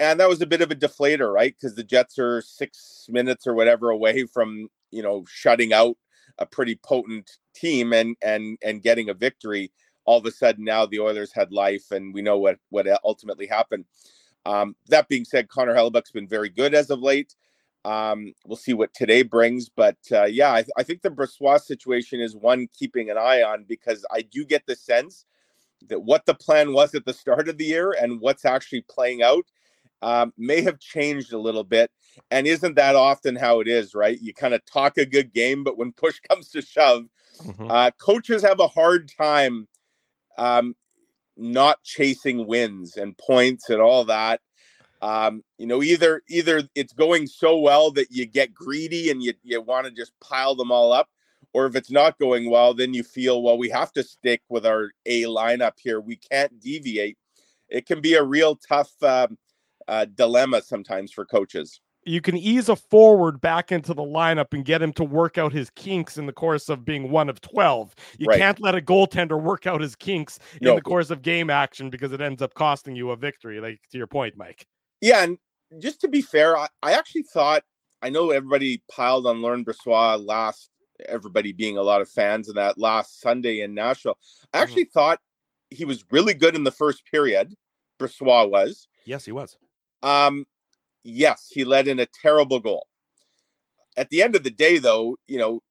And 0.00 0.20
that 0.20 0.28
was 0.28 0.40
a 0.40 0.46
bit 0.46 0.60
of 0.60 0.70
a 0.70 0.76
deflator, 0.76 1.32
right? 1.32 1.54
Because 1.54 1.74
the 1.74 1.82
Jets 1.82 2.18
are 2.18 2.40
six 2.40 3.06
minutes 3.08 3.46
or 3.46 3.54
whatever 3.54 3.90
away 3.90 4.24
from, 4.26 4.68
you 4.90 5.02
know, 5.02 5.24
shutting 5.28 5.72
out 5.72 5.96
a 6.38 6.46
pretty 6.46 6.76
potent 6.76 7.30
team 7.54 7.92
and 7.92 8.16
and 8.22 8.58
and 8.62 8.82
getting 8.82 9.08
a 9.08 9.14
victory. 9.14 9.72
All 10.04 10.18
of 10.18 10.26
a 10.26 10.30
sudden 10.30 10.64
now 10.64 10.86
the 10.86 11.00
oilers 11.00 11.32
had 11.32 11.52
life 11.52 11.90
and 11.90 12.14
we 12.14 12.22
know 12.22 12.38
what 12.38 12.58
what 12.70 12.86
ultimately 13.04 13.46
happened. 13.46 13.86
Um, 14.46 14.76
that 14.88 15.08
being 15.08 15.24
said 15.24 15.48
connor 15.48 15.74
hellebuyck's 15.74 16.12
been 16.12 16.28
very 16.28 16.48
good 16.48 16.74
as 16.74 16.90
of 16.90 17.00
late. 17.00 17.34
Um, 17.84 18.34
we'll 18.44 18.56
see 18.56 18.74
what 18.74 18.92
today 18.92 19.22
brings 19.22 19.68
but 19.68 19.96
uh, 20.12 20.24
yeah 20.24 20.50
I, 20.50 20.64
I, 20.76 20.82
think 20.82 21.00
the 21.00 21.10
brossoit 21.10 21.62
situation 21.62 22.20
is 22.20 22.34
one 22.34 22.66
keeping 22.76 23.08
an 23.08 23.16
eye 23.16 23.42
on 23.42 23.64
because 23.68 24.04
i 24.10 24.20
do 24.20 24.44
get 24.44 24.66
the 24.66 24.74
sense 24.74 25.24
that 25.88 26.00
what 26.00 26.26
the 26.26 26.34
plan 26.34 26.72
was 26.72 26.94
at 26.96 27.04
the 27.06 27.14
start 27.14 27.48
of 27.48 27.56
the 27.56 27.64
year 27.64 27.92
and 27.98 28.20
what's 28.20 28.44
actually 28.44 28.84
playing 28.90 29.22
out 29.22 29.44
um, 30.02 30.32
may 30.36 30.62
have 30.62 30.78
changed 30.78 31.32
a 31.32 31.38
little 31.38 31.64
bit. 31.64 31.90
And 32.30 32.46
isn't 32.46 32.76
that 32.76 32.96
often 32.96 33.36
how 33.36 33.60
it 33.60 33.68
is, 33.68 33.94
right? 33.94 34.18
You 34.20 34.34
kind 34.34 34.54
of 34.54 34.64
talk 34.64 34.98
a 34.98 35.06
good 35.06 35.32
game, 35.32 35.64
but 35.64 35.78
when 35.78 35.92
push 35.92 36.20
comes 36.28 36.50
to 36.50 36.62
shove, 36.62 37.06
mm-hmm. 37.42 37.70
uh, 37.70 37.90
coaches 37.92 38.42
have 38.42 38.60
a 38.60 38.68
hard 38.68 39.10
time 39.16 39.68
um, 40.36 40.74
not 41.36 41.82
chasing 41.82 42.46
wins 42.46 42.96
and 42.96 43.16
points 43.16 43.70
and 43.70 43.80
all 43.80 44.04
that. 44.04 44.40
Um, 45.00 45.44
you 45.58 45.66
know, 45.66 45.82
either 45.82 46.22
either 46.28 46.62
it's 46.74 46.92
going 46.92 47.28
so 47.28 47.58
well 47.58 47.92
that 47.92 48.08
you 48.10 48.26
get 48.26 48.52
greedy 48.52 49.10
and 49.10 49.22
you, 49.22 49.32
you 49.44 49.60
want 49.60 49.86
to 49.86 49.92
just 49.92 50.12
pile 50.20 50.56
them 50.56 50.72
all 50.72 50.92
up, 50.92 51.08
or 51.52 51.66
if 51.66 51.76
it's 51.76 51.90
not 51.90 52.18
going 52.18 52.50
well, 52.50 52.74
then 52.74 52.94
you 52.94 53.04
feel, 53.04 53.42
well, 53.42 53.56
we 53.56 53.68
have 53.68 53.92
to 53.92 54.02
stick 54.02 54.42
with 54.48 54.66
our 54.66 54.90
A 55.06 55.22
lineup 55.22 55.74
here. 55.76 56.00
We 56.00 56.16
can't 56.16 56.58
deviate. 56.60 57.16
It 57.68 57.86
can 57.86 58.00
be 58.00 58.14
a 58.14 58.24
real 58.24 58.56
tough 58.56 58.90
um, 59.02 59.38
uh, 59.88 60.04
dilemma 60.14 60.62
sometimes 60.62 61.10
for 61.12 61.24
coaches. 61.24 61.80
you 62.04 62.20
can 62.22 62.36
ease 62.38 62.68
a 62.70 62.76
forward 62.76 63.38
back 63.40 63.70
into 63.70 63.92
the 63.92 64.02
lineup 64.02 64.54
and 64.54 64.64
get 64.64 64.80
him 64.80 64.92
to 64.94 65.04
work 65.04 65.36
out 65.36 65.52
his 65.52 65.68
kinks 65.70 66.16
in 66.16 66.24
the 66.26 66.32
course 66.32 66.68
of 66.70 66.82
being 66.84 67.10
one 67.10 67.28
of 67.28 67.38
12. 67.42 67.94
You 68.18 68.26
Right. 68.26 68.38
can't 68.38 68.60
let 68.60 68.74
a 68.74 68.80
goaltender 68.80 69.38
work 69.42 69.66
out 69.66 69.80
his 69.82 69.94
kinks 69.96 70.38
in 70.62 70.66
No. 70.68 70.76
the 70.76 70.80
course 70.80 71.10
of 71.10 71.20
game 71.20 71.50
action 71.50 71.90
because 71.90 72.12
it 72.12 72.20
ends 72.22 72.40
up 72.40 72.54
costing 72.54 72.94
you 72.96 73.10
a 73.10 73.16
victory, 73.16 73.60
like 73.60 73.80
to 73.90 73.98
your 73.98 74.06
point, 74.06 74.36
Mike. 74.38 74.66
Yeah, 75.02 75.22
and 75.24 75.38
just 75.80 76.00
to 76.02 76.08
be 76.08 76.22
fair, 76.22 76.56
I, 76.56 76.68
I 76.82 76.92
actually 76.92 77.24
thought 77.24 77.62
I 78.00 78.08
know 78.10 78.30
everybody 78.30 78.82
piled 78.90 79.26
on 79.26 79.42
Laurent 79.42 79.66
Brossoit 79.66 80.24
last, 80.24 80.70
everybody 81.06 81.52
being 81.52 81.76
a 81.76 81.82
lot 81.82 82.00
of 82.00 82.08
fans 82.08 82.48
of 82.48 82.54
that 82.54 82.78
last 82.78 83.20
Sunday 83.20 83.60
in 83.60 83.74
Nashville. 83.74 84.16
I 84.54 84.60
actually 84.62 84.84
thought 84.84 85.18
he 85.70 85.84
was 85.84 86.04
really 86.10 86.32
good 86.32 86.54
in 86.54 86.64
the 86.64 86.70
first 86.70 87.04
period. 87.04 87.54
Brossoit 87.98 88.50
was. 88.50 88.88
Yes, 89.04 89.24
he 89.26 89.32
was. 89.32 89.58
Um, 90.02 90.46
yes, 91.02 91.50
he 91.52 91.64
led 91.64 91.88
in 91.88 91.98
a 91.98 92.06
terrible 92.06 92.60
goal. 92.60 92.86
At 93.96 94.10
the 94.10 94.22
end 94.22 94.36
of 94.36 94.44
the 94.44 94.50
day, 94.50 94.78
though, 94.78 95.16
you 95.26 95.38
know, 95.38 95.62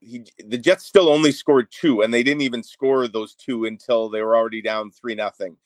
he 0.00 0.24
the 0.44 0.58
Jets 0.58 0.84
still 0.84 1.08
only 1.08 1.32
scored 1.32 1.68
two, 1.70 2.02
and 2.02 2.12
they 2.12 2.22
didn't 2.22 2.42
even 2.42 2.62
score 2.62 3.08
those 3.08 3.34
two 3.34 3.64
until 3.64 4.08
they 4.08 4.22
were 4.22 4.36
already 4.36 4.62
down 4.62 4.90
three 4.90 5.14
nothing. 5.14 5.56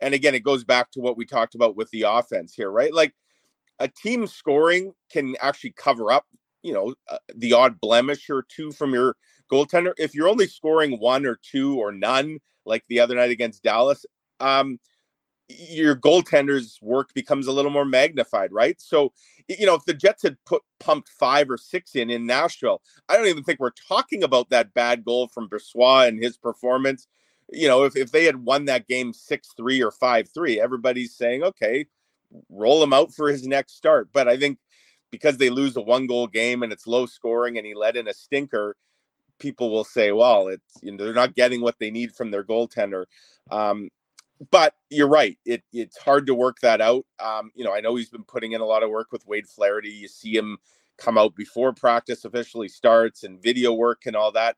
And 0.00 0.14
again, 0.14 0.34
it 0.34 0.42
goes 0.42 0.64
back 0.64 0.90
to 0.92 1.00
what 1.00 1.16
we 1.16 1.24
talked 1.24 1.54
about 1.54 1.76
with 1.76 1.90
the 1.90 2.02
offense 2.02 2.54
here, 2.54 2.70
right? 2.70 2.92
Like 2.92 3.14
a 3.78 3.88
team 3.88 4.26
scoring 4.26 4.94
can 5.10 5.36
actually 5.40 5.74
cover 5.76 6.10
up, 6.10 6.26
you 6.62 6.72
know, 6.72 6.94
uh, 7.08 7.18
the 7.36 7.52
odd 7.52 7.80
blemish 7.80 8.28
or 8.30 8.44
two 8.48 8.72
from 8.72 8.92
your 8.92 9.16
goaltender. 9.50 9.92
If 9.98 10.14
you're 10.14 10.28
only 10.28 10.46
scoring 10.46 10.98
one 10.98 11.26
or 11.26 11.38
two 11.42 11.78
or 11.78 11.92
none, 11.92 12.38
like 12.64 12.84
the 12.88 13.00
other 13.00 13.14
night 13.14 13.30
against 13.30 13.62
Dallas, 13.62 14.04
um, 14.40 14.78
your 15.48 15.96
goaltender's 15.96 16.78
work 16.80 17.12
becomes 17.14 17.46
a 17.46 17.52
little 17.52 17.70
more 17.70 17.84
magnified, 17.84 18.52
right? 18.52 18.80
So, 18.80 19.12
you 19.48 19.66
know, 19.66 19.74
if 19.74 19.84
the 19.84 19.94
Jets 19.94 20.22
had 20.22 20.36
put 20.46 20.62
pumped 20.80 21.08
five 21.08 21.50
or 21.50 21.58
six 21.58 21.94
in 21.94 22.10
in 22.10 22.26
Nashville, 22.26 22.82
I 23.08 23.16
don't 23.16 23.26
even 23.26 23.44
think 23.44 23.60
we're 23.60 23.70
talking 23.70 24.22
about 24.22 24.50
that 24.50 24.74
bad 24.74 25.04
goal 25.04 25.28
from 25.28 25.48
Brossoit 25.48 26.08
and 26.08 26.22
his 26.22 26.36
performance. 26.36 27.06
You 27.50 27.68
know, 27.68 27.84
if, 27.84 27.96
if 27.96 28.12
they 28.12 28.24
had 28.24 28.36
won 28.36 28.66
that 28.66 28.88
game 28.88 29.12
six 29.12 29.50
three 29.56 29.82
or 29.82 29.90
five 29.90 30.28
three, 30.32 30.60
everybody's 30.60 31.14
saying, 31.14 31.42
okay, 31.42 31.86
roll 32.48 32.82
him 32.82 32.92
out 32.92 33.12
for 33.12 33.28
his 33.28 33.46
next 33.46 33.76
start. 33.76 34.08
But 34.12 34.28
I 34.28 34.36
think 34.36 34.58
because 35.10 35.36
they 35.36 35.50
lose 35.50 35.76
a 35.76 35.82
one 35.82 36.06
goal 36.06 36.26
game 36.26 36.62
and 36.62 36.72
it's 36.72 36.86
low 36.86 37.06
scoring 37.06 37.58
and 37.58 37.66
he 37.66 37.74
let 37.74 37.96
in 37.96 38.08
a 38.08 38.14
stinker, 38.14 38.76
people 39.38 39.70
will 39.70 39.84
say, 39.84 40.12
well, 40.12 40.48
it's 40.48 40.78
you 40.82 40.92
know 40.92 41.04
they're 41.04 41.12
not 41.12 41.34
getting 41.34 41.60
what 41.60 41.78
they 41.78 41.90
need 41.90 42.14
from 42.14 42.30
their 42.30 42.44
goaltender. 42.44 43.04
Um, 43.50 43.90
but 44.50 44.74
you're 44.90 45.08
right. 45.08 45.38
It 45.44 45.62
it's 45.72 45.98
hard 45.98 46.26
to 46.26 46.34
work 46.34 46.58
that 46.60 46.80
out. 46.80 47.04
Um, 47.20 47.50
you 47.54 47.64
know, 47.64 47.74
I 47.74 47.80
know 47.80 47.94
he's 47.94 48.10
been 48.10 48.24
putting 48.24 48.52
in 48.52 48.60
a 48.60 48.66
lot 48.66 48.82
of 48.82 48.90
work 48.90 49.12
with 49.12 49.26
Wade 49.26 49.46
Flaherty. 49.46 49.90
You 49.90 50.08
see 50.08 50.36
him 50.36 50.58
come 50.98 51.18
out 51.18 51.34
before 51.34 51.72
practice 51.72 52.24
officially 52.24 52.68
starts 52.68 53.24
and 53.24 53.42
video 53.42 53.72
work 53.72 54.02
and 54.06 54.16
all 54.16 54.32
that. 54.32 54.56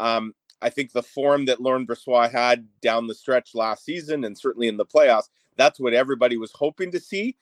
Um, 0.00 0.34
I 0.62 0.70
think 0.70 0.92
the 0.92 1.02
form 1.02 1.44
that 1.46 1.60
Laurent 1.60 1.88
Brossoit 1.88 2.30
had 2.32 2.66
down 2.80 3.06
the 3.06 3.14
stretch 3.14 3.54
last 3.54 3.84
season 3.84 4.24
and 4.24 4.36
certainly 4.36 4.68
in 4.68 4.76
the 4.76 4.86
playoffs, 4.86 5.28
that's 5.56 5.78
what 5.78 5.94
everybody 5.94 6.36
was 6.36 6.52
hoping 6.52 6.90
to 6.92 7.00
see. 7.00 7.36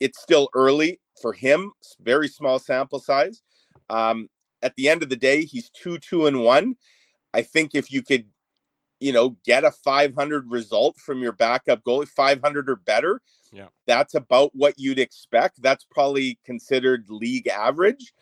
It's 0.00 0.20
still 0.20 0.48
early 0.54 1.00
for 1.20 1.32
him, 1.32 1.72
very 2.00 2.28
small 2.28 2.58
sample 2.58 3.00
size. 3.00 3.42
Um, 3.90 4.28
at 4.62 4.74
the 4.76 4.88
end 4.88 5.02
of 5.02 5.08
the 5.08 5.16
day, 5.16 5.44
he's 5.44 5.70
two, 5.70 5.98
two, 5.98 6.26
and 6.26 6.42
one. 6.42 6.76
I 7.34 7.42
think 7.42 7.74
if 7.74 7.90
you 7.90 8.02
could 8.02 8.26
you 9.02 9.12
know, 9.12 9.36
get 9.44 9.64
a 9.64 9.70
500 9.70 10.50
result 10.50 10.96
from 10.96 11.20
your 11.20 11.32
backup 11.32 11.82
goalie, 11.82 12.08
500 12.08 12.70
or 12.70 12.76
better. 12.76 13.20
Yeah. 13.52 13.66
That's 13.86 14.14
about 14.14 14.52
what 14.54 14.74
you'd 14.78 14.98
expect. 14.98 15.60
That's 15.60 15.84
probably 15.90 16.38
considered 16.44 17.06
league 17.08 17.48
average. 17.48 18.12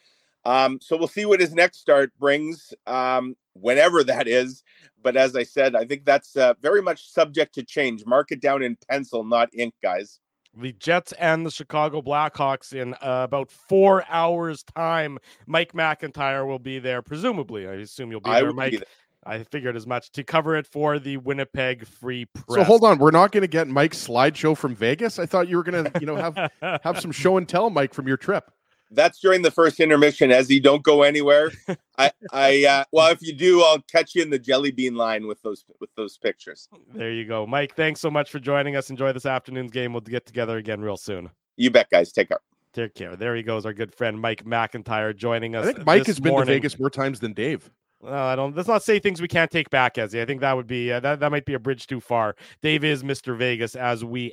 Um, 0.44 0.78
so 0.80 0.96
we'll 0.96 1.06
see 1.06 1.26
what 1.26 1.40
his 1.40 1.52
next 1.52 1.80
start 1.80 2.12
brings, 2.18 2.72
um, 2.86 3.36
whenever 3.52 4.02
that 4.04 4.26
is. 4.26 4.64
But 5.02 5.16
as 5.16 5.36
I 5.36 5.42
said, 5.42 5.76
I 5.76 5.84
think 5.84 6.06
that's 6.06 6.34
uh, 6.34 6.54
very 6.62 6.80
much 6.80 7.10
subject 7.10 7.54
to 7.56 7.62
change. 7.62 8.06
Mark 8.06 8.32
it 8.32 8.40
down 8.40 8.62
in 8.62 8.76
pencil, 8.90 9.22
not 9.22 9.50
ink, 9.52 9.74
guys. 9.82 10.18
The 10.56 10.72
Jets 10.72 11.12
and 11.12 11.46
the 11.46 11.50
Chicago 11.50 12.02
Blackhawks 12.02 12.72
in 12.72 12.94
uh, 12.94 13.22
about 13.24 13.50
four 13.50 14.04
hours' 14.08 14.64
time. 14.64 15.18
Mike 15.46 15.74
McIntyre 15.74 16.46
will 16.46 16.58
be 16.58 16.78
there, 16.80 17.02
presumably. 17.02 17.68
I 17.68 17.74
assume 17.74 18.10
you'll 18.10 18.20
be 18.20 18.30
I 18.30 18.40
there, 18.40 18.52
Mike. 18.52 18.72
be 18.72 18.76
there. 18.78 18.86
I 19.24 19.42
figured 19.42 19.76
as 19.76 19.86
much 19.86 20.12
to 20.12 20.24
cover 20.24 20.56
it 20.56 20.66
for 20.66 20.98
the 20.98 21.18
Winnipeg 21.18 21.86
Free 21.86 22.24
Press. 22.24 22.44
So 22.48 22.64
hold 22.64 22.84
on, 22.84 22.98
we're 22.98 23.10
not 23.10 23.32
going 23.32 23.42
to 23.42 23.48
get 23.48 23.68
Mike's 23.68 24.06
slideshow 24.06 24.56
from 24.56 24.74
Vegas. 24.74 25.18
I 25.18 25.26
thought 25.26 25.48
you 25.48 25.56
were 25.56 25.62
going 25.62 25.84
to, 25.84 26.00
you 26.00 26.06
know, 26.06 26.16
have 26.16 26.50
have 26.82 27.00
some 27.00 27.12
show 27.12 27.36
and 27.36 27.48
tell, 27.48 27.68
Mike, 27.70 27.92
from 27.92 28.08
your 28.08 28.16
trip. 28.16 28.50
That's 28.90 29.20
during 29.20 29.42
the 29.42 29.50
first 29.50 29.78
intermission. 29.78 30.32
As 30.32 30.50
you 30.50 30.60
don't 30.60 30.82
go 30.82 31.02
anywhere. 31.02 31.50
I, 31.98 32.10
I, 32.32 32.64
uh, 32.64 32.84
well, 32.90 33.12
if 33.12 33.22
you 33.22 33.32
do, 33.32 33.62
I'll 33.62 33.82
catch 33.82 34.14
you 34.14 34.22
in 34.22 34.30
the 34.30 34.38
jelly 34.38 34.72
bean 34.72 34.96
line 34.96 35.26
with 35.26 35.40
those 35.42 35.64
with 35.80 35.94
those 35.94 36.18
pictures. 36.18 36.68
There 36.92 37.12
you 37.12 37.24
go, 37.24 37.46
Mike. 37.46 37.76
Thanks 37.76 38.00
so 38.00 38.10
much 38.10 38.30
for 38.30 38.40
joining 38.40 38.74
us. 38.74 38.90
Enjoy 38.90 39.12
this 39.12 39.26
afternoon's 39.26 39.70
game. 39.70 39.92
We'll 39.92 40.00
get 40.00 40.26
together 40.26 40.56
again 40.56 40.80
real 40.80 40.96
soon. 40.96 41.30
You 41.56 41.70
bet, 41.70 41.88
guys. 41.90 42.10
Take 42.10 42.30
care. 42.30 42.40
Take 42.72 42.94
care. 42.94 43.16
There 43.16 43.34
he 43.34 43.42
goes, 43.42 43.66
our 43.66 43.72
good 43.72 43.92
friend 43.92 44.20
Mike 44.20 44.44
McIntyre 44.44 45.14
joining 45.14 45.56
us. 45.56 45.66
I 45.66 45.72
think 45.72 45.86
Mike 45.86 46.00
this 46.00 46.06
has 46.08 46.20
been 46.20 46.32
morning. 46.32 46.46
to 46.46 46.52
Vegas 46.54 46.78
more 46.78 46.90
times 46.90 47.20
than 47.20 47.32
Dave. 47.32 47.68
Well, 48.00 48.14
I 48.14 48.34
don't. 48.34 48.56
Let's 48.56 48.68
not 48.68 48.82
say 48.82 48.98
things 48.98 49.20
we 49.20 49.28
can't 49.28 49.50
take 49.50 49.68
back, 49.68 49.96
Ezzy. 49.96 50.22
I 50.22 50.24
think 50.24 50.40
that 50.40 50.56
would 50.56 50.66
be 50.66 50.90
uh, 50.90 51.00
that. 51.00 51.20
That 51.20 51.30
might 51.30 51.44
be 51.44 51.54
a 51.54 51.58
bridge 51.58 51.86
too 51.86 52.00
far. 52.00 52.34
Dave 52.62 52.82
is 52.82 53.02
Mr. 53.02 53.36
Vegas, 53.36 53.76
as 53.76 54.04
we 54.04 54.32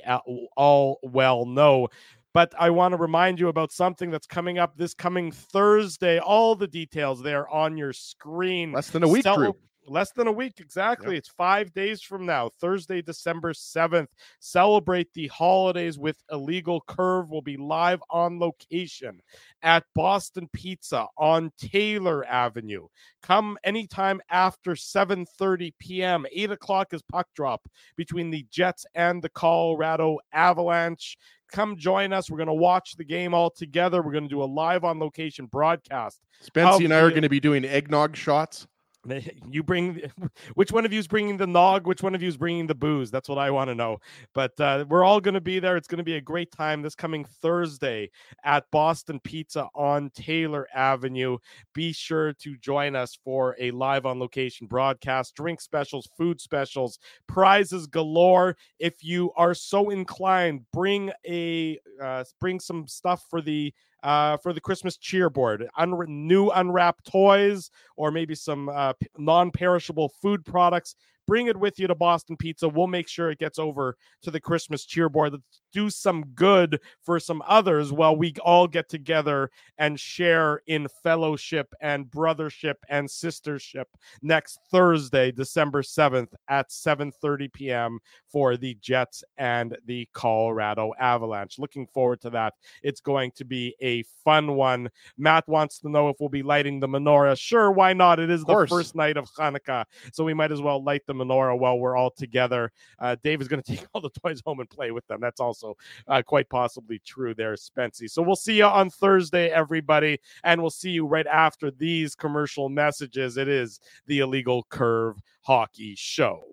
all 0.56 0.98
well 1.02 1.44
know. 1.44 1.88
But 2.32 2.54
I 2.58 2.70
want 2.70 2.92
to 2.92 2.96
remind 2.96 3.40
you 3.40 3.48
about 3.48 3.72
something 3.72 4.10
that's 4.10 4.26
coming 4.26 4.58
up 4.58 4.76
this 4.76 4.94
coming 4.94 5.32
Thursday. 5.32 6.18
All 6.18 6.54
the 6.54 6.66
details 6.66 7.22
there 7.22 7.48
on 7.48 7.76
your 7.76 7.92
screen. 7.92 8.72
Less 8.72 8.90
than 8.90 9.02
a 9.02 9.08
week, 9.08 9.24
Cel-. 9.24 9.56
Less 9.88 10.12
than 10.12 10.26
a 10.26 10.32
week, 10.32 10.60
exactly. 10.60 11.16
It's 11.16 11.28
five 11.28 11.72
days 11.72 12.02
from 12.02 12.26
now, 12.26 12.50
Thursday, 12.60 13.02
December 13.02 13.52
7th. 13.52 14.08
Celebrate 14.40 15.12
the 15.14 15.28
holidays 15.28 15.98
with 15.98 16.22
Illegal 16.30 16.82
Curve. 16.86 17.30
will 17.30 17.42
be 17.42 17.56
live 17.56 18.02
on 18.10 18.38
location 18.38 19.20
at 19.62 19.84
Boston 19.94 20.48
Pizza 20.52 21.06
on 21.16 21.50
Taylor 21.58 22.26
Avenue. 22.26 22.86
Come 23.22 23.58
anytime 23.64 24.20
after 24.30 24.72
7:30 24.72 25.72
p.m. 25.78 26.26
8 26.30 26.50
o'clock 26.52 26.92
is 26.92 27.02
puck 27.02 27.26
drop 27.34 27.68
between 27.96 28.30
the 28.30 28.46
Jets 28.50 28.86
and 28.94 29.22
the 29.22 29.28
Colorado 29.30 30.18
Avalanche. 30.32 31.16
Come 31.50 31.76
join 31.76 32.12
us. 32.12 32.30
We're 32.30 32.36
going 32.36 32.48
to 32.48 32.54
watch 32.54 32.96
the 32.96 33.04
game 33.04 33.32
all 33.32 33.50
together. 33.50 34.02
We're 34.02 34.12
going 34.12 34.24
to 34.24 34.30
do 34.30 34.42
a 34.42 34.44
live 34.44 34.84
on 34.84 34.98
location 34.98 35.46
broadcast. 35.46 36.20
Spency 36.44 36.84
and 36.84 36.92
I 36.92 36.98
are 36.98 37.10
going 37.10 37.22
to 37.22 37.28
be 37.28 37.40
doing 37.40 37.64
eggnog 37.64 38.16
shots. 38.16 38.66
You 39.50 39.62
bring 39.62 40.02
which 40.54 40.72
one 40.72 40.84
of 40.84 40.92
you 40.92 40.98
is 40.98 41.08
bringing 41.08 41.36
the 41.36 41.46
nog? 41.46 41.86
Which 41.86 42.02
one 42.02 42.14
of 42.14 42.22
you 42.22 42.28
is 42.28 42.36
bringing 42.36 42.66
the 42.66 42.74
booze? 42.74 43.10
That's 43.10 43.28
what 43.28 43.38
I 43.38 43.50
want 43.50 43.68
to 43.68 43.74
know. 43.74 43.98
But 44.34 44.58
uh, 44.60 44.84
we're 44.88 45.04
all 45.04 45.20
going 45.20 45.34
to 45.34 45.40
be 45.40 45.58
there. 45.58 45.76
It's 45.76 45.88
going 45.88 45.98
to 45.98 46.04
be 46.04 46.16
a 46.16 46.20
great 46.20 46.50
time 46.52 46.82
this 46.82 46.94
coming 46.94 47.24
Thursday 47.24 48.10
at 48.44 48.70
Boston 48.70 49.20
Pizza 49.20 49.68
on 49.74 50.10
Taylor 50.10 50.68
Avenue. 50.74 51.38
Be 51.74 51.92
sure 51.92 52.32
to 52.34 52.56
join 52.58 52.96
us 52.96 53.18
for 53.24 53.56
a 53.58 53.70
live 53.70 54.06
on 54.06 54.18
location 54.18 54.66
broadcast, 54.66 55.34
drink 55.34 55.60
specials, 55.60 56.08
food 56.16 56.40
specials, 56.40 56.98
prizes 57.26 57.86
galore. 57.86 58.56
If 58.78 59.02
you 59.02 59.32
are 59.36 59.54
so 59.54 59.90
inclined, 59.90 60.62
bring 60.72 61.10
a 61.26 61.78
uh, 62.02 62.24
bring 62.40 62.60
some 62.60 62.86
stuff 62.86 63.24
for 63.30 63.40
the 63.40 63.72
uh, 64.02 64.36
for 64.38 64.52
the 64.52 64.60
Christmas 64.60 64.96
cheerboard. 64.96 65.66
Un- 65.76 66.04
new 66.08 66.50
unwrapped 66.50 67.10
toys 67.10 67.70
or 67.96 68.10
maybe 68.10 68.34
some 68.34 68.68
uh, 68.68 68.92
p- 68.94 69.08
non-perishable 69.18 70.12
food 70.20 70.44
products. 70.44 70.94
Bring 71.26 71.48
it 71.48 71.56
with 71.58 71.78
you 71.78 71.86
to 71.86 71.94
Boston 71.94 72.36
Pizza. 72.36 72.68
We'll 72.68 72.86
make 72.86 73.06
sure 73.06 73.30
it 73.30 73.38
gets 73.38 73.58
over 73.58 73.96
to 74.22 74.30
the 74.30 74.40
Christmas 74.40 74.86
cheerboard. 74.86 75.32
Let's 75.32 75.44
do 75.72 75.90
some 75.90 76.24
good 76.34 76.80
for 77.02 77.20
some 77.20 77.42
others 77.46 77.92
while 77.92 78.16
we 78.16 78.34
all 78.42 78.66
get 78.66 78.88
together 78.88 79.50
and 79.78 79.98
share 79.98 80.62
in 80.66 80.88
fellowship 81.02 81.72
and 81.80 82.06
brothership 82.06 82.74
and 82.88 83.08
sistership 83.08 83.84
next 84.22 84.60
Thursday, 84.70 85.30
December 85.30 85.82
7th 85.82 86.34
at 86.48 86.70
7:30 86.70 87.52
p.m. 87.52 87.98
for 88.26 88.56
the 88.56 88.76
Jets 88.80 89.24
and 89.36 89.76
the 89.86 90.08
Colorado 90.12 90.92
Avalanche. 90.98 91.58
Looking 91.58 91.86
forward 91.86 92.20
to 92.22 92.30
that. 92.30 92.54
It's 92.82 93.00
going 93.00 93.32
to 93.32 93.44
be 93.44 93.74
a 93.80 94.02
fun 94.24 94.54
one. 94.54 94.90
Matt 95.16 95.48
wants 95.48 95.78
to 95.80 95.88
know 95.88 96.08
if 96.08 96.16
we'll 96.20 96.28
be 96.28 96.42
lighting 96.42 96.80
the 96.80 96.88
menorah. 96.88 97.38
Sure, 97.38 97.70
why 97.70 97.92
not? 97.92 98.18
It 98.18 98.30
is 98.30 98.44
the 98.44 98.66
first 98.66 98.94
night 98.94 99.16
of 99.16 99.30
Hanukkah, 99.32 99.84
so 100.12 100.24
we 100.24 100.34
might 100.34 100.52
as 100.52 100.60
well 100.60 100.82
light 100.82 101.02
the 101.06 101.14
menorah 101.14 101.58
while 101.58 101.78
we're 101.78 101.96
all 101.96 102.10
together. 102.10 102.72
Uh, 102.98 103.16
Dave 103.22 103.40
is 103.40 103.48
going 103.48 103.62
to 103.62 103.76
take 103.76 103.86
all 103.92 104.00
the 104.00 104.10
toys 104.10 104.42
home 104.44 104.60
and 104.60 104.68
play 104.68 104.90
with 104.90 105.06
them. 105.06 105.20
That's 105.20 105.40
also 105.62 105.76
uh, 106.06 106.22
quite 106.22 106.48
possibly 106.48 107.00
true 107.04 107.34
there, 107.34 107.54
Spency. 107.54 108.08
So 108.08 108.22
we'll 108.22 108.36
see 108.36 108.58
you 108.58 108.64
on 108.64 108.90
Thursday, 108.90 109.48
everybody, 109.48 110.20
and 110.44 110.60
we'll 110.60 110.70
see 110.70 110.90
you 110.90 111.06
right 111.06 111.26
after 111.26 111.70
these 111.70 112.14
commercial 112.14 112.68
messages. 112.68 113.36
It 113.36 113.48
is 113.48 113.80
the 114.06 114.20
Illegal 114.20 114.66
Curve 114.68 115.20
Hockey 115.42 115.94
Show. 115.96 116.44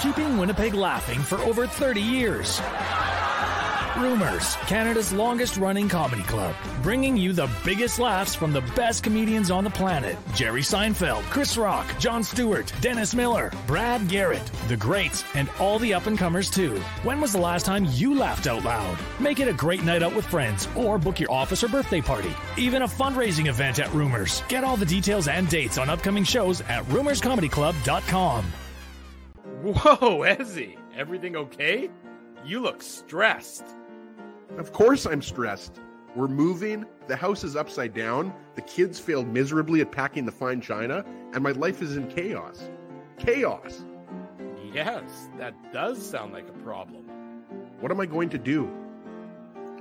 Keeping 0.00 0.38
Winnipeg 0.38 0.74
laughing 0.74 1.20
for 1.20 1.38
over 1.38 1.66
30 1.66 2.00
years. 2.00 2.60
Rumors, 3.96 4.54
Canada's 4.66 5.12
longest 5.12 5.56
running 5.56 5.88
comedy 5.88 6.22
club, 6.22 6.54
bringing 6.82 7.16
you 7.16 7.32
the 7.32 7.50
biggest 7.64 7.98
laughs 7.98 8.34
from 8.34 8.52
the 8.52 8.60
best 8.76 9.02
comedians 9.02 9.50
on 9.50 9.64
the 9.64 9.70
planet 9.70 10.16
Jerry 10.34 10.62
Seinfeld, 10.62 11.22
Chris 11.24 11.56
Rock, 11.56 11.86
Jon 11.98 12.22
Stewart, 12.22 12.72
Dennis 12.80 13.14
Miller, 13.14 13.52
Brad 13.66 14.08
Garrett, 14.08 14.44
the 14.68 14.76
greats, 14.76 15.24
and 15.34 15.48
all 15.58 15.78
the 15.78 15.94
up 15.94 16.06
and 16.06 16.18
comers 16.18 16.50
too. 16.50 16.76
When 17.02 17.20
was 17.20 17.32
the 17.32 17.40
last 17.40 17.66
time 17.66 17.86
you 17.90 18.14
laughed 18.16 18.46
out 18.46 18.64
loud? 18.64 18.98
Make 19.18 19.40
it 19.40 19.48
a 19.48 19.52
great 19.52 19.82
night 19.84 20.02
out 20.02 20.14
with 20.14 20.26
friends 20.26 20.68
or 20.76 20.98
book 20.98 21.18
your 21.18 21.32
office 21.32 21.64
or 21.64 21.68
birthday 21.68 22.00
party. 22.00 22.34
Even 22.56 22.82
a 22.82 22.88
fundraising 22.88 23.48
event 23.48 23.78
at 23.78 23.92
Rumors. 23.92 24.42
Get 24.48 24.64
all 24.64 24.76
the 24.76 24.86
details 24.86 25.28
and 25.28 25.48
dates 25.48 25.78
on 25.78 25.90
upcoming 25.90 26.24
shows 26.24 26.60
at 26.62 26.84
rumorscomedyclub.com. 26.84 28.44
Whoa, 29.62 30.20
Ezzy, 30.20 30.76
everything 30.96 31.34
okay? 31.36 31.90
You 32.44 32.60
look 32.60 32.82
stressed. 32.82 33.64
Of 34.56 34.72
course, 34.72 35.06
I'm 35.06 35.22
stressed. 35.22 35.80
We're 36.16 36.28
moving, 36.28 36.86
the 37.06 37.16
house 37.16 37.44
is 37.44 37.54
upside 37.54 37.94
down, 37.94 38.32
the 38.54 38.62
kids 38.62 38.98
failed 38.98 39.28
miserably 39.28 39.80
at 39.82 39.92
packing 39.92 40.24
the 40.24 40.32
fine 40.32 40.60
china, 40.60 41.04
and 41.32 41.42
my 41.42 41.52
life 41.52 41.82
is 41.82 41.96
in 41.96 42.08
chaos. 42.08 42.70
Chaos! 43.18 43.84
Yes, 44.72 45.28
that 45.38 45.72
does 45.72 46.04
sound 46.04 46.32
like 46.32 46.48
a 46.48 46.64
problem. 46.64 47.04
What 47.80 47.92
am 47.92 48.00
I 48.00 48.06
going 48.06 48.30
to 48.30 48.38
do? 48.38 48.70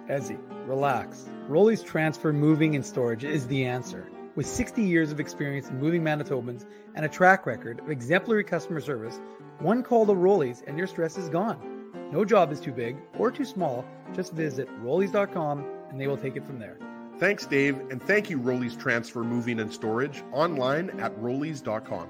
Ezzy, 0.09 0.37
relax. 0.67 1.27
Rolly's 1.47 1.81
Transfer 1.81 2.31
Moving 2.31 2.75
and 2.75 2.85
Storage 2.85 3.23
is 3.23 3.47
the 3.47 3.65
answer. 3.65 4.09
With 4.35 4.45
60 4.45 4.83
years 4.83 5.11
of 5.11 5.19
experience 5.19 5.69
in 5.69 5.79
moving 5.79 6.03
Manitobans 6.03 6.65
and 6.93 7.05
a 7.05 7.09
track 7.09 7.45
record 7.45 7.79
of 7.79 7.89
exemplary 7.89 8.43
customer 8.43 8.79
service, 8.79 9.19
one 9.59 9.81
call 9.81 10.05
to 10.05 10.13
Rolly's 10.13 10.61
and 10.67 10.77
your 10.77 10.87
stress 10.87 11.17
is 11.17 11.29
gone. 11.29 11.76
No 12.11 12.23
job 12.23 12.51
is 12.51 12.59
too 12.59 12.71
big 12.71 12.97
or 13.17 13.31
too 13.31 13.45
small. 13.45 13.85
Just 14.15 14.33
visit 14.33 14.67
Rollies.com 14.81 15.65
and 15.89 15.99
they 15.99 16.07
will 16.07 16.17
take 16.17 16.35
it 16.35 16.45
from 16.45 16.59
there. 16.59 16.77
Thanks, 17.19 17.45
Dave, 17.45 17.77
and 17.89 18.01
thank 18.01 18.29
you, 18.29 18.39
Rollies 18.39 18.79
Transfer 18.79 19.23
Moving 19.23 19.59
and 19.59 19.73
Storage, 19.73 20.23
online 20.31 20.91
at 20.99 21.17
Rollies.com. 21.19 22.07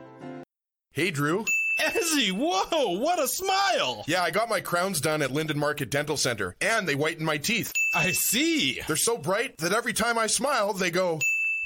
Hey, 0.91 1.11
Drew. 1.11 1.45
Ezzy, 1.79 2.31
whoa, 2.31 2.99
what 2.99 3.19
a 3.19 3.27
smile! 3.27 4.03
Yeah, 4.07 4.23
I 4.23 4.31
got 4.31 4.49
my 4.49 4.59
crowns 4.59 4.99
done 4.99 5.21
at 5.21 5.31
Linden 5.31 5.59
Market 5.59 5.91
Dental 5.91 6.17
Center, 6.17 6.55
and 6.59 6.87
they 6.87 6.95
whiten 6.95 7.23
my 7.23 7.37
teeth. 7.37 7.71
I 7.93 8.11
see. 8.13 8.81
They're 8.87 8.95
so 8.95 9.17
bright 9.17 9.57
that 9.59 9.73
every 9.73 9.93
time 9.93 10.17
I 10.17 10.25
smile, 10.25 10.73
they 10.73 10.89
go. 10.89 11.19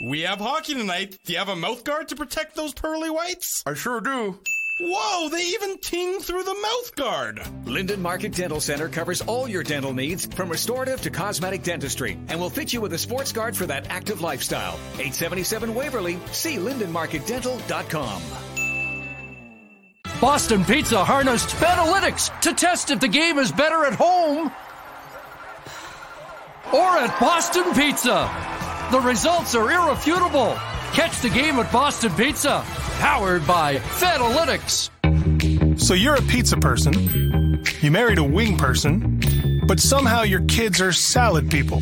We 0.04 0.22
have 0.22 0.40
hockey 0.40 0.74
tonight. 0.74 1.18
Do 1.26 1.34
you 1.34 1.40
have 1.40 1.48
a 1.48 1.56
mouth 1.56 1.84
guard 1.86 2.10
to 2.10 2.16
protect 2.16 2.56
those 2.56 2.74
pearly 2.74 3.10
whites? 3.10 3.64
I 3.66 3.74
sure 3.74 4.02
do. 4.02 4.40
Whoa, 4.84 5.30
they 5.30 5.44
even 5.44 5.78
ting 5.78 6.20
through 6.22 6.42
the 6.42 6.56
mouth 6.56 6.96
guard. 6.96 7.40
Linden 7.66 8.02
Market 8.02 8.34
Dental 8.34 8.60
Center 8.60 8.90
covers 8.90 9.22
all 9.22 9.48
your 9.48 9.62
dental 9.62 9.94
needs 9.94 10.26
from 10.26 10.50
restorative 10.50 11.00
to 11.04 11.12
cosmetic 11.12 11.62
dentistry 11.62 12.18
and 12.30 12.40
will 12.40 12.50
fit 12.50 12.74
you 12.74 12.82
with 12.82 12.92
a 12.94 12.98
sports 12.98 13.32
guard 13.32 13.56
for 13.56 13.68
that 13.68 13.92
active 13.92 14.22
lifestyle. 14.22 14.80
877 14.94 15.76
Waverly, 15.76 16.20
see 16.32 16.56
lindenmarketdental.com. 16.56 18.22
Boston 20.20 20.66
Pizza 20.66 21.04
harnessed 21.04 21.50
Betalytics 21.58 22.42
to 22.42 22.54
test 22.56 22.90
if 22.90 23.00
the 23.00 23.08
game 23.08 23.38
is 23.38 23.52
better 23.52 23.86
at 23.86 23.94
home 23.94 24.52
or 26.74 26.98
at 26.98 27.20
Boston 27.20 27.72
Pizza. 27.76 28.30
The 28.92 29.00
results 29.00 29.54
are 29.54 29.72
irrefutable. 29.72 30.58
Catch 30.94 31.22
the 31.22 31.30
game 31.30 31.56
at 31.56 31.72
Boston 31.72 32.12
Pizza, 32.16 32.64
powered 33.00 33.48
by 33.48 33.78
Fetalytics. 33.78 34.90
So 35.80 35.94
you're 35.94 36.16
a 36.16 36.22
pizza 36.24 36.58
person, 36.58 37.64
you 37.80 37.90
married 37.92 38.18
a 38.18 38.24
wing 38.24 38.58
person, 38.58 39.22
but 39.68 39.80
somehow 39.80 40.24
your 40.24 40.42
kids 40.42 40.82
are 40.82 40.92
salad 40.92 41.50
people. 41.50 41.82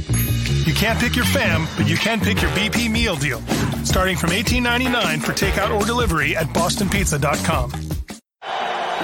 You 0.65 0.75
can't 0.75 0.99
pick 0.99 1.15
your 1.15 1.25
fam, 1.25 1.67
but 1.75 1.89
you 1.89 1.97
can 1.97 2.19
pick 2.19 2.39
your 2.39 2.51
BP 2.51 2.91
meal 2.91 3.15
deal, 3.15 3.41
starting 3.83 4.15
from 4.15 4.29
$18.99 4.29 5.23
for 5.23 5.31
takeout 5.31 5.75
or 5.75 5.83
delivery 5.85 6.35
at 6.35 6.45
bostonpizza.com. 6.47 7.71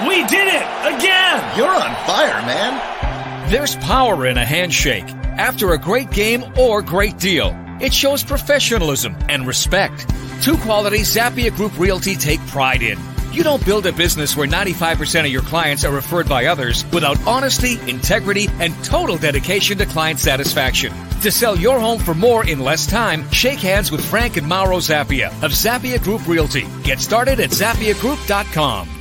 We 0.06 0.24
did 0.26 0.46
it 0.46 0.66
again! 0.94 1.56
You're 1.56 1.68
on 1.68 1.96
fire, 2.06 2.42
man. 2.46 3.50
There's 3.50 3.74
power 3.76 4.26
in 4.26 4.38
a 4.38 4.44
handshake 4.44 5.08
after 5.08 5.72
a 5.72 5.78
great 5.78 6.10
game 6.10 6.44
or 6.56 6.80
great 6.80 7.18
deal. 7.18 7.65
It 7.80 7.92
shows 7.92 8.24
professionalism 8.24 9.16
and 9.28 9.46
respect. 9.46 10.08
Two 10.42 10.56
qualities 10.58 11.14
Zappia 11.14 11.54
Group 11.54 11.78
Realty 11.78 12.14
take 12.14 12.40
pride 12.46 12.82
in. 12.82 12.98
You 13.32 13.42
don't 13.42 13.64
build 13.66 13.84
a 13.86 13.92
business 13.92 14.34
where 14.34 14.48
95% 14.48 15.26
of 15.26 15.30
your 15.30 15.42
clients 15.42 15.84
are 15.84 15.94
referred 15.94 16.26
by 16.26 16.46
others 16.46 16.90
without 16.90 17.20
honesty, 17.26 17.78
integrity, 17.88 18.48
and 18.60 18.74
total 18.82 19.18
dedication 19.18 19.76
to 19.78 19.84
client 19.84 20.18
satisfaction. 20.18 20.92
To 21.20 21.30
sell 21.30 21.54
your 21.54 21.78
home 21.78 21.98
for 21.98 22.14
more 22.14 22.46
in 22.46 22.60
less 22.60 22.86
time, 22.86 23.30
shake 23.30 23.58
hands 23.58 23.90
with 23.90 24.04
Frank 24.04 24.38
and 24.38 24.46
Mauro 24.48 24.78
Zappia 24.78 25.28
of 25.42 25.52
Zappia 25.52 26.02
Group 26.02 26.26
Realty. 26.26 26.66
Get 26.82 26.98
started 26.98 27.40
at 27.40 27.50
zappiagroup.com. 27.50 28.95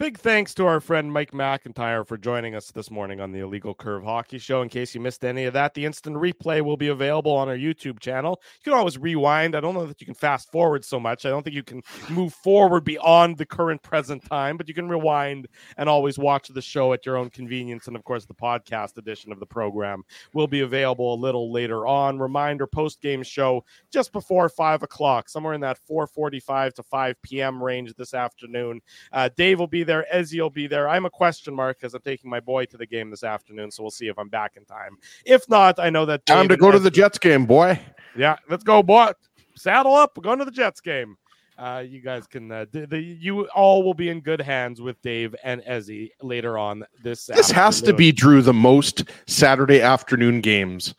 Big 0.00 0.18
thanks 0.18 0.52
to 0.54 0.66
our 0.66 0.80
friend 0.80 1.12
Mike 1.12 1.30
McIntyre 1.30 2.04
for 2.04 2.18
joining 2.18 2.56
us 2.56 2.72
this 2.72 2.90
morning 2.90 3.20
on 3.20 3.30
the 3.30 3.38
Illegal 3.38 3.76
Curve 3.76 4.02
Hockey 4.02 4.38
Show. 4.38 4.60
In 4.60 4.68
case 4.68 4.92
you 4.92 5.00
missed 5.00 5.24
any 5.24 5.44
of 5.44 5.52
that, 5.52 5.72
the 5.74 5.84
instant 5.84 6.16
replay 6.16 6.60
will 6.62 6.76
be 6.76 6.88
available 6.88 7.30
on 7.30 7.48
our 7.48 7.56
YouTube 7.56 8.00
channel. 8.00 8.42
You 8.56 8.72
can 8.72 8.76
always 8.76 8.98
rewind. 8.98 9.54
I 9.54 9.60
don't 9.60 9.72
know 9.72 9.86
that 9.86 10.00
you 10.00 10.04
can 10.04 10.16
fast 10.16 10.50
forward 10.50 10.84
so 10.84 10.98
much. 10.98 11.24
I 11.24 11.28
don't 11.28 11.44
think 11.44 11.54
you 11.54 11.62
can 11.62 11.80
move 12.10 12.34
forward 12.34 12.82
beyond 12.82 13.38
the 13.38 13.46
current 13.46 13.84
present 13.84 14.24
time, 14.28 14.56
but 14.56 14.66
you 14.66 14.74
can 14.74 14.88
rewind 14.88 15.46
and 15.76 15.88
always 15.88 16.18
watch 16.18 16.48
the 16.48 16.60
show 16.60 16.92
at 16.92 17.06
your 17.06 17.16
own 17.16 17.30
convenience. 17.30 17.86
And 17.86 17.94
of 17.94 18.02
course, 18.02 18.26
the 18.26 18.34
podcast 18.34 18.98
edition 18.98 19.30
of 19.30 19.38
the 19.38 19.46
program 19.46 20.02
will 20.32 20.48
be 20.48 20.62
available 20.62 21.14
a 21.14 21.22
little 21.22 21.52
later 21.52 21.86
on. 21.86 22.18
Reminder 22.18 22.66
post 22.66 23.00
game 23.00 23.22
show 23.22 23.64
just 23.92 24.12
before 24.12 24.48
five 24.48 24.82
o'clock, 24.82 25.28
somewhere 25.28 25.54
in 25.54 25.60
that 25.60 25.78
4:45 25.88 26.74
to 26.74 26.82
5 26.82 27.22
p.m. 27.22 27.62
range 27.62 27.94
this 27.94 28.12
afternoon. 28.12 28.80
Uh, 29.12 29.28
Dave 29.36 29.60
will 29.60 29.68
be 29.68 29.84
there. 29.84 29.93
Ezzy 30.12 30.40
will 30.40 30.50
be 30.50 30.66
there. 30.66 30.88
I'm 30.88 31.04
a 31.04 31.10
question 31.10 31.54
mark 31.54 31.78
because 31.78 31.94
I'm 31.94 32.02
taking 32.02 32.30
my 32.30 32.40
boy 32.40 32.64
to 32.66 32.76
the 32.76 32.86
game 32.86 33.10
this 33.10 33.22
afternoon, 33.22 33.70
so 33.70 33.82
we'll 33.82 33.90
see 33.90 34.08
if 34.08 34.18
I'm 34.18 34.28
back 34.28 34.56
in 34.56 34.64
time. 34.64 34.96
If 35.24 35.48
not, 35.48 35.78
I 35.78 35.90
know 35.90 36.04
that 36.06 36.26
time 36.26 36.48
to 36.48 36.56
go 36.56 36.70
to 36.70 36.78
the 36.78 36.90
Jets 36.90 37.18
game, 37.18 37.46
boy. 37.46 37.78
Yeah, 38.16 38.36
let's 38.48 38.64
go, 38.64 38.82
boy. 38.82 39.12
Saddle 39.54 39.94
up. 39.94 40.16
We're 40.16 40.22
going 40.22 40.38
to 40.40 40.44
the 40.44 40.50
Jets 40.50 40.80
game. 40.80 41.16
Uh, 41.56 41.84
you 41.86 42.00
guys 42.00 42.26
can. 42.26 42.50
Uh, 42.50 42.66
the, 42.72 42.86
the, 42.86 42.98
you 42.98 43.46
all 43.48 43.84
will 43.84 43.94
be 43.94 44.08
in 44.08 44.20
good 44.20 44.40
hands 44.40 44.80
with 44.80 45.00
Dave 45.02 45.36
and 45.44 45.62
Ezzy 45.62 46.10
later 46.20 46.58
on 46.58 46.84
this. 47.02 47.26
This 47.26 47.38
afternoon. 47.38 47.62
has 47.62 47.82
to 47.82 47.92
be 47.92 48.10
Drew 48.10 48.42
the 48.42 48.52
most 48.52 49.04
Saturday 49.26 49.80
afternoon 49.80 50.40
games 50.40 50.94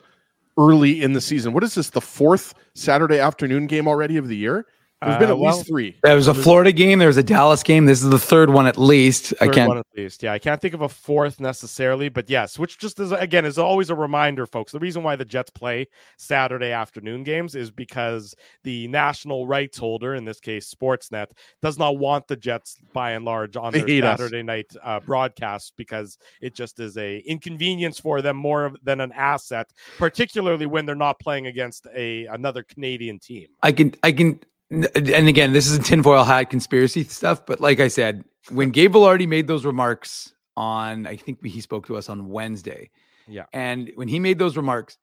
early 0.58 1.04
in 1.04 1.12
the 1.14 1.22
season. 1.22 1.52
What 1.52 1.64
is 1.64 1.76
this? 1.76 1.90
The 1.90 2.02
fourth 2.02 2.54
Saturday 2.74 3.20
afternoon 3.20 3.68
game 3.68 3.88
already 3.88 4.16
of 4.18 4.30
the 4.30 4.38
year? 4.38 4.66
There's 5.02 5.18
been 5.18 5.30
Uh, 5.30 5.34
at 5.34 5.40
well, 5.40 5.56
least 5.58 5.68
three. 5.68 5.98
There 6.04 6.16
was 6.16 6.28
a 6.28 6.34
Florida 6.34 6.72
game. 6.72 7.00
There 7.00 7.10
was 7.10 7.18
a 7.18 7.24
Dallas 7.24 7.64
game. 7.64 7.86
This 7.86 8.02
is 8.02 8.10
the 8.10 8.18
third 8.18 8.50
one 8.50 8.66
at 8.66 8.78
least. 8.78 9.34
I 9.42 9.46
Third 9.46 9.54
can't. 9.54 9.68
one 9.68 9.78
at 9.78 9.86
least. 9.96 10.24
Yeah, 10.24 10.32
I 10.32 10.40
can't 10.40 10.60
think 10.62 10.74
of 10.74 10.82
a 10.82 10.90
fourth 10.90 11.40
necessarily, 11.40 12.08
but 12.10 12.30
yes, 12.30 12.58
which 12.58 12.80
just 12.80 13.00
is 13.00 13.12
again 13.12 13.46
is 13.46 13.58
always 13.58 13.90
a 13.90 13.96
reminder, 13.96 14.46
folks. 14.46 14.72
The 14.72 14.80
reason 14.80 15.04
why 15.04 15.16
the 15.18 15.26
Jets 15.26 15.50
play 15.52 15.88
Saturday 16.18 16.72
afternoon 16.72 17.24
games 17.24 17.56
is 17.56 17.72
because 17.72 18.34
the 18.64 18.88
national 18.88 19.48
rights 19.48 19.78
holder, 19.78 20.16
in 20.16 20.24
this 20.24 20.40
case 20.40 20.74
Sportsnet, 20.74 21.28
does 21.62 21.78
not 21.78 21.98
want 21.98 22.28
the 22.28 22.38
Jets 22.38 22.78
by 22.94 23.12
and 23.12 23.26
large 23.26 23.58
on 23.58 23.74
They 23.74 23.80
their 23.80 23.88
hate 23.88 24.04
us. 24.06 24.18
Saturday 24.20 24.44
night 24.44 24.72
uh, 24.82 25.02
broadcasts 25.02 25.72
because 25.76 26.18
it 26.42 26.56
just 26.56 26.80
is 26.80 26.98
a 26.98 27.20
inconvenience 27.20 28.00
for 28.00 28.22
them 28.22 28.38
more 28.38 28.72
than 28.82 29.02
an 29.02 29.12
asset, 29.12 29.70
particularly 29.98 30.66
when 30.66 30.86
they're 30.86 30.96
not 30.96 31.20
playing 31.20 31.48
against 31.48 31.86
a 31.94 32.26
another 32.28 32.64
Canadian 32.64 33.20
team. 33.20 33.48
I 33.62 33.72
can, 33.74 33.94
I 34.02 34.12
can, 34.14 34.40
and 34.72 35.28
again, 35.28 35.54
this 35.54 35.68
is 35.68 35.78
a 35.78 35.82
tinfoil 35.82 36.24
hat 36.24 36.50
conspiracy 36.50 37.04
stuff, 37.04 37.46
but 37.46 37.60
like 37.62 37.80
I 37.80 37.88
said, 37.88 38.24
when 38.50 38.70
Gabe 38.72 38.94
Vilardi 38.94 39.28
made 39.28 39.48
those 39.48 39.66
remarks 39.66 40.34
on, 40.58 41.06
I 41.08 41.16
think 41.16 41.44
he 41.46 41.62
spoke 41.62 41.86
to 41.88 41.98
us 41.98 42.10
on 42.10 42.30
Wednesday, 42.30 42.90
Yeah. 43.28 43.46
and 43.54 43.92
when 43.96 44.08
he 44.08 44.20
made 44.20 44.40
those 44.40 44.58
remarks, 44.58 44.98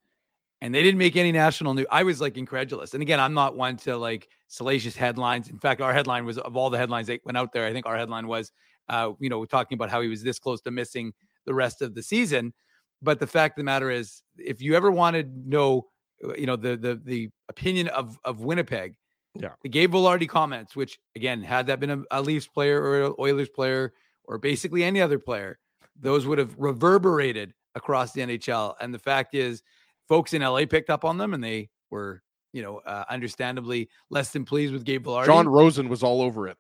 and 0.61 0.73
they 0.75 0.83
didn't 0.83 0.99
make 0.99 1.17
any 1.17 1.33
national 1.33 1.75
news, 1.75 1.87
I 1.91 2.05
was 2.05 2.21
like 2.21 2.39
incredulous. 2.39 2.95
And 2.95 3.03
again, 3.03 3.19
I'm 3.19 3.35
not 3.35 3.57
one 3.57 3.77
to 3.79 3.97
like 3.97 4.29
salacious 4.47 4.95
headlines. 4.95 5.49
In 5.49 5.59
fact, 5.59 5.81
our 5.81 5.93
headline 5.93 6.25
was 6.25 6.39
of 6.39 6.57
all 6.57 6.71
the 6.71 6.79
headlines 6.79 7.09
that 7.09 7.21
went 7.25 7.37
out 7.37 7.53
there, 7.53 7.67
I 7.67 7.73
think 7.73 7.85
our 7.85 7.97
headline 7.97 8.29
was, 8.29 8.53
uh, 8.89 9.11
you 9.19 9.29
know, 9.29 9.45
talking 9.45 9.75
about 9.77 9.91
how 9.91 10.01
he 10.01 10.09
was 10.09 10.23
this 10.23 10.39
close 10.39 10.61
to 10.63 10.71
missing 10.71 11.13
the 11.47 11.55
rest 11.55 11.83
of 11.83 11.95
the 11.97 12.03
season. 12.03 12.53
But 13.03 13.19
the 13.19 13.27
fact 13.27 13.59
of 13.59 13.63
the 13.63 13.65
matter 13.65 13.91
is, 13.91 14.23
if 14.39 14.63
you 14.63 14.77
ever 14.77 14.93
wanted 14.93 15.35
to 15.35 15.49
know, 15.51 15.89
uh, 16.25 16.35
you 16.35 16.47
know, 16.47 16.55
the 16.55 16.77
the 16.77 17.01
the 17.05 17.31
opinion 17.49 17.89
of 17.89 18.17
of 18.25 18.41
Winnipeg, 18.41 18.95
Yeah. 19.35 19.51
the 19.63 19.69
Gabe 19.69 19.95
Vilardi 19.95 20.29
comments, 20.29 20.77
which 20.77 20.99
again, 21.17 21.43
had 21.43 21.67
that 21.69 21.81
been 21.81 21.91
a, 21.91 22.03
a 22.11 22.23
Leafs 22.23 22.47
player 22.47 22.83
or 22.83 23.03
an 23.05 23.15
Oilers 23.19 23.49
player 23.49 23.95
or 24.25 24.39
basically 24.39 24.85
any 24.85 25.01
other 25.01 25.19
player, 25.19 25.59
those 25.99 26.27
would 26.27 26.39
have 26.39 26.55
reverberated 26.59 27.55
across 27.75 28.13
the 28.13 28.21
NHL. 28.21 28.75
And 28.81 28.93
the 28.93 28.99
fact 28.99 29.35
is, 29.35 29.63
folks 30.09 30.35
in 30.35 30.43
LA 30.43 30.67
picked 30.67 30.91
up 30.91 31.05
on 31.05 31.17
them, 31.17 31.33
and 31.33 31.43
they 31.43 31.71
were, 31.91 32.23
you 32.53 32.63
know, 32.63 32.79
uh, 32.87 33.05
understandably 33.09 33.89
less 34.11 34.31
than 34.31 34.45
pleased 34.45 34.73
with 34.73 34.85
Gabe 34.85 35.07
Vilardi. 35.07 35.27
Jon 35.27 35.49
Rosen 35.49 35.89
was 35.89 36.03
all 36.03 36.21
over 36.21 36.49
it. 36.49 36.59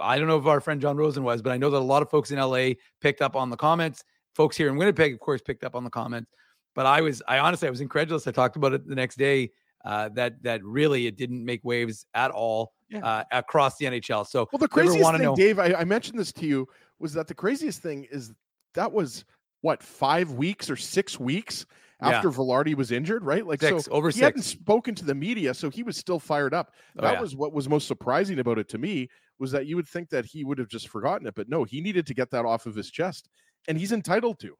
I 0.00 0.18
don't 0.18 0.28
know 0.28 0.38
if 0.38 0.46
our 0.46 0.60
friend 0.60 0.80
Jon 0.80 0.96
Rosen 0.96 1.24
was, 1.24 1.42
but 1.42 1.52
I 1.52 1.56
know 1.56 1.70
that 1.70 1.78
a 1.78 1.80
lot 1.80 2.02
of 2.02 2.10
folks 2.10 2.30
in 2.30 2.38
LA 2.38 2.70
picked 3.00 3.22
up 3.22 3.34
on 3.34 3.50
the 3.50 3.56
comments 3.56 4.04
folks 4.34 4.56
here 4.56 4.68
in 4.68 4.76
Winnipeg, 4.76 5.14
of 5.14 5.20
course, 5.20 5.40
picked 5.40 5.64
up 5.64 5.74
on 5.74 5.84
the 5.84 5.90
comment. 5.90 6.26
But 6.74 6.86
I 6.86 7.00
was, 7.00 7.22
I 7.28 7.38
honestly, 7.38 7.68
I 7.68 7.70
was 7.70 7.80
incredulous. 7.80 8.26
I 8.26 8.32
talked 8.32 8.56
about 8.56 8.72
it 8.72 8.86
the 8.86 8.94
next 8.94 9.16
day. 9.16 9.52
Uh, 9.84 10.08
that 10.10 10.42
that 10.42 10.64
really 10.64 11.06
it 11.06 11.16
didn't 11.16 11.44
make 11.44 11.60
waves 11.64 12.06
at 12.14 12.30
all 12.30 12.72
Yeah. 12.88 13.04
uh, 13.04 13.24
across 13.32 13.76
the 13.76 13.84
NHL. 13.86 14.26
So 14.26 14.48
Well, 14.50 14.58
the 14.58 14.64
if 14.64 14.70
you 14.76 14.82
ever 14.82 14.90
craziest 14.90 15.10
thing, 15.12 15.22
know, 15.22 15.36
Dave, 15.36 15.58
I, 15.58 15.74
I 15.74 15.84
mentioned 15.84 16.18
this 16.18 16.32
to 16.32 16.46
you, 16.46 16.66
was 16.98 17.12
that 17.12 17.26
the 17.28 17.34
craziest 17.34 17.82
thing 17.82 18.04
is 18.10 18.32
that 18.74 18.90
was 18.90 19.24
what 19.60 19.82
five 19.82 20.32
weeks 20.32 20.70
or 20.70 20.76
six 20.76 21.20
weeks 21.20 21.66
Yeah. 22.02 22.10
after 22.10 22.30
Vilardi 22.30 22.74
was 22.74 22.92
injured, 22.92 23.24
right? 23.24 23.46
Like 23.46 23.60
Six, 23.60 23.84
so 23.84 23.92
over 23.92 24.10
he 24.10 24.20
hadn't 24.20 24.42
spoken 24.42 24.94
to 24.96 25.04
the 25.04 25.14
media, 25.14 25.52
so 25.54 25.68
he 25.70 25.82
was 25.82 25.96
still 25.96 26.18
fired 26.18 26.54
up. 26.54 26.72
Oh, 26.98 27.02
that 27.02 27.14
yeah. 27.14 27.20
was 27.20 27.36
what 27.36 27.52
was 27.52 27.68
most 27.68 27.86
surprising 27.86 28.38
about 28.38 28.58
it 28.58 28.68
to 28.70 28.78
me 28.78 29.08
was 29.38 29.50
that 29.52 29.66
you 29.66 29.76
would 29.76 29.88
think 29.88 30.08
that 30.10 30.24
he 30.24 30.44
would 30.44 30.58
have 30.58 30.68
just 30.68 30.88
forgotten 30.88 31.26
it, 31.26 31.34
but 31.34 31.48
no, 31.48 31.64
he 31.64 31.80
needed 31.80 32.06
to 32.06 32.14
get 32.14 32.30
that 32.30 32.44
off 32.44 32.66
of 32.66 32.74
his 32.74 32.90
chest, 32.90 33.28
and 33.68 33.76
he's 33.78 33.92
entitled 33.92 34.38
to. 34.40 34.56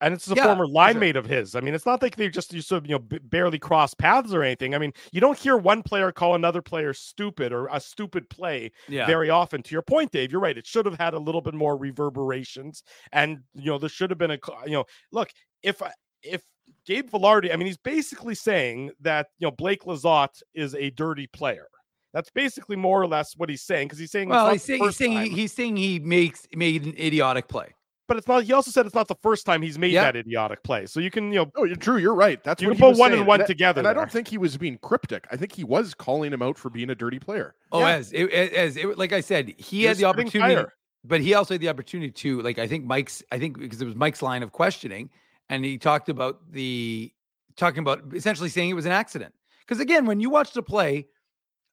And 0.00 0.12
it's 0.12 0.30
a 0.30 0.34
Yeah, 0.34 0.44
former 0.44 0.66
for 0.66 0.72
line 0.72 0.92
sure. 0.94 1.00
mate 1.00 1.16
of 1.16 1.24
his. 1.26 1.54
I 1.54 1.60
mean, 1.60 1.74
it's 1.74 1.86
not 1.86 2.02
like 2.02 2.16
they 2.16 2.28
just 2.28 2.52
you 2.52 2.60
sort 2.60 2.82
of 2.82 2.86
you 2.90 2.96
know 2.96 2.98
b- 2.98 3.20
barely 3.22 3.58
cross 3.58 3.94
paths 3.94 4.34
or 4.34 4.42
anything. 4.42 4.74
I 4.74 4.78
mean, 4.78 4.92
you 5.12 5.20
don't 5.20 5.38
hear 5.38 5.56
one 5.56 5.82
player 5.82 6.12
call 6.12 6.34
another 6.34 6.60
player 6.60 6.92
stupid 6.92 7.52
or 7.52 7.68
a 7.72 7.80
stupid 7.80 8.28
play 8.28 8.72
Yeah. 8.88 9.06
very 9.06 9.30
often. 9.30 9.62
To 9.62 9.72
your 9.72 9.82
point, 9.82 10.10
Dave, 10.12 10.30
you're 10.32 10.40
right. 10.40 10.58
It 10.58 10.66
should 10.66 10.84
have 10.86 10.98
had 10.98 11.14
a 11.14 11.18
little 11.18 11.40
bit 11.40 11.54
more 11.54 11.76
reverberations, 11.76 12.82
and 13.12 13.40
you 13.54 13.70
know 13.70 13.78
there 13.78 13.88
should 13.88 14.10
have 14.10 14.18
been 14.18 14.32
a 14.32 14.38
you 14.66 14.72
know 14.72 14.84
look 15.12 15.30
if 15.62 15.80
if 16.22 16.42
Gabe 16.86 17.10
Vilardi, 17.10 17.52
I 17.52 17.56
mean, 17.56 17.66
he's 17.66 17.76
basically 17.78 18.34
saying 18.34 18.90
that 19.00 19.28
you 19.38 19.46
know 19.46 19.50
Blake 19.52 19.84
Lizotte 19.84 20.42
is 20.54 20.74
a 20.74 20.90
dirty 20.90 21.26
player. 21.28 21.66
That's 22.12 22.30
basically 22.30 22.76
more 22.76 23.00
or 23.02 23.06
less 23.06 23.36
what 23.36 23.48
he's 23.48 23.62
saying 23.62 23.88
because 23.88 23.98
he's 23.98 24.10
saying 24.12 24.28
well, 24.28 24.50
he's 24.52 24.62
saying, 24.62 24.82
he's 24.84 24.96
saying 24.96 25.12
he, 25.12 25.28
he's 25.30 25.52
saying 25.52 25.76
he 25.76 25.98
makes 25.98 26.46
made 26.54 26.84
an 26.84 26.94
idiotic 26.98 27.48
play. 27.48 27.74
But 28.06 28.16
it's 28.16 28.26
not. 28.28 28.44
He 28.44 28.52
also 28.52 28.70
said 28.70 28.86
it's 28.86 28.94
not 28.94 29.08
the 29.08 29.14
first 29.22 29.46
time 29.46 29.62
he's 29.62 29.78
made 29.78 29.92
Yeah. 29.92 30.04
that 30.04 30.16
idiotic 30.16 30.62
play. 30.62 30.86
So 30.86 31.00
you 31.00 31.10
can, 31.10 31.32
you 31.32 31.40
know, 31.40 31.52
Oh, 31.56 31.64
you're 31.64 31.76
true. 31.76 31.96
You're 31.96 32.14
right. 32.14 32.42
That's 32.44 32.60
You 32.62 32.68
what 32.68 32.76
can 32.76 32.76
he 32.78 32.82
put 32.82 32.88
was 32.90 32.98
one 32.98 33.10
saying. 33.10 33.20
and 33.20 33.26
one 33.28 33.42
I- 33.42 33.46
together 33.46 33.78
And 33.80 33.88
I 33.88 33.92
don't 33.92 34.10
think 34.10 34.28
he 34.28 34.38
was 34.38 34.56
being 34.56 34.78
cryptic. 34.78 35.26
I 35.30 35.36
think 35.36 35.52
he 35.52 35.64
was 35.64 35.94
calling 35.94 36.32
him 36.32 36.42
out 36.42 36.58
for 36.58 36.70
being 36.70 36.90
a 36.90 36.94
dirty 36.94 37.18
player. 37.18 37.54
Oh, 37.72 37.84
as 37.84 38.12
it, 38.12 38.30
as 38.32 38.76
it, 38.76 38.98
like 38.98 39.12
I 39.12 39.20
said, 39.20 39.54
he 39.58 39.82
You're 39.82 39.88
had 39.88 39.96
the 39.98 40.04
opportunity, 40.04 40.54
fire. 40.54 40.72
but 41.04 41.20
he 41.20 41.34
also 41.34 41.54
had 41.54 41.60
the 41.60 41.68
opportunity 41.68 42.10
to, 42.12 42.42
like, 42.42 42.58
I 42.58 42.66
think 42.66 42.84
Mike's, 42.84 43.22
I 43.32 43.38
think 43.38 43.58
because 43.58 43.80
it 43.80 43.86
was 43.86 43.94
Mike's 43.96 44.22
line 44.22 44.42
of 44.42 44.52
questioning, 44.52 45.10
and 45.48 45.64
he 45.64 45.78
talked 45.78 46.08
about 46.08 46.40
the 46.52 47.12
talking 47.56 47.80
about 47.80 48.02
essentially 48.14 48.48
saying 48.48 48.70
it 48.70 48.74
was 48.74 48.86
an 48.86 48.92
accident. 48.92 49.32
Because 49.60 49.80
again, 49.80 50.06
when 50.06 50.20
you 50.20 50.28
watch 50.28 50.52
the 50.52 50.62
play, 50.62 51.06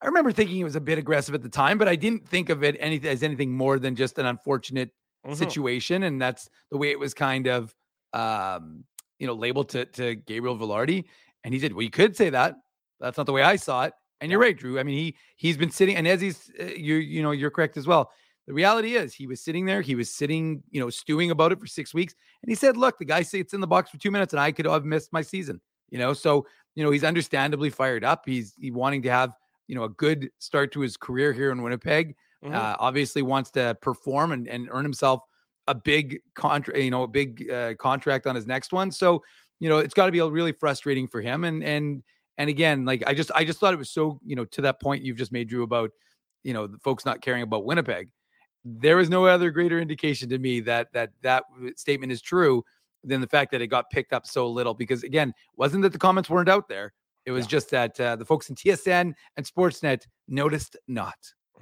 I 0.01 0.07
remember 0.07 0.31
thinking 0.31 0.59
it 0.59 0.63
was 0.63 0.75
a 0.75 0.81
bit 0.81 0.97
aggressive 0.97 1.35
at 1.35 1.41
the 1.43 1.49
time, 1.49 1.77
but 1.77 1.87
I 1.87 1.95
didn't 1.95 2.27
think 2.27 2.49
of 2.49 2.63
it 2.63 2.75
anything 2.79 3.09
as 3.09 3.21
anything 3.23 3.51
more 3.51 3.79
than 3.79 3.95
just 3.95 4.17
an 4.17 4.25
unfortunate 4.25 4.91
Mhm. 5.23 5.55
situation, 5.55 6.03
and 6.03 6.21
that's 6.21 6.49
the 6.71 6.77
way 6.77 6.91
it 6.91 6.99
was 6.99 7.13
kind 7.13 7.47
of, 7.47 7.75
um, 8.13 8.85
you 9.19 9.27
know, 9.27 9.33
labeled 9.33 9.69
to 9.69 9.85
to 9.85 10.15
Gabriel 10.15 10.57
Vilardi. 10.57 11.05
And 11.43 11.53
he 11.53 11.59
said, 11.59 11.73
"Well, 11.73 11.83
you 11.83 11.89
could 11.91 12.15
say 12.15 12.29
that. 12.31 12.55
That's 12.99 13.17
not 13.17 13.25
the 13.25 13.33
way 13.33 13.43
I 13.43 13.55
saw 13.55 13.85
it." 13.85 13.93
And 14.19 14.29
you're 14.31 14.39
right, 14.39 14.57
Drew. 14.57 14.79
I 14.79 14.83
mean, 14.83 14.97
he 14.97 15.17
he's 15.37 15.57
been 15.57 15.71
sitting, 15.71 15.95
and 15.95 16.07
as 16.07 16.21
he's, 16.21 16.51
uh, 16.59 16.65
you 16.65 16.95
you 16.95 17.21
know, 17.21 17.31
you're 17.31 17.51
correct 17.51 17.77
as 17.77 17.87
well. 17.87 18.11
The 18.47 18.53
reality 18.53 18.95
is, 18.95 19.13
he 19.13 19.27
was 19.27 19.41
sitting 19.41 19.65
there. 19.65 19.81
He 19.81 19.95
was 19.95 20.09
sitting, 20.13 20.63
you 20.71 20.79
know, 20.81 20.89
stewing 20.89 21.31
about 21.31 21.51
it 21.51 21.59
for 21.59 21.67
six 21.67 21.93
weeks, 21.93 22.15
and 22.43 22.49
he 22.49 22.55
said, 22.55 22.75
"Look, 22.77 22.97
the 22.97 23.05
guy 23.05 23.21
sits 23.21 23.53
in 23.53 23.61
the 23.61 23.67
box 23.67 23.89
for 23.91 23.97
two 23.97 24.11
minutes, 24.11 24.33
and 24.33 24.39
I 24.39 24.51
could 24.51 24.65
have 24.65 24.85
missed 24.85 25.13
my 25.13 25.21
season." 25.21 25.61
You 25.89 25.99
know, 25.99 26.13
so 26.13 26.47
you 26.75 26.83
know 26.83 26.91
he's 26.91 27.03
understandably 27.03 27.69
fired 27.69 28.03
up. 28.03 28.23
He's 28.25 28.55
he 28.59 28.71
wanting 28.71 29.01
to 29.03 29.09
have 29.09 29.35
you 29.67 29.75
know 29.75 29.83
a 29.83 29.89
good 29.89 30.31
start 30.39 30.71
to 30.73 30.81
his 30.81 30.97
career 30.97 31.33
here 31.33 31.51
in 31.51 31.61
Winnipeg. 31.61 32.15
Mhm. 32.43 32.53
Uh, 32.53 32.75
obviously 32.79 33.21
wants 33.21 33.51
to 33.51 33.77
perform 33.81 34.31
and, 34.31 34.47
and 34.47 34.67
earn 34.71 34.83
himself 34.83 35.21
a 35.67 35.75
big 35.75 36.19
contract, 36.33 36.79
you 36.79 36.89
know, 36.89 37.03
a 37.03 37.07
big 37.07 37.49
uh, 37.49 37.75
contract 37.75 38.25
on 38.25 38.35
his 38.35 38.47
next 38.47 38.73
one. 38.73 38.91
So, 38.91 39.23
you 39.59 39.69
know, 39.69 39.77
it's 39.77 39.93
got 39.93 40.07
to 40.07 40.11
be 40.11 40.21
really 40.21 40.51
frustrating 40.51 41.07
for 41.07 41.21
him. 41.21 41.43
And 41.43 41.63
and 41.63 42.03
and 42.37 42.49
again, 42.49 42.83
like 42.85 43.03
I 43.05 43.13
just 43.13 43.31
I 43.35 43.45
just 43.45 43.59
thought 43.59 43.73
it 43.73 43.77
was 43.77 43.91
so 43.91 44.19
you 44.25 44.35
know 44.35 44.45
to 44.45 44.61
that 44.61 44.81
point 44.81 45.03
you've 45.03 45.17
just 45.17 45.31
made 45.31 45.49
Drew 45.49 45.63
about 45.63 45.91
you 46.43 46.53
know 46.53 46.65
the 46.67 46.79
folks 46.79 47.05
not 47.05 47.21
caring 47.21 47.43
about 47.43 47.65
Winnipeg. 47.65 48.09
There 48.65 48.99
is 48.99 49.09
no 49.09 49.25
other 49.25 49.51
greater 49.51 49.79
indication 49.79 50.29
to 50.29 50.39
me 50.39 50.59
that 50.61 50.91
that 50.93 51.11
that 51.21 51.43
statement 51.75 52.11
is 52.11 52.21
true 52.21 52.63
than 53.03 53.21
the 53.21 53.27
fact 53.27 53.51
that 53.51 53.61
it 53.61 53.67
got 53.67 53.89
picked 53.91 54.13
up 54.13 54.25
so 54.25 54.47
little. 54.49 54.73
Because 54.73 55.03
again, 55.03 55.33
wasn't 55.57 55.83
that 55.83 55.93
the 55.93 55.99
comments 55.99 56.29
weren't 56.29 56.49
out 56.49 56.67
there. 56.67 56.93
It 57.25 57.31
was 57.31 57.45
just 57.45 57.69
that 57.69 57.99
uh, 57.99 58.15
the 58.15 58.25
folks 58.25 58.49
in 58.49 58.55
TSN 58.55 59.13
and 59.37 59.45
Sportsnet 59.45 60.07
noticed 60.27 60.75
not. 60.87 61.17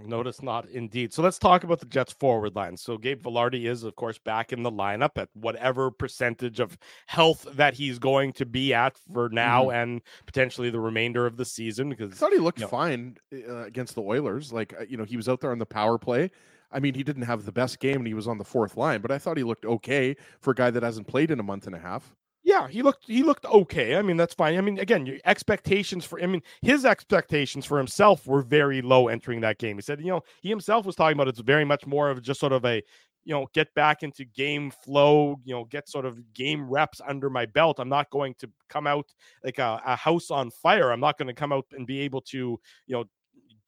Notice 0.06 0.42
not 0.42 0.70
indeed. 0.70 1.14
So 1.14 1.22
let's 1.22 1.38
talk 1.38 1.64
about 1.64 1.80
the 1.80 1.86
Jets 1.86 2.14
forward 2.14 2.56
line. 2.56 2.78
So 2.78 2.98
Gabe 2.98 3.22
Vilardi 3.22 3.68
is, 3.68 3.84
of 3.84 3.96
course, 3.96 4.18
back 4.18 4.54
in 4.54 4.64
the 4.64 4.72
lineup 4.72 5.12
at 5.18 5.30
whatever 5.34 5.92
percentage 5.92 6.60
of 6.60 6.78
health 7.08 7.46
that 7.54 7.74
he's 7.74 8.00
going 8.00 8.34
to 8.34 8.46
be 8.46 8.74
at 8.74 8.98
for 9.14 9.30
now 9.30 9.70
and 9.70 10.02
potentially 10.26 10.70
the 10.70 10.80
remainder 10.80 11.26
of 11.26 11.38
the 11.38 11.46
season. 11.46 11.90
Because 11.90 12.14
I 12.14 12.16
thought 12.16 12.34
he 12.34 12.40
looked 12.40 12.60
you 12.60 12.66
know, 12.66 12.70
fine 12.70 13.18
uh, 13.34 13.64
against 13.64 13.96
the 13.96 14.02
Oilers. 14.02 14.54
Like 14.54 14.74
uh, 14.80 14.86
you 14.88 14.98
know, 14.98 15.06
he 15.06 15.18
was 15.18 15.28
out 15.28 15.42
there 15.42 15.52
on 15.52 15.60
the 15.60 15.66
power 15.66 15.98
play. 15.98 16.32
I 16.72 16.80
mean, 16.80 16.94
he 16.94 17.04
didn't 17.04 17.24
have 17.24 17.46
the 17.46 17.52
best 17.52 17.80
game, 17.80 17.98
and 17.98 18.08
he 18.08 18.14
was 18.14 18.28
on 18.28 18.38
the 18.38 18.44
fourth 18.44 18.78
line. 18.78 19.02
But 19.02 19.12
I 19.12 19.18
thought 19.18 19.38
he 19.38 19.44
looked 19.44 19.66
okay 19.66 20.16
for 20.40 20.52
a 20.52 20.56
guy 20.56 20.70
that 20.70 20.84
hasn't 20.84 21.08
played 21.08 21.32
in 21.32 21.40
a 21.40 21.44
month 21.44 21.66
and 21.66 21.76
a 21.76 21.80
half. 21.80 22.16
Yeah, 22.50 22.68
he 22.68 22.82
looked 22.82 23.06
he 23.06 23.22
looked 23.22 23.46
okay. 23.46 23.96
I 23.96 24.02
mean, 24.02 24.18
that's 24.18 24.34
fine. 24.34 24.58
I 24.58 24.62
mean, 24.62 24.80
again, 24.80 25.06
your 25.06 25.18
expectations 25.24 26.04
for 26.04 26.20
I 26.20 26.26
mean, 26.26 26.42
his 26.64 26.84
expectations 26.84 27.64
for 27.64 27.78
himself 27.78 28.26
were 28.26 28.42
very 28.42 28.82
low 28.82 29.08
entering 29.08 29.40
that 29.42 29.60
game. 29.60 29.78
He 29.78 29.84
said, 29.84 30.00
you 30.02 30.08
know, 30.08 30.24
he 30.42 30.50
himself 30.50 30.84
was 30.84 30.96
talking 30.96 31.16
about 31.16 31.28
it's 31.28 31.42
very 31.42 31.64
much 31.64 31.86
more 31.86 32.10
of 32.10 32.24
just 32.24 32.40
sort 32.40 32.52
of 32.52 32.66
a 32.66 32.82
you 33.24 33.36
know, 33.36 33.46
get 33.54 33.72
back 33.76 34.02
into 34.02 34.26
game 34.26 34.72
flow, 34.72 35.40
you 35.44 35.54
know, 35.54 35.66
get 35.66 35.88
sort 35.88 36.06
of 36.06 36.34
game 36.34 36.68
reps 36.68 37.00
under 37.08 37.30
my 37.30 37.46
belt. 37.46 37.80
I'm 37.80 37.90
not 37.90 38.10
going 38.10 38.34
to 38.40 38.50
come 38.70 38.88
out 38.88 39.06
like 39.44 39.60
a, 39.60 39.80
a 39.86 39.96
house 39.96 40.32
on 40.32 40.50
fire. 40.50 40.90
I'm 40.90 41.00
not 41.00 41.20
going 41.20 41.28
to 41.28 41.34
come 41.36 41.52
out 41.52 41.68
and 41.74 41.86
be 41.86 42.00
able 42.00 42.22
to, 42.22 42.38
you 42.38 42.60
know, 42.96 43.04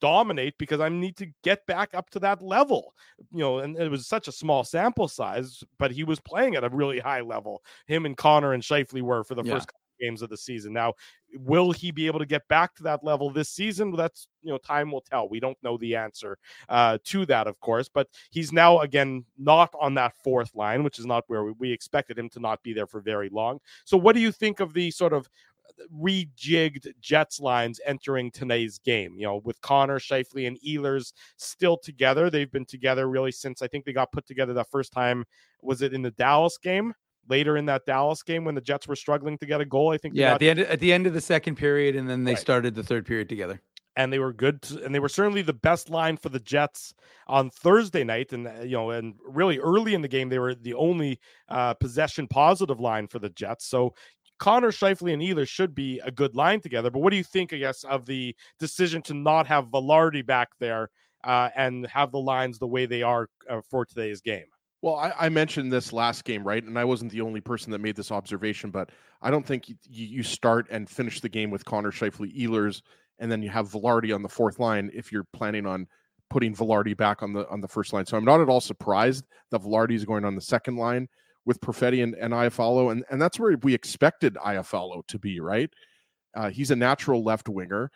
dominate 0.02 0.58
because 0.58 0.80
I 0.80 0.88
need 0.90 1.16
to 1.18 1.28
get 1.42 1.64
back 1.66 1.94
up 1.94 2.10
to 2.10 2.18
that 2.18 2.42
level. 2.42 2.92
You 3.32 3.38
know, 3.38 3.58
and 3.60 3.78
it 3.78 3.90
was 3.90 4.06
such 4.06 4.28
a 4.28 4.32
small 4.32 4.64
sample 4.64 5.08
size, 5.08 5.62
but 5.78 5.92
he 5.92 6.04
was 6.04 6.20
playing 6.20 6.56
at 6.56 6.64
a 6.64 6.68
really 6.68 6.98
high 6.98 7.22
level. 7.22 7.62
Him 7.86 8.04
and 8.04 8.16
Connor 8.16 8.52
and 8.52 8.62
Scheifele 8.62 9.00
were 9.02 9.24
for 9.24 9.34
the 9.34 9.44
Yeah. 9.44 9.54
first 9.54 9.70
games 10.00 10.20
of 10.22 10.30
the 10.30 10.36
season. 10.36 10.72
Now, 10.72 10.94
will 11.34 11.70
he 11.70 11.92
be 11.92 12.08
able 12.08 12.18
to 12.18 12.26
get 12.26 12.48
back 12.48 12.74
to 12.74 12.82
that 12.82 13.04
level 13.04 13.30
this 13.30 13.50
season? 13.50 13.92
That's 13.94 14.26
you 14.42 14.50
know, 14.50 14.58
time 14.58 14.90
will 14.90 15.02
tell. 15.02 15.28
We 15.28 15.38
don't 15.38 15.56
know 15.62 15.76
the 15.78 15.94
answer 15.94 16.38
uh, 16.68 16.98
to 17.04 17.24
that, 17.26 17.46
of 17.46 17.60
course, 17.60 17.88
but 17.88 18.08
he's 18.30 18.52
now 18.52 18.80
again 18.80 19.24
not 19.38 19.70
on 19.80 19.94
that 19.94 20.14
fourth 20.24 20.52
line, 20.56 20.82
which 20.82 20.98
is 20.98 21.06
not 21.06 21.22
where 21.28 21.44
we, 21.44 21.52
we 21.60 21.72
expected 21.72 22.18
him 22.18 22.28
to 22.30 22.40
not 22.40 22.60
be 22.64 22.72
there 22.72 22.88
for 22.88 23.00
very 23.00 23.28
long. 23.28 23.60
So, 23.84 23.96
what 23.96 24.14
do 24.16 24.20
you 24.20 24.32
think 24.32 24.58
of 24.58 24.74
the 24.74 24.90
sort 24.90 25.12
of 25.12 25.28
rejigged 25.94 26.86
Jets 27.00 27.40
lines 27.40 27.80
entering 27.86 28.30
today's 28.30 28.78
game. 28.78 29.14
You 29.16 29.26
know, 29.26 29.40
with 29.44 29.60
Connor, 29.60 29.98
Scheifele, 29.98 30.46
and 30.46 30.58
Ehlers 30.66 31.12
still 31.36 31.76
together. 31.76 32.30
They've 32.30 32.50
been 32.50 32.64
together 32.66 33.08
really 33.08 33.32
since 33.32 33.62
I 33.62 33.68
think 33.68 33.84
they 33.84 33.92
got 33.92 34.12
put 34.12 34.26
together 34.26 34.52
the 34.52 34.64
first 34.64 34.92
time. 34.92 35.24
Was 35.62 35.82
it 35.82 35.92
in 35.92 36.02
the 36.02 36.10
Dallas 36.12 36.58
game? 36.58 36.92
Later 37.28 37.56
in 37.56 37.66
that 37.66 37.86
Dallas 37.86 38.22
game 38.24 38.44
when 38.44 38.56
the 38.56 38.60
Jets 38.60 38.88
were 38.88 38.96
struggling 38.96 39.38
to 39.38 39.46
get 39.46 39.60
a 39.60 39.64
goal, 39.64 39.90
I 39.92 39.96
think. 39.98 40.14
Yeah, 40.16 40.30
got- 40.30 40.34
at 40.34 40.40
the 40.40 40.50
end 40.50 40.58
at 40.60 40.80
the 40.80 40.92
end 40.92 41.06
of 41.06 41.14
the 41.14 41.20
second 41.20 41.54
period, 41.54 41.94
and 41.94 42.08
then 42.10 42.24
they 42.24 42.32
Right. 42.32 42.40
started 42.40 42.74
the 42.74 42.82
third 42.82 43.06
period 43.06 43.28
together. 43.28 43.60
and 43.94 44.10
they 44.10 44.18
were 44.18 44.32
good 44.32 44.62
to- 44.62 44.82
and 44.82 44.94
they 44.94 44.98
were 45.00 45.08
certainly 45.08 45.42
the 45.42 45.52
best 45.52 45.90
line 45.90 46.16
for 46.16 46.30
the 46.30 46.40
Jets 46.40 46.94
on 47.26 47.50
Thursday 47.50 48.02
night 48.02 48.32
and 48.32 48.48
uh, 48.48 48.52
you 48.62 48.70
know 48.70 48.88
and 48.90 49.14
really 49.22 49.58
early 49.58 49.92
in 49.92 50.00
the 50.00 50.08
game 50.08 50.30
they 50.30 50.38
were 50.38 50.54
the 50.54 50.72
only 50.72 51.20
uh, 51.50 51.74
possession 51.74 52.26
positive 52.26 52.80
line 52.80 53.06
for 53.06 53.18
the 53.18 53.28
Jets 53.28 53.66
so 53.66 53.94
Connor 54.42 54.72
Scheifele 54.72 55.12
and 55.12 55.22
Ehlers 55.22 55.46
should 55.46 55.72
be 55.72 56.00
a 56.00 56.10
good 56.10 56.34
line 56.34 56.60
together 56.60 56.90
but 56.90 56.98
what 56.98 57.10
do 57.10 57.16
you 57.16 57.22
think 57.22 57.52
I 57.52 57.58
guess 57.58 57.84
of 57.84 58.06
the 58.06 58.34
decision 58.58 59.00
to 59.02 59.14
not 59.14 59.46
have 59.46 59.66
Vilardi 59.66 60.26
back 60.26 60.48
there 60.58 60.90
uh, 61.22 61.50
and 61.54 61.86
have 61.86 62.10
the 62.10 62.18
lines 62.18 62.58
the 62.58 62.66
way 62.66 62.84
they 62.86 63.02
are 63.02 63.28
uh, 63.48 63.60
for 63.70 63.84
today's 63.86 64.20
game 64.20 64.46
Well, 64.82 64.96
I, 64.96 65.12
I 65.16 65.28
mentioned 65.28 65.72
this 65.72 65.92
last 65.92 66.24
game, 66.24 66.42
right? 66.42 66.64
And 66.64 66.76
I 66.76 66.84
wasn't 66.84 67.12
the 67.12 67.20
only 67.20 67.40
person 67.40 67.70
that 67.70 67.78
made 67.78 67.94
this 67.94 68.10
observation, 68.10 68.70
but 68.70 68.90
I 69.20 69.30
don't 69.30 69.46
think 69.46 69.68
you, 69.68 69.76
you 69.88 70.22
start 70.24 70.66
and 70.70 70.90
finish 70.90 71.20
the 71.20 71.28
game 71.28 71.52
with 71.52 71.64
Connor 71.64 71.92
Scheifele, 71.92 72.36
Ehlers, 72.36 72.82
and 73.20 73.30
then 73.30 73.42
you 73.42 73.50
have 73.50 73.70
Vilardi 73.70 74.12
on 74.12 74.22
the 74.22 74.28
fourth 74.28 74.58
line 74.58 74.90
if 74.92 75.12
you're 75.12 75.26
planning 75.32 75.66
on 75.66 75.86
putting 76.30 76.52
Vilardi 76.52 76.96
back 76.96 77.22
on 77.22 77.32
the 77.32 77.48
on 77.48 77.60
the 77.60 77.68
first 77.68 77.92
line. 77.92 78.06
So 78.06 78.16
I'm 78.16 78.24
not 78.24 78.40
at 78.40 78.48
all 78.48 78.60
surprised 78.60 79.24
that 79.52 79.62
Vilardi 79.62 79.94
is 79.94 80.04
going 80.04 80.24
on 80.24 80.34
the 80.34 80.40
second 80.40 80.76
line 80.76 81.06
with 81.44 81.60
Perfetti 81.60 82.02
and, 82.02 82.14
and 82.14 82.32
Iafallo, 82.32 82.92
and 82.92 83.04
and 83.10 83.20
that's 83.20 83.38
where 83.38 83.56
we 83.62 83.74
expected 83.74 84.34
Iafallo 84.34 85.06
to 85.08 85.18
be, 85.18 85.40
right? 85.40 85.70
Uh, 86.34 86.50
he's 86.50 86.70
a 86.70 86.76
natural 86.76 87.22
left 87.22 87.48
winger, 87.48 87.90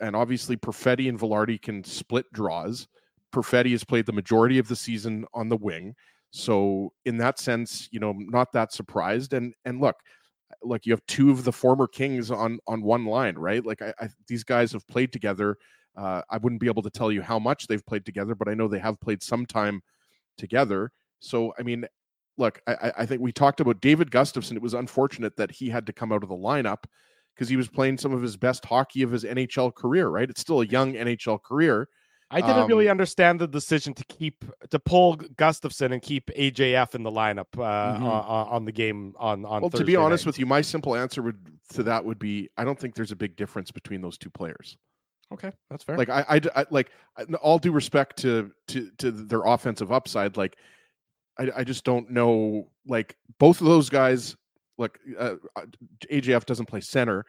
and 0.00 0.16
obviously 0.16 0.56
Perfetti 0.56 1.08
and 1.08 1.18
Vilardi 1.18 1.60
can 1.60 1.84
split 1.84 2.26
draws. 2.32 2.88
Perfetti 3.32 3.72
has 3.72 3.84
played 3.84 4.06
the 4.06 4.12
majority 4.12 4.58
of 4.58 4.68
the 4.68 4.76
season 4.76 5.24
on 5.34 5.48
the 5.48 5.56
wing. 5.56 5.94
So 6.30 6.92
in 7.04 7.18
that 7.18 7.38
sense, 7.38 7.88
you 7.90 8.00
know, 8.00 8.12
not 8.16 8.52
that 8.52 8.72
surprised. 8.72 9.32
And 9.32 9.54
and 9.64 9.80
look, 9.80 9.96
like 10.62 10.86
you 10.86 10.92
have 10.92 11.04
two 11.06 11.30
of 11.30 11.44
the 11.44 11.52
former 11.52 11.86
Kings 11.86 12.30
on 12.30 12.58
on 12.66 12.82
one 12.82 13.04
line, 13.04 13.36
right? 13.36 13.64
Like 13.64 13.82
I, 13.82 13.92
I 14.00 14.08
these 14.26 14.44
guys 14.44 14.72
have 14.72 14.86
played 14.88 15.12
together. 15.12 15.56
Uh, 15.96 16.22
I 16.30 16.38
wouldn't 16.38 16.60
be 16.60 16.68
able 16.68 16.82
to 16.82 16.90
tell 16.90 17.10
you 17.10 17.22
how 17.22 17.38
much 17.38 17.66
they've 17.66 17.84
played 17.84 18.06
together, 18.06 18.34
but 18.34 18.48
I 18.48 18.54
know 18.54 18.68
they 18.68 18.78
have 18.78 19.00
played 19.00 19.22
some 19.22 19.46
time 19.46 19.82
together. 20.36 20.92
So 21.20 21.52
I 21.58 21.62
mean, 21.62 21.86
look, 22.38 22.60
I, 22.66 22.92
I 22.98 23.06
think 23.06 23.20
we 23.20 23.32
talked 23.32 23.60
about 23.60 23.80
David 23.80 24.10
Gustafson. 24.10 24.56
It 24.56 24.62
was 24.62 24.74
unfortunate 24.74 25.36
that 25.36 25.50
he 25.50 25.68
had 25.68 25.84
to 25.86 25.92
come 25.92 26.12
out 26.12 26.22
of 26.22 26.28
the 26.30 26.34
lineup 26.36 26.84
because 27.34 27.48
he 27.48 27.56
was 27.56 27.68
playing 27.68 27.98
some 27.98 28.12
of 28.12 28.22
his 28.22 28.36
best 28.36 28.64
hockey 28.64 29.02
of 29.02 29.10
his 29.10 29.24
NHL 29.24 29.74
career. 29.74 30.08
Right, 30.08 30.30
it's 30.30 30.40
still 30.40 30.60
a 30.62 30.66
young 30.66 30.94
NHL 30.94 31.42
career. 31.42 31.88
I 32.30 32.42
didn't 32.42 32.58
Um, 32.58 32.68
really 32.68 32.90
understand 32.90 33.40
the 33.40 33.48
decision 33.48 33.94
to 33.94 34.04
keep 34.04 34.44
to 34.70 34.78
pull 34.78 35.16
Gustafson 35.16 35.92
and 35.94 36.02
keep 36.02 36.26
AJF 36.36 36.94
in 36.94 37.02
the 37.02 37.10
lineup 37.10 37.46
uh, 37.56 37.98
Mhm. 37.98 38.02
on, 38.02 38.48
on 38.48 38.64
the 38.66 38.72
game 38.72 39.14
on 39.18 39.44
on. 39.46 39.62
Well, 39.62 39.70
to 39.70 39.84
be 39.84 39.96
honest 39.96 40.26
with 40.26 40.38
you, 40.38 40.44
my 40.44 40.60
simple 40.60 40.94
answer 40.94 41.22
would 41.22 41.38
to 41.72 41.82
that 41.84 42.04
would 42.04 42.18
be 42.18 42.48
I 42.58 42.64
don't 42.64 42.78
think 42.78 42.94
there's 42.94 43.12
a 43.12 43.16
big 43.16 43.34
difference 43.36 43.70
between 43.70 44.02
those 44.02 44.18
two 44.18 44.30
players. 44.30 44.76
okay, 45.32 45.52
that's 45.70 45.84
fair. 45.84 45.96
Like 45.96 46.08
I, 46.10 46.24
I, 46.28 46.40
I- 46.54 46.66
like 46.70 46.90
all 47.40 47.58
due 47.58 47.72
respect 47.72 48.18
to 48.18 48.50
to 48.68 48.90
to 48.98 49.10
their 49.10 49.42
offensive 49.44 49.90
upside, 49.90 50.36
like 50.36 50.56
I, 51.38 51.50
I 51.58 51.64
just 51.64 51.84
don't 51.84 52.10
know. 52.10 52.68
Like 52.86 53.16
both 53.38 53.60
of 53.60 53.66
those 53.66 53.88
guys, 53.88 54.36
like 54.76 54.98
uh, 55.18 55.34
uh, 55.56 55.66
AJF 56.10 56.44
doesn't 56.46 56.66
play 56.66 56.80
center, 56.80 57.24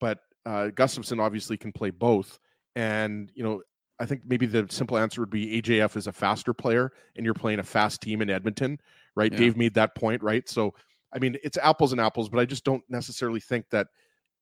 but 0.00 0.18
uh, 0.46 0.68
Gustafson 0.68 1.20
obviously 1.20 1.56
can 1.56 1.72
play 1.72 1.90
both. 1.90 2.38
And 2.76 3.30
you 3.34 3.44
know, 3.44 3.62
I 4.00 4.06
think 4.06 4.22
maybe 4.26 4.46
the 4.46 4.66
simple 4.70 4.98
answer 4.98 5.20
would 5.20 5.30
be 5.30 5.60
AJF 5.62 5.96
is 5.96 6.06
a 6.06 6.12
faster 6.12 6.52
player, 6.52 6.92
and 7.16 7.24
you're 7.24 7.34
playing 7.34 7.60
a 7.60 7.64
fast 7.64 8.00
team 8.00 8.22
in 8.22 8.30
Edmonton, 8.30 8.78
right? 9.14 9.32
Yeah. 9.32 9.38
Dave 9.38 9.56
made 9.56 9.74
that 9.74 9.94
point, 9.94 10.22
right? 10.22 10.48
So 10.48 10.74
I 11.14 11.18
mean, 11.18 11.36
it's 11.42 11.56
apples 11.58 11.92
and 11.92 12.00
apples, 12.00 12.28
but 12.28 12.40
I 12.40 12.44
just 12.44 12.64
don't 12.64 12.82
necessarily 12.88 13.40
think 13.40 13.66
that 13.70 13.86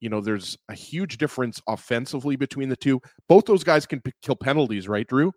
you 0.01 0.09
know 0.09 0.21
there's 0.21 0.57
a 0.69 0.75
huge 0.75 1.19
difference 1.19 1.61
offensively 1.69 2.37
between 2.37 2.69
the 2.69 2.77
two. 2.77 3.01
Both 3.29 3.45
those 3.45 3.63
guys 3.63 3.87
can 3.87 4.01
p- 4.01 4.13
kill 4.23 4.37
penalties, 4.37 4.89
right, 4.89 5.07
Drew? 5.07 5.33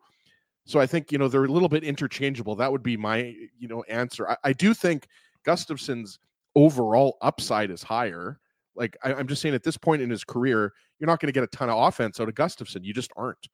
So 0.65 0.79
I 0.79 0.87
think 0.87 1.11
you 1.11 1.17
know 1.17 1.27
they're 1.27 1.45
a 1.45 1.49
little 1.49 1.69
bit 1.69 1.83
interchangeable. 1.83 2.55
That 2.55 2.71
would 2.71 2.83
be 2.83 2.97
my 2.97 3.35
you 3.57 3.67
know 3.67 3.83
answer. 3.83 4.29
I, 4.29 4.37
I 4.45 4.53
do 4.53 4.73
think 4.73 5.07
Gustafson's 5.43 6.19
overall 6.55 7.17
upside 7.21 7.69
is 7.69 7.83
higher. 7.83 8.39
Like 8.75 8.97
I, 9.03 9.13
I'm 9.13 9.27
just 9.27 9.41
saying, 9.41 9.55
at 9.55 9.63
this 9.63 9.77
point 9.77 10.01
in 10.01 10.09
his 10.09 10.23
career, 10.23 10.73
you're 10.99 11.07
not 11.07 11.19
going 11.19 11.27
to 11.27 11.33
get 11.33 11.43
a 11.43 11.47
ton 11.47 11.69
of 11.69 11.87
offense 11.87 12.19
out 12.19 12.29
of 12.29 12.35
Gustafson. 12.35 12.83
You 12.83 12.93
just 12.93 13.11
aren't, 13.15 13.47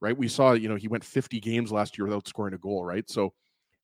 right? 0.00 0.16
We 0.16 0.28
saw 0.28 0.52
you 0.52 0.68
know 0.68 0.76
he 0.76 0.88
went 0.88 1.04
50 1.04 1.40
games 1.40 1.72
last 1.72 1.98
year 1.98 2.06
without 2.06 2.26
scoring 2.26 2.54
a 2.54 2.58
goal, 2.58 2.84
right? 2.84 3.08
So 3.08 3.34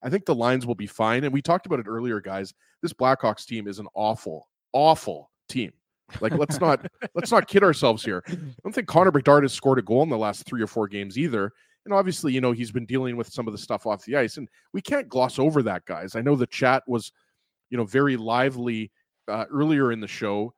I 0.02 0.10
think 0.10 0.24
the 0.24 0.34
lines 0.34 0.66
will 0.66 0.74
be 0.74 0.86
fine. 0.86 1.24
And 1.24 1.32
we 1.32 1.42
talked 1.42 1.66
about 1.66 1.78
it 1.78 1.86
earlier, 1.86 2.20
guys. 2.20 2.54
This 2.80 2.92
Blackhawks 2.92 3.46
team 3.46 3.68
is 3.68 3.78
an 3.78 3.86
awful, 3.94 4.48
awful 4.72 5.30
team. 5.48 5.72
Like 6.20 6.34
let's 6.34 6.60
not 6.60 6.86
let's 7.14 7.30
not 7.30 7.48
kid 7.48 7.62
ourselves 7.62 8.04
here. 8.04 8.22
I 8.28 8.34
don't 8.64 8.74
think 8.74 8.88
Connor 8.88 9.10
Bedard 9.10 9.44
has 9.44 9.52
scored 9.52 9.78
a 9.78 9.82
goal 9.82 10.02
in 10.02 10.08
the 10.08 10.18
last 10.18 10.44
three 10.44 10.62
or 10.62 10.66
four 10.66 10.88
games 10.88 11.18
either. 11.18 11.52
And 11.84 11.92
obviously, 11.92 12.32
you 12.32 12.40
know, 12.40 12.52
he's 12.52 12.70
been 12.70 12.86
dealing 12.86 13.16
with 13.16 13.32
some 13.32 13.46
of 13.48 13.52
the 13.52 13.58
stuff 13.58 13.86
off 13.86 14.04
the 14.04 14.16
ice, 14.16 14.36
and 14.36 14.48
we 14.72 14.80
can't 14.80 15.08
gloss 15.08 15.38
over 15.38 15.62
that, 15.64 15.84
guys. 15.84 16.14
I 16.14 16.20
know 16.22 16.36
the 16.36 16.46
chat 16.46 16.84
was, 16.86 17.10
you 17.70 17.76
know, 17.76 17.84
very 17.84 18.16
lively 18.16 18.92
uh, 19.28 19.46
earlier 19.50 19.90
in 19.92 20.00
the 20.00 20.06
show, 20.08 20.54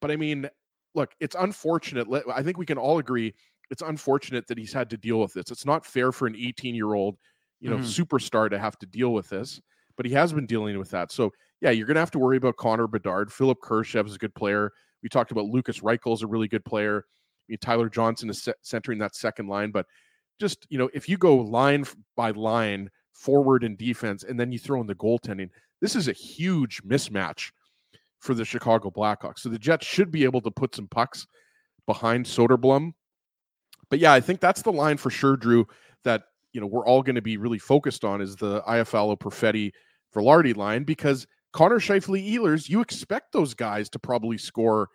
but 0.00 0.10
I 0.10 0.16
mean, 0.16 0.48
look, 0.94 1.14
it's 1.20 1.36
unfortunate. 1.38 2.08
I 2.32 2.42
think 2.42 2.58
we 2.58 2.66
can 2.66 2.78
all 2.78 2.98
agree 2.98 3.34
it's 3.70 3.82
unfortunate 3.82 4.46
that 4.48 4.58
he's 4.58 4.72
had 4.72 4.90
to 4.90 4.96
deal 4.96 5.20
with 5.20 5.32
this. 5.32 5.50
It's 5.50 5.64
not 5.64 5.86
fair 5.86 6.10
for 6.10 6.26
an 6.26 6.34
18 6.36 6.74
year 6.74 6.94
old, 6.94 7.16
you 7.60 7.70
know, 7.70 7.78
Mhm. 7.78 7.84
superstar 7.84 8.50
to 8.50 8.58
have 8.58 8.76
to 8.78 8.86
deal 8.86 9.12
with 9.12 9.28
this, 9.28 9.60
but 9.96 10.04
he 10.04 10.12
has 10.12 10.32
been 10.32 10.46
dealing 10.46 10.76
with 10.78 10.90
that. 10.90 11.12
So 11.12 11.32
yeah, 11.60 11.70
you're 11.70 11.86
gonna 11.86 12.00
have 12.00 12.10
to 12.12 12.18
worry 12.18 12.36
about 12.36 12.56
Connor 12.56 12.88
Bedard. 12.88 13.32
Philipp 13.32 13.58
Kurashev 13.62 14.06
is 14.06 14.16
a 14.16 14.18
good 14.18 14.34
player. 14.34 14.72
We 15.02 15.08
talked 15.08 15.30
about 15.30 15.46
Lukas 15.46 15.80
Reichel 15.80 16.14
is 16.14 16.22
a 16.22 16.26
really 16.26 16.48
good 16.48 16.64
player. 16.64 17.06
I 17.08 17.44
mean, 17.48 17.58
Tyler 17.58 17.88
Johnson 17.88 18.28
is 18.28 18.48
centering 18.62 18.98
that 18.98 19.14
second 19.14 19.46
line, 19.46 19.70
but 19.70 19.86
just 20.40 20.66
you 20.70 20.78
know, 20.78 20.90
if 20.94 21.08
you 21.08 21.16
go 21.16 21.36
line 21.36 21.84
by 22.16 22.30
line, 22.30 22.90
forward 23.12 23.62
and 23.62 23.76
defense, 23.76 24.24
and 24.24 24.40
then 24.40 24.50
you 24.50 24.58
throw 24.58 24.80
in 24.80 24.86
the 24.86 24.94
goaltending, 24.94 25.50
this 25.80 25.94
is 25.94 26.08
a 26.08 26.12
huge 26.12 26.82
mismatch 26.82 27.52
for 28.18 28.34
the 28.34 28.44
Chicago 28.44 28.90
Blackhawks. 28.90 29.40
So 29.40 29.48
the 29.48 29.58
Jets 29.58 29.86
should 29.86 30.10
be 30.10 30.24
able 30.24 30.40
to 30.42 30.50
put 30.50 30.74
some 30.74 30.88
pucks 30.88 31.26
behind 31.86 32.24
Soderblom. 32.24 32.92
But 33.88 33.98
yeah, 33.98 34.12
I 34.12 34.20
think 34.20 34.40
that's 34.40 34.62
the 34.62 34.72
line 34.72 34.96
for 34.96 35.10
sure, 35.10 35.36
Drew, 35.36 35.66
that 36.04 36.22
you 36.52 36.60
know 36.60 36.66
we're 36.66 36.86
all 36.86 37.02
going 37.02 37.14
to 37.14 37.22
be 37.22 37.36
really 37.36 37.58
focused 37.58 38.04
on 38.04 38.20
is 38.20 38.36
the 38.36 38.62
Iafallo 38.62 39.18
Perfetti 39.18 39.72
Vilardi 40.14 40.56
line 40.56 40.84
because 40.84 41.26
Connor 41.52 41.80
Scheifele 41.80 42.34
Ehlers, 42.34 42.68
you 42.68 42.80
expect 42.80 43.32
those 43.32 43.54
guys 43.54 43.88
to 43.90 43.98
probably 43.98 44.38
score, 44.38 44.88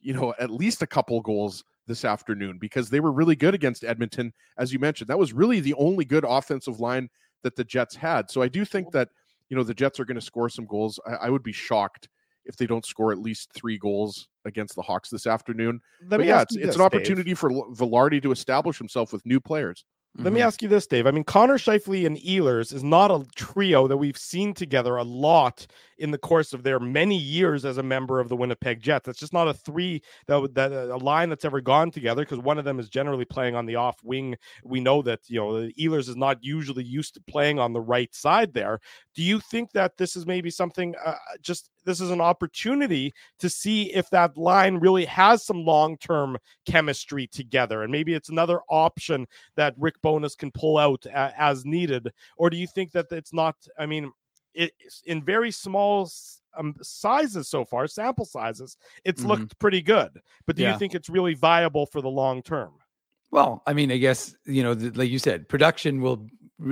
you 0.00 0.12
know, 0.12 0.34
at 0.38 0.50
least 0.50 0.82
a 0.82 0.86
couple 0.86 1.20
goals 1.20 1.64
this 1.86 2.04
afternoon 2.04 2.58
because 2.58 2.90
they 2.90 3.00
were 3.00 3.12
really 3.12 3.36
good 3.36 3.54
against 3.54 3.84
Edmonton, 3.84 4.32
as 4.58 4.72
you 4.72 4.78
mentioned. 4.78 5.08
That 5.08 5.18
was 5.18 5.32
really 5.32 5.60
the 5.60 5.74
only 5.74 6.04
good 6.04 6.24
offensive 6.26 6.80
line 6.80 7.08
that 7.42 7.56
the 7.56 7.64
Jets 7.64 7.96
had. 7.96 8.30
So 8.30 8.42
I 8.42 8.48
do 8.48 8.64
think 8.64 8.92
that 8.92 9.08
you 9.48 9.56
know 9.56 9.62
the 9.62 9.74
Jets 9.74 10.00
are 10.00 10.04
going 10.04 10.16
to 10.16 10.20
score 10.20 10.48
some 10.48 10.66
goals. 10.66 10.98
I, 11.06 11.26
I 11.26 11.30
would 11.30 11.42
be 11.42 11.52
shocked 11.52 12.08
if 12.44 12.56
they 12.56 12.66
don't 12.66 12.86
score 12.86 13.12
at 13.12 13.18
least 13.18 13.52
three 13.52 13.78
goals 13.78 14.28
against 14.44 14.74
the 14.74 14.82
Hawks 14.82 15.10
this 15.10 15.26
afternoon. 15.26 15.80
Let 16.08 16.18
but 16.18 16.26
yeah, 16.26 16.42
it's, 16.42 16.54
you 16.54 16.62
it's 16.62 16.68
this, 16.68 16.76
an 16.76 16.80
Dave. 16.80 16.86
opportunity 16.86 17.34
for 17.34 17.52
L- 17.52 17.68
Vilardi 17.72 18.22
to 18.22 18.32
establish 18.32 18.78
himself 18.78 19.12
with 19.12 19.24
new 19.26 19.40
players. 19.40 19.84
Let 20.18 20.34
me 20.34 20.42
ask 20.42 20.60
you 20.60 20.68
this, 20.68 20.86
Dave. 20.86 21.06
I 21.06 21.10
mean, 21.10 21.24
Connor 21.24 21.56
Scheifele 21.56 22.04
and 22.04 22.18
Ehlers 22.18 22.74
is 22.74 22.84
not 22.84 23.10
a 23.10 23.24
trio 23.34 23.88
that 23.88 23.96
we've 23.96 24.16
seen 24.16 24.52
together 24.52 24.96
a 24.96 25.02
lot 25.02 25.66
in 25.96 26.10
the 26.10 26.18
course 26.18 26.52
of 26.52 26.64
their 26.64 26.78
many 26.78 27.16
years 27.16 27.64
as 27.64 27.78
a 27.78 27.82
member 27.82 28.20
of 28.20 28.28
the 28.28 28.36
Winnipeg 28.36 28.82
Jets. 28.82 29.08
It's 29.08 29.18
just 29.18 29.32
not 29.32 29.48
a 29.48 29.54
three 29.54 30.02
that 30.26 30.54
that 30.54 30.70
a 30.70 30.98
line 30.98 31.30
that's 31.30 31.46
ever 31.46 31.62
gone 31.62 31.90
together 31.90 32.22
because 32.22 32.40
one 32.40 32.58
of 32.58 32.66
them 32.66 32.78
is 32.78 32.90
generally 32.90 33.24
playing 33.24 33.56
on 33.56 33.64
the 33.64 33.76
off 33.76 33.96
wing. 34.04 34.36
We 34.64 34.80
know 34.80 35.00
that 35.00 35.20
you 35.28 35.40
know 35.40 35.70
Ehlers 35.80 36.10
is 36.10 36.16
not 36.16 36.44
usually 36.44 36.84
used 36.84 37.14
to 37.14 37.22
playing 37.22 37.58
on 37.58 37.72
the 37.72 37.80
right 37.80 38.14
side 38.14 38.52
there. 38.52 38.80
Do 39.14 39.22
you 39.22 39.40
think 39.40 39.72
that 39.72 39.96
this 39.96 40.14
is 40.14 40.26
maybe 40.26 40.50
something 40.50 40.94
uh, 41.02 41.14
just 41.40 41.70
this 41.84 42.00
is 42.00 42.10
an 42.10 42.20
opportunity 42.20 43.12
to 43.38 43.48
see 43.48 43.92
if 43.92 44.08
that 44.10 44.36
line 44.36 44.76
really 44.76 45.04
has 45.04 45.44
some 45.44 45.64
long-term 45.64 46.36
chemistry 46.66 47.26
together 47.26 47.82
and 47.82 47.90
maybe 47.92 48.14
it's 48.14 48.28
another 48.28 48.60
option 48.68 49.26
that 49.56 49.74
Rick 49.78 50.00
Bowness 50.02 50.34
can 50.36 50.50
pull 50.52 50.78
out 50.78 51.04
a- 51.06 51.32
as 51.40 51.64
needed 51.64 52.12
or 52.36 52.50
do 52.50 52.56
you 52.56 52.66
think 52.66 52.92
that 52.92 53.06
it's 53.10 53.32
not 53.32 53.56
I 53.78 53.86
mean 53.86 54.12
it's 54.54 55.02
in 55.06 55.24
very 55.24 55.50
small 55.50 56.10
um, 56.58 56.74
sizes 56.82 57.48
so 57.48 57.64
far 57.64 57.86
sample 57.86 58.26
sizes 58.26 58.76
it's 59.04 59.22
Mhm. 59.22 59.28
looked 59.28 59.58
pretty 59.58 59.80
good 59.80 60.20
but 60.46 60.56
do 60.56 60.62
Yeah. 60.62 60.72
you 60.72 60.78
think 60.78 60.94
it's 60.94 61.08
really 61.08 61.34
viable 61.34 61.86
for 61.86 62.00
the 62.02 62.10
long 62.10 62.42
term 62.42 62.72
Well, 63.30 63.62
I 63.66 63.72
mean, 63.72 63.90
I 63.90 63.96
guess 63.96 64.36
you 64.44 64.62
know, 64.62 64.72
like 64.72 65.08
you 65.08 65.18
said, 65.18 65.48
production 65.48 66.02
will 66.02 66.26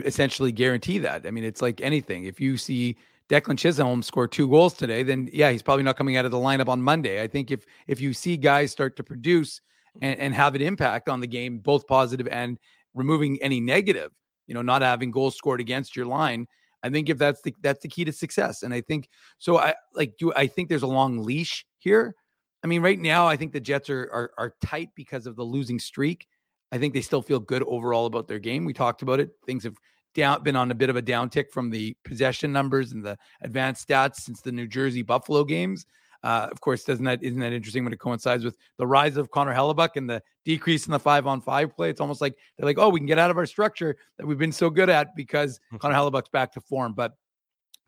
essentially 0.04 0.52
guarantee 0.52 0.98
that. 0.98 1.26
I 1.26 1.30
mean, 1.30 1.42
it's 1.42 1.62
like 1.62 1.80
anything. 1.80 2.24
If 2.26 2.38
you 2.38 2.58
see 2.58 2.98
Declan 3.30 3.56
Chisholm 3.56 4.02
score 4.02 4.26
two 4.26 4.48
goals 4.48 4.74
today, 4.74 5.04
then 5.04 5.30
yeah, 5.32 5.52
he's 5.52 5.62
probably 5.62 5.84
not 5.84 5.96
coming 5.96 6.16
out 6.16 6.24
of 6.24 6.32
the 6.32 6.36
lineup 6.36 6.68
on 6.68 6.82
Monday. 6.82 7.22
I 7.22 7.28
think 7.28 7.50
if 7.50 7.64
if 7.86 8.00
you 8.00 8.12
see 8.12 8.36
guys 8.36 8.72
start 8.72 8.96
to 8.96 9.04
produce 9.04 9.60
and, 10.02 10.18
and 10.18 10.34
have 10.34 10.56
an 10.56 10.62
impact 10.62 11.08
on 11.08 11.20
the 11.20 11.28
game, 11.28 11.58
both 11.58 11.86
positive 11.86 12.26
and 12.28 12.58
removing 12.92 13.40
any 13.40 13.60
negative, 13.60 14.10
you 14.48 14.54
know, 14.54 14.62
not 14.62 14.82
having 14.82 15.12
goals 15.12 15.36
scored 15.36 15.60
against 15.60 15.94
your 15.94 16.06
line, 16.06 16.48
I 16.82 16.90
think 16.90 17.08
if 17.08 17.18
that's 17.18 17.40
the 17.42 17.54
that's 17.62 17.82
the 17.82 17.88
key 17.88 18.04
to 18.04 18.12
success. 18.12 18.64
And 18.64 18.74
I 18.74 18.80
think 18.80 19.08
so. 19.38 19.58
I 19.58 19.74
like 19.94 20.14
do 20.18 20.32
I 20.34 20.48
think 20.48 20.68
there's 20.68 20.82
a 20.82 20.88
long 20.88 21.18
leash 21.18 21.64
here. 21.78 22.16
I 22.64 22.66
mean, 22.66 22.82
right 22.82 22.98
now, 22.98 23.26
I 23.26 23.36
think 23.36 23.52
the 23.52 23.60
Jets 23.60 23.88
are 23.90 24.10
are, 24.12 24.30
are 24.38 24.54
tight 24.64 24.90
because 24.96 25.26
of 25.26 25.36
the 25.36 25.44
losing 25.44 25.78
streak. 25.78 26.26
I 26.72 26.78
think 26.78 26.94
they 26.94 27.00
still 27.00 27.22
feel 27.22 27.40
good 27.40 27.62
overall 27.62 28.06
about 28.06 28.28
their 28.28 28.38
game. 28.38 28.64
We 28.64 28.72
talked 28.72 29.02
about 29.02 29.20
it. 29.20 29.30
Things 29.46 29.64
have 29.64 29.76
down 30.14 30.42
been 30.42 30.56
on 30.56 30.70
a 30.70 30.74
bit 30.74 30.90
of 30.90 30.96
a 30.96 31.02
downtick 31.02 31.50
from 31.50 31.70
the 31.70 31.96
possession 32.04 32.52
numbers 32.52 32.92
and 32.92 33.04
the 33.04 33.16
advanced 33.42 33.88
stats 33.88 34.16
since 34.16 34.40
the 34.40 34.52
New 34.52 34.66
Jersey 34.66 35.02
Buffalo 35.02 35.44
games. 35.44 35.86
Uh, 36.22 36.48
of 36.50 36.60
course, 36.60 36.84
doesn't 36.84 37.04
that 37.04 37.22
isn't 37.22 37.40
that 37.40 37.52
interesting 37.52 37.82
when 37.82 37.92
it 37.92 37.98
coincides 37.98 38.44
with 38.44 38.56
the 38.76 38.86
rise 38.86 39.16
of 39.16 39.30
Connor 39.30 39.54
Hellebuyck 39.54 39.96
and 39.96 40.08
the 40.08 40.22
decrease 40.44 40.86
in 40.86 40.92
the 40.92 40.98
five 40.98 41.26
on 41.26 41.40
five 41.40 41.74
play? 41.74 41.88
It's 41.88 42.00
almost 42.00 42.20
like 42.20 42.36
they're 42.56 42.66
like, 42.66 42.78
oh, 42.78 42.90
we 42.90 43.00
can 43.00 43.06
get 43.06 43.18
out 43.18 43.30
of 43.30 43.38
our 43.38 43.46
structure 43.46 43.96
that 44.18 44.26
we've 44.26 44.38
been 44.38 44.52
so 44.52 44.68
good 44.68 44.90
at 44.90 45.16
because 45.16 45.58
Connor 45.78 45.94
Hellebuyck's 45.94 46.28
back 46.28 46.52
to 46.52 46.60
form. 46.60 46.92
But 46.92 47.14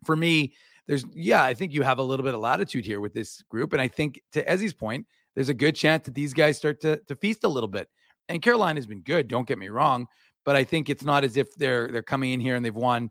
for 0.03 0.15
me, 0.15 0.53
there's 0.87 1.05
yeah, 1.13 1.43
I 1.43 1.53
think 1.53 1.73
you 1.73 1.83
have 1.83 1.99
a 1.99 2.03
little 2.03 2.23
bit 2.23 2.33
of 2.33 2.41
latitude 2.41 2.85
here 2.85 3.01
with 3.01 3.13
this 3.13 3.43
group, 3.43 3.73
and 3.73 3.81
I 3.81 3.87
think 3.87 4.19
to 4.31 4.43
Ezzy's 4.45 4.73
point, 4.73 5.05
there's 5.35 5.49
a 5.49 5.53
good 5.53 5.75
chance 5.75 6.05
that 6.05 6.15
these 6.15 6.33
guys 6.33 6.57
start 6.57 6.81
to 6.81 6.97
to 7.07 7.15
feast 7.15 7.43
a 7.43 7.49
little 7.49 7.69
bit. 7.69 7.87
And 8.29 8.41
Carolina 8.41 8.77
has 8.77 8.87
been 8.87 9.01
good, 9.01 9.27
don't 9.27 9.47
get 9.47 9.59
me 9.59 9.67
wrong, 9.67 10.07
but 10.45 10.55
I 10.55 10.63
think 10.63 10.89
it's 10.89 11.03
not 11.03 11.23
as 11.23 11.37
if 11.37 11.53
they're 11.55 11.87
they're 11.87 12.03
coming 12.03 12.33
in 12.33 12.39
here 12.39 12.55
and 12.55 12.65
they've 12.65 12.73
won, 12.73 13.09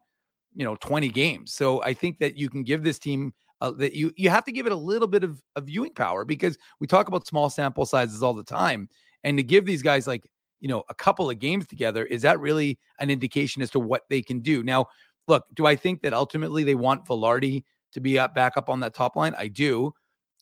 you 0.54 0.64
know, 0.64 0.76
20 0.76 1.08
games. 1.08 1.52
So 1.54 1.82
I 1.82 1.94
think 1.94 2.18
that 2.18 2.36
you 2.36 2.48
can 2.48 2.62
give 2.62 2.82
this 2.82 2.98
team 2.98 3.32
uh, 3.60 3.70
that 3.70 3.94
you 3.94 4.12
you 4.16 4.28
have 4.28 4.44
to 4.44 4.52
give 4.52 4.66
it 4.66 4.72
a 4.72 4.76
little 4.76 5.08
bit 5.08 5.24
of, 5.24 5.40
of 5.56 5.66
viewing 5.66 5.94
power 5.94 6.24
because 6.24 6.58
we 6.80 6.86
talk 6.86 7.08
about 7.08 7.26
small 7.26 7.48
sample 7.48 7.86
sizes 7.86 8.22
all 8.22 8.34
the 8.34 8.42
time, 8.42 8.88
and 9.24 9.36
to 9.38 9.42
give 9.42 9.64
these 9.64 9.82
guys 9.82 10.06
like 10.06 10.28
you 10.60 10.68
know 10.68 10.82
a 10.88 10.94
couple 10.94 11.30
of 11.30 11.38
games 11.38 11.66
together 11.66 12.04
is 12.04 12.22
that 12.22 12.40
really 12.40 12.78
an 12.98 13.10
indication 13.10 13.62
as 13.62 13.70
to 13.70 13.80
what 13.80 14.02
they 14.10 14.20
can 14.20 14.40
do? 14.40 14.62
Now 14.62 14.86
look 15.28 15.44
do 15.54 15.66
i 15.66 15.76
think 15.76 16.02
that 16.02 16.12
ultimately 16.12 16.64
they 16.64 16.74
want 16.74 17.06
Vilardi 17.06 17.62
to 17.92 18.00
be 18.00 18.18
up 18.18 18.34
back 18.34 18.56
up 18.56 18.68
on 18.68 18.80
that 18.80 18.94
top 18.94 19.16
line? 19.16 19.34
I 19.38 19.48
do. 19.48 19.92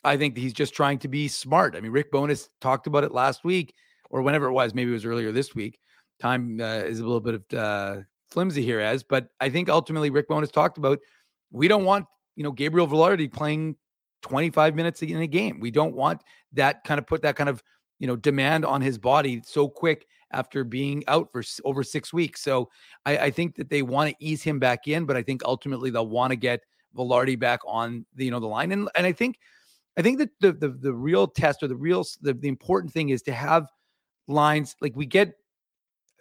I 0.03 0.17
think 0.17 0.37
he's 0.37 0.55
just 0.55 0.75
trying 0.75 0.99
to 1.01 1.09
be 1.09 1.29
smart. 1.29 1.77
I 1.77 1.81
mean 1.81 1.93
rick 1.93 2.11
bowness 2.11 2.49
talked 2.61 2.87
about 2.87 3.05
it 3.05 3.12
last 3.12 3.45
week 3.45 3.75
or 4.09 4.23
whenever 4.23 4.47
it 4.47 4.53
was 4.53 4.75
maybe 4.75 4.91
it 4.91 4.95
was 4.95 5.05
earlier 5.05 5.33
this 5.33 5.55
week 5.55 5.79
time 6.21 6.61
uh, 6.61 6.83
is 6.85 7.01
a 7.01 7.03
little 7.03 7.21
bit 7.21 7.35
of 7.35 7.59
uh, 7.59 8.03
flimsy 8.31 8.63
here 8.63 8.81
as 8.81 9.03
but 9.03 9.29
i 9.41 9.49
think 9.49 9.69
ultimately 9.69 10.11
rick 10.11 10.29
bowness 10.29 10.51
talked 10.51 10.79
about 10.79 10.99
We 11.53 11.69
don't 11.69 11.85
want, 11.85 12.07
you 12.37 12.45
know, 12.45 12.53
Gabriel 12.53 12.87
Vilardi 12.87 13.33
playing 13.33 13.77
25 14.23 14.75
minutes 14.75 15.03
in 15.03 15.21
a 15.21 15.27
game. 15.27 15.61
We 15.61 15.71
don't 15.71 15.95
want 15.95 16.23
that 16.53 16.85
kind 16.85 16.99
of 16.99 17.07
put 17.07 17.23
that 17.23 17.37
kind 17.37 17.49
of, 17.49 17.63
you 17.99 18.07
know, 18.07 18.17
demand 18.17 18.65
on 18.65 18.81
his 18.81 18.99
body 18.99 19.43
so 19.45 19.69
quick 19.69 20.07
after 20.33 20.63
being 20.63 21.03
out 21.09 21.29
for 21.33 21.43
over 21.65 21.83
six 21.83 22.13
weeks. 22.13 22.41
So 22.41 22.71
I, 23.05 23.19
I 23.19 23.31
think 23.31 23.57
that 23.57 23.69
they 23.69 23.83
want 23.83 24.11
to 24.11 24.17
ease 24.21 24.43
him 24.43 24.59
back 24.59 24.87
in, 24.87 25.07
but 25.07 25.17
I 25.17 25.23
think 25.23 25.43
ultimately 25.45 25.91
they'll 25.91 26.07
want 26.07 26.31
to 26.31 26.37
get 26.37 26.61
Vilardi 26.97 27.39
back 27.39 27.61
on 27.67 28.07
the, 28.15 28.27
you 28.27 28.31
know, 28.31 28.41
the 28.41 28.47
line. 28.47 28.73
And 28.73 28.89
and 28.95 29.07
I 29.07 29.13
think 29.13 29.39
I 29.97 30.03
think 30.03 30.19
that 30.19 30.31
the 30.41 30.53
the 30.53 30.69
the 30.69 30.95
real 30.95 31.27
test 31.27 31.63
or 31.63 31.69
the 31.69 31.77
real 31.77 32.05
the, 32.23 32.33
the 32.33 32.49
important 32.49 32.93
thing 32.93 33.09
is 33.09 33.23
to 33.23 33.33
have 33.33 33.67
lines 34.29 34.77
like 34.81 34.95
we 34.95 35.07
get 35.07 35.35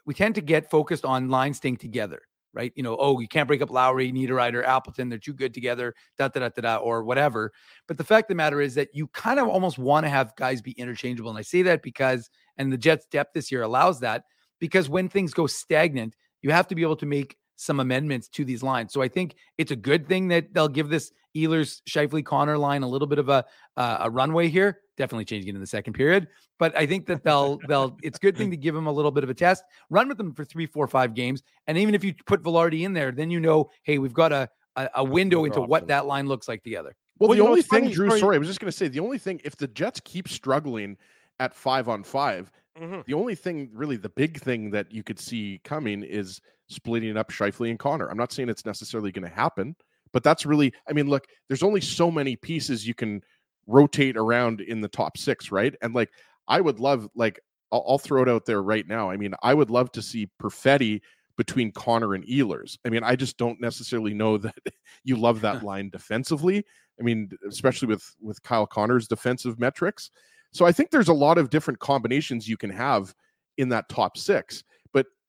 we 0.10 0.16
tend 0.16 0.34
to 0.34 0.42
get 0.42 0.72
focused 0.72 1.06
on 1.06 1.30
lines 1.30 1.58
staying 1.58 1.78
together 1.78 2.24
right? 2.52 2.74
You 2.76 2.82
know, 2.82 2.98
oh, 3.00 3.20
you 3.20 3.28
can't 3.28 3.48
break 3.48 3.62
up 3.62 3.70
Lowry, 3.70 4.12
Niederreiter, 4.12 4.66
Appleton. 4.66 5.08
They're 5.08 5.20
too 5.20 5.36
good 5.36 5.54
together, 5.54 5.94
da, 6.18 6.30
da, 6.30 6.40
da, 6.40 6.50
da, 6.50 6.62
da, 6.62 6.76
or 6.78 7.04
whatever. 7.04 7.52
But 7.88 8.00
the 8.00 8.04
fact 8.04 8.26
of 8.26 8.30
the 8.30 8.36
matter 8.36 8.60
is 8.60 8.74
that 8.74 8.90
you 8.92 9.06
kind 9.10 9.40
of 9.40 9.48
almost 9.48 9.78
want 9.78 10.08
to 10.08 10.10
have 10.10 10.36
guys 10.36 10.60
be 10.60 10.72
interchangeable. 10.72 11.30
And 11.30 11.38
I 11.38 11.44
say 11.44 11.62
that 11.62 11.84
because, 11.84 12.28
and 12.58 12.74
the 12.74 12.78
Jets' 12.78 13.06
depth 13.12 13.36
this 13.36 13.52
year 13.52 13.62
allows 13.62 14.00
that, 14.00 14.24
because 14.60 14.90
when 14.90 15.10
things 15.10 15.32
go 15.32 15.46
stagnant, 15.46 16.16
you 16.42 16.50
have 16.50 16.68
to 16.70 16.76
be 16.76 16.82
able 16.82 16.96
to 16.96 17.06
make 17.06 17.38
some 17.56 17.80
amendments 17.80 18.28
to 18.30 18.44
these 18.44 18.64
lines. 18.64 18.92
So 18.92 19.04
I 19.04 19.10
think 19.10 19.36
it's 19.60 19.72
a 19.72 19.76
good 19.76 20.08
thing 20.08 20.30
that 20.30 20.52
they'll 20.56 20.68
give 20.68 20.90
this 20.90 21.12
Ehlers, 21.36 21.82
Scheifele, 21.90 22.24
Connor 22.26 22.58
line 22.58 22.84
a 22.84 22.88
little 22.88 23.08
bit 23.08 23.20
of 23.20 23.30
a 23.30 23.46
uh, 23.78 23.98
a 24.02 24.10
runway 24.10 24.48
here. 24.50 24.82
Definitely 24.98 25.26
changing 25.26 25.50
it 25.50 25.56
in 25.56 25.62
the 25.62 25.68
second 25.68 25.94
period, 25.94 26.28
but 26.58 26.76
I 26.78 26.86
think 26.86 27.06
that 27.08 27.24
they'll 27.24 27.60
they'll. 27.68 27.98
It's 28.04 28.18
a 28.18 28.22
good 28.22 28.36
thing 28.38 28.52
to 28.52 28.58
give 28.58 28.76
them 28.76 28.88
a 28.88 28.92
little 28.92 29.12
bit 29.12 29.24
of 29.24 29.30
a 29.30 29.34
test. 29.34 29.64
Run 29.90 30.08
with 30.10 30.18
them 30.18 30.34
for 30.34 30.44
three, 30.44 30.66
four, 30.66 30.88
five 30.88 31.14
games, 31.14 31.42
and 31.68 31.78
even 31.78 31.96
if 31.96 32.04
you 32.04 32.14
put 32.26 32.44
Vilardi 32.44 32.84
in 32.84 32.94
there, 32.94 33.12
then 33.12 33.30
you 33.32 33.40
know, 33.40 33.70
hey, 33.84 33.98
we've 33.98 34.14
got 34.14 34.32
a 34.34 34.50
a, 34.76 34.90
a 34.96 35.04
window 35.04 35.46
into 35.46 35.62
what 35.62 35.88
that 35.88 36.06
line 36.06 36.28
looks 36.28 36.48
like 36.48 36.64
together. 36.64 36.96
Well, 37.20 37.30
Well, 37.30 37.38
the 37.38 37.44
only 37.44 37.62
thing, 37.62 37.84
funny? 37.84 37.94
Drew, 37.94 38.10
Sorry. 38.10 38.20
sorry, 38.20 38.36
I 38.36 38.40
was 38.40 38.48
just 38.48 38.60
going 38.62 38.72
to 38.72 38.78
say 38.78 38.88
the 38.88 39.00
only 39.02 39.18
thing, 39.18 39.42
if 39.44 39.58
the 39.58 39.68
Jets 39.68 40.00
keep 40.06 40.28
struggling 40.30 40.98
at 41.40 41.54
five 41.54 41.88
on 41.90 42.04
5 42.04 42.52
Mhm. 42.80 43.04
the 43.06 43.14
only 43.14 43.36
thing, 43.36 43.70
really, 43.74 43.98
the 43.98 44.08
big 44.10 44.40
thing 44.40 44.70
that 44.72 44.90
you 44.94 45.04
could 45.04 45.20
see 45.20 45.60
coming 45.66 46.02
is 46.04 46.40
splitting 46.70 47.18
up 47.18 47.30
Scheifele 47.30 47.70
and 47.70 47.78
Connor. 47.80 48.08
I'm 48.10 48.16
not 48.18 48.32
saying 48.32 48.48
it's 48.48 48.66
necessarily 48.66 49.12
going 49.12 49.28
to 49.28 49.34
happen, 49.36 49.76
but 50.12 50.24
that's 50.24 50.46
really, 50.46 50.74
I 50.90 50.94
mean, 50.94 51.08
look, 51.08 51.28
there's 51.48 51.64
only 51.64 51.82
so 51.82 52.10
many 52.12 52.36
pieces 52.36 52.88
you 52.88 52.94
can 52.94 53.22
rotate 53.68 54.18
around 54.18 54.62
in 54.62 54.82
the 54.82 54.88
top 54.88 55.18
six, 55.18 55.52
right? 55.52 55.76
And 55.82 55.94
like, 55.94 56.10
I 56.48 56.62
would 56.62 56.80
love, 56.80 57.08
like, 57.16 57.40
I'll, 57.72 57.86
I'll 57.88 58.00
throw 58.00 58.24
it 58.24 58.30
out 58.30 58.46
there 58.46 58.62
right 58.62 58.88
now. 58.88 59.10
I 59.10 59.18
mean, 59.18 59.34
I 59.44 59.54
would 59.54 59.70
love 59.70 59.92
to 59.94 60.02
see 60.02 60.30
Perfetti 60.42 61.02
between 61.38 61.72
Connor 61.72 62.16
and 62.16 62.26
Ehlers. 62.26 62.78
I 62.86 62.90
mean, 62.90 63.04
I 63.04 63.16
just 63.16 63.38
don't 63.38 63.62
necessarily 63.62 64.14
know 64.14 64.38
that 64.38 64.56
you 65.04 65.16
love 65.16 65.42
that 65.42 65.64
line 65.66 65.90
defensively. 65.90 66.66
I 67.00 67.04
mean, 67.04 67.32
especially 67.48 67.88
with 67.88 68.14
with 68.22 68.44
Kyle 68.44 68.68
Connor's 68.68 69.08
defensive 69.08 69.58
metrics. 69.58 70.12
So 70.52 70.66
I 70.66 70.72
think 70.72 70.90
there's 70.90 71.08
a 71.08 71.14
lot 71.14 71.38
of 71.38 71.50
different 71.50 71.80
combinations 71.80 72.50
you 72.50 72.58
can 72.58 72.72
have 72.72 73.14
in 73.58 73.70
that 73.70 73.88
top 73.88 74.18
six. 74.18 74.64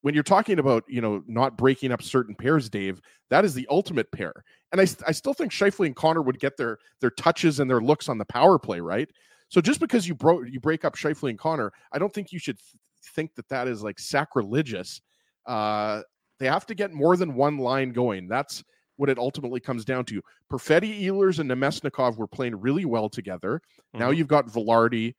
When 0.03 0.15
you're 0.15 0.23
talking 0.23 0.59
about, 0.59 0.85
you 0.89 1.01
know, 1.01 1.23
not 1.27 1.59
breaking 1.59 1.93
up 1.93 2.03
certain 2.03 2.35
pairs, 2.35 2.69
Dave, 2.71 3.01
that 3.29 3.45
is 3.45 3.53
the 3.55 3.67
ultimate 3.71 4.11
pair. 4.13 4.33
And 4.73 4.81
I, 4.81 4.87
I 5.07 5.13
still 5.13 5.35
think 5.35 5.53
Scheifele 5.53 5.87
and 5.87 5.97
Connor 5.97 6.23
would 6.23 6.39
get 6.41 6.57
their 6.57 6.79
their 7.01 7.11
touches 7.11 7.61
and 7.61 7.71
their 7.71 7.81
looks 7.81 8.09
on 8.09 8.19
the 8.19 8.25
power 8.25 8.59
play, 8.59 8.81
right? 8.81 9.11
So 9.49 9.61
just 9.61 9.81
because 9.81 10.09
you 10.09 10.15
broke 10.15 10.45
you 10.49 10.61
break 10.61 10.85
up 10.85 10.97
Scheifele 10.97 11.31
and 11.31 11.39
Connor, 11.39 11.73
I 11.93 11.99
don't 11.99 12.13
think 12.15 12.33
you 12.33 12.39
should 12.39 12.57
th- 12.59 12.81
think 13.15 13.35
that 13.35 13.49
that 13.49 13.69
is 13.69 13.83
like 13.83 13.99
sacrilegious. 13.99 15.01
Uh, 15.47 16.03
they 16.39 16.47
have 16.47 16.67
to 16.67 16.75
get 16.75 16.93
more 16.93 17.17
than 17.17 17.35
one 17.35 17.59
line 17.59 17.93
going. 17.93 18.29
That's 18.29 18.63
what 18.97 19.11
it 19.11 19.19
ultimately 19.19 19.61
comes 19.61 19.85
down 19.85 20.05
to. 20.07 20.23
Perfetti, 20.51 21.03
Ehlers, 21.03 21.39
and 21.39 21.51
Namestnikov 21.51 22.17
were 22.17 22.27
playing 22.27 22.59
really 22.61 22.85
well 22.85 23.09
together. 23.09 23.61
Now 23.95 24.11
Mhm. 24.11 24.17
you've 24.17 24.29
got 24.29 24.47
Vilardi 24.47 25.15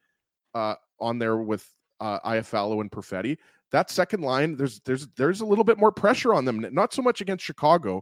uh, 0.53 0.75
on 0.99 1.19
there 1.19 1.37
with 1.37 1.67
uh, 1.99 2.19
Iafallo 2.21 2.81
and 2.81 2.91
Perfetti. 2.91 3.37
That 3.71 3.89
second 3.89 4.21
line, 4.21 4.57
there's 4.57 4.81
there's 4.81 5.07
there's 5.15 5.41
a 5.41 5.45
little 5.45 5.63
bit 5.63 5.77
more 5.77 5.91
pressure 5.91 6.33
on 6.33 6.45
them. 6.45 6.65
Not 6.71 6.93
so 6.93 7.01
much 7.01 7.21
against 7.21 7.45
Chicago, 7.45 8.01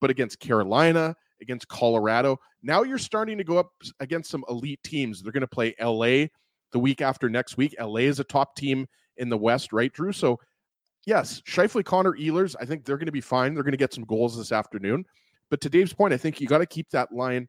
but 0.00 0.10
against 0.10 0.38
Carolina, 0.40 1.16
against 1.40 1.68
Colorado. 1.68 2.38
Now 2.62 2.82
you're 2.82 2.98
starting 2.98 3.38
to 3.38 3.44
go 3.44 3.58
up 3.58 3.70
against 4.00 4.30
some 4.30 4.44
elite 4.48 4.82
teams. 4.82 5.22
They're 5.22 5.32
going 5.32 5.40
to 5.40 5.46
play 5.46 5.74
LA 5.80 6.26
the 6.72 6.78
week 6.78 7.00
after 7.00 7.28
next 7.28 7.56
week. 7.56 7.74
LA 7.80 8.00
is 8.00 8.20
a 8.20 8.24
top 8.24 8.54
team 8.56 8.86
in 9.16 9.28
the 9.28 9.38
West, 9.38 9.72
right, 9.72 9.92
Drew? 9.92 10.12
So 10.12 10.38
yes, 11.06 11.40
Scheifele, 11.42 11.84
Connor, 11.84 12.12
Ehlers, 12.12 12.54
I 12.60 12.64
think 12.64 12.84
they're 12.84 12.98
going 12.98 13.06
to 13.06 13.12
be 13.12 13.20
fine. 13.20 13.54
They're 13.54 13.62
going 13.62 13.72
to 13.72 13.78
get 13.78 13.94
some 13.94 14.04
goals 14.04 14.36
this 14.36 14.52
afternoon. 14.52 15.04
But 15.50 15.60
to 15.62 15.70
Dave's 15.70 15.94
point, 15.94 16.12
I 16.12 16.18
think 16.18 16.40
you 16.40 16.46
got 16.46 16.58
to 16.58 16.66
keep 16.66 16.90
that 16.90 17.12
line 17.12 17.48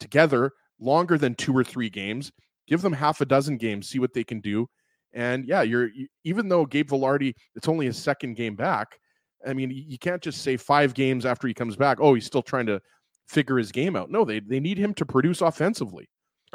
together 0.00 0.52
longer 0.80 1.16
than 1.16 1.34
two 1.34 1.56
or 1.56 1.64
three 1.64 1.88
games. 1.88 2.32
Give 2.66 2.82
them 2.82 2.92
half 2.92 3.20
a 3.20 3.24
dozen 3.24 3.56
games, 3.56 3.88
see 3.88 4.00
what 4.00 4.12
they 4.12 4.24
can 4.24 4.40
do. 4.40 4.68
And 5.16 5.48
yeah, 5.48 5.62
you're 5.62 5.88
you, 5.88 6.06
even 6.24 6.48
though 6.48 6.66
Gabe 6.66 6.90
Vilardi, 6.90 7.34
it's 7.56 7.68
only 7.68 7.86
his 7.86 7.96
second 7.96 8.36
game 8.36 8.54
back. 8.54 8.98
I 9.46 9.54
mean, 9.54 9.70
you 9.70 9.98
can't 9.98 10.22
just 10.22 10.42
say 10.42 10.58
five 10.58 10.92
games 10.92 11.24
after 11.24 11.48
he 11.48 11.54
comes 11.54 11.74
back. 11.74 11.98
Oh, 12.00 12.14
he's 12.14 12.26
still 12.26 12.42
trying 12.42 12.66
to 12.66 12.80
figure 13.26 13.56
his 13.56 13.72
game 13.72 13.96
out. 13.96 14.10
No, 14.10 14.24
they 14.24 14.40
they 14.40 14.60
need 14.60 14.76
him 14.76 14.92
to 14.94 15.06
produce 15.06 15.40
offensively. 15.40 16.06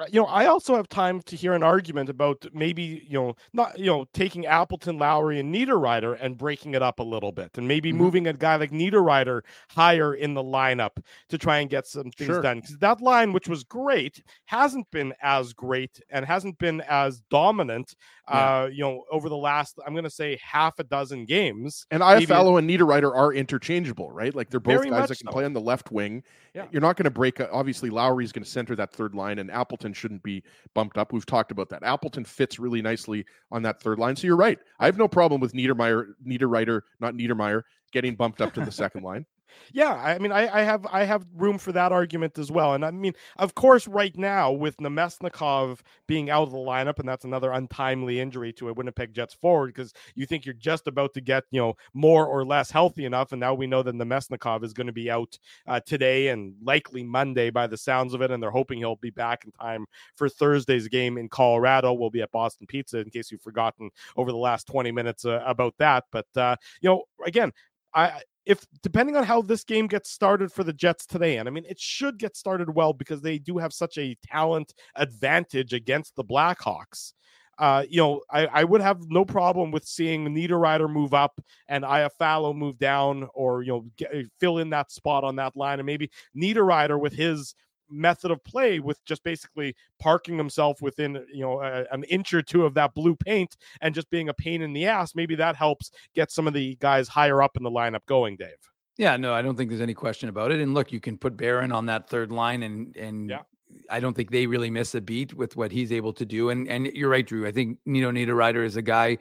Uh, 0.01 0.05
you 0.11 0.19
know, 0.19 0.25
I 0.25 0.47
also 0.47 0.75
have 0.75 0.89
time 0.89 1.21
to 1.23 1.35
hear 1.35 1.53
an 1.53 1.61
argument 1.61 2.09
about 2.09 2.45
maybe, 2.53 3.05
you 3.07 3.19
know, 3.19 3.35
not, 3.53 3.77
you 3.77 3.85
know, 3.85 4.05
taking 4.13 4.47
Appleton, 4.47 4.97
Lowry, 4.97 5.39
and 5.39 5.53
Niederreiter 5.53 6.17
and 6.19 6.37
breaking 6.37 6.73
it 6.73 6.81
up 6.81 6.99
a 6.99 7.03
little 7.03 7.31
bit 7.31 7.51
and 7.57 7.67
maybe 7.67 7.91
Mhm. 7.93 7.97
moving 7.97 8.27
a 8.27 8.33
guy 8.33 8.55
like 8.55 8.71
Niederreiter 8.71 9.41
higher 9.69 10.15
in 10.15 10.33
the 10.33 10.43
lineup 10.43 10.97
to 11.29 11.37
try 11.37 11.59
and 11.59 11.69
get 11.69 11.85
some 11.85 12.09
things 12.11 12.27
Sure. 12.29 12.41
done. 12.41 12.61
Because 12.61 12.77
that 12.79 12.99
line, 13.01 13.31
which 13.31 13.47
was 13.47 13.63
great, 13.63 14.23
hasn't 14.45 14.89
been 14.89 15.13
as 15.21 15.53
great 15.53 16.01
and 16.09 16.25
hasn't 16.25 16.57
been 16.57 16.81
as 16.89 17.21
dominant, 17.29 17.93
Yeah. 18.27 18.61
uh, 18.63 18.65
you 18.67 18.83
know, 18.83 19.03
over 19.11 19.29
the 19.29 19.37
last, 19.37 19.77
I'm 19.85 19.93
going 19.93 20.03
to 20.03 20.09
say 20.09 20.39
half 20.43 20.79
a 20.79 20.83
dozen 20.83 21.25
games. 21.25 21.85
And 21.91 22.01
Iafallo 22.01 22.57
and 22.57 22.67
Niederreiter 22.67 23.15
are 23.15 23.31
interchangeable, 23.33 24.09
right? 24.11 24.33
Like 24.33 24.49
they're 24.49 24.59
both 24.59 24.89
guys 24.89 25.09
that 25.09 25.17
can 25.19 25.27
so. 25.27 25.31
play 25.31 25.45
on 25.45 25.53
the 25.53 25.61
left 25.61 25.91
wing. 25.91 26.23
Yeah. 26.55 26.65
You're 26.71 26.81
not 26.81 26.97
going 26.97 27.03
to 27.05 27.11
break. 27.11 27.39
a- 27.39 27.51
Obviously, 27.51 27.89
Lowry's 27.89 28.31
going 28.31 28.43
to 28.43 28.49
center 28.49 28.75
that 28.77 28.91
third 28.91 29.13
line, 29.13 29.37
and 29.37 29.51
Appleton 29.51 29.90
shouldn't 29.93 30.23
be 30.23 30.43
bumped 30.73 30.97
up. 30.97 31.13
We've 31.13 31.25
talked 31.25 31.51
about 31.51 31.69
that. 31.69 31.83
Appleton 31.83 32.25
fits 32.25 32.59
really 32.59 32.81
nicely 32.81 33.25
on 33.51 33.61
that 33.63 33.81
third 33.81 33.99
line. 33.99 34.15
So 34.15 34.27
you're 34.27 34.35
right. 34.35 34.59
I 34.79 34.85
have 34.85 34.97
no 34.97 35.07
problem 35.07 35.41
with 35.41 35.53
Niedermeyer, 35.53 36.13
Niederreiter, 36.25 36.81
not 36.99 37.13
Niedermeyer, 37.13 37.61
getting 37.91 38.15
bumped 38.15 38.41
up 38.41 38.53
to 38.53 38.65
the 38.65 38.71
second 38.71 39.03
line. 39.03 39.25
Yeah, 39.73 39.93
I 39.93 40.17
mean, 40.19 40.31
I, 40.31 40.59
I 40.59 40.63
have 40.63 40.85
I 40.91 41.03
have 41.05 41.25
room 41.35 41.57
for 41.57 41.71
that 41.71 41.91
argument 41.91 42.37
as 42.37 42.51
well. 42.51 42.73
And 42.73 42.83
I 42.85 42.91
mean, 42.91 43.13
of 43.37 43.55
course, 43.55 43.87
right 43.87 44.15
now 44.17 44.51
with 44.51 44.77
Namestnikov 44.77 45.79
being 46.07 46.29
out 46.29 46.43
of 46.43 46.51
the 46.51 46.57
lineup, 46.57 46.99
and 46.99 47.07
that's 47.07 47.25
another 47.25 47.51
untimely 47.51 48.19
injury 48.19 48.51
to 48.53 48.69
a 48.69 48.73
Winnipeg 48.73 49.13
Jets 49.13 49.33
forward 49.33 49.67
because 49.67 49.93
you 50.15 50.25
think 50.25 50.45
you're 50.45 50.53
just 50.55 50.87
about 50.87 51.13
to 51.13 51.21
get 51.21 51.43
you 51.51 51.61
know 51.61 51.75
more 51.93 52.25
or 52.25 52.43
less 52.45 52.71
healthy 52.71 53.05
enough, 53.05 53.31
and 53.31 53.39
now 53.39 53.53
we 53.53 53.67
know 53.67 53.83
that 53.83 53.95
Namestnikov 53.95 54.63
is 54.63 54.73
going 54.73 54.87
to 54.87 54.93
be 54.93 55.09
out 55.09 55.37
uh, 55.67 55.79
today 55.85 56.29
and 56.29 56.53
likely 56.63 57.03
Monday 57.03 57.49
by 57.49 57.67
the 57.67 57.77
sounds 57.77 58.13
of 58.13 58.21
it, 58.21 58.31
and 58.31 58.41
they're 58.41 58.51
hoping 58.51 58.79
he'll 58.79 58.95
be 58.97 59.09
back 59.09 59.45
in 59.45 59.51
time 59.51 59.85
for 60.15 60.27
Thursday's 60.29 60.87
game 60.87 61.17
in 61.17 61.29
Colorado. 61.29 61.93
We'll 61.93 62.09
be 62.09 62.21
at 62.21 62.31
Boston 62.31 62.67
Pizza 62.67 62.99
in 62.99 63.09
case 63.09 63.31
you've 63.31 63.41
forgotten 63.41 63.89
over 64.17 64.31
the 64.31 64.37
last 64.37 64.67
20 64.67 64.91
minutes 64.91 65.25
uh, 65.25 65.41
about 65.45 65.75
that. 65.77 66.05
But 66.11 66.27
uh, 66.35 66.55
you 66.81 66.89
know, 66.89 67.03
again, 67.25 67.51
I 67.93 68.21
if 68.45 68.65
depending 68.81 69.15
on 69.15 69.23
how 69.23 69.41
this 69.41 69.63
game 69.63 69.87
gets 69.87 70.09
started 70.09 70.51
for 70.51 70.63
the 70.63 70.73
Jets 70.73 71.05
today, 71.05 71.37
and 71.37 71.47
I 71.47 71.51
mean 71.51 71.65
it 71.67 71.79
should 71.79 72.17
get 72.17 72.35
started 72.35 72.73
well 72.73 72.93
because 72.93 73.21
they 73.21 73.37
do 73.37 73.57
have 73.57 73.73
such 73.73 73.97
a 73.97 74.15
talent 74.25 74.73
advantage 74.95 75.73
against 75.73 76.15
the 76.15 76.23
Blackhawks. 76.23 77.13
Uh, 77.59 77.85
you 77.87 77.97
know, 77.97 78.21
I, 78.31 78.47
I 78.47 78.63
would 78.63 78.81
have 78.81 78.97
no 79.09 79.23
problem 79.23 79.69
with 79.69 79.85
seeing 79.85 80.27
Niederreiter 80.27 80.91
move 80.91 81.13
up 81.13 81.39
and 81.67 81.83
Iafallo 81.83 82.55
move 82.55 82.79
down, 82.79 83.27
or 83.35 83.61
you 83.61 83.71
know, 83.71 83.85
get, 83.97 84.11
fill 84.39 84.57
in 84.57 84.71
that 84.71 84.91
spot 84.91 85.23
on 85.23 85.35
that 85.35 85.55
line, 85.55 85.79
and 85.79 85.85
maybe 85.85 86.09
Niederreiter 86.35 86.99
with 86.99 87.13
his 87.13 87.53
method 87.91 88.31
of 88.31 88.43
play 88.43 88.79
with 88.79 89.03
just 89.05 89.23
basically 89.23 89.75
parking 89.99 90.37
himself 90.37 90.81
within 90.81 91.23
you 91.31 91.41
know 91.41 91.61
a, 91.61 91.85
an 91.91 92.03
inch 92.05 92.33
or 92.33 92.41
two 92.41 92.65
of 92.65 92.73
that 92.73 92.93
blue 92.93 93.15
paint 93.15 93.57
and 93.81 93.93
just 93.93 94.09
being 94.09 94.29
a 94.29 94.33
pain 94.33 94.61
in 94.61 94.73
the 94.73 94.85
ass 94.85 95.13
maybe 95.13 95.35
that 95.35 95.55
helps 95.55 95.91
get 96.15 96.31
some 96.31 96.47
of 96.47 96.53
the 96.53 96.75
guys 96.79 97.07
higher 97.07 97.41
up 97.41 97.57
in 97.57 97.63
the 97.63 97.71
lineup 97.71 98.05
going 98.07 98.35
dave 98.37 98.49
Yeah, 98.97 99.17
no, 99.17 99.33
I 99.33 99.41
don't 99.41 99.55
think 99.55 99.69
there's 99.69 99.81
any 99.81 99.93
question 99.93 100.29
about 100.29 100.51
it. 100.51 100.59
And 100.59 100.73
look, 100.73 100.91
you 100.91 100.99
can 100.99 101.17
put 101.17 101.35
Barron 101.37 101.71
on 101.71 101.85
that 101.87 102.09
third 102.09 102.31
line, 102.31 102.63
and 102.63 102.95
and 102.97 103.29
Yeah. 103.29 103.41
I 103.89 103.99
don't 104.01 104.13
think 104.13 104.31
they 104.31 104.47
really 104.47 104.69
miss 104.69 104.95
a 104.95 105.01
beat 105.01 105.33
with 105.33 105.55
what 105.55 105.71
he's 105.71 105.91
able 105.91 106.13
to 106.13 106.25
do. 106.25 106.49
And 106.49 106.67
and 106.67 106.87
you're 106.87 107.09
right, 107.09 107.25
Drew. 107.25 107.47
I 107.47 107.51
think 107.51 107.79
Nino 107.85 108.11
Niederreiter 108.11 108.65
is 108.65 108.75
a 108.75 108.81
guy. 108.81 109.17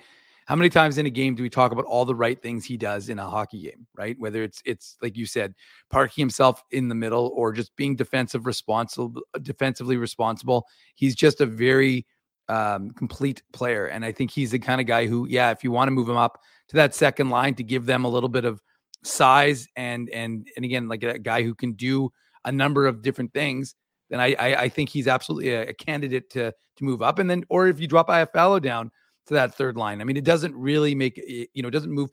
How 0.50 0.56
many 0.56 0.68
times 0.68 0.98
in 0.98 1.06
a 1.06 1.10
game 1.10 1.36
do 1.36 1.44
we 1.44 1.48
talk 1.48 1.70
about 1.70 1.84
all 1.84 2.04
the 2.04 2.12
right 2.12 2.42
things 2.42 2.64
he 2.64 2.76
does 2.76 3.08
in 3.08 3.20
a 3.20 3.24
hockey 3.24 3.62
game, 3.62 3.86
right? 3.94 4.16
Whether 4.18 4.42
it's 4.42 4.60
it's 4.64 4.96
like 5.00 5.16
you 5.16 5.24
said, 5.24 5.54
parking 5.90 6.22
himself 6.22 6.60
in 6.72 6.88
the 6.88 6.94
middle 6.96 7.30
or 7.36 7.52
just 7.52 7.70
being 7.76 7.94
defensive 7.94 8.46
responsible, 8.46 9.22
defensively 9.42 9.96
responsible. 9.96 10.66
He's 10.96 11.14
just 11.14 11.40
a 11.40 11.46
very 11.46 12.04
um, 12.48 12.90
complete 12.90 13.44
player, 13.52 13.86
and 13.86 14.04
I 14.04 14.10
think 14.10 14.32
he's 14.32 14.50
the 14.50 14.58
kind 14.58 14.80
of 14.80 14.88
guy 14.88 15.06
who, 15.06 15.28
yeah, 15.28 15.52
if 15.52 15.62
you 15.62 15.70
want 15.70 15.86
to 15.86 15.92
move 15.92 16.08
him 16.08 16.16
up 16.16 16.40
to 16.70 16.76
that 16.78 16.96
second 16.96 17.30
line 17.30 17.54
to 17.54 17.62
give 17.62 17.86
them 17.86 18.04
a 18.04 18.08
little 18.08 18.28
bit 18.28 18.44
of 18.44 18.60
size 19.04 19.68
and 19.76 20.10
and 20.10 20.48
and 20.56 20.64
again 20.64 20.88
like 20.88 21.04
a 21.04 21.16
guy 21.16 21.44
who 21.44 21.54
can 21.54 21.74
do 21.74 22.10
a 22.44 22.50
number 22.50 22.88
of 22.88 23.02
different 23.02 23.32
things, 23.32 23.76
then 24.08 24.18
I 24.18 24.34
I, 24.36 24.54
I 24.62 24.68
think 24.68 24.88
he's 24.88 25.06
absolutely 25.06 25.50
a, 25.50 25.72
candidate 25.74 26.28
to 26.30 26.52
to 26.78 26.84
move 26.84 27.02
up. 27.02 27.20
And 27.20 27.30
then, 27.30 27.44
or 27.48 27.68
if 27.68 27.78
you 27.78 27.86
drop 27.86 28.08
Iafallo 28.08 28.60
down 28.60 28.90
to 29.26 29.34
that 29.34 29.54
third 29.54 29.76
line, 29.76 30.00
I 30.00 30.04
mean, 30.04 30.16
it 30.16 30.24
doesn't 30.24 30.54
really 30.54 30.94
make 30.94 31.16
you 31.16 31.62
know, 31.62 31.68
it 31.68 31.72
doesn't 31.72 31.92
move. 31.92 32.10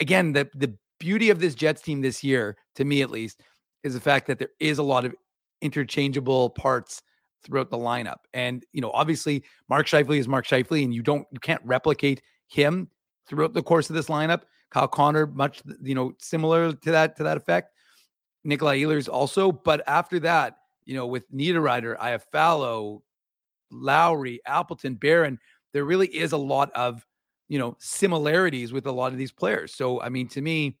Again, 0.00 0.32
the 0.32 0.48
the 0.54 0.74
beauty 0.98 1.30
of 1.30 1.40
this 1.40 1.54
Jets 1.54 1.82
team 1.82 2.00
this 2.00 2.22
year, 2.22 2.56
to 2.76 2.84
me 2.84 3.02
at 3.02 3.10
least, 3.10 3.42
is 3.82 3.94
the 3.94 4.00
fact 4.00 4.26
that 4.26 4.38
there 4.38 4.50
is 4.60 4.78
a 4.78 4.82
lot 4.82 5.04
of 5.04 5.14
interchangeable 5.62 6.50
parts 6.50 7.02
throughout 7.42 7.70
the 7.70 7.78
lineup. 7.78 8.18
And 8.34 8.64
you 8.72 8.80
know, 8.80 8.90
obviously, 8.92 9.44
Mark 9.68 9.86
Scheifele 9.86 10.18
is 10.18 10.28
Mark 10.28 10.46
Scheifele, 10.46 10.84
and 10.84 10.94
you 10.94 11.02
don't 11.02 11.26
you 11.32 11.40
can't 11.40 11.62
replicate 11.64 12.22
him 12.48 12.88
throughout 13.26 13.54
the 13.54 13.62
course 13.62 13.90
of 13.90 13.96
this 13.96 14.06
lineup. 14.06 14.42
Kyle 14.70 14.88
Connor, 14.88 15.26
much 15.26 15.62
you 15.82 15.94
know, 15.94 16.12
similar 16.18 16.72
to 16.72 16.90
that 16.90 17.16
to 17.16 17.24
that 17.24 17.36
effect. 17.36 17.72
Nikolai 18.44 18.78
Ehlers 18.78 19.08
also, 19.08 19.52
but 19.52 19.82
after 19.86 20.18
that, 20.20 20.58
you 20.84 20.94
know, 20.94 21.06
with 21.06 21.30
Niederreiter, 21.30 21.96
Iafallo, 21.98 23.02
Lowry, 23.70 24.40
Appleton, 24.46 24.94
Barron, 24.94 25.38
there 25.72 25.84
really 25.84 26.08
is 26.08 26.32
a 26.32 26.36
lot 26.36 26.70
of 26.74 27.06
you 27.48 27.58
know 27.58 27.76
similarities 27.78 28.72
with 28.72 28.86
a 28.86 28.92
lot 28.92 29.12
of 29.12 29.18
these 29.18 29.32
players. 29.32 29.74
So 29.74 30.00
I 30.00 30.08
mean, 30.08 30.28
to 30.28 30.40
me, 30.40 30.76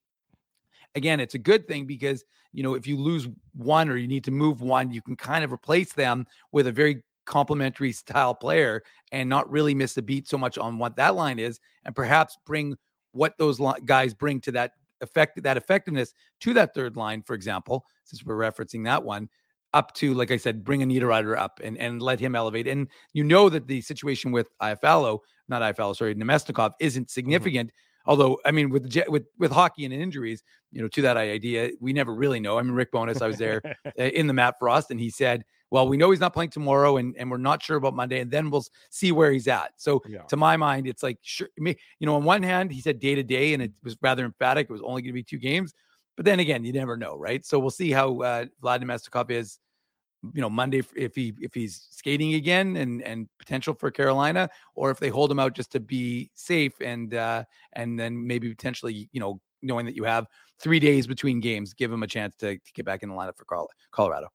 again, 0.94 1.20
it's 1.20 1.34
a 1.34 1.38
good 1.38 1.66
thing 1.68 1.86
because 1.86 2.24
you 2.52 2.62
know 2.62 2.74
if 2.74 2.86
you 2.86 2.96
lose 2.96 3.28
one 3.54 3.88
or 3.88 3.96
you 3.96 4.08
need 4.08 4.24
to 4.24 4.30
move 4.30 4.60
one, 4.60 4.90
you 4.90 5.02
can 5.02 5.16
kind 5.16 5.44
of 5.44 5.52
replace 5.52 5.92
them 5.92 6.26
with 6.52 6.66
a 6.66 6.72
very 6.72 7.02
complementary 7.26 7.92
style 8.04 8.34
player 8.34 8.82
and 9.12 9.28
not 9.28 9.50
really 9.50 9.74
miss 9.74 9.96
a 9.96 10.02
beat 10.02 10.28
so 10.28 10.38
much 10.38 10.58
on 10.58 10.78
what 10.78 10.96
that 10.96 11.14
line 11.14 11.38
is, 11.38 11.60
and 11.84 11.94
perhaps 11.94 12.38
bring 12.46 12.76
what 13.12 13.36
those 13.38 13.60
guys 13.84 14.14
bring 14.14 14.40
to 14.40 14.52
that 14.52 14.72
effect 15.00 15.42
that 15.42 15.56
effectiveness 15.56 16.14
to 16.40 16.54
that 16.54 16.74
third 16.74 16.96
line, 16.96 17.22
for 17.22 17.34
example, 17.34 17.84
since 18.04 18.24
we're 18.24 18.36
referencing 18.36 18.84
that 18.84 19.02
one, 19.02 19.28
up 19.72 19.94
to 19.94 20.14
like 20.14 20.30
I 20.30 20.36
said, 20.36 20.64
bring 20.64 20.82
a 20.82 20.86
Niederreiter 20.86 21.38
up 21.38 21.60
and 21.62 21.78
and 21.78 22.02
let 22.02 22.20
him 22.20 22.34
elevate. 22.34 22.66
And 22.66 22.88
you 23.12 23.24
know 23.24 23.48
that 23.48 23.66
the 23.66 23.80
situation 23.80 24.32
with 24.32 24.48
Iafallo, 24.60 25.20
not 25.48 25.62
Iafallo, 25.62 25.96
sorry, 25.96 26.14
Namestnikov 26.14 26.72
isn't 26.80 27.04
mm-hmm. 27.04 27.08
significant. 27.08 27.68
Mm-hmm. 27.68 28.10
Although, 28.10 28.40
I 28.46 28.50
mean, 28.50 28.70
with 28.70 28.96
with 29.08 29.26
with 29.38 29.52
hockey 29.52 29.84
and 29.84 29.92
injuries, 29.92 30.42
you 30.72 30.80
know, 30.80 30.88
to 30.88 31.02
that 31.02 31.16
idea, 31.16 31.70
we 31.80 31.92
never 31.92 32.14
really 32.14 32.40
know. 32.40 32.58
I 32.58 32.62
mean, 32.62 32.72
Rick 32.72 32.92
Bowness, 32.92 33.20
I 33.20 33.26
was 33.26 33.36
there 33.36 33.60
in 33.96 34.26
the 34.26 34.32
Matt 34.32 34.54
Frost, 34.58 34.90
and 34.90 34.98
he 34.98 35.10
said, 35.10 35.44
"Well, 35.70 35.86
we 35.86 35.98
know 35.98 36.10
he's 36.10 36.20
not 36.20 36.32
playing 36.32 36.50
tomorrow, 36.50 36.96
and 36.96 37.14
and 37.18 37.30
we're 37.30 37.36
not 37.36 37.62
sure 37.62 37.76
about 37.76 37.94
Monday, 37.94 38.20
and 38.20 38.30
then 38.30 38.50
we'll 38.50 38.64
see 38.88 39.12
where 39.12 39.30
he's 39.30 39.48
at." 39.48 39.72
So, 39.76 40.02
yeah. 40.08 40.22
to 40.22 40.36
my 40.36 40.56
mind, 40.56 40.86
it's 40.86 41.02
like, 41.02 41.18
sure, 41.20 41.48
me, 41.58 41.76
you 41.98 42.06
know, 42.06 42.16
on 42.16 42.24
one 42.24 42.42
hand, 42.42 42.72
he 42.72 42.80
said 42.80 43.00
day 43.00 43.14
to 43.14 43.22
day, 43.22 43.52
and 43.52 43.62
it 43.62 43.72
was 43.84 43.96
rather 44.00 44.24
emphatic. 44.24 44.70
It 44.70 44.72
was 44.72 44.82
only 44.82 45.02
going 45.02 45.10
to 45.10 45.12
be 45.12 45.22
two 45.22 45.38
games, 45.38 45.74
but 46.20 46.26
then 46.26 46.38
again, 46.38 46.66
you 46.66 46.72
never 46.74 46.98
know, 46.98 47.16
right? 47.16 47.46
So 47.46 47.58
we'll 47.58 47.70
see 47.70 47.90
how 47.90 48.20
uh, 48.20 48.44
Vlad 48.62 48.82
Namestnikov 48.82 49.30
is 49.30 49.58
you 50.34 50.42
know 50.42 50.50
Monday 50.50 50.82
if 50.94 51.14
he 51.14 51.32
if 51.40 51.54
he's 51.54 51.86
skating 51.88 52.34
again 52.34 52.76
and 52.76 53.02
and 53.04 53.26
potential 53.38 53.72
for 53.72 53.90
Carolina 53.90 54.50
or 54.74 54.90
if 54.90 55.00
they 55.00 55.08
hold 55.08 55.30
him 55.30 55.38
out 55.38 55.54
just 55.54 55.72
to 55.72 55.80
be 55.80 56.30
safe 56.34 56.74
and 56.82 57.14
uh 57.14 57.42
and 57.72 57.98
then 57.98 58.26
maybe 58.26 58.50
potentially 58.50 59.08
you 59.12 59.18
know 59.18 59.40
knowing 59.62 59.86
that 59.86 59.96
you 59.96 60.04
have 60.04 60.26
3 60.58 60.78
days 60.78 61.06
between 61.06 61.40
games 61.40 61.72
give 61.72 61.90
him 61.90 62.02
a 62.02 62.06
chance 62.06 62.36
to, 62.36 62.58
to 62.58 62.72
get 62.74 62.84
back 62.84 63.02
in 63.02 63.08
the 63.08 63.14
lineup 63.14 63.38
for 63.38 63.46
Colorado. 63.90 64.28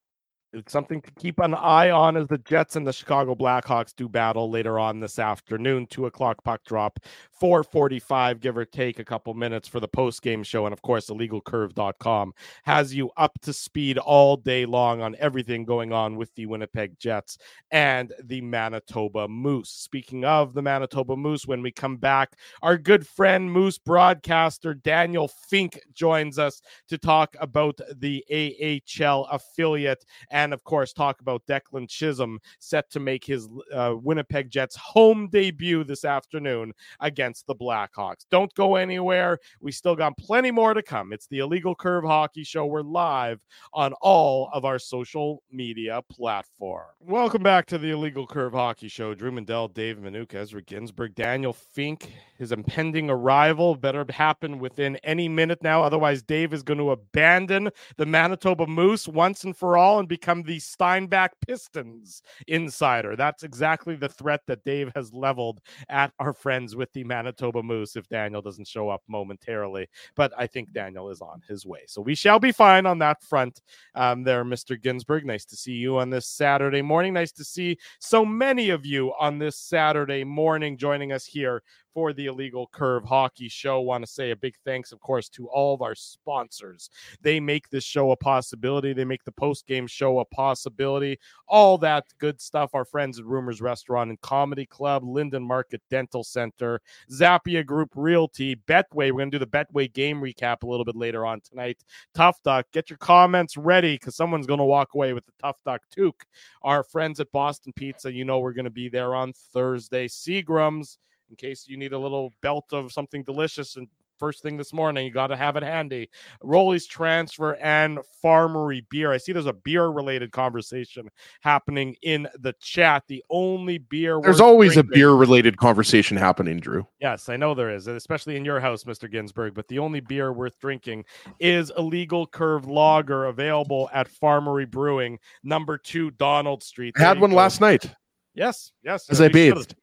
It's 0.54 0.72
something 0.72 1.02
to 1.02 1.12
keep 1.20 1.40
an 1.40 1.54
eye 1.54 1.90
on 1.90 2.16
as 2.16 2.28
the 2.28 2.38
Jets 2.38 2.78
and 2.78 2.88
the 2.88 2.94
Chicago 2.94 3.36
Blackhawks 3.36 3.94
do 3.94 4.08
battle 4.08 4.50
later 4.50 4.80
on 4.80 5.02
this 5.02 5.20
afternoon. 5.20 5.86
Two 5.88 6.06
o'clock 6.06 6.44
puck 6.46 6.64
drop, 6.64 7.00
445, 7.32 8.40
give 8.40 8.56
or 8.56 8.64
take 8.64 9.00
a 9.00 9.04
couple 9.04 9.34
minutes 9.34 9.68
for 9.68 9.82
the 9.82 9.88
post 9.88 10.22
game 10.22 10.44
show. 10.44 10.66
And 10.66 10.72
of 10.72 10.82
course, 10.82 11.10
illegalcurve.com 11.10 12.34
has 12.64 12.96
you 12.96 13.12
up 13.18 13.38
to 13.42 13.52
speed 13.52 13.98
all 13.98 14.38
day 14.38 14.66
long 14.66 15.02
on 15.02 15.16
everything 15.20 15.66
going 15.66 15.92
on 15.92 16.16
with 16.16 16.34
the 16.36 16.46
Winnipeg 16.46 16.98
Jets 17.00 17.38
and 17.72 18.14
the 18.24 18.40
Manitoba 18.40 19.28
Moose. 19.28 19.70
Speaking 19.70 20.24
of 20.24 20.54
the 20.54 20.62
Manitoba 20.62 21.18
Moose, 21.18 21.46
when 21.46 21.62
we 21.62 21.72
come 21.72 21.98
back, 21.98 22.38
our 22.62 22.78
good 22.78 23.06
friend 23.06 23.52
Moose 23.52 23.78
broadcaster 23.78 24.74
Daniel 24.74 25.28
Fink 25.28 25.82
joins 25.94 26.40
us 26.40 26.62
to 26.88 26.98
talk 26.98 27.36
about 27.42 27.80
the 27.98 28.24
AHL 28.32 29.26
affiliate 29.26 30.06
and 30.32 30.45
and 30.46 30.54
of 30.54 30.64
course 30.64 30.94
talk 30.94 31.20
about 31.20 31.46
Declan 31.48 31.90
Chisholm 31.90 32.40
set 32.60 32.90
to 32.92 33.00
make 33.00 33.26
his 33.26 33.50
uh, 33.74 33.96
Winnipeg 34.02 34.50
Jets 34.50 34.76
home 34.76 35.28
debut 35.28 35.84
this 35.84 36.06
afternoon 36.06 36.72
against 37.00 37.48
the 37.48 37.56
Blackhawks. 37.56 38.26
Don't 38.30 38.54
go 38.54 38.76
anywhere. 38.76 39.40
We 39.60 39.72
still 39.72 39.96
got 39.96 40.18
plenty 40.18 40.52
more 40.52 40.74
to 40.76 40.84
come. 40.84 41.12
It's 41.14 41.28
the 41.28 41.40
Illegal 41.40 41.76
Curve 41.76 42.04
Hockey 42.04 42.44
Show. 42.44 42.68
We're 42.68 42.82
live 42.82 43.42
on 43.74 43.94
all 44.02 44.50
of 44.54 44.66
our 44.66 44.78
social 44.78 45.42
media 45.52 46.02
platform. 46.12 46.86
Welcome 47.00 47.42
back 47.42 47.66
to 47.68 47.80
the 47.80 47.90
Illegal 47.90 48.28
Curve 48.28 48.54
Hockey 48.54 48.88
Show. 48.88 49.16
Drew 49.16 49.32
Mandel, 49.32 49.68
Dave 49.68 49.98
Minuk, 49.98 50.34
Ezra 50.36 50.62
Ginsburg, 50.62 51.16
Daniel 51.16 51.54
Fink. 51.54 52.14
His 52.38 52.52
impending 52.52 53.10
arrival 53.10 53.76
better 53.76 54.06
happen 54.10 54.60
within 54.60 54.98
any 54.98 55.30
minute 55.30 55.64
now. 55.64 55.82
Otherwise, 55.82 56.22
Dave 56.22 56.54
is 56.54 56.64
going 56.64 56.80
to 56.80 56.92
abandon 56.92 57.70
the 57.98 58.06
Manitoba 58.06 58.68
Moose 58.68 59.08
once 59.08 59.44
and 59.44 59.56
for 59.56 59.78
all 59.78 60.00
and 60.00 60.08
become 60.08 60.25
the 60.26 60.60
Steinbach 60.60 61.32
Pistons 61.46 62.22
insider. 62.48 63.16
That's 63.16 63.44
exactly 63.44 63.96
the 63.96 64.10
threat 64.10 64.42
that 64.48 64.64
Dave 64.64 64.92
has 64.96 65.14
leveled 65.14 65.62
at 65.90 66.12
our 66.20 66.34
friends 66.34 66.76
with 66.76 66.92
the 66.94 67.04
Manitoba 67.04 67.64
Moose 67.64 67.96
if 67.96 68.08
Daniel 68.10 68.42
doesn't 68.42 68.68
show 68.68 68.90
up 68.90 69.02
momentarily. 69.08 69.88
But 70.16 70.34
I 70.38 70.48
think 70.48 70.72
Daniel 70.72 71.10
is 71.10 71.22
on 71.22 71.42
his 71.48 71.66
way. 71.66 71.82
So 71.88 72.02
we 72.02 72.16
shall 72.16 72.40
be 72.40 72.52
fine 72.52 72.86
on 72.86 73.00
that 73.00 73.22
front 73.22 73.62
um, 73.96 74.24
there, 74.24 74.44
Mr. 74.44 74.82
Ginsburg. 74.82 75.26
Nice 75.26 75.46
to 75.46 75.56
see 75.56 75.74
you 75.74 75.98
on 75.98 76.10
this 76.10 76.28
Saturday 76.28 76.82
morning. 76.82 77.14
Nice 77.14 77.32
to 77.34 77.44
see 77.44 77.78
so 78.00 78.26
many 78.26 78.70
of 78.70 78.86
you 78.86 79.14
on 79.20 79.40
this 79.40 79.58
Saturday 79.58 80.24
morning 80.24 80.78
joining 80.78 81.12
us 81.12 81.26
here 81.26 81.64
for 81.96 82.12
the 82.12 82.26
Illegal 82.26 82.68
Curve 82.74 83.06
Hockey 83.06 83.48
Show. 83.48 83.80
Want 83.80 84.06
to 84.06 84.12
say 84.12 84.32
a 84.32 84.36
big 84.36 84.56
thanks, 84.66 84.92
of 84.92 85.00
course, 85.00 85.30
to 85.30 85.48
all 85.48 85.74
of 85.74 85.82
our 85.82 85.96
sponsors. 85.96 86.90
They 87.22 87.40
make 87.40 87.70
this 87.70 87.86
show 87.86 88.12
a 88.12 88.18
possibility. 88.18 88.92
They 88.92 89.06
make 89.06 89.24
the 89.24 89.32
post 89.32 89.66
game 89.66 89.88
show 89.88 90.20
a 90.20 90.26
possibility. 90.26 91.18
All 91.48 91.78
that 91.80 92.04
good 92.20 92.42
stuff. 92.42 92.76
Our 92.76 92.84
friends 92.84 93.18
at 93.18 93.26
Rumors 93.26 93.62
Restaurant 93.62 94.10
and 94.10 94.20
Comedy 94.20 94.66
Club, 94.66 95.04
Linden 95.06 95.42
Market 95.42 95.82
Dental 95.90 96.24
Center, 96.24 96.82
Zappia 97.10 97.66
Group 97.66 97.92
Realty, 97.96 98.58
Betway. 98.58 99.12
We're 99.12 99.14
going 99.14 99.32
to 99.32 99.40
do 99.40 99.46
the 99.46 99.48
Betway 99.48 99.92
game 99.92 100.20
recap 100.20 100.64
a 100.64 100.68
little 100.68 100.86
bit 100.86 100.98
later 100.98 101.26
on 101.26 101.40
tonight. 101.40 101.82
Tough 102.14 102.44
Duck, 102.44 102.66
get 102.74 102.90
your 102.90 102.98
comments 102.98 103.56
ready 103.56 103.96
because 103.96 104.18
someone's 104.18 104.48
going 104.48 104.60
to 104.60 104.66
walk 104.66 104.96
away 104.96 105.14
with 105.14 105.26
the 105.26 105.32
Tough 105.42 105.62
Duck 105.64 105.82
Toque. 105.96 106.26
Our 106.62 106.84
friends 106.84 107.22
at 107.22 107.32
Boston 107.32 107.72
Pizza, 107.74 108.12
you 108.12 108.26
know, 108.26 108.40
we're 108.40 108.52
going 108.52 108.66
to 108.66 108.70
be 108.70 108.90
there 108.90 109.16
on 109.16 109.32
Thursday. 109.32 110.10
Seagram's 110.10 111.00
in 111.30 111.36
case 111.36 111.66
you 111.68 111.78
need 111.78 111.94
a 111.94 112.00
little 112.00 112.34
belt 112.42 112.66
of 112.72 112.92
something 112.92 113.24
delicious 113.24 113.76
and 113.76 113.88
first 114.18 114.42
thing 114.42 114.58
this 114.58 114.74
morning. 114.74 115.06
You 115.06 115.12
got 115.12 115.28
to 115.28 115.36
have 115.36 115.56
it 115.56 115.64
handy. 115.64 116.10
Rolly's 116.42 116.86
transfer 116.86 117.56
and 117.56 118.00
farmery 118.24 118.86
beer. 118.90 119.12
I 119.12 119.18
see 119.18 119.34
there's 119.34 119.46
a 119.46 119.54
beer 119.54 119.88
related 119.88 120.32
conversation 120.32 121.10
happening 121.42 121.96
in 122.02 122.28
the 122.40 122.54
chat. 122.62 123.04
The 123.08 123.24
only 123.30 123.78
beer 123.78 124.20
there's 124.22 124.42
always 124.42 124.74
drinking, 124.74 124.94
a 124.94 124.96
beer 124.96 125.12
related 125.12 125.58
conversation 125.58 126.18
happening, 126.18 126.60
Drew. 126.60 126.88
Yes, 127.00 127.30
I 127.30 127.38
know 127.38 127.54
there 127.54 127.74
is, 127.74 127.88
especially 127.88 128.36
in 128.36 128.46
your 128.46 128.60
house, 128.60 128.84
Mr. 128.84 129.12
Ginsburg. 129.12 129.54
But 129.54 129.68
the 129.68 129.80
only 129.80 130.00
beer 130.00 130.34
worth 130.34 130.60
drinking 130.60 131.06
is 131.40 131.72
illegal 131.78 132.28
curve 132.28 132.68
lager 132.68 133.26
available 133.26 133.90
at 133.94 134.10
Farmery 134.10 134.70
Brewing, 134.70 135.20
number 135.44 135.78
two 135.78 136.12
Donald 136.12 136.64
Street. 136.64 136.96
I 136.98 137.02
had 137.02 137.20
one 137.20 137.32
go. 137.32 137.36
last 137.36 137.62
night. 137.62 137.92
Yes, 138.34 138.72
yes. 138.84 139.10
As 139.10 139.22
I 139.22 139.30
bathed. 139.30 139.76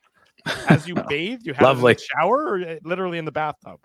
As 0.69 0.86
you 0.86 0.94
bathe, 1.09 1.40
you 1.43 1.55
have 1.55 1.62
Lovely. 1.62 1.97
shower 1.97 2.44
or 2.44 2.60
uh, 2.60 2.77
literally 2.85 3.19
in 3.19 3.24
the 3.24 3.32
bathtub? 3.32 3.81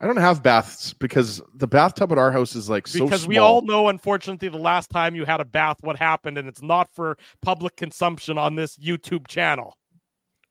I 0.00 0.06
don't 0.06 0.16
have 0.16 0.42
baths 0.42 0.94
because 0.94 1.42
the 1.54 1.66
bathtub 1.66 2.10
at 2.10 2.16
our 2.16 2.32
house 2.32 2.56
is 2.56 2.70
like 2.70 2.88
so 2.88 3.04
because 3.04 3.22
small. 3.22 3.28
we 3.28 3.38
all 3.38 3.62
know, 3.62 3.88
unfortunately, 3.88 4.48
the 4.48 4.56
last 4.56 4.88
time 4.88 5.14
you 5.14 5.26
had 5.26 5.40
a 5.40 5.44
bath, 5.44 5.76
what 5.82 5.98
happened, 5.98 6.38
and 6.38 6.48
it's 6.48 6.62
not 6.62 6.88
for 6.94 7.18
public 7.42 7.76
consumption 7.76 8.38
on 8.38 8.54
this 8.54 8.78
YouTube 8.78 9.26
channel. 9.28 9.76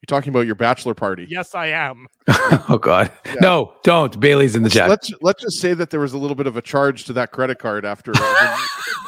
You're 0.01 0.17
talking 0.17 0.29
about 0.29 0.45
your 0.45 0.55
bachelor 0.55 0.93
party. 0.93 1.27
Yes, 1.29 1.53
I 1.53 1.67
am. 1.67 2.07
oh 2.27 2.79
God, 2.81 3.11
yeah. 3.25 3.35
no, 3.41 3.73
don't. 3.83 4.17
Bailey's 4.17 4.55
in 4.55 4.63
the 4.63 4.69
chat. 4.69 4.89
Let's 4.89 5.11
let's 5.21 5.41
just 5.41 5.59
say 5.59 5.73
that 5.73 5.89
there 5.89 5.99
was 5.99 6.13
a 6.13 6.17
little 6.17 6.35
bit 6.35 6.47
of 6.47 6.55
a 6.55 6.61
charge 6.61 7.03
to 7.05 7.13
that 7.13 7.31
credit 7.33 7.59
card 7.59 7.83
after 7.83 8.13
uh, 8.15 8.57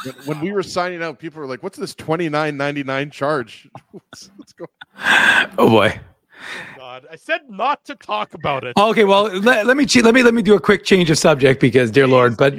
when, 0.03 0.15
when, 0.25 0.41
we 0.41 0.51
were 0.51 0.63
signing 0.63 1.01
out. 1.01 1.17
People 1.17 1.39
were 1.39 1.47
like, 1.47 1.63
"What's 1.63 1.77
this 1.77 1.95
twenty 1.95 2.27
nine 2.27 2.57
ninety 2.57 2.83
nine 2.83 3.09
charge?" 3.09 3.69
let's, 3.93 4.31
let's 4.37 4.51
go. 4.51 4.65
Oh 5.57 5.69
boy. 5.69 5.97
God, 6.75 7.05
I 7.09 7.15
said 7.15 7.41
not 7.49 7.85
to 7.85 7.95
talk 7.95 8.33
about 8.33 8.65
it. 8.65 8.75
Okay, 8.75 9.05
well, 9.05 9.25
let, 9.39 9.65
let 9.65 9.77
me 9.77 9.85
let 10.01 10.13
me 10.13 10.23
let 10.23 10.33
me 10.33 10.41
do 10.41 10.55
a 10.55 10.59
quick 10.59 10.83
change 10.83 11.09
of 11.09 11.17
subject 11.17 11.61
because, 11.61 11.89
dear 11.89 12.05
Please, 12.05 12.11
Lord, 12.11 12.37
but 12.37 12.55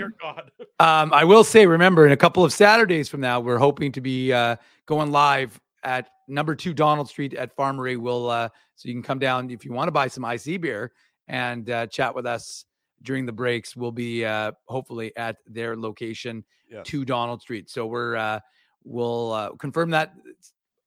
um, 0.81 1.13
I 1.13 1.25
will 1.25 1.45
say, 1.45 1.67
remember, 1.67 2.07
in 2.07 2.13
a 2.13 2.17
couple 2.17 2.45
of 2.45 2.53
Saturdays 2.53 3.09
from 3.11 3.21
now, 3.21 3.41
we're 3.41 3.59
hoping 3.59 3.93
to 3.93 4.01
be 4.01 4.33
uh, 4.33 4.57
going 4.87 5.11
live 5.11 5.61
at 5.83 6.09
number 6.29 6.55
two 6.55 6.73
Donald 6.75 7.09
Street 7.09 7.35
at 7.35 7.57
Farmery. 7.57 7.97
We'll 7.97 8.31
uh, 8.31 8.49
so 8.77 8.89
you 8.89 8.95
can 8.95 9.03
come 9.03 9.19
down 9.19 9.51
if 9.51 9.65
you 9.65 9.73
want 9.73 9.89
to 9.89 9.93
buy 9.93 10.09
some 10.09 10.25
IC 10.25 10.61
beer 10.61 10.93
and 11.29 11.69
uh, 11.71 11.87
chat 11.87 12.15
with 12.15 12.27
us 12.27 12.65
during 13.03 13.27
the 13.27 13.33
breaks. 13.33 13.77
We'll 13.77 13.93
be 13.93 14.25
uh, 14.25 14.53
hopefully 14.67 15.13
at 15.17 15.37
their 15.47 15.77
location 15.77 16.45
Yes. 16.71 16.87
to 16.87 17.05
Donald 17.05 17.43
Street. 17.43 17.69
So 17.69 17.85
we're 17.87 18.17
uh, 18.17 18.41
we'll 18.83 19.33
uh, 19.33 19.51
confirm 19.57 19.91
that 19.91 20.15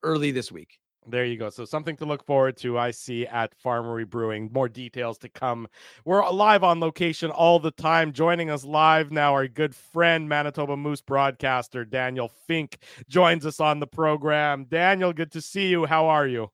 early 0.01 0.31
this 0.31 0.51
week. 0.51 0.79
There 1.07 1.26
you 1.26 1.38
go. 1.38 1.49
So 1.52 1.65
something 1.65 1.95
to 1.98 2.06
look 2.06 2.26
forward 2.26 2.57
to. 2.57 2.80
I 2.80 2.91
see 2.91 3.27
at 3.27 3.53
Farmery 3.64 4.10
Brewing. 4.10 4.49
More 4.52 4.68
details 4.68 5.19
to 5.19 5.30
come. 5.30 5.68
We're 6.03 6.27
live 6.30 6.64
on 6.64 6.80
location 6.80 7.30
all 7.30 7.60
the 7.60 7.72
time. 7.72 8.11
Joining 8.11 8.49
us 8.49 8.65
live 8.65 9.11
now, 9.11 9.34
our 9.34 9.48
good 9.48 9.76
friend 9.76 10.27
Manitoba 10.27 10.76
Moose 10.76 11.02
broadcaster 11.02 11.86
Daniel 11.86 12.32
Fink 12.48 12.80
joins 13.07 13.45
us 13.45 13.60
on 13.60 13.80
the 13.80 13.88
program. 13.88 14.65
Daniel, 14.65 15.14
good 15.14 15.32
to 15.34 15.41
see 15.41 15.68
you. 15.68 15.86
How 15.86 16.07
are 16.07 16.27
you? 16.27 16.49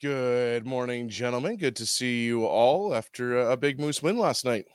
Good 0.00 0.64
morning, 0.64 1.08
gentlemen. 1.08 1.56
Good 1.56 1.76
to 1.76 1.86
see 1.86 2.24
you 2.24 2.46
all 2.46 2.94
after 2.94 3.38
a 3.38 3.56
big 3.56 3.80
Moose 3.80 4.02
win 4.02 4.16
last 4.16 4.44
night. 4.44 4.66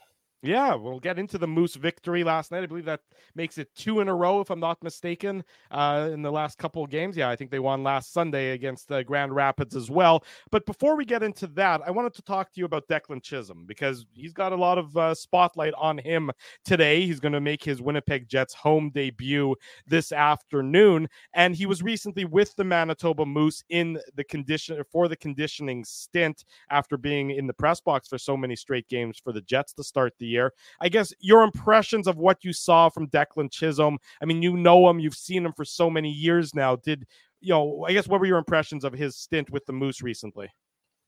Yeah, 0.46 0.76
we'll 0.76 1.00
get 1.00 1.18
into 1.18 1.38
the 1.38 1.48
Moose 1.48 1.74
victory 1.74 2.22
last 2.22 2.52
night. 2.52 2.62
I 2.62 2.66
believe 2.66 2.84
that 2.84 3.00
makes 3.34 3.58
it 3.58 3.68
two 3.74 3.98
in 3.98 4.08
a 4.08 4.14
row, 4.14 4.40
if 4.40 4.48
I'm 4.48 4.60
not 4.60 4.80
mistaken, 4.80 5.42
uh, 5.72 6.08
in 6.12 6.22
the 6.22 6.30
last 6.30 6.56
couple 6.56 6.84
of 6.84 6.90
games. 6.90 7.16
Yeah, 7.16 7.28
I 7.28 7.34
think 7.34 7.50
they 7.50 7.58
won 7.58 7.82
last 7.82 8.12
Sunday 8.12 8.52
against 8.52 8.92
uh, 8.92 9.02
Grand 9.02 9.34
Rapids 9.34 9.74
as 9.74 9.90
well. 9.90 10.22
But 10.52 10.64
before 10.64 10.96
we 10.96 11.04
get 11.04 11.24
into 11.24 11.48
that, 11.48 11.80
I 11.84 11.90
wanted 11.90 12.14
to 12.14 12.22
talk 12.22 12.52
to 12.52 12.60
you 12.60 12.64
about 12.64 12.86
Declan 12.86 13.24
Chisholm 13.24 13.64
because 13.66 14.06
he's 14.12 14.32
got 14.32 14.52
a 14.52 14.56
lot 14.56 14.78
of 14.78 14.96
uh, 14.96 15.14
spotlight 15.16 15.74
on 15.76 15.98
him 15.98 16.30
today. 16.64 17.04
He's 17.04 17.18
going 17.18 17.32
to 17.32 17.40
make 17.40 17.64
his 17.64 17.82
Winnipeg 17.82 18.28
Jets 18.28 18.54
home 18.54 18.90
debut 18.94 19.56
this 19.84 20.12
afternoon, 20.12 21.08
and 21.34 21.56
he 21.56 21.66
was 21.66 21.82
recently 21.82 22.24
with 22.24 22.54
the 22.54 22.64
Manitoba 22.64 23.26
Moose 23.26 23.64
in 23.70 23.98
the 24.14 24.24
condition 24.24 24.80
for 24.92 25.08
the 25.08 25.16
conditioning 25.16 25.84
stint 25.84 26.44
after 26.70 26.96
being 26.96 27.32
in 27.32 27.48
the 27.48 27.54
press 27.54 27.80
box 27.80 28.06
for 28.06 28.16
so 28.18 28.36
many 28.36 28.54
straight 28.54 28.88
games 28.88 29.18
for 29.18 29.32
the 29.32 29.40
Jets 29.40 29.72
to 29.72 29.82
start 29.82 30.12
the 30.20 30.35
year. 30.36 30.52
I 30.80 30.88
guess 30.88 31.12
your 31.18 31.42
impressions 31.42 32.06
of 32.06 32.16
what 32.16 32.44
you 32.44 32.52
saw 32.52 32.88
from 32.88 33.08
Declan 33.08 33.50
Chisholm. 33.50 33.98
I 34.22 34.24
mean, 34.24 34.42
you 34.42 34.56
know 34.56 34.88
him, 34.88 35.00
you've 35.00 35.14
seen 35.14 35.44
him 35.44 35.52
for 35.52 35.64
so 35.64 35.90
many 35.90 36.10
years 36.10 36.54
now. 36.54 36.76
Did 36.76 37.06
you 37.40 37.52
know? 37.52 37.84
I 37.88 37.92
guess 37.92 38.08
what 38.08 38.20
were 38.20 38.26
your 38.26 38.38
impressions 38.38 38.84
of 38.84 38.92
his 38.92 39.16
stint 39.16 39.50
with 39.50 39.66
the 39.66 39.72
Moose 39.72 40.02
recently? 40.02 40.48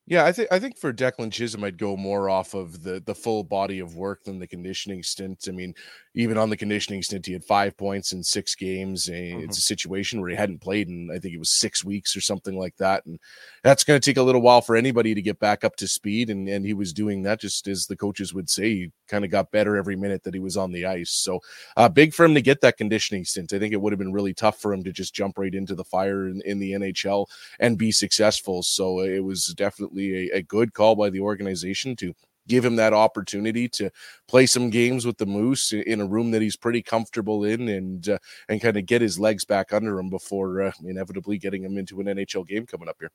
Yeah, 0.08 0.24
I 0.24 0.32
think 0.32 0.48
I 0.50 0.58
think 0.58 0.78
for 0.78 0.90
Declan 0.90 1.30
Chisholm, 1.30 1.64
I'd 1.64 1.76
go 1.76 1.94
more 1.94 2.30
off 2.30 2.54
of 2.54 2.82
the 2.82 3.02
the 3.04 3.14
full 3.14 3.44
body 3.44 3.78
of 3.78 3.94
work 3.94 4.24
than 4.24 4.38
the 4.38 4.46
conditioning 4.46 5.02
stint. 5.02 5.44
I 5.46 5.50
mean, 5.50 5.74
even 6.14 6.38
on 6.38 6.48
the 6.48 6.56
conditioning 6.56 7.02
stint, 7.02 7.26
he 7.26 7.34
had 7.34 7.44
five 7.44 7.76
points 7.76 8.12
in 8.12 8.24
six 8.24 8.54
games. 8.54 9.04
Mm-hmm. 9.04 9.40
It's 9.40 9.58
a 9.58 9.62
situation 9.62 10.20
where 10.20 10.30
he 10.30 10.36
hadn't 10.36 10.62
played 10.62 10.88
in 10.88 11.10
I 11.14 11.18
think 11.18 11.34
it 11.34 11.38
was 11.38 11.50
six 11.50 11.84
weeks 11.84 12.16
or 12.16 12.22
something 12.22 12.58
like 12.58 12.74
that, 12.78 13.04
and 13.04 13.18
that's 13.62 13.84
going 13.84 14.00
to 14.00 14.04
take 14.04 14.16
a 14.16 14.22
little 14.22 14.40
while 14.40 14.62
for 14.62 14.76
anybody 14.76 15.14
to 15.14 15.20
get 15.20 15.38
back 15.40 15.62
up 15.62 15.76
to 15.76 15.86
speed. 15.86 16.30
And 16.30 16.48
and 16.48 16.64
he 16.64 16.72
was 16.72 16.94
doing 16.94 17.22
that 17.24 17.38
just 17.38 17.68
as 17.68 17.86
the 17.86 17.96
coaches 17.96 18.32
would 18.32 18.48
say, 18.48 18.68
he 18.70 18.92
kind 19.08 19.26
of 19.26 19.30
got 19.30 19.50
better 19.50 19.76
every 19.76 19.96
minute 19.96 20.22
that 20.22 20.34
he 20.34 20.40
was 20.40 20.56
on 20.56 20.72
the 20.72 20.86
ice. 20.86 21.10
So 21.10 21.40
uh, 21.76 21.90
big 21.90 22.14
for 22.14 22.24
him 22.24 22.34
to 22.34 22.42
get 22.42 22.62
that 22.62 22.78
conditioning 22.78 23.26
stint. 23.26 23.52
I 23.52 23.58
think 23.58 23.74
it 23.74 23.80
would 23.80 23.92
have 23.92 23.98
been 23.98 24.12
really 24.14 24.32
tough 24.32 24.58
for 24.58 24.72
him 24.72 24.84
to 24.84 24.92
just 24.92 25.14
jump 25.14 25.36
right 25.36 25.54
into 25.54 25.74
the 25.74 25.84
fire 25.84 26.28
in, 26.28 26.40
in 26.46 26.58
the 26.58 26.72
NHL 26.72 27.26
and 27.60 27.76
be 27.76 27.92
successful. 27.92 28.62
So 28.62 29.00
it 29.00 29.22
was 29.22 29.52
definitely 29.56 29.97
a, 29.98 30.38
a 30.38 30.42
good 30.42 30.72
call 30.74 30.96
by 30.96 31.10
the 31.10 31.20
organization 31.20 31.96
to 31.96 32.14
give 32.48 32.64
him 32.64 32.76
that 32.76 32.94
opportunity 32.94 33.68
to 33.68 33.90
play 34.26 34.46
some 34.46 34.70
games 34.70 35.06
with 35.06 35.18
the 35.18 35.26
Moose 35.26 35.72
in 35.72 36.00
a 36.00 36.06
room 36.06 36.30
that 36.30 36.42
he's 36.42 36.56
pretty 36.56 36.82
comfortable 36.82 37.44
in, 37.44 37.68
and 37.68 38.08
uh, 38.08 38.18
and 38.48 38.60
kind 38.60 38.76
of 38.76 38.86
get 38.86 39.02
his 39.02 39.18
legs 39.20 39.44
back 39.44 39.72
under 39.72 39.98
him 39.98 40.08
before 40.08 40.62
uh, 40.62 40.72
inevitably 40.84 41.38
getting 41.38 41.62
him 41.62 41.78
into 41.78 42.00
an 42.00 42.06
NHL 42.06 42.46
game 42.46 42.66
coming 42.66 42.88
up 42.88 42.96
here. 42.98 43.10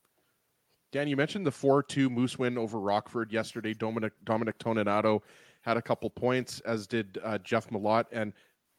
Dan, 0.91 1.07
you 1.07 1.17
mentioned 1.17 1.45
the 1.45 1.51
four-two 1.51 2.09
Moose 2.09 2.37
win 2.37 2.57
over 2.57 2.79
Rockford 2.79 3.31
yesterday. 3.33 3.73
Dominic 3.73 4.13
Dominic 4.23 4.57
Toninato 4.59 5.21
had 5.61 5.75
a 5.75 5.81
couple 5.81 6.09
points, 6.09 6.59
as 6.61 6.87
did 6.87 7.17
uh, 7.23 7.39
Jeff 7.39 7.69
Malott, 7.69 8.05
and 8.11 8.31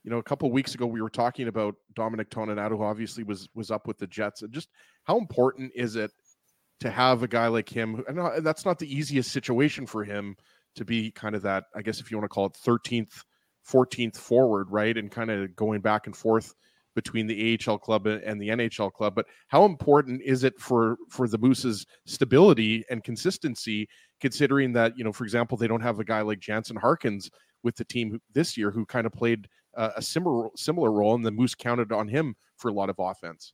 you 0.04 0.10
know, 0.10 0.18
a 0.18 0.22
couple 0.22 0.50
weeks 0.50 0.74
ago 0.74 0.86
we 0.86 1.02
were 1.02 1.10
talking 1.10 1.48
about 1.48 1.74
Dominic 1.94 2.30
Toninato, 2.30 2.76
who 2.76 2.84
obviously 2.84 3.24
was 3.24 3.48
was 3.54 3.70
up 3.70 3.86
with 3.88 3.98
the 3.98 4.06
Jets, 4.06 4.42
and 4.42 4.52
just 4.52 4.68
how 5.04 5.18
important 5.18 5.72
is 5.74 5.96
it 5.96 6.12
to 6.80 6.90
have 6.90 7.22
a 7.22 7.28
guy 7.28 7.46
like 7.46 7.68
him. 7.68 8.02
And 8.08 8.44
that's 8.44 8.64
not 8.64 8.78
the 8.78 8.92
easiest 8.92 9.32
situation 9.32 9.86
for 9.86 10.04
him 10.04 10.36
to 10.76 10.84
be 10.84 11.10
kind 11.10 11.34
of 11.34 11.42
that, 11.42 11.64
I 11.74 11.82
guess, 11.82 12.00
if 12.00 12.10
you 12.10 12.16
want 12.16 12.24
to 12.24 12.34
call 12.34 12.46
it 12.46 12.58
13th, 12.64 13.22
14th 13.68 14.16
forward, 14.16 14.70
right? 14.70 14.96
And 14.96 15.10
kind 15.10 15.30
of 15.30 15.54
going 15.56 15.80
back 15.80 16.06
and 16.06 16.16
forth 16.16 16.54
between 16.94 17.26
the 17.26 17.58
AHL 17.66 17.78
club 17.78 18.06
and 18.06 18.40
the 18.40 18.48
NHL 18.48 18.92
club. 18.92 19.14
But 19.14 19.26
how 19.48 19.64
important 19.64 20.22
is 20.22 20.44
it 20.44 20.58
for 20.58 20.96
for 21.10 21.28
the 21.28 21.38
Moose's 21.38 21.86
stability 22.06 22.84
and 22.90 23.02
consistency, 23.02 23.88
considering 24.20 24.72
that 24.74 24.96
you 24.96 25.04
know, 25.04 25.12
for 25.12 25.24
example, 25.24 25.56
they 25.58 25.66
don't 25.66 25.80
have 25.80 25.98
a 25.98 26.04
guy 26.04 26.20
like 26.20 26.40
Jansen 26.40 26.76
Harkins 26.76 27.30
with 27.62 27.76
the 27.76 27.84
team 27.84 28.20
this 28.32 28.56
year 28.56 28.70
who 28.70 28.86
kind 28.86 29.06
of 29.06 29.12
played 29.12 29.48
uh, 29.76 29.90
a 29.96 30.02
similar 30.02 30.48
similar 30.56 30.92
role, 30.92 31.14
and 31.14 31.24
the 31.24 31.32
Moose 31.32 31.54
counted 31.54 31.92
on 31.92 32.08
him 32.08 32.36
for 32.56 32.68
a 32.68 32.72
lot 32.72 32.90
of 32.90 32.96
offense. 32.98 33.52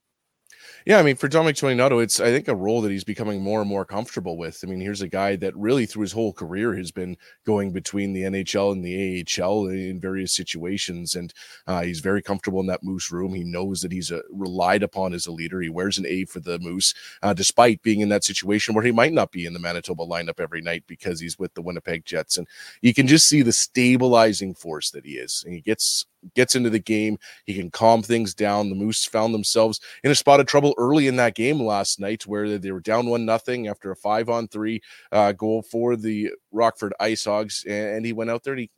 Yeah, 0.86 0.98
I 0.98 1.02
mean, 1.02 1.16
for 1.16 1.28
Dominic 1.28 1.56
Toninato, 1.56 2.02
it's 2.02 2.20
I 2.20 2.26
think 2.26 2.48
a 2.48 2.54
role 2.54 2.80
that 2.80 2.90
he's 2.90 3.04
becoming 3.04 3.42
more 3.42 3.60
and 3.60 3.68
more 3.68 3.84
comfortable 3.84 4.38
with. 4.38 4.60
I 4.62 4.66
mean, 4.66 4.80
here's 4.80 5.02
a 5.02 5.08
guy 5.08 5.36
that 5.36 5.56
really 5.56 5.86
through 5.86 6.02
his 6.02 6.12
whole 6.12 6.32
career 6.32 6.74
has 6.76 6.90
been 6.90 7.16
going 7.44 7.72
between 7.72 8.12
the 8.12 8.22
NHL 8.22 8.72
and 8.72 8.84
the 8.84 9.24
AHL 9.42 9.66
in 9.68 10.00
various 10.00 10.34
situations, 10.34 11.14
and 11.14 11.32
uh, 11.66 11.82
he's 11.82 12.00
very 12.00 12.22
comfortable 12.22 12.60
in 12.60 12.66
that 12.66 12.82
Moose 12.82 13.10
room. 13.12 13.34
He 13.34 13.44
knows 13.44 13.82
that 13.82 13.92
he's 13.92 14.10
a, 14.10 14.22
relied 14.30 14.82
upon 14.82 15.12
as 15.12 15.26
a 15.26 15.32
leader. 15.32 15.60
He 15.60 15.68
wears 15.68 15.98
an 15.98 16.06
A 16.06 16.24
for 16.24 16.40
the 16.40 16.58
Moose, 16.58 16.94
uh, 17.22 17.34
despite 17.34 17.82
being 17.82 18.00
in 18.00 18.08
that 18.08 18.24
situation 18.24 18.74
where 18.74 18.84
he 18.84 18.92
might 18.92 19.12
not 19.12 19.32
be 19.32 19.46
in 19.46 19.52
the 19.52 19.58
Manitoba 19.58 20.04
lineup 20.04 20.40
every 20.40 20.62
night 20.62 20.84
because 20.86 21.20
he's 21.20 21.38
with 21.38 21.52
the 21.54 21.62
Winnipeg 21.62 22.04
Jets, 22.04 22.38
and 22.38 22.48
you 22.80 22.94
can 22.94 23.06
just 23.06 23.28
see 23.28 23.42
the 23.42 23.52
stabilizing 23.52 24.54
force 24.54 24.90
that 24.90 25.04
he 25.04 25.12
is. 25.12 25.42
And 25.44 25.54
he 25.54 25.60
gets 25.60 26.06
gets 26.34 26.54
into 26.54 26.70
the 26.70 26.78
game. 26.78 27.18
He 27.46 27.54
can 27.54 27.70
calm 27.70 28.02
things 28.02 28.34
down. 28.34 28.68
The 28.68 28.74
Moose 28.74 29.04
found 29.04 29.34
themselves 29.34 29.80
in 30.04 30.10
a 30.10 30.14
spot 30.14 30.40
of 30.40 30.46
trouble 30.46 30.74
early 30.78 31.06
in 31.06 31.16
that 31.16 31.34
game 31.34 31.60
last 31.60 32.00
night 32.00 32.26
where 32.26 32.58
they 32.58 32.72
were 32.72 32.80
down 32.80 33.06
one 33.06 33.24
nothing 33.24 33.68
after 33.68 33.90
a 33.90 33.96
five 33.96 34.28
on 34.28 34.48
three 34.48 34.80
uh, 35.12 35.32
goal 35.32 35.62
for 35.62 35.96
the 35.96 36.30
Rockford 36.52 36.94
Ice 37.00 37.24
Hogs. 37.24 37.64
And 37.68 38.04
he 38.04 38.12
went 38.12 38.30
out 38.30 38.42
there 38.42 38.54
and 38.54 38.60
he 38.60 38.70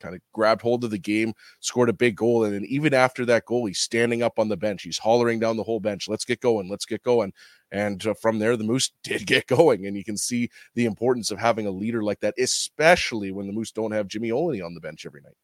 kind 0.00 0.14
of 0.14 0.20
grabbed 0.32 0.62
hold 0.62 0.82
of 0.84 0.90
the 0.90 0.98
game, 0.98 1.32
scored 1.60 1.88
a 1.88 1.94
big 1.94 2.16
goal. 2.16 2.44
And 2.44 2.52
then 2.52 2.64
even 2.64 2.92
after 2.92 3.24
that 3.26 3.46
goal, 3.46 3.66
he's 3.66 3.78
standing 3.78 4.22
up 4.22 4.38
on 4.38 4.48
the 4.48 4.56
bench. 4.56 4.82
He's 4.82 4.98
hollering 4.98 5.38
down 5.38 5.56
the 5.56 5.62
whole 5.62 5.80
bench, 5.80 6.08
let's 6.08 6.24
get 6.24 6.40
going, 6.40 6.68
let's 6.68 6.84
get 6.84 7.02
going. 7.02 7.32
And 7.70 8.04
uh, 8.06 8.14
from 8.20 8.38
there, 8.38 8.56
the 8.56 8.64
Moose 8.64 8.92
did 9.04 9.26
get 9.26 9.46
going. 9.46 9.86
And 9.86 9.96
you 9.96 10.04
can 10.04 10.16
see 10.16 10.50
the 10.74 10.86
importance 10.86 11.30
of 11.30 11.38
having 11.38 11.66
a 11.66 11.70
leader 11.70 12.02
like 12.02 12.20
that, 12.20 12.34
especially 12.38 13.30
when 13.30 13.46
the 13.46 13.52
Moose 13.52 13.72
don't 13.72 13.92
have 13.92 14.08
Jimmy 14.08 14.30
Oligny 14.30 14.64
on 14.64 14.74
the 14.74 14.80
bench 14.80 15.06
every 15.06 15.20
night 15.22 15.36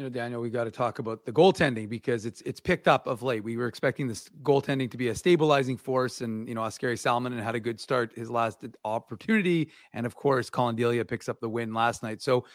you 0.00 0.06
know, 0.06 0.10
Daniel, 0.10 0.40
we 0.40 0.48
got 0.48 0.64
to 0.64 0.70
talk 0.70 0.98
about 0.98 1.26
the 1.26 1.32
goaltending 1.32 1.86
because 1.86 2.24
it's 2.24 2.40
it's 2.46 2.58
picked 2.58 2.88
up 2.88 3.06
of 3.06 3.22
late. 3.22 3.44
We 3.44 3.58
were 3.58 3.66
expecting 3.66 4.08
this 4.08 4.30
goaltending 4.42 4.90
to 4.92 4.96
be 4.96 5.08
a 5.08 5.14
stabilizing 5.14 5.76
force, 5.76 6.22
and 6.22 6.48
you 6.48 6.54
know, 6.54 6.62
Oskari 6.62 6.94
Salminen 6.94 7.42
had 7.42 7.54
a 7.54 7.60
good 7.60 7.78
start 7.78 8.10
his 8.16 8.30
last 8.30 8.64
opportunity, 8.86 9.70
and 9.92 10.06
of 10.06 10.14
course, 10.14 10.48
Colin 10.48 10.74
Delia 10.74 11.04
picks 11.04 11.28
up 11.28 11.38
the 11.38 11.50
win 11.50 11.74
last 11.74 12.02
night. 12.02 12.22
So 12.22 12.46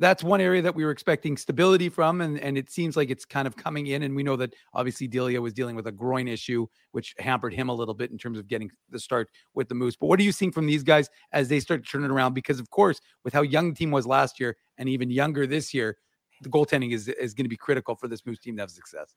that's 0.00 0.24
one 0.24 0.40
area 0.40 0.60
that 0.60 0.74
we 0.74 0.84
were 0.84 0.90
expecting 0.90 1.36
stability 1.36 1.88
from, 1.88 2.20
and 2.20 2.40
and 2.40 2.58
it 2.58 2.68
seems 2.68 2.96
like 2.96 3.10
it's 3.10 3.24
kind 3.24 3.46
of 3.46 3.54
coming 3.54 3.86
in. 3.86 4.02
And 4.02 4.16
we 4.16 4.24
know 4.24 4.34
that 4.34 4.52
obviously 4.74 5.06
Delia 5.06 5.40
was 5.40 5.52
dealing 5.52 5.76
with 5.76 5.86
a 5.86 5.92
groin 5.92 6.26
issue, 6.26 6.66
which 6.90 7.14
hampered 7.20 7.54
him 7.54 7.68
a 7.68 7.74
little 7.74 7.94
bit 7.94 8.10
in 8.10 8.18
terms 8.18 8.40
of 8.40 8.48
getting 8.48 8.72
the 8.90 8.98
start 8.98 9.30
with 9.54 9.68
the 9.68 9.74
Moose. 9.76 9.94
But 9.94 10.08
what 10.08 10.18
are 10.18 10.24
you 10.24 10.32
seeing 10.32 10.50
from 10.50 10.66
these 10.66 10.82
guys 10.82 11.08
as 11.32 11.46
they 11.46 11.60
start 11.60 11.84
to 11.84 11.88
turn 11.88 12.02
it 12.02 12.10
around? 12.10 12.34
Because 12.34 12.58
of 12.58 12.68
course, 12.70 13.00
with 13.22 13.34
how 13.34 13.42
young 13.42 13.68
the 13.68 13.76
team 13.76 13.92
was 13.92 14.04
last 14.04 14.40
year, 14.40 14.56
and 14.78 14.88
even 14.88 15.12
younger 15.12 15.46
this 15.46 15.72
year 15.72 15.96
the 16.42 16.48
goaltending 16.48 16.92
is 16.92 17.08
is 17.08 17.34
going 17.34 17.44
to 17.44 17.50
be 17.50 17.56
critical 17.56 17.94
for 17.94 18.08
this 18.08 18.24
Moose 18.26 18.38
team 18.38 18.56
to 18.56 18.62
have 18.62 18.70
success. 18.70 19.14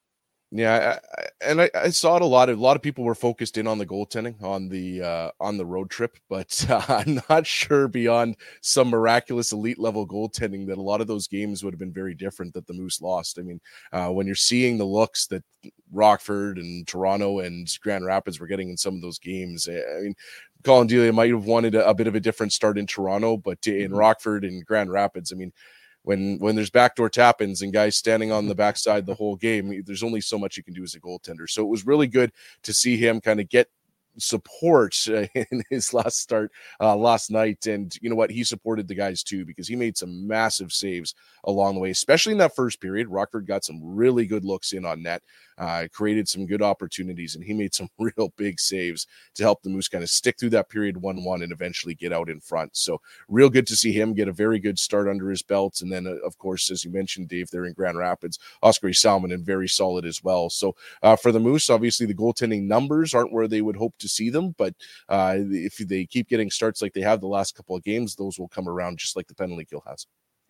Yeah, 0.53 0.99
I, 1.18 1.27
and 1.49 1.61
I, 1.61 1.69
I, 1.73 1.89
saw 1.91 2.18
it 2.18 2.22
a 2.22 2.26
lot. 2.26 2.49
Of, 2.49 2.60
a 2.60 2.61
lot 2.61 2.76
of 2.76 2.81
people 2.81 3.06
were 3.06 3.15
focused 3.15 3.57
in 3.57 3.68
on 3.68 3.77
the 3.77 3.85
goaltending 3.85 4.43
on 4.43 4.68
the 4.68 5.02
uh, 5.02 5.31
on 5.39 5.56
the 5.56 5.65
road 5.65 5.89
trip, 5.89 6.18
but 6.27 6.65
uh, 6.69 6.84
I'm 6.89 7.22
not 7.30 7.48
sure 7.48 7.88
beyond 7.88 8.35
some 8.60 8.89
miraculous 8.89 9.53
elite 9.53 9.80
level 9.80 10.06
goaltending 10.06 10.68
that 10.68 10.77
a 10.77 10.81
lot 10.81 10.99
of 10.99 11.07
those 11.07 11.30
games 11.30 11.64
would 11.64 11.73
have 11.73 11.80
been 11.80 11.93
very 11.93 12.14
different 12.14 12.53
that 12.53 12.68
the 12.68 12.73
Moose 12.73 12.99
lost. 12.99 13.39
I 13.39 13.43
mean, 13.43 13.61
uh, 13.93 14.10
when 14.10 14.26
you're 14.27 14.35
seeing 14.35 14.77
the 14.77 14.84
looks 14.84 15.26
that 15.27 15.43
Rockford 15.89 16.57
and 16.57 16.85
Toronto 16.85 17.39
and 17.39 17.69
Grand 17.81 18.03
Rapids 18.03 18.41
were 18.41 18.48
getting 18.48 18.69
in 18.69 18.76
some 18.76 18.95
of 18.95 19.02
those 19.02 19.19
games, 19.19 19.69
eh, 19.69 19.81
I 19.98 20.02
mean, 20.02 20.15
Colin 20.65 20.88
Delia 20.88 21.14
might 21.14 21.31
have 21.31 21.45
wanted 21.45 21.76
a, 21.76 21.88
a, 21.88 21.93
bit 21.93 22.07
of 22.07 22.15
a 22.15 22.19
different 22.19 22.52
start 22.52 22.77
in 22.77 22.88
Toronto, 22.88 23.38
but 23.38 23.65
in 23.68 23.73
mm-hmm. 23.73 23.95
Rockford 23.95 24.43
and 24.43 24.65
Grand 24.65 24.91
Rapids, 24.91 25.31
I 25.31 25.38
mean 25.38 25.53
when 26.03 26.38
when 26.40 26.56
there's 26.56 26.69
backdoor 26.69 27.10
tap-ins 27.10 27.61
and 27.61 27.73
guys 27.73 27.95
standing 27.95 28.32
on 28.32 28.48
the 28.48 28.53
mm-hmm. 28.53 28.57
backside 28.57 29.06
the 29.06 29.15
whole 29.15 29.36
game, 29.36 29.84
there's 29.86 30.03
only 30.03 30.22
so 30.22 30.38
much 30.38 30.57
you 30.57 30.64
can 30.64 30.73
do 30.73 30.84
as 30.84 30.95
a 30.95 30.99
goaltender. 30.99 31.49
So 31.49 31.64
it 31.64 31.69
was 31.69 31.86
really 31.86 32.07
good 32.07 32.32
to 32.64 32.73
see 32.73 32.98
him 32.98 33.22
kind 33.22 33.40
of 33.40 33.49
get 33.49 33.69
support 34.18 34.96
uh, 35.08 35.26
in 35.36 35.64
his 35.70 35.94
last 35.94 36.20
start 36.20 36.52
uh, 36.80 36.96
last 36.96 37.32
night. 37.32 37.66
And 37.66 37.96
you 38.02 38.10
know 38.10 38.16
what? 38.16 38.32
He 38.32 38.44
supported 38.44 38.88
the 38.88 38.96
guys 38.96 39.24
too 39.24 39.46
because 39.46 39.68
he 39.68 39.76
made 39.76 39.98
some 39.98 40.28
massive 40.28 40.72
saves 40.72 41.16
along 41.46 41.76
the 41.76 41.82
way, 41.82 41.90
especially 41.90 42.34
in 42.34 42.38
that 42.40 42.56
first 42.56 42.82
period. 42.82 43.08
Rockford 43.08 43.48
got 43.48 43.64
some 43.64 43.80
really 43.84 44.26
good 44.26 44.46
looks 44.46 44.74
in 44.74 44.86
on 44.86 45.04
net, 45.04 45.24
uh, 45.58 45.88
created 45.92 46.28
some 46.28 46.46
good 46.46 46.62
opportunities, 46.62 47.36
and 47.36 47.44
he 47.44 47.54
made 47.54 47.74
some 47.74 47.90
real 48.00 48.34
big 48.38 48.60
saves 48.60 49.08
to 49.36 49.44
help 49.44 49.62
the 49.62 49.70
Moose 49.70 49.88
kind 49.88 50.04
of 50.04 50.10
stick 50.10 50.40
through 50.40 50.50
that 50.50 50.70
period 50.70 50.98
1 50.98 51.24
1 51.24 51.42
and 51.42 51.52
eventually 51.52 51.96
get 51.96 52.14
out 52.14 52.30
in 52.30 52.40
front. 52.40 52.76
So, 52.76 53.00
real 53.28 53.50
good 53.50 53.68
to 53.68 53.76
see 53.76 53.92
him 53.92 54.14
get 54.14 54.28
a 54.28 54.34
very 54.34 54.60
good 54.60 54.80
start 54.80 55.08
under 55.08 55.30
his 55.30 55.42
belt. 55.42 55.82
And 55.82 55.92
then, 55.92 56.08
uh, 56.08 56.16
of 56.26 56.38
course, 56.38 56.70
as 56.70 56.84
you 56.84 56.92
mentioned, 56.92 57.30
Dave, 57.30 57.50
they're 57.50 57.66
in 57.66 57.74
Grand 57.74 57.98
Rapids, 57.98 58.40
Oskari 58.64 58.94
Salminen 58.94 59.44
very 59.44 59.68
solid 59.68 60.06
as 60.06 60.24
well. 60.24 60.50
So, 60.50 60.76
uh, 61.02 61.16
for 61.16 61.32
the 61.32 61.40
Moose, 61.40 61.70
obviously 61.70 62.06
the 62.06 62.14
goaltending 62.14 62.64
numbers 62.64 63.14
aren't 63.14 63.34
where 63.34 63.48
they 63.48 63.62
would 63.62 63.76
hope 63.76 63.98
to 64.02 64.10
see 64.10 64.30
them, 64.30 64.53
but 64.57 64.73
uh, 65.10 65.36
if 65.38 65.78
they 65.78 66.06
keep 66.06 66.28
getting 66.28 66.49
starts 66.49 66.82
like 66.82 66.94
they 66.94 67.02
have 67.02 67.22
the 67.22 67.28
last 67.28 67.56
couple 67.56 67.76
of 67.76 67.84
games, 67.84 68.15
those 68.15 68.38
will 68.38 68.49
come 68.49 68.68
around 68.68 68.99
just 68.99 69.15
like 69.15 69.28
the 69.28 69.36
penalty 69.36 69.65
kill 69.65 69.84
has. 69.88 70.06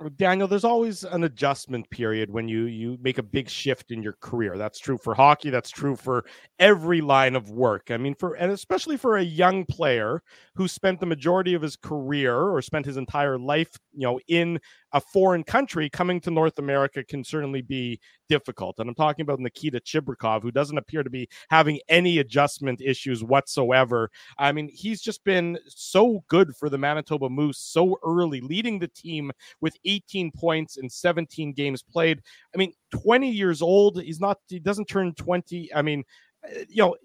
Daniel, 0.09 0.47
there's 0.47 0.63
always 0.63 1.03
an 1.03 1.23
adjustment 1.23 1.89
period 1.89 2.31
when 2.31 2.47
you 2.47 2.63
you 2.63 2.97
make 3.01 3.17
a 3.17 3.23
big 3.23 3.47
shift 3.49 3.91
in 3.91 4.01
your 4.01 4.13
career. 4.13 4.57
That's 4.57 4.79
true 4.79 4.97
for 4.97 5.13
hockey. 5.13 5.49
That's 5.49 5.69
true 5.69 5.95
for 5.95 6.25
every 6.59 7.01
line 7.01 7.35
of 7.35 7.51
work. 7.51 7.91
I 7.91 7.97
mean, 7.97 8.15
for 8.15 8.33
and 8.33 8.51
especially 8.51 8.97
for 8.97 9.17
a 9.17 9.23
young 9.23 9.65
player 9.65 10.23
who 10.55 10.67
spent 10.67 10.99
the 10.99 11.05
majority 11.05 11.53
of 11.53 11.61
his 11.61 11.75
career 11.75 12.35
or 12.35 12.61
spent 12.61 12.85
his 12.85 12.97
entire 12.97 13.37
life, 13.37 13.77
you 13.93 14.07
know, 14.07 14.19
in 14.27 14.59
a 14.93 15.01
foreign 15.01 15.43
country, 15.43 15.89
coming 15.89 16.19
to 16.21 16.31
North 16.31 16.57
America 16.57 17.03
can 17.03 17.23
certainly 17.23 17.61
be 17.61 17.99
difficult. 18.31 18.79
And 18.79 18.87
I'm 18.87 18.95
talking 18.95 19.23
about 19.23 19.41
Nikita 19.41 19.81
Chibrikov, 19.81 20.41
who 20.41 20.51
doesn't 20.51 20.77
appear 20.77 21.03
to 21.03 21.09
be 21.09 21.27
having 21.49 21.81
any 21.89 22.19
adjustment 22.19 22.81
issues 22.81 23.25
whatsoever. 23.25 24.09
I 24.37 24.53
mean, 24.53 24.69
he's 24.69 25.01
just 25.01 25.21
been 25.25 25.59
so 25.67 26.23
good 26.29 26.55
for 26.55 26.69
the 26.69 26.77
Manitoba 26.77 27.29
Moose 27.29 27.57
so 27.57 27.99
early, 28.05 28.39
leading 28.39 28.79
the 28.79 28.87
team 28.87 29.33
with 29.59 29.75
18 29.83 30.31
points 30.31 30.77
in 30.77 30.89
17 30.89 31.51
games 31.51 31.83
played. 31.83 32.21
I 32.55 32.57
mean, 32.57 32.71
20 32.91 33.29
years 33.29 33.61
old. 33.61 34.01
He's 34.01 34.21
not, 34.21 34.37
he 34.47 34.59
doesn't 34.59 34.85
turn 34.85 35.13
20. 35.13 35.69
I 35.75 35.81
mean, 35.81 36.05
uh, 36.45 36.59
you 36.69 36.83
know, 36.83 36.95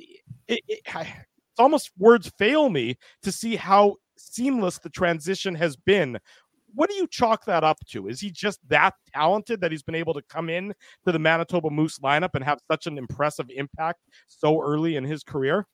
it, 0.47 0.61
it, 0.69 0.81
it's 0.87 1.11
almost 1.59 1.91
words 1.99 2.31
fail 2.39 2.69
me 2.69 2.99
to 3.25 3.33
see 3.33 3.57
how 3.57 3.97
seamless 4.17 4.79
the 4.79 4.91
transition 4.91 5.57
has 5.57 5.75
been 5.75 6.19
what 6.75 6.91
do 6.91 6.97
you 6.97 7.07
chalk 7.07 7.45
that 7.47 7.65
up 7.65 7.79
to? 7.91 8.09
Is 8.09 8.21
he 8.21 8.31
just 8.31 8.61
that 8.69 8.95
talented 9.15 9.61
that 9.61 9.71
he's 9.71 9.83
been 9.83 9.95
able 9.95 10.15
to 10.15 10.23
come 10.23 10.51
in 10.51 10.75
to 11.07 11.13
the 11.13 11.19
Manitoba 11.19 11.71
Moose 11.71 11.99
lineup 12.01 12.35
and 12.35 12.45
have 12.45 12.59
such 12.71 12.87
an 12.87 12.99
impressive 12.99 13.47
impact 13.55 14.01
so 14.27 14.61
early 14.61 14.97
in 14.97 15.05
his 15.05 15.23
career? 15.23 15.67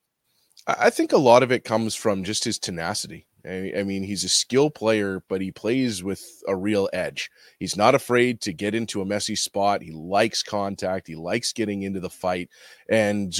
I 0.66 0.90
think 0.90 1.12
a 1.12 1.18
lot 1.18 1.42
of 1.42 1.50
it 1.50 1.64
comes 1.64 1.94
from 1.94 2.24
just 2.24 2.44
his 2.44 2.58
tenacity. 2.58 3.26
I 3.44 3.82
mean, 3.84 4.04
he's 4.04 4.22
a 4.22 4.28
skill 4.28 4.70
player, 4.70 5.24
but 5.28 5.40
he 5.40 5.50
plays 5.50 6.04
with 6.04 6.24
a 6.46 6.54
real 6.54 6.88
edge. 6.92 7.28
He's 7.58 7.76
not 7.76 7.96
afraid 7.96 8.40
to 8.42 8.52
get 8.52 8.72
into 8.72 9.02
a 9.02 9.04
messy 9.04 9.34
spot. 9.34 9.82
He 9.82 9.90
likes 9.90 10.44
contact. 10.44 11.08
He 11.08 11.16
likes 11.16 11.52
getting 11.52 11.82
into 11.82 11.98
the 11.98 12.08
fight. 12.08 12.50
And 12.88 13.36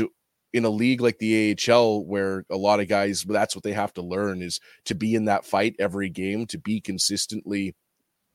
in 0.53 0.65
a 0.65 0.71
league 0.71 1.01
like 1.01 1.19
the 1.19 1.57
AHL, 1.69 2.05
where 2.05 2.45
a 2.51 2.57
lot 2.57 2.81
of 2.81 2.89
guys, 2.89 3.25
that's 3.25 3.55
what 3.55 3.65
they 3.65 3.73
have 3.73 3.95
to 3.95 4.03
learn 4.03 4.43
is 4.43 4.61
to 4.85 4.95
be 4.95 5.15
in 5.15 5.27
that 5.27 5.45
fight 5.45 5.75
every 5.79 6.11
game, 6.11 6.47
to 6.47 6.59
be 6.59 6.81
consistently 6.81 7.75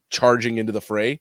charging 0.10 0.58
into 0.58 0.72
the 0.72 0.82
fray 0.82 1.20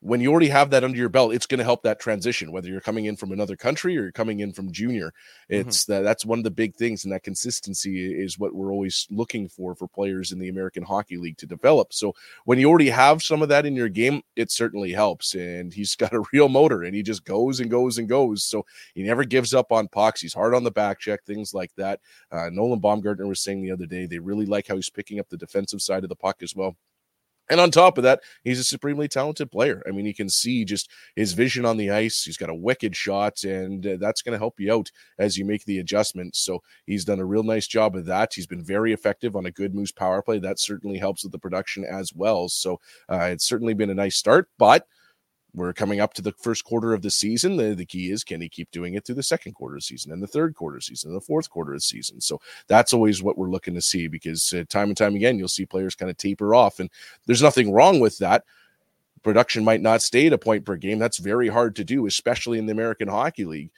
when 0.00 0.20
you 0.20 0.30
already 0.30 0.48
have 0.48 0.70
that 0.70 0.84
under 0.84 0.96
your 0.96 1.08
belt, 1.08 1.32
it's 1.32 1.46
going 1.46 1.58
to 1.58 1.64
help 1.64 1.82
that 1.82 1.98
transition. 1.98 2.52
Whether 2.52 2.68
you're 2.68 2.80
coming 2.80 3.06
in 3.06 3.16
from 3.16 3.32
another 3.32 3.56
country 3.56 3.96
or 3.96 4.02
you're 4.02 4.12
coming 4.12 4.40
in 4.40 4.52
from 4.52 4.70
junior, 4.70 5.06
mm-hmm. 5.50 5.68
it's 5.68 5.84
mm-hmm. 5.84 5.92
that 5.92 6.02
that's 6.02 6.24
one 6.24 6.38
of 6.38 6.44
the 6.44 6.50
big 6.50 6.76
things, 6.76 7.04
and 7.04 7.12
that 7.12 7.22
consistency 7.22 8.12
is 8.12 8.38
what 8.38 8.54
we're 8.54 8.72
always 8.72 9.06
looking 9.10 9.48
for 9.48 9.74
for 9.74 9.88
players 9.88 10.32
in 10.32 10.38
the 10.38 10.48
American 10.48 10.82
Hockey 10.82 11.16
League 11.16 11.38
to 11.38 11.46
develop. 11.46 11.92
So 11.92 12.14
when 12.44 12.58
you 12.58 12.68
already 12.68 12.90
have 12.90 13.22
some 13.22 13.42
of 13.42 13.48
that 13.48 13.66
in 13.66 13.74
your 13.74 13.88
game, 13.88 14.22
it 14.36 14.50
certainly 14.50 14.92
helps. 14.92 15.34
And 15.34 15.72
he's 15.72 15.94
got 15.96 16.12
a 16.12 16.24
real 16.32 16.48
motor, 16.48 16.82
and 16.82 16.94
he 16.94 17.02
just 17.02 17.24
goes 17.24 17.60
and 17.60 17.70
goes 17.70 17.98
and 17.98 18.08
goes. 18.08 18.44
So 18.44 18.66
he 18.94 19.02
never 19.02 19.24
gives 19.24 19.54
up 19.54 19.72
on 19.72 19.88
pucks. 19.88 20.20
He's 20.20 20.34
hard 20.34 20.54
on 20.54 20.64
the 20.64 20.70
back 20.70 21.00
check, 21.00 21.24
things 21.24 21.54
like 21.54 21.74
that. 21.76 22.00
Uh, 22.30 22.50
Nolan 22.52 22.80
Baumgartner 22.80 23.26
was 23.26 23.40
saying 23.40 23.62
the 23.62 23.72
other 23.72 23.86
day 23.86 24.06
they 24.06 24.18
really 24.18 24.46
like 24.46 24.66
how 24.68 24.76
he's 24.76 24.90
picking 24.90 25.18
up 25.18 25.28
the 25.28 25.36
defensive 25.36 25.80
side 25.80 26.02
of 26.02 26.10
the 26.10 26.16
puck 26.16 26.42
as 26.42 26.54
well. 26.54 26.76
And 27.48 27.60
on 27.60 27.70
top 27.70 27.96
of 27.96 28.04
that, 28.04 28.20
he's 28.44 28.58
a 28.58 28.64
supremely 28.64 29.08
talented 29.08 29.50
player. 29.50 29.82
I 29.86 29.92
mean, 29.92 30.06
you 30.06 30.14
can 30.14 30.28
see 30.28 30.64
just 30.64 30.90
his 31.14 31.32
vision 31.32 31.64
on 31.64 31.76
the 31.76 31.90
ice. 31.90 32.24
He's 32.24 32.36
got 32.36 32.50
a 32.50 32.54
wicked 32.54 32.96
shot, 32.96 33.44
and 33.44 33.86
uh, 33.86 33.96
that's 34.00 34.22
going 34.22 34.32
to 34.32 34.38
help 34.38 34.58
you 34.58 34.72
out 34.72 34.90
as 35.18 35.36
you 35.38 35.44
make 35.44 35.64
the 35.64 35.78
adjustments. 35.78 36.40
So 36.40 36.62
he's 36.86 37.04
done 37.04 37.20
a 37.20 37.24
real 37.24 37.44
nice 37.44 37.66
job 37.66 37.96
of 37.96 38.06
that. 38.06 38.34
He's 38.34 38.46
been 38.46 38.64
very 38.64 38.92
effective 38.92 39.36
on 39.36 39.46
a 39.46 39.50
good 39.50 39.74
Moose 39.74 39.92
power 39.92 40.22
play. 40.22 40.38
That 40.38 40.58
certainly 40.58 40.98
helps 40.98 41.22
with 41.22 41.32
the 41.32 41.38
production 41.38 41.84
as 41.84 42.12
well. 42.14 42.48
So 42.48 42.80
uh, 43.08 43.28
it's 43.32 43.46
certainly 43.46 43.74
been 43.74 43.90
a 43.90 43.94
nice 43.94 44.16
start, 44.16 44.48
but 44.58 44.86
we're 45.56 45.72
coming 45.72 46.00
up 46.00 46.12
to 46.14 46.22
the 46.22 46.32
first 46.32 46.64
quarter 46.64 46.92
of 46.92 47.00
the 47.00 47.10
season. 47.10 47.56
The, 47.56 47.74
the 47.74 47.86
key 47.86 48.10
is 48.10 48.22
can 48.22 48.42
he 48.42 48.48
keep 48.48 48.70
doing 48.70 48.94
it 48.94 49.04
through 49.04 49.14
the 49.14 49.22
second 49.22 49.54
quarter 49.54 49.74
of 49.74 49.80
the 49.80 49.86
season 49.86 50.12
and 50.12 50.22
the 50.22 50.26
third 50.26 50.54
quarter 50.54 50.76
of 50.76 50.82
the 50.82 50.84
season 50.84 51.10
and 51.10 51.16
the 51.16 51.24
fourth 51.24 51.48
quarter 51.48 51.72
of 51.72 51.78
the 51.78 51.80
season? 51.80 52.20
So 52.20 52.40
that's 52.68 52.92
always 52.92 53.22
what 53.22 53.38
we're 53.38 53.50
looking 53.50 53.74
to 53.74 53.82
see 53.82 54.06
because 54.06 54.52
uh, 54.52 54.64
time 54.68 54.88
and 54.88 54.96
time 54.96 55.16
again, 55.16 55.38
you'll 55.38 55.48
see 55.48 55.64
players 55.64 55.94
kind 55.94 56.10
of 56.10 56.18
taper 56.18 56.54
off. 56.54 56.78
And 56.78 56.90
there's 57.24 57.42
nothing 57.42 57.72
wrong 57.72 57.98
with 58.00 58.18
that. 58.18 58.44
Production 59.22 59.64
might 59.64 59.80
not 59.80 60.02
stay 60.02 60.26
at 60.26 60.34
a 60.34 60.38
point 60.38 60.64
per 60.64 60.76
game. 60.76 60.98
That's 60.98 61.18
very 61.18 61.48
hard 61.48 61.74
to 61.76 61.84
do, 61.84 62.06
especially 62.06 62.58
in 62.58 62.66
the 62.66 62.72
American 62.72 63.08
Hockey 63.08 63.46
League 63.46 63.70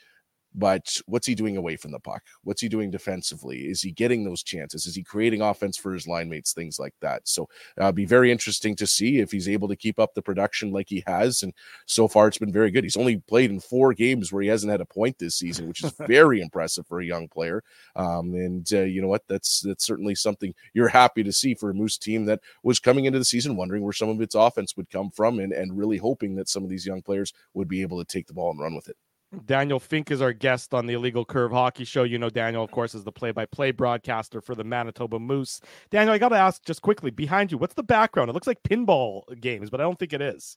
but 0.55 1.01
what's 1.07 1.27
he 1.27 1.35
doing 1.35 1.57
away 1.57 1.77
from 1.77 1.93
the 1.93 2.01
puck? 2.01 2.23
What's 2.43 2.61
he 2.61 2.69
doing 2.69 2.91
defensively? 2.91 3.61
Is 3.61 3.83
he 3.83 3.91
getting 3.91 4.25
those 4.25 4.43
chances? 4.43 4.87
Is 4.87 4.95
he 4.95 5.03
creating 5.03 5.41
offense 5.41 5.77
for 5.77 5.93
his 5.93 6.07
line 6.07 6.29
mates? 6.29 6.53
Things 6.53 6.79
like 6.79 6.95
that. 7.01 7.29
So 7.29 7.49
uh, 7.79 7.93
be 7.93 8.05
very 8.05 8.33
interesting 8.33 8.75
to 8.77 8.87
see 8.87 9.19
if 9.19 9.31
he's 9.31 9.49
able 9.49 9.69
to 9.69 9.77
keep 9.77 9.99
up 9.99 10.15
the 10.15 10.23
production 10.23 10.73
like 10.73 10.89
he 10.89 11.05
has. 11.07 11.43
And 11.43 11.53
so 11.87 12.09
far, 12.09 12.29
it's 12.29 12.39
been 12.39 12.53
very 12.53 12.70
good. 12.70 12.85
He's 12.85 12.97
only 12.97 13.19
played 13.19 13.51
in 13.51 13.61
four 13.61 13.93
games 13.93 14.33
where 14.33 14.43
he 14.43 14.49
hasn't 14.49 14.70
had 14.70 14.81
a 14.81 14.87
point 14.87 15.19
this 15.19 15.37
season, 15.37 15.69
which 15.69 15.85
is 15.85 15.93
very 16.07 16.41
impressive 16.41 16.87
for 16.87 17.01
a 17.01 17.07
young 17.07 17.29
player. 17.29 17.62
Um, 17.95 18.35
and 18.35 18.66
uh, 18.73 18.83
you 18.83 19.03
know 19.03 19.09
what? 19.09 19.25
That's 19.29 19.61
that's 19.61 19.85
certainly 19.85 20.15
something 20.15 20.55
you're 20.75 20.89
happy 20.89 21.23
to 21.23 21.33
see 21.33 21.55
for 21.55 21.70
a 21.70 21.75
Moose 21.75 21.99
team 21.99 22.25
that 22.27 22.41
was 22.62 22.79
coming 22.79 23.05
into 23.05 23.19
the 23.19 23.25
season 23.25 23.57
wondering 23.57 23.83
where 23.83 23.93
some 23.93 24.09
of 24.09 24.20
its 24.20 24.35
offense 24.35 24.77
would 24.77 24.91
come 24.91 25.11
from, 25.11 25.39
and 25.39 25.53
and 25.53 25.77
really 25.77 25.99
hoping 25.99 26.35
that 26.37 26.49
some 26.49 26.65
of 26.65 26.70
these 26.70 26.87
young 26.87 27.03
players 27.03 27.33
would 27.55 27.69
be 27.69 27.83
able 27.83 27.99
to 27.99 28.05
take 28.05 28.27
the 28.27 28.35
ball 28.35 28.51
and 28.51 28.61
run 28.61 28.75
with 28.75 28.89
it. 28.89 28.97
Daniel 29.44 29.78
Fink 29.78 30.10
is 30.10 30.22
our 30.22 30.32
guest 30.32 30.72
on 30.72 30.86
the 30.86 30.94
Illegal 30.94 31.24
Curve 31.24 31.52
Hockey 31.52 31.84
Show. 31.84 32.05
You 32.05 32.18
know, 32.18 32.30
Daniel, 32.30 32.64
of 32.64 32.70
course, 32.70 32.94
is 32.94 33.05
the 33.05 33.12
play 33.12 33.30
by 33.30 33.44
play 33.44 33.72
broadcaster 33.72 34.40
for 34.40 34.55
the 34.55 34.64
Manitoba 34.64 35.18
Moose. 35.18 35.60
Daniel, 35.90 36.14
I 36.14 36.18
got 36.18 36.30
to 36.30 36.36
ask 36.36 36.64
just 36.64 36.80
quickly 36.80 37.10
behind 37.10 37.52
you, 37.52 37.59
what's 37.59 37.74
the 37.74 37.82
background? 37.82 38.30
It 38.30 38.32
looks 38.32 38.46
like 38.46 38.62
pinball 38.62 39.22
games, 39.40 39.68
but 39.68 39.80
I 39.80 39.84
don't 39.84 39.98
think 39.98 40.14
it 40.14 40.22
is. 40.22 40.56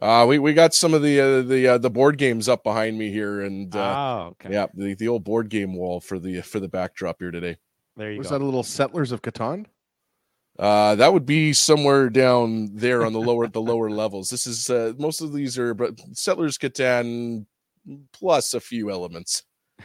Uh, 0.00 0.26
we, 0.28 0.38
we 0.38 0.52
got 0.54 0.74
some 0.74 0.92
of 0.92 1.02
the 1.02 1.20
uh, 1.20 1.42
the 1.42 1.68
uh, 1.68 1.78
the 1.78 1.88
board 1.88 2.18
games 2.18 2.48
up 2.48 2.62
behind 2.62 2.98
me 2.98 3.10
here, 3.10 3.40
and 3.42 3.74
uh, 3.74 3.78
oh, 3.96 4.26
okay. 4.28 4.52
yeah, 4.52 4.66
the, 4.74 4.94
the 4.94 5.08
old 5.08 5.24
board 5.24 5.48
game 5.48 5.74
wall 5.74 6.00
for 6.00 6.18
the 6.18 6.42
for 6.42 6.60
the 6.60 6.68
backdrop 6.68 7.16
here 7.18 7.30
today. 7.30 7.56
There 7.96 8.12
you 8.12 8.18
Was 8.18 8.28
go. 8.28 8.34
that 8.34 8.42
a 8.42 8.44
little 8.44 8.62
Settlers 8.62 9.10
of 9.10 9.22
Catan? 9.22 9.66
Uh, 10.58 10.94
that 10.96 11.12
would 11.12 11.24
be 11.26 11.52
somewhere 11.52 12.10
down 12.10 12.70
there 12.74 13.04
on 13.06 13.14
the 13.14 13.20
lower 13.20 13.46
the 13.46 13.60
lower 13.60 13.88
levels. 13.90 14.28
This 14.28 14.46
is 14.46 14.68
uh, 14.68 14.92
most 14.98 15.22
of 15.22 15.32
these 15.32 15.58
are, 15.58 15.72
but 15.72 15.98
Settlers 16.12 16.58
Catan 16.58 17.46
plus 18.12 18.54
a 18.54 18.60
few 18.60 18.90
elements. 18.90 19.42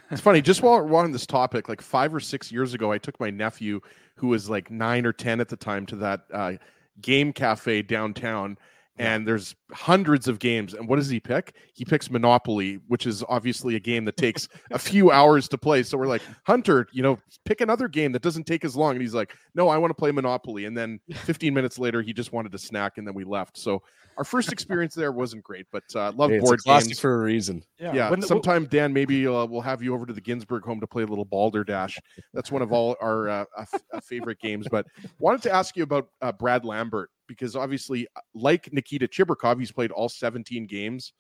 It's 0.10 0.22
funny, 0.22 0.42
just 0.42 0.62
while 0.64 0.82
we're 0.84 1.04
on 1.04 1.12
this 1.12 1.26
topic, 1.26 1.70
like 1.70 1.82
five 1.82 2.14
or 2.14 2.20
six 2.20 2.52
years 2.52 2.74
ago, 2.74 2.92
I 2.92 2.98
took 2.98 3.20
my 3.20 3.30
nephew, 3.30 3.80
who 4.16 4.28
was 4.28 4.50
like 4.50 4.72
nine 4.72 5.06
or 5.06 5.14
10 5.14 5.40
at 5.42 5.50
the 5.50 5.58
time, 5.58 5.86
to 5.88 5.96
that 5.98 6.22
uh, 6.34 6.54
game 7.02 7.34
cafe 7.34 7.82
downtown. 7.82 8.58
And 8.98 9.26
there's 9.26 9.56
hundreds 9.72 10.28
of 10.28 10.38
games. 10.38 10.74
And 10.74 10.88
what 10.88 10.98
does 10.98 11.10
he 11.10 11.20
pick? 11.20 11.56
He 11.74 11.86
picks 11.86 12.12
Monopoly, 12.12 12.80
which 12.88 13.08
is 13.08 13.24
obviously 13.30 13.76
a 13.76 13.80
game 13.80 14.06
that 14.06 14.18
takes 14.18 14.48
a 14.70 14.78
few 14.78 15.10
hours 15.10 15.48
to 15.48 15.58
play. 15.58 15.82
So 15.82 15.98
we're 15.98 16.08
like, 16.08 16.22
Hunter, 16.46 16.86
you 16.92 17.02
know, 17.02 17.18
pick 17.46 17.62
another 17.62 17.88
game 17.88 18.12
that 18.12 18.22
doesn't 18.22 18.44
take 18.44 18.64
as 18.64 18.76
long. 18.76 18.92
And 18.92 19.02
he's 19.02 19.16
like, 19.16 19.34
No, 19.56 19.70
I 19.70 19.78
want 19.78 19.90
to 19.92 19.96
play 19.96 20.12
Monopoly. 20.12 20.66
And 20.66 20.78
then 20.78 21.00
15 21.24 21.54
minutes 21.54 21.80
later, 21.80 22.02
he 22.02 22.14
just 22.14 22.34
wanted 22.34 22.52
to 22.52 22.60
snack, 22.60 22.98
and 22.98 23.08
then 23.08 23.16
we 23.16 23.24
left. 23.24 23.58
So 23.58 23.82
our 24.18 24.24
first 24.24 24.52
experience 24.54 24.94
there 24.96 25.12
wasn't 25.12 25.44
great, 25.44 25.66
but 25.72 25.84
uh, 25.96 26.12
love 26.14 26.30
Hey, 26.30 26.38
it's 26.38 26.44
a 26.44 26.48
board 26.48 26.64
games. 26.64 27.00
for 27.00 27.22
a 27.22 27.24
reason. 27.24 27.64
Yeah, 27.80 28.10
When 28.10 28.20
the- 28.20 28.28
sometime 28.28 28.66
Dan, 28.66 28.94
maybe 28.94 29.26
uh, 29.28 29.46
we'll 29.46 29.62
have 29.62 29.82
you 29.82 29.94
over 29.94 30.06
to 30.06 30.14
the 30.14 30.22
Ginsburg 30.22 30.64
home 30.64 30.80
to 30.82 30.88
play 30.88 31.04
a 31.04 31.08
little 31.08 31.26
Balderdash. 31.26 31.98
That's 32.34 32.52
one 32.52 32.62
of 32.62 32.72
all 32.72 32.96
our 33.02 33.30
uh, 33.30 33.46
uh, 33.58 33.62
f- 33.74 33.82
uh, 33.94 34.00
favorite 34.02 34.40
games. 34.40 34.68
But 34.70 34.86
wanted 35.20 35.42
to 35.44 35.52
ask 35.52 35.76
you 35.76 35.84
about 35.84 36.08
uh, 36.22 36.32
Brad 36.32 36.66
Lambert 36.66 37.10
because 37.28 37.56
obviously, 37.56 38.08
uh, 38.16 38.22
like 38.34 38.72
Nikita 38.74 39.08
Chibrikov, 39.08 39.60
he's 39.60 39.72
played 39.72 39.92
all 39.92 40.10
17 40.10 40.68
games, 40.68 41.14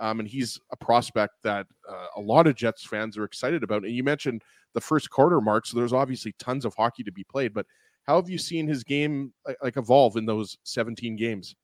um, 0.00 0.20
and 0.20 0.28
he's 0.28 0.58
a 0.72 0.76
prospect 0.76 1.34
that 1.44 1.66
uh, 1.88 2.06
a 2.16 2.20
lot 2.20 2.46
of 2.46 2.54
Jets 2.54 2.84
fans 2.86 3.18
are 3.18 3.24
excited 3.24 3.62
about. 3.62 3.84
And 3.84 3.92
you 3.92 4.02
mentioned 4.04 4.42
the 4.74 4.80
first 4.80 5.10
quarter 5.10 5.40
mark, 5.40 5.66
so 5.66 5.76
there's 5.76 5.92
obviously 5.92 6.34
tons 6.38 6.64
of 6.64 6.74
hockey 6.74 7.02
to 7.04 7.12
be 7.12 7.24
played. 7.24 7.52
But 7.54 7.66
how 8.04 8.16
have 8.16 8.30
you 8.30 8.38
seen 8.38 8.66
his 8.66 8.84
game 8.84 9.32
like, 9.46 9.56
like 9.62 9.76
evolve 9.76 10.16
in 10.16 10.24
those 10.24 10.56
17 10.64 11.16
games? 11.16 11.54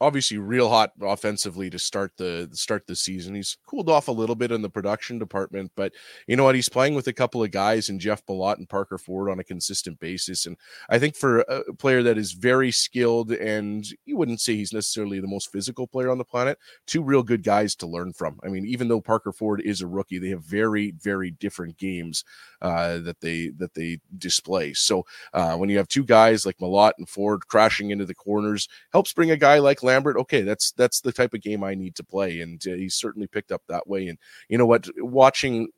Obviously 0.00 0.38
real 0.38 0.68
hot 0.68 0.92
offensively 1.00 1.70
to 1.70 1.78
start 1.78 2.12
the 2.16 2.48
start 2.52 2.86
the 2.86 2.96
season. 2.96 3.34
He's 3.34 3.56
cooled 3.66 3.88
off 3.88 4.08
a 4.08 4.12
little 4.12 4.34
bit 4.34 4.52
in 4.52 4.62
the 4.62 4.68
production 4.68 5.18
department, 5.18 5.72
but 5.76 5.92
you 6.26 6.36
know 6.36 6.44
what? 6.44 6.54
He's 6.54 6.68
playing 6.68 6.94
with 6.94 7.06
a 7.06 7.12
couple 7.12 7.42
of 7.42 7.50
guys 7.50 7.88
and 7.88 8.00
Jeff 8.00 8.24
Malott 8.26 8.58
and 8.58 8.68
Parker 8.68 8.98
Ford 8.98 9.30
on 9.30 9.38
a 9.38 9.44
consistent 9.44 9.98
basis. 10.00 10.46
And 10.46 10.56
I 10.88 10.98
think 10.98 11.16
for 11.16 11.40
a 11.40 11.72
player 11.74 12.02
that 12.02 12.18
is 12.18 12.32
very 12.32 12.70
skilled 12.70 13.32
and 13.32 13.86
you 14.04 14.16
wouldn't 14.16 14.40
say 14.40 14.56
he's 14.56 14.72
necessarily 14.72 15.20
the 15.20 15.26
most 15.26 15.50
physical 15.50 15.86
player 15.86 16.10
on 16.10 16.18
the 16.18 16.24
planet, 16.24 16.58
two 16.86 17.02
real 17.02 17.22
good 17.22 17.42
guys 17.42 17.74
to 17.76 17.86
learn 17.86 18.12
from. 18.12 18.38
I 18.44 18.48
mean, 18.48 18.66
even 18.66 18.88
though 18.88 19.00
Parker 19.00 19.32
Ford 19.32 19.60
is 19.64 19.80
a 19.80 19.86
rookie, 19.86 20.18
they 20.18 20.30
have 20.30 20.44
very, 20.44 20.92
very 21.02 21.30
different 21.32 21.76
games 21.78 22.24
uh, 22.62 22.98
that 22.98 23.20
they 23.20 23.48
that 23.56 23.74
they 23.74 23.98
display. 24.18 24.72
So 24.72 25.04
uh, 25.32 25.56
when 25.56 25.68
you 25.68 25.78
have 25.78 25.88
two 25.88 26.04
guys 26.04 26.46
like 26.46 26.58
Malott 26.58 26.92
and 26.98 27.08
Ford 27.08 27.46
crashing 27.48 27.90
into 27.90 28.04
the 28.04 28.14
corners, 28.14 28.68
helps 28.92 29.12
bring 29.12 29.30
a 29.30 29.36
guy 29.36 29.58
like 29.58 29.75
Lambert, 29.82 30.16
okay, 30.16 30.42
that's 30.42 30.72
that's 30.72 31.00
the 31.00 31.12
type 31.12 31.34
of 31.34 31.42
game 31.42 31.64
I 31.64 31.74
need 31.74 31.94
to 31.96 32.04
play, 32.04 32.40
and 32.40 32.62
uh, 32.66 32.74
he's 32.74 32.94
certainly 32.94 33.26
picked 33.26 33.52
up 33.52 33.62
that 33.68 33.86
way. 33.86 34.08
And 34.08 34.18
you 34.48 34.58
know 34.58 34.66
what, 34.66 34.88
watching 34.98 35.68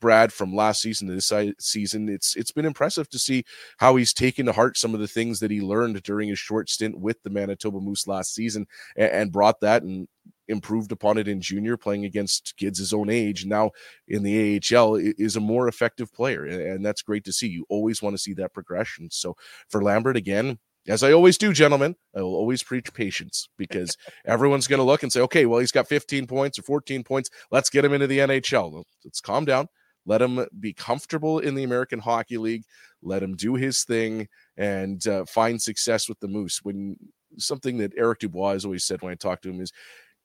Brad 0.00 0.32
from 0.32 0.54
last 0.54 0.82
season 0.82 1.08
to 1.08 1.14
this 1.14 1.32
season, 1.58 2.08
it's 2.08 2.36
it's 2.36 2.52
been 2.52 2.66
impressive 2.66 3.08
to 3.10 3.18
see 3.18 3.44
how 3.78 3.96
he's 3.96 4.12
taken 4.12 4.46
to 4.46 4.52
heart 4.52 4.76
some 4.76 4.94
of 4.94 5.00
the 5.00 5.08
things 5.08 5.40
that 5.40 5.50
he 5.50 5.60
learned 5.60 6.02
during 6.02 6.28
his 6.28 6.38
short 6.38 6.68
stint 6.68 6.98
with 6.98 7.22
the 7.22 7.30
Manitoba 7.30 7.80
Moose 7.80 8.06
last 8.06 8.34
season, 8.34 8.66
and, 8.96 9.10
and 9.10 9.32
brought 9.32 9.60
that 9.60 9.82
and 9.82 10.06
improved 10.48 10.92
upon 10.92 11.16
it 11.16 11.26
in 11.26 11.40
junior, 11.40 11.76
playing 11.76 12.04
against 12.04 12.54
kids 12.56 12.78
his 12.78 12.92
own 12.92 13.08
age. 13.08 13.46
Now 13.46 13.70
in 14.06 14.22
the 14.22 14.60
AHL 14.60 14.96
is 14.96 15.36
a 15.36 15.40
more 15.40 15.68
effective 15.68 16.12
player, 16.12 16.44
and 16.44 16.84
that's 16.84 17.02
great 17.02 17.24
to 17.24 17.32
see. 17.32 17.48
You 17.48 17.64
always 17.68 18.02
want 18.02 18.14
to 18.14 18.22
see 18.22 18.34
that 18.34 18.52
progression. 18.52 19.08
So 19.10 19.36
for 19.68 19.82
Lambert 19.82 20.16
again, 20.16 20.58
as 20.88 21.02
I 21.02 21.12
always 21.12 21.38
do, 21.38 21.52
gentlemen, 21.52 21.96
I 22.14 22.20
will 22.20 22.34
always 22.34 22.62
preach 22.62 22.92
patience 22.92 23.48
because 23.56 23.96
everyone's 24.26 24.66
going 24.66 24.78
to 24.78 24.84
look 24.84 25.02
and 25.02 25.12
say, 25.12 25.20
okay, 25.22 25.46
well, 25.46 25.60
he's 25.60 25.72
got 25.72 25.88
15 25.88 26.26
points 26.26 26.58
or 26.58 26.62
14 26.62 27.02
points. 27.02 27.30
Let's 27.50 27.70
get 27.70 27.84
him 27.84 27.92
into 27.92 28.06
the 28.06 28.18
NHL. 28.18 28.84
Let's 29.04 29.20
calm 29.20 29.44
down. 29.44 29.68
Let 30.06 30.20
him 30.20 30.46
be 30.60 30.74
comfortable 30.74 31.38
in 31.38 31.54
the 31.54 31.64
American 31.64 31.98
Hockey 31.98 32.36
League. 32.36 32.64
Let 33.02 33.22
him 33.22 33.34
do 33.34 33.54
his 33.54 33.84
thing 33.84 34.28
and 34.56 35.06
uh, 35.06 35.24
find 35.24 35.60
success 35.60 36.08
with 36.08 36.20
the 36.20 36.28
Moose. 36.28 36.60
When 36.62 36.96
something 37.38 37.78
that 37.78 37.94
Eric 37.96 38.20
Dubois 38.20 38.52
has 38.52 38.64
always 38.66 38.84
said 38.84 39.00
when 39.00 39.12
I 39.12 39.16
talk 39.16 39.40
to 39.42 39.50
him 39.50 39.60
is, 39.60 39.72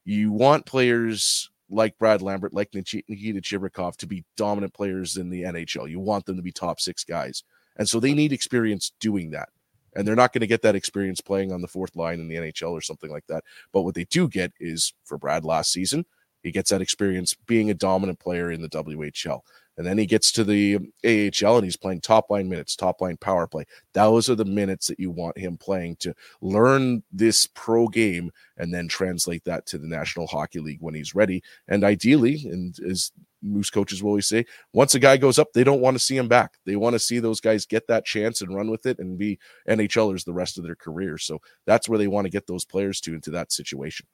you 0.04 0.32
want 0.32 0.66
players 0.66 1.50
like 1.70 1.96
Brad 1.98 2.20
Lambert, 2.20 2.52
like 2.52 2.74
Nikita 2.74 3.40
Chibrikov 3.40 3.96
to 3.96 4.06
be 4.06 4.24
dominant 4.36 4.74
players 4.74 5.16
in 5.16 5.30
the 5.30 5.42
NHL. 5.42 5.88
You 5.88 6.00
want 6.00 6.26
them 6.26 6.36
to 6.36 6.42
be 6.42 6.52
top 6.52 6.80
six 6.80 7.04
guys. 7.04 7.44
And 7.76 7.88
so 7.88 8.00
they 8.00 8.12
need 8.12 8.32
experience 8.32 8.92
doing 9.00 9.30
that 9.30 9.48
and 9.94 10.06
they're 10.06 10.16
not 10.16 10.32
going 10.32 10.40
to 10.40 10.46
get 10.46 10.62
that 10.62 10.74
experience 10.74 11.20
playing 11.20 11.52
on 11.52 11.60
the 11.60 11.68
fourth 11.68 11.96
line 11.96 12.20
in 12.20 12.28
the 12.28 12.36
NHL 12.36 12.70
or 12.70 12.80
something 12.80 13.10
like 13.10 13.26
that. 13.28 13.44
But 13.72 13.82
what 13.82 13.94
they 13.94 14.04
do 14.04 14.28
get 14.28 14.52
is 14.60 14.92
for 15.04 15.18
Brad 15.18 15.44
last 15.44 15.72
season, 15.72 16.06
he 16.42 16.50
gets 16.50 16.70
that 16.70 16.82
experience 16.82 17.34
being 17.46 17.70
a 17.70 17.74
dominant 17.74 18.18
player 18.18 18.50
in 18.50 18.62
the 18.62 18.68
WHL. 18.68 19.40
And 19.80 19.88
then 19.88 19.96
he 19.96 20.04
gets 20.04 20.30
to 20.32 20.44
the 20.44 20.76
AHL 21.06 21.56
and 21.56 21.64
he's 21.64 21.78
playing 21.78 22.02
top 22.02 22.28
line 22.28 22.50
minutes, 22.50 22.76
top 22.76 23.00
line 23.00 23.16
power 23.16 23.46
play. 23.46 23.64
Those 23.94 24.28
are 24.28 24.34
the 24.34 24.44
minutes 24.44 24.88
that 24.88 25.00
you 25.00 25.10
want 25.10 25.38
him 25.38 25.56
playing 25.56 25.96
to 26.00 26.12
learn 26.42 27.02
this 27.10 27.46
pro 27.46 27.88
game 27.88 28.30
and 28.58 28.74
then 28.74 28.88
translate 28.88 29.42
that 29.44 29.64
to 29.68 29.78
the 29.78 29.86
National 29.86 30.26
Hockey 30.26 30.60
League 30.60 30.82
when 30.82 30.94
he's 30.94 31.14
ready. 31.14 31.42
And 31.66 31.82
ideally, 31.82 32.42
and 32.44 32.78
as 32.80 33.10
Moose 33.40 33.70
coaches 33.70 34.02
will 34.02 34.10
always 34.10 34.28
say, 34.28 34.44
once 34.74 34.94
a 34.94 34.98
guy 34.98 35.16
goes 35.16 35.38
up, 35.38 35.54
they 35.54 35.64
don't 35.64 35.80
want 35.80 35.94
to 35.94 36.04
see 36.04 36.18
him 36.18 36.28
back. 36.28 36.58
They 36.66 36.76
want 36.76 36.92
to 36.92 36.98
see 36.98 37.18
those 37.18 37.40
guys 37.40 37.64
get 37.64 37.86
that 37.86 38.04
chance 38.04 38.42
and 38.42 38.54
run 38.54 38.70
with 38.70 38.84
it 38.84 38.98
and 38.98 39.16
be 39.16 39.38
NHLers 39.66 40.26
the 40.26 40.34
rest 40.34 40.58
of 40.58 40.64
their 40.64 40.76
career. 40.76 41.16
So 41.16 41.38
that's 41.64 41.88
where 41.88 41.98
they 41.98 42.06
want 42.06 42.26
to 42.26 42.30
get 42.30 42.46
those 42.46 42.66
players 42.66 43.00
to 43.00 43.14
into 43.14 43.30
that 43.30 43.50
situation. 43.50 44.06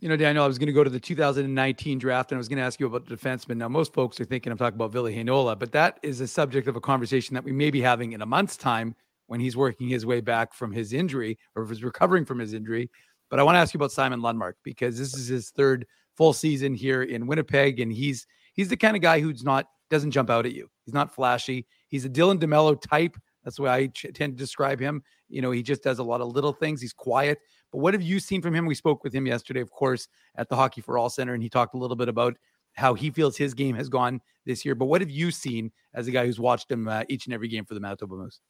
You 0.00 0.08
know, 0.08 0.16
Daniel, 0.16 0.44
I 0.44 0.46
was 0.48 0.58
going 0.58 0.66
to 0.66 0.72
go 0.72 0.84
to 0.84 0.90
the 0.90 1.00
2019 1.00 1.98
draft 1.98 2.32
and 2.32 2.36
I 2.36 2.38
was 2.38 2.48
going 2.48 2.58
to 2.58 2.64
ask 2.64 2.80
you 2.80 2.86
about 2.86 3.06
the 3.06 3.16
defenseman. 3.16 3.56
Now, 3.56 3.68
most 3.68 3.94
folks 3.94 4.20
are 4.20 4.24
thinking 4.24 4.50
I'm 4.50 4.58
talking 4.58 4.74
about 4.74 4.92
Heinola, 4.92 5.58
but 5.58 5.72
that 5.72 5.98
is 6.02 6.20
a 6.20 6.26
subject 6.26 6.66
of 6.66 6.76
a 6.76 6.80
conversation 6.80 7.34
that 7.34 7.44
we 7.44 7.52
may 7.52 7.70
be 7.70 7.80
having 7.80 8.12
in 8.12 8.20
a 8.20 8.26
month's 8.26 8.56
time 8.56 8.96
when 9.28 9.40
he's 9.40 9.56
working 9.56 9.88
his 9.88 10.04
way 10.04 10.20
back 10.20 10.52
from 10.52 10.72
his 10.72 10.92
injury 10.92 11.38
or 11.54 11.62
if 11.62 11.70
he's 11.70 11.84
recovering 11.84 12.24
from 12.24 12.38
his 12.38 12.52
injury. 12.52 12.90
But 13.30 13.40
I 13.40 13.44
want 13.44 13.54
to 13.56 13.60
ask 13.60 13.72
you 13.72 13.78
about 13.78 13.92
Simon 13.92 14.20
Lundmark 14.20 14.54
because 14.62 14.98
this 14.98 15.14
is 15.14 15.28
his 15.28 15.50
third 15.50 15.86
full 16.16 16.32
season 16.32 16.74
here 16.74 17.02
in 17.02 17.26
Winnipeg, 17.26 17.80
and 17.80 17.92
he's 17.92 18.26
he's 18.52 18.68
the 18.68 18.76
kind 18.76 18.96
of 18.96 19.02
guy 19.02 19.20
who's 19.20 19.42
not 19.42 19.68
doesn't 19.90 20.10
jump 20.10 20.30
out 20.30 20.46
at 20.46 20.52
you. 20.52 20.68
He's 20.84 20.94
not 20.94 21.14
flashy. 21.14 21.66
He's 21.88 22.04
a 22.04 22.10
Dylan 22.10 22.38
DeMello 22.38 22.80
type. 22.80 23.16
That's 23.42 23.56
the 23.56 23.62
way 23.62 23.70
I 23.70 23.86
ch- 23.88 24.06
tend 24.14 24.34
to 24.34 24.38
describe 24.38 24.80
him. 24.80 25.02
You 25.34 25.42
know, 25.42 25.50
he 25.50 25.62
just 25.62 25.82
does 25.82 25.98
a 25.98 26.04
lot 26.04 26.20
of 26.20 26.28
little 26.28 26.52
things. 26.52 26.80
He's 26.80 26.92
quiet. 26.92 27.40
But 27.72 27.78
what 27.78 27.92
have 27.92 28.02
you 28.02 28.20
seen 28.20 28.40
from 28.40 28.54
him? 28.54 28.66
We 28.66 28.74
spoke 28.76 29.02
with 29.02 29.12
him 29.12 29.26
yesterday, 29.26 29.60
of 29.60 29.70
course, 29.70 30.06
at 30.36 30.48
the 30.48 30.54
Hockey 30.54 30.80
for 30.80 30.96
All 30.96 31.10
Center, 31.10 31.34
and 31.34 31.42
he 31.42 31.48
talked 31.48 31.74
a 31.74 31.78
little 31.78 31.96
bit 31.96 32.08
about 32.08 32.36
how 32.74 32.94
he 32.94 33.10
feels 33.10 33.36
his 33.36 33.52
game 33.52 33.74
has 33.74 33.88
gone 33.88 34.20
this 34.46 34.64
year. 34.64 34.76
But 34.76 34.86
what 34.86 35.00
have 35.00 35.10
you 35.10 35.32
seen 35.32 35.72
as 35.92 36.06
a 36.06 36.12
guy 36.12 36.24
who's 36.24 36.38
watched 36.38 36.70
him 36.70 36.86
uh, 36.86 37.02
each 37.08 37.26
and 37.26 37.34
every 37.34 37.48
game 37.48 37.64
for 37.64 37.74
the 37.74 37.80
Manitoba 37.80 38.14
Moose? 38.14 38.40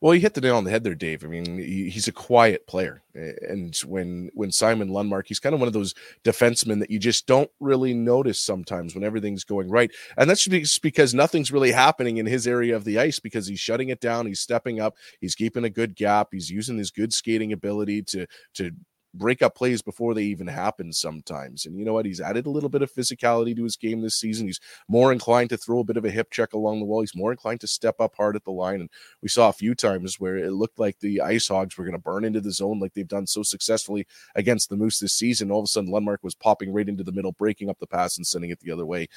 Well, 0.00 0.14
you 0.14 0.22
hit 0.22 0.32
the 0.32 0.40
nail 0.40 0.56
on 0.56 0.64
the 0.64 0.70
head 0.70 0.82
there, 0.82 0.94
Dave. 0.94 1.24
I 1.24 1.26
mean, 1.26 1.58
he's 1.58 2.08
a 2.08 2.12
quiet 2.12 2.66
player, 2.66 3.02
and 3.14 3.76
when 3.84 4.30
when 4.32 4.50
Simon 4.50 4.88
Lundmark, 4.88 5.26
he's 5.26 5.38
kind 5.38 5.54
of 5.54 5.60
one 5.60 5.66
of 5.66 5.74
those 5.74 5.94
defensemen 6.24 6.78
that 6.80 6.90
you 6.90 6.98
just 6.98 7.26
don't 7.26 7.50
really 7.60 7.92
notice 7.92 8.40
sometimes 8.40 8.94
when 8.94 9.04
everything's 9.04 9.44
going 9.44 9.68
right, 9.68 9.90
and 10.16 10.28
that's 10.30 10.44
just 10.44 10.80
because 10.80 11.12
nothing's 11.12 11.52
really 11.52 11.70
happening 11.70 12.16
in 12.16 12.24
his 12.24 12.46
area 12.46 12.74
of 12.74 12.84
the 12.84 12.98
ice 12.98 13.18
because 13.18 13.46
he's 13.46 13.60
shutting 13.60 13.90
it 13.90 14.00
down, 14.00 14.24
he's 14.24 14.40
stepping 14.40 14.80
up, 14.80 14.96
he's 15.20 15.34
keeping 15.34 15.64
a 15.64 15.70
good 15.70 15.94
gap, 15.94 16.28
he's 16.32 16.48
using 16.48 16.78
his 16.78 16.90
good 16.90 17.12
skating 17.12 17.52
ability 17.52 18.00
to 18.04 18.26
to 18.54 18.70
break 19.14 19.42
up 19.42 19.54
plays 19.54 19.82
before 19.82 20.14
they 20.14 20.22
even 20.22 20.46
happen 20.46 20.92
sometimes. 20.92 21.66
And 21.66 21.78
you 21.78 21.84
know 21.84 21.92
what? 21.92 22.06
He's 22.06 22.20
added 22.20 22.46
a 22.46 22.50
little 22.50 22.68
bit 22.68 22.82
of 22.82 22.92
physicality 22.92 23.56
to 23.56 23.64
his 23.64 23.76
game 23.76 24.00
this 24.00 24.14
season. 24.14 24.46
He's 24.46 24.60
more 24.88 25.12
inclined 25.12 25.50
to 25.50 25.56
throw 25.56 25.80
a 25.80 25.84
bit 25.84 25.96
of 25.96 26.04
a 26.04 26.10
hip 26.10 26.30
check 26.30 26.52
along 26.52 26.78
the 26.78 26.86
wall. 26.86 27.00
He's 27.00 27.16
more 27.16 27.32
inclined 27.32 27.60
to 27.60 27.66
step 27.66 28.00
up 28.00 28.14
hard 28.16 28.36
at 28.36 28.44
the 28.44 28.52
line. 28.52 28.80
And 28.80 28.90
we 29.22 29.28
saw 29.28 29.48
a 29.48 29.54
few 29.54 29.74
times 29.74 30.20
where 30.20 30.36
it 30.36 30.52
looked 30.52 30.78
like 30.78 31.00
the 31.00 31.20
Ice 31.20 31.48
Hogs 31.48 31.76
were 31.76 31.84
going 31.84 31.96
to 31.96 31.98
burn 31.98 32.24
into 32.24 32.40
the 32.40 32.52
zone 32.52 32.78
like 32.78 32.94
they've 32.94 33.06
done 33.06 33.26
so 33.26 33.42
successfully 33.42 34.06
against 34.34 34.70
the 34.70 34.76
Moose 34.76 34.98
this 34.98 35.14
season. 35.14 35.50
All 35.50 35.60
of 35.60 35.64
a 35.64 35.68
sudden, 35.68 35.90
Lundmark 35.90 36.18
was 36.22 36.34
popping 36.34 36.72
right 36.72 36.88
into 36.88 37.04
the 37.04 37.12
middle, 37.12 37.32
breaking 37.32 37.68
up 37.68 37.78
the 37.78 37.86
pass 37.86 38.16
and 38.16 38.26
sending 38.26 38.50
it 38.50 38.60
the 38.60 38.70
other 38.70 38.86
way. 38.86 39.00
And 39.00 39.08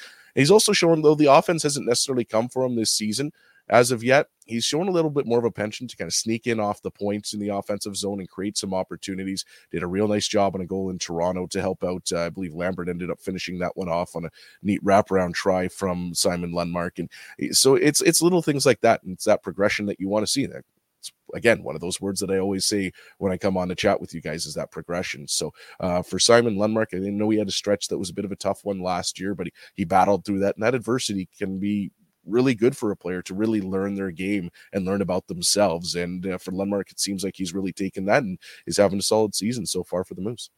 he's 0.42 0.50
also 0.50 0.72
shown, 0.72 1.02
though 1.02 1.14
the 1.14 1.32
offense 1.32 1.62
hasn't 1.62 1.86
necessarily 1.86 2.24
come 2.24 2.48
for 2.48 2.64
him 2.64 2.76
this 2.76 2.90
season, 2.90 3.32
as 3.68 3.90
of 3.90 4.04
yet, 4.04 4.26
he's 4.46 4.64
shown 4.64 4.88
a 4.88 4.92
little 4.92 5.10
bit 5.10 5.26
more 5.26 5.38
of 5.38 5.44
a 5.44 5.50
penchant 5.50 5.90
to 5.90 5.96
kind 5.96 6.08
of 6.08 6.14
sneak 6.14 6.46
in 6.46 6.60
off 6.60 6.82
the 6.82 6.90
points 6.90 7.32
in 7.32 7.40
the 7.40 7.48
offensive 7.48 7.96
zone 7.96 8.20
and 8.20 8.28
create 8.28 8.58
some 8.58 8.74
opportunities. 8.74 9.44
Did 9.70 9.82
a 9.82 9.86
real 9.86 10.08
nice 10.08 10.28
job 10.28 10.54
on 10.54 10.60
a 10.60 10.66
goal 10.66 10.90
in 10.90 10.98
Toronto 10.98 11.46
to 11.46 11.60
help 11.60 11.82
out. 11.82 12.10
Uh, 12.12 12.26
I 12.26 12.28
believe 12.28 12.54
Lambert 12.54 12.88
ended 12.88 13.10
up 13.10 13.20
finishing 13.20 13.58
that 13.58 13.76
one 13.76 13.88
off 13.88 14.14
on 14.16 14.26
a 14.26 14.30
neat 14.62 14.84
wraparound 14.84 15.34
try 15.34 15.68
from 15.68 16.14
Simon 16.14 16.52
Lundmark. 16.52 16.98
And 16.98 17.10
eh, 17.40 17.48
so 17.52 17.74
it's 17.74 18.02
it's 18.02 18.22
little 18.22 18.42
things 18.42 18.66
like 18.66 18.80
that. 18.82 19.02
And 19.02 19.12
it's 19.12 19.24
that 19.24 19.42
progression 19.42 19.86
that 19.86 20.00
you 20.00 20.08
want 20.08 20.26
to 20.26 20.30
see. 20.30 20.46
That 20.46 20.64
again 21.34 21.62
one 21.62 21.74
of 21.74 21.82
those 21.82 22.00
words 22.00 22.20
that 22.20 22.30
I 22.30 22.38
always 22.38 22.64
say 22.64 22.90
when 23.18 23.32
I 23.32 23.36
come 23.36 23.58
on 23.58 23.68
to 23.68 23.74
chat 23.74 24.00
with 24.00 24.14
you 24.14 24.20
guys 24.20 24.46
is 24.46 24.54
that 24.54 24.70
progression. 24.70 25.26
So 25.26 25.52
uh, 25.80 26.02
for 26.02 26.18
Simon 26.18 26.56
Lundmark, 26.56 26.88
I 26.92 26.98
didn't 26.98 27.18
know 27.18 27.30
he 27.30 27.38
had 27.38 27.48
a 27.48 27.52
stretch 27.52 27.88
that 27.88 27.98
was 27.98 28.10
a 28.10 28.14
bit 28.14 28.24
of 28.24 28.32
a 28.32 28.36
tough 28.36 28.60
one 28.64 28.80
last 28.80 29.18
year, 29.18 29.34
but 29.34 29.46
he, 29.46 29.52
he 29.74 29.84
battled 29.84 30.24
through 30.24 30.40
that, 30.40 30.56
and 30.56 30.64
that 30.64 30.74
adversity 30.74 31.28
can 31.38 31.58
be 31.58 31.90
really 32.26 32.54
good 32.54 32.76
for 32.76 32.90
a 32.90 32.96
player 32.96 33.22
to 33.22 33.34
really 33.34 33.60
learn 33.60 33.94
their 33.94 34.10
game 34.10 34.50
and 34.72 34.84
learn 34.84 35.02
about 35.02 35.26
themselves. 35.26 35.94
And 35.94 36.26
uh, 36.26 36.38
for 36.38 36.52
Lundmark, 36.52 36.90
it 36.90 37.00
seems 37.00 37.24
like 37.24 37.36
he's 37.36 37.54
really 37.54 37.72
taken 37.72 38.06
that 38.06 38.22
and 38.22 38.38
is 38.66 38.76
having 38.76 38.98
a 38.98 39.02
solid 39.02 39.34
season 39.34 39.66
so 39.66 39.84
far 39.84 40.04
for 40.04 40.14
the 40.14 40.22
Moose 40.22 40.50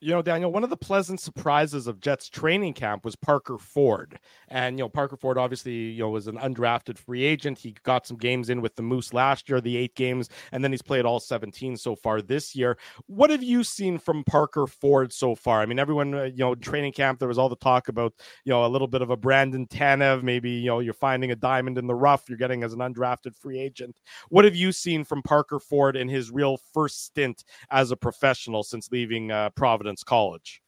you 0.00 0.10
know, 0.10 0.22
Daniel, 0.22 0.52
one 0.52 0.62
of 0.62 0.70
the 0.70 0.76
pleasant 0.76 1.20
surprises 1.20 1.88
of 1.88 2.00
Jets 2.00 2.28
training 2.28 2.74
camp 2.74 3.04
was 3.04 3.16
Parker 3.16 3.58
Ford. 3.58 4.18
And, 4.46 4.78
you 4.78 4.84
know, 4.84 4.88
Parker 4.88 5.16
Ford 5.16 5.36
obviously, 5.36 5.72
you 5.72 6.00
know, 6.00 6.10
was 6.10 6.28
an 6.28 6.36
undrafted 6.36 6.98
free 6.98 7.24
agent. 7.24 7.58
He 7.58 7.74
got 7.82 8.06
some 8.06 8.16
games 8.16 8.48
in 8.48 8.60
with 8.60 8.76
the 8.76 8.82
Moose 8.82 9.12
last 9.12 9.48
year, 9.48 9.60
the 9.60 9.76
eight 9.76 9.96
games, 9.96 10.28
and 10.52 10.62
then 10.62 10.70
he's 10.70 10.82
played 10.82 11.04
all 11.04 11.18
17 11.18 11.76
so 11.76 11.96
far 11.96 12.22
this 12.22 12.54
year. 12.54 12.78
What 13.06 13.30
have 13.30 13.42
you 13.42 13.64
seen 13.64 13.98
from 13.98 14.22
Parker 14.22 14.68
Ford 14.68 15.12
so 15.12 15.34
far? 15.34 15.60
I 15.60 15.66
mean, 15.66 15.80
everyone, 15.80 16.14
uh, 16.14 16.22
you 16.24 16.38
know, 16.38 16.54
training 16.54 16.92
camp, 16.92 17.18
there 17.18 17.28
was 17.28 17.38
all 17.38 17.48
the 17.48 17.56
talk 17.56 17.88
about, 17.88 18.12
you 18.44 18.50
know, 18.50 18.64
a 18.64 18.68
little 18.68 18.88
bit 18.88 19.02
of 19.02 19.10
a 19.10 19.16
Brandon 19.16 19.66
Tanev. 19.66 20.22
Maybe, 20.22 20.50
you 20.50 20.66
know, 20.66 20.78
you're 20.78 20.94
finding 20.94 21.32
a 21.32 21.36
diamond 21.36 21.76
in 21.76 21.88
the 21.88 21.94
rough 21.94 22.28
you're 22.28 22.38
getting 22.38 22.62
as 22.62 22.72
an 22.72 22.78
undrafted 22.78 23.36
free 23.36 23.58
agent. 23.58 23.96
What 24.28 24.44
have 24.44 24.54
you 24.54 24.70
seen 24.70 25.02
from 25.02 25.22
Parker 25.22 25.58
Ford 25.58 25.96
in 25.96 26.08
his 26.08 26.30
real 26.30 26.58
first 26.72 27.04
stint 27.04 27.42
as 27.70 27.90
a 27.90 27.96
professional 27.96 28.62
since 28.62 28.90
leaving 28.92 29.32
uh, 29.32 29.50
Providence? 29.50 29.87
Providence 29.88 30.02
College. 30.04 30.60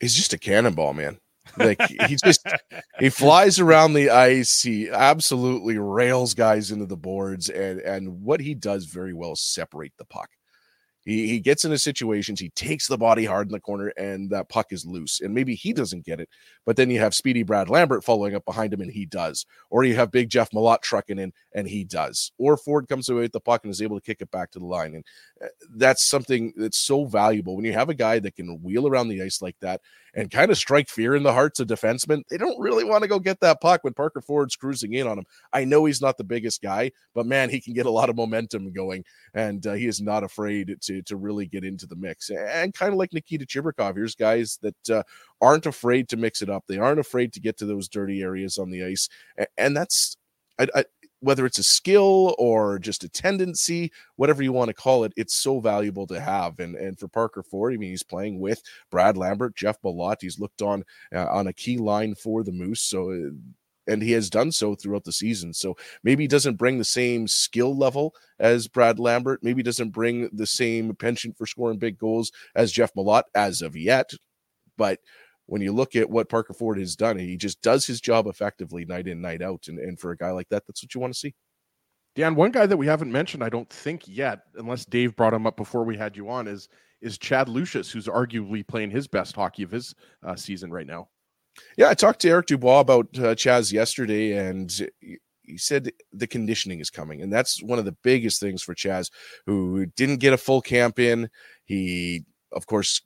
He's 0.00 0.14
just 0.14 0.32
a 0.32 0.38
cannonball, 0.38 0.92
man. 0.92 1.18
Like 1.56 1.80
he 2.08 2.16
just 2.16 2.46
he 2.98 3.08
flies 3.08 3.58
around 3.58 3.94
the 3.94 4.10
ice. 4.10 4.62
He 4.62 4.88
absolutely 4.90 5.78
rails 5.78 6.34
guys 6.34 6.70
into 6.70 6.86
the 6.86 6.96
boards, 6.96 7.48
and 7.48 7.80
and 7.80 8.22
what 8.22 8.40
he 8.40 8.54
does 8.54 8.84
very 8.84 9.12
well 9.12 9.32
is 9.32 9.40
separate 9.40 9.92
the 9.98 10.04
puck. 10.04 10.28
He, 11.04 11.28
he 11.28 11.40
gets 11.40 11.64
into 11.64 11.78
situations, 11.78 12.40
he 12.40 12.50
takes 12.50 12.86
the 12.86 12.98
body 12.98 13.24
hard 13.24 13.48
in 13.48 13.52
the 13.52 13.60
corner, 13.60 13.88
and 13.96 14.30
that 14.30 14.48
puck 14.48 14.68
is 14.70 14.86
loose. 14.86 15.20
And 15.20 15.34
maybe 15.34 15.54
he 15.54 15.72
doesn't 15.72 16.04
get 16.04 16.20
it, 16.20 16.28
but 16.64 16.76
then 16.76 16.90
you 16.90 17.00
have 17.00 17.14
speedy 17.14 17.42
Brad 17.42 17.68
Lambert 17.68 18.04
following 18.04 18.34
up 18.34 18.44
behind 18.44 18.72
him, 18.72 18.80
and 18.80 18.90
he 18.90 19.06
does. 19.06 19.44
Or 19.70 19.84
you 19.84 19.94
have 19.96 20.10
big 20.10 20.28
Jeff 20.28 20.50
Malott 20.50 20.82
trucking 20.82 21.18
in, 21.18 21.32
and 21.54 21.66
he 21.66 21.84
does. 21.84 22.32
Or 22.38 22.56
Ford 22.56 22.88
comes 22.88 23.08
away 23.08 23.22
with 23.22 23.32
the 23.32 23.40
puck 23.40 23.64
and 23.64 23.70
is 23.72 23.82
able 23.82 23.98
to 23.98 24.04
kick 24.04 24.20
it 24.20 24.30
back 24.30 24.50
to 24.52 24.58
the 24.58 24.66
line. 24.66 24.94
And 24.94 25.04
uh, 25.42 25.48
that's 25.74 26.08
something 26.08 26.52
that's 26.56 26.78
so 26.78 27.04
valuable 27.04 27.56
when 27.56 27.64
you 27.64 27.72
have 27.72 27.88
a 27.88 27.94
guy 27.94 28.18
that 28.20 28.36
can 28.36 28.62
wheel 28.62 28.86
around 28.86 29.08
the 29.08 29.22
ice 29.22 29.42
like 29.42 29.56
that 29.60 29.80
and 30.14 30.30
kind 30.30 30.50
of 30.50 30.58
strike 30.58 30.88
fear 30.88 31.14
in 31.14 31.22
the 31.22 31.32
hearts 31.32 31.60
of 31.60 31.68
defensemen. 31.68 32.22
They 32.28 32.36
don't 32.36 32.60
really 32.60 32.84
want 32.84 33.02
to 33.02 33.08
go 33.08 33.18
get 33.18 33.40
that 33.40 33.60
puck 33.60 33.82
when 33.84 33.94
Parker 33.94 34.20
Ford's 34.20 34.56
cruising 34.56 34.94
in 34.94 35.06
on 35.06 35.18
him. 35.18 35.26
I 35.52 35.64
know 35.64 35.84
he's 35.84 36.00
not 36.00 36.18
the 36.18 36.24
biggest 36.24 36.62
guy, 36.62 36.92
but 37.14 37.26
man, 37.26 37.50
he 37.50 37.60
can 37.60 37.72
get 37.72 37.86
a 37.86 37.90
lot 37.90 38.10
of 38.10 38.16
momentum 38.16 38.72
going, 38.72 39.04
and 39.34 39.66
uh, 39.66 39.72
he 39.72 39.86
is 39.86 40.00
not 40.00 40.24
afraid 40.24 40.76
to 40.82 41.02
to 41.02 41.16
really 41.16 41.46
get 41.46 41.64
into 41.64 41.86
the 41.86 41.96
mix. 41.96 42.30
And 42.30 42.74
kind 42.74 42.92
of 42.92 42.98
like 42.98 43.12
Nikita 43.12 43.46
Chibrikov, 43.46 43.96
here's 43.96 44.14
guys 44.14 44.58
that 44.62 44.90
uh, 44.90 45.02
aren't 45.40 45.66
afraid 45.66 46.08
to 46.10 46.16
mix 46.16 46.42
it 46.42 46.50
up. 46.50 46.64
They 46.66 46.78
aren't 46.78 47.00
afraid 47.00 47.32
to 47.34 47.40
get 47.40 47.56
to 47.58 47.66
those 47.66 47.88
dirty 47.88 48.22
areas 48.22 48.58
on 48.58 48.70
the 48.70 48.84
ice, 48.84 49.08
and 49.56 49.76
that's. 49.76 50.16
I, 50.58 50.68
I, 50.74 50.84
whether 51.22 51.46
it's 51.46 51.58
a 51.58 51.62
skill 51.62 52.34
or 52.36 52.78
just 52.78 53.04
a 53.04 53.08
tendency, 53.08 53.92
whatever 54.16 54.42
you 54.42 54.52
want 54.52 54.68
to 54.68 54.74
call 54.74 55.04
it, 55.04 55.12
it's 55.16 55.34
so 55.34 55.60
valuable 55.60 56.06
to 56.08 56.20
have. 56.20 56.58
And 56.58 56.74
and 56.74 56.98
for 56.98 57.08
Parker 57.08 57.42
Ford, 57.42 57.72
I 57.72 57.76
mean, 57.76 57.90
he's 57.90 58.02
playing 58.02 58.40
with 58.40 58.60
Brad 58.90 59.16
Lambert, 59.16 59.56
Jeff 59.56 59.80
Malott. 59.82 60.20
He's 60.20 60.38
looked 60.38 60.62
on 60.62 60.84
uh, 61.14 61.26
on 61.26 61.46
a 61.46 61.52
key 61.52 61.78
line 61.78 62.14
for 62.14 62.42
the 62.42 62.52
Moose, 62.52 62.82
so. 62.82 63.10
Uh, 63.10 63.30
and 63.88 64.00
he 64.00 64.12
has 64.12 64.30
done 64.30 64.52
so 64.52 64.76
throughout 64.76 65.02
the 65.02 65.12
season. 65.12 65.52
So 65.52 65.76
maybe 66.04 66.22
he 66.22 66.28
doesn't 66.28 66.54
bring 66.54 66.78
the 66.78 66.84
same 66.84 67.26
skill 67.26 67.76
level 67.76 68.14
as 68.38 68.68
Brad 68.68 69.00
Lambert. 69.00 69.42
Maybe 69.42 69.60
doesn't 69.60 69.90
bring 69.90 70.30
the 70.32 70.46
same 70.46 70.94
penchant 70.94 71.36
for 71.36 71.46
scoring 71.46 71.78
big 71.78 71.98
goals 71.98 72.30
as 72.54 72.70
Jeff 72.70 72.94
Malott 72.94 73.24
as 73.34 73.60
of 73.60 73.74
yet. 73.76 74.12
But 74.76 75.00
when 75.46 75.62
you 75.62 75.72
look 75.72 75.96
at 75.96 76.08
what 76.08 76.28
Parker 76.28 76.54
Ford 76.54 76.78
has 76.78 76.96
done, 76.96 77.18
he 77.18 77.36
just 77.36 77.60
does 77.62 77.86
his 77.86 78.00
job 78.00 78.26
effectively 78.26 78.84
night 78.84 79.08
in, 79.08 79.20
night 79.20 79.42
out. 79.42 79.68
And, 79.68 79.78
and 79.78 79.98
for 79.98 80.12
a 80.12 80.16
guy 80.16 80.30
like 80.30 80.48
that, 80.50 80.66
that's 80.66 80.82
what 80.82 80.94
you 80.94 81.00
want 81.00 81.12
to 81.12 81.18
see. 81.18 81.34
Dan, 82.14 82.34
one 82.34 82.50
guy 82.50 82.66
that 82.66 82.76
we 82.76 82.86
haven't 82.86 83.10
mentioned, 83.10 83.42
I 83.42 83.48
don't 83.48 83.70
think 83.70 84.06
yet, 84.06 84.42
unless 84.56 84.84
Dave 84.84 85.16
brought 85.16 85.32
him 85.32 85.46
up 85.46 85.56
before 85.56 85.84
we 85.84 85.96
had 85.96 86.16
you 86.16 86.28
on, 86.28 86.46
is 86.46 86.68
is 87.00 87.18
Chaz 87.18 87.48
Lucius, 87.48 87.90
who's 87.90 88.06
arguably 88.06 88.66
playing 88.66 88.90
his 88.90 89.08
best 89.08 89.34
hockey 89.34 89.64
of 89.64 89.70
his 89.70 89.94
uh, 90.24 90.36
season 90.36 90.70
right 90.70 90.86
now. 90.86 91.08
Yeah, 91.76 91.88
I 91.88 91.94
talked 91.94 92.20
to 92.20 92.28
Eric 92.28 92.46
Dubois 92.46 92.80
about 92.80 93.06
uh, 93.18 93.34
Chaz 93.34 93.72
yesterday, 93.72 94.34
and 94.34 94.70
he 95.42 95.58
said 95.58 95.90
the 96.12 96.26
conditioning 96.26 96.80
is 96.80 96.90
coming, 96.90 97.22
and 97.22 97.32
that's 97.32 97.62
one 97.62 97.78
of 97.78 97.84
the 97.84 97.96
biggest 98.02 98.40
things 98.40 98.62
for 98.62 98.74
Chaz, 98.74 99.10
who 99.46 99.86
didn't 99.96 100.18
get 100.18 100.32
a 100.32 100.38
full 100.38 100.62
camp 100.62 100.98
in. 100.98 101.28
He, 101.64 102.24
of 102.52 102.66
course, 102.66 103.02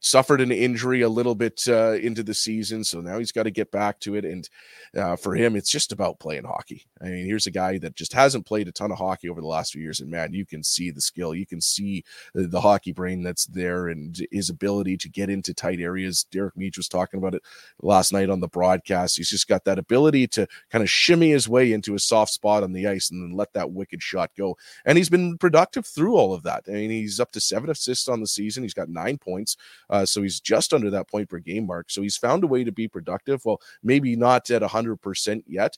suffered 0.00 0.40
an 0.40 0.52
injury 0.52 1.02
a 1.02 1.08
little 1.08 1.34
bit 1.34 1.62
uh, 1.68 1.92
into 1.92 2.22
the 2.22 2.34
season, 2.34 2.84
so 2.84 3.00
now 3.00 3.18
he's 3.18 3.32
got 3.32 3.44
to 3.44 3.50
get 3.50 3.70
back 3.70 4.00
to 4.00 4.14
it. 4.14 4.24
And 4.24 4.48
uh, 4.96 5.16
for 5.16 5.34
him, 5.34 5.56
it's 5.56 5.70
just 5.70 5.92
about 5.92 6.20
playing 6.20 6.44
hockey. 6.44 6.86
I 7.02 7.06
mean, 7.06 7.26
here's 7.26 7.46
a 7.46 7.50
guy 7.50 7.78
that 7.78 7.94
just 7.94 8.12
hasn't 8.12 8.46
played 8.46 8.68
a 8.68 8.72
ton 8.72 8.90
of 8.90 8.98
hockey 8.98 9.28
over 9.28 9.40
the 9.40 9.46
last 9.46 9.72
few 9.72 9.82
years, 9.82 10.00
and 10.00 10.10
man, 10.10 10.32
you 10.32 10.44
can 10.44 10.62
see 10.62 10.90
the 10.90 11.00
skill, 11.00 11.34
you 11.34 11.46
can 11.46 11.60
see 11.60 12.04
the, 12.34 12.58
hockey 12.58 12.92
brain 12.92 13.22
that's 13.22 13.46
there, 13.46 13.88
and 13.88 14.20
his 14.32 14.50
ability 14.50 14.96
to 14.96 15.08
get 15.08 15.30
into 15.30 15.54
tight 15.54 15.78
areas. 15.78 16.24
Derek 16.24 16.56
Meech 16.56 16.76
was 16.76 16.88
talking 16.88 17.18
about 17.18 17.34
it 17.34 17.42
last 17.82 18.12
night 18.12 18.30
on 18.30 18.40
the 18.40 18.48
broadcast. 18.48 19.16
He's 19.16 19.30
just 19.30 19.46
got 19.46 19.64
that 19.64 19.78
ability 19.78 20.26
to 20.28 20.46
kind 20.70 20.82
of 20.82 20.90
shimmy 20.90 21.30
his 21.30 21.48
way 21.48 21.72
into 21.72 21.94
a 21.94 22.00
soft 22.00 22.32
spot 22.32 22.64
on 22.64 22.72
the 22.72 22.86
ice 22.88 23.10
and 23.10 23.22
then 23.22 23.36
let 23.36 23.52
that 23.52 23.70
wicked 23.70 24.02
shot 24.02 24.30
go. 24.36 24.56
And 24.84 24.98
he's 24.98 25.08
been 25.08 25.38
productive 25.38 25.86
through 25.86 26.16
all 26.16 26.34
of 26.34 26.42
that. 26.42 26.64
I 26.68 26.72
mean, 26.72 26.90
he's 26.90 27.20
up 27.20 27.30
to 27.32 27.40
seven 27.40 27.70
assists 27.70 28.08
on 28.08 28.20
the 28.20 28.26
season. 28.26 28.64
He's 28.64 28.74
got 28.74 28.88
nine 28.88 29.18
points. 29.18 29.56
Uh, 29.88 30.04
so 30.04 30.22
he's 30.22 30.40
just 30.40 30.74
under 30.74 30.90
that 30.90 31.08
point 31.08 31.28
per 31.28 31.38
game 31.38 31.66
mark. 31.66 31.90
So 31.90 32.02
he's 32.02 32.16
found 32.16 32.44
a 32.44 32.48
way 32.48 32.64
to 32.64 32.72
be 32.72 32.88
productive. 32.88 33.44
Well, 33.44 33.60
maybe 33.82 34.16
not 34.16 34.50
at 34.50 34.62
100% 34.62 35.44
yet. 35.46 35.76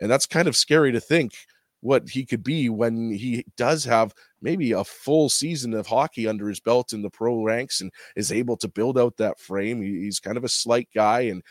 And 0.00 0.10
that's 0.10 0.26
kind 0.26 0.48
of 0.48 0.56
scary 0.56 0.92
to 0.92 1.00
think 1.00 1.34
what 1.80 2.08
he 2.08 2.24
could 2.24 2.42
be 2.42 2.68
when 2.68 3.10
he 3.12 3.44
does 3.56 3.84
have 3.84 4.12
maybe 4.42 4.72
a 4.72 4.84
full 4.84 5.28
season 5.28 5.74
of 5.74 5.86
hockey 5.86 6.26
under 6.26 6.48
his 6.48 6.60
belt 6.60 6.92
in 6.92 7.02
the 7.02 7.10
pro 7.10 7.42
ranks 7.42 7.80
and 7.80 7.92
is 8.16 8.32
able 8.32 8.56
to 8.56 8.68
build 8.68 8.98
out 8.98 9.16
that 9.16 9.38
frame. 9.38 9.80
He's 9.80 10.20
kind 10.20 10.36
of 10.36 10.44
a 10.44 10.48
slight 10.48 10.88
guy 10.94 11.22
and 11.22 11.42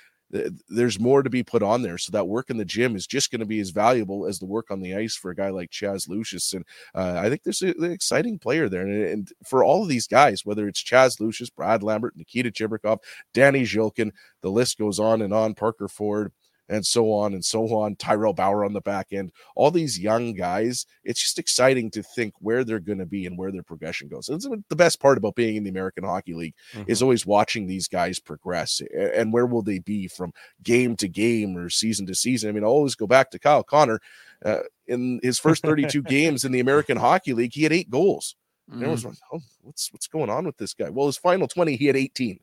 there's 0.67 0.99
more 0.99 1.23
to 1.23 1.29
be 1.29 1.43
put 1.43 1.63
on 1.63 1.81
there. 1.81 1.97
So 1.97 2.11
that 2.11 2.27
work 2.27 2.49
in 2.49 2.57
the 2.57 2.65
gym 2.65 2.95
is 2.95 3.07
just 3.07 3.31
going 3.31 3.39
to 3.39 3.45
be 3.45 3.59
as 3.59 3.69
valuable 3.69 4.25
as 4.25 4.39
the 4.39 4.45
work 4.45 4.69
on 4.69 4.81
the 4.81 4.95
ice 4.95 5.15
for 5.15 5.31
a 5.31 5.35
guy 5.35 5.49
like 5.49 5.71
Chaz 5.71 6.09
Lucius. 6.09 6.53
And 6.53 6.65
uh, 6.93 7.17
I 7.17 7.29
think 7.29 7.43
there's 7.43 7.61
an 7.61 7.91
exciting 7.91 8.37
player 8.37 8.67
there. 8.67 8.81
And, 8.81 9.03
and, 9.03 9.31
for 9.45 9.63
all 9.63 9.83
of 9.83 9.89
these 9.89 10.07
guys, 10.07 10.45
whether 10.45 10.67
it's 10.67 10.83
Chaz 10.83 11.19
Lucius, 11.19 11.49
Brad 11.49 11.81
Lambert, 11.81 12.17
Nikita 12.17 12.51
Chibrikov, 12.51 12.99
Danny 13.33 13.63
Zhilkin, 13.63 14.11
the 14.41 14.51
list 14.51 14.77
goes 14.77 14.99
on 14.99 15.21
and 15.21 15.33
on, 15.33 15.53
Parker 15.53 15.87
Ford, 15.87 16.33
and 16.69 16.85
so 16.85 17.11
on 17.11 17.33
and 17.33 17.43
so 17.43 17.73
on. 17.73 17.95
Tyrel 17.95 18.33
Bauer 18.33 18.65
on 18.65 18.73
the 18.73 18.81
back 18.81 19.07
end, 19.11 19.31
all 19.55 19.71
these 19.71 19.99
young 19.99 20.33
guys. 20.33 20.85
It's 21.03 21.21
just 21.21 21.39
exciting 21.39 21.91
to 21.91 22.03
think 22.03 22.33
where 22.39 22.63
they're 22.63 22.79
going 22.79 22.99
to 22.99 23.05
be 23.05 23.25
and 23.25 23.37
where 23.37 23.51
their 23.51 23.63
progression 23.63 24.07
goes. 24.07 24.29
It's 24.29 24.47
the 24.69 24.75
best 24.75 24.99
part 24.99 25.17
about 25.17 25.35
being 25.35 25.55
in 25.55 25.63
the 25.63 25.69
American 25.69 26.03
Hockey 26.03 26.33
League 26.33 26.55
mm-hmm. 26.73 26.89
is 26.89 27.01
always 27.01 27.25
watching 27.25 27.67
these 27.67 27.87
guys 27.87 28.19
progress 28.19 28.81
and 28.95 29.31
where 29.31 29.45
will 29.45 29.61
they 29.61 29.79
be 29.79 30.07
from 30.07 30.33
game 30.63 30.95
to 30.97 31.07
game 31.07 31.57
or 31.57 31.69
season 31.69 32.05
to 32.07 32.15
season. 32.15 32.49
I 32.49 32.53
mean, 32.53 32.63
I 32.63 32.67
always 32.67 32.95
go 32.95 33.07
back 33.07 33.31
to 33.31 33.39
Kyle 33.39 33.63
Connor. 33.63 33.99
Uh, 34.45 34.59
in 34.85 35.19
his 35.23 35.39
first 35.39 35.63
32 35.63 36.01
games 36.03 36.45
in 36.45 36.51
the 36.51 36.59
American 36.59 36.97
Hockey 36.97 37.33
League, 37.33 37.53
he 37.53 37.63
had 37.63 37.73
eight 37.73 37.89
goals. 37.89 38.35
Mm-hmm. 38.69 38.83
And 38.83 38.91
was 38.91 39.05
like, 39.05 39.15
oh, 39.31 39.39
what's 39.61 39.93
what's 39.93 40.07
going 40.07 40.29
on 40.29 40.45
with 40.45 40.57
this 40.57 40.73
guy? 40.73 40.89
Well, 40.89 41.07
his 41.07 41.17
final 41.17 41.47
20, 41.47 41.77
he 41.77 41.85
had 41.85 41.95
18 41.95 42.39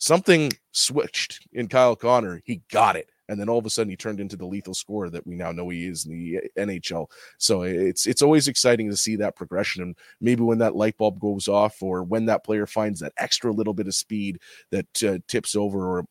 something 0.00 0.50
switched 0.72 1.46
in 1.52 1.68
Kyle 1.68 1.94
Connor. 1.94 2.42
He 2.44 2.62
got 2.70 2.96
it. 2.96 3.08
And 3.28 3.38
then 3.38 3.48
all 3.48 3.58
of 3.58 3.66
a 3.66 3.70
sudden 3.70 3.90
he 3.90 3.96
turned 3.96 4.18
into 4.18 4.36
the 4.36 4.46
lethal 4.46 4.74
scorer 4.74 5.08
that 5.10 5.24
we 5.24 5.36
now 5.36 5.52
know 5.52 5.68
he 5.68 5.86
is 5.86 6.04
in 6.04 6.10
the 6.10 6.40
NHL. 6.58 7.06
So 7.38 7.62
it's 7.62 8.04
it's 8.06 8.22
always 8.22 8.48
exciting 8.48 8.90
to 8.90 8.96
see 8.96 9.14
that 9.16 9.36
progression. 9.36 9.84
And 9.84 9.96
maybe 10.20 10.42
when 10.42 10.58
that 10.58 10.74
light 10.74 10.96
bulb 10.98 11.20
goes 11.20 11.46
off 11.46 11.80
or 11.80 12.02
when 12.02 12.26
that 12.26 12.42
player 12.42 12.66
finds 12.66 12.98
that 13.00 13.12
extra 13.18 13.52
little 13.52 13.74
bit 13.74 13.86
of 13.86 13.94
speed 13.94 14.40
that 14.72 15.02
uh, 15.04 15.18
tips 15.28 15.54
over 15.54 15.86
or 15.86 16.04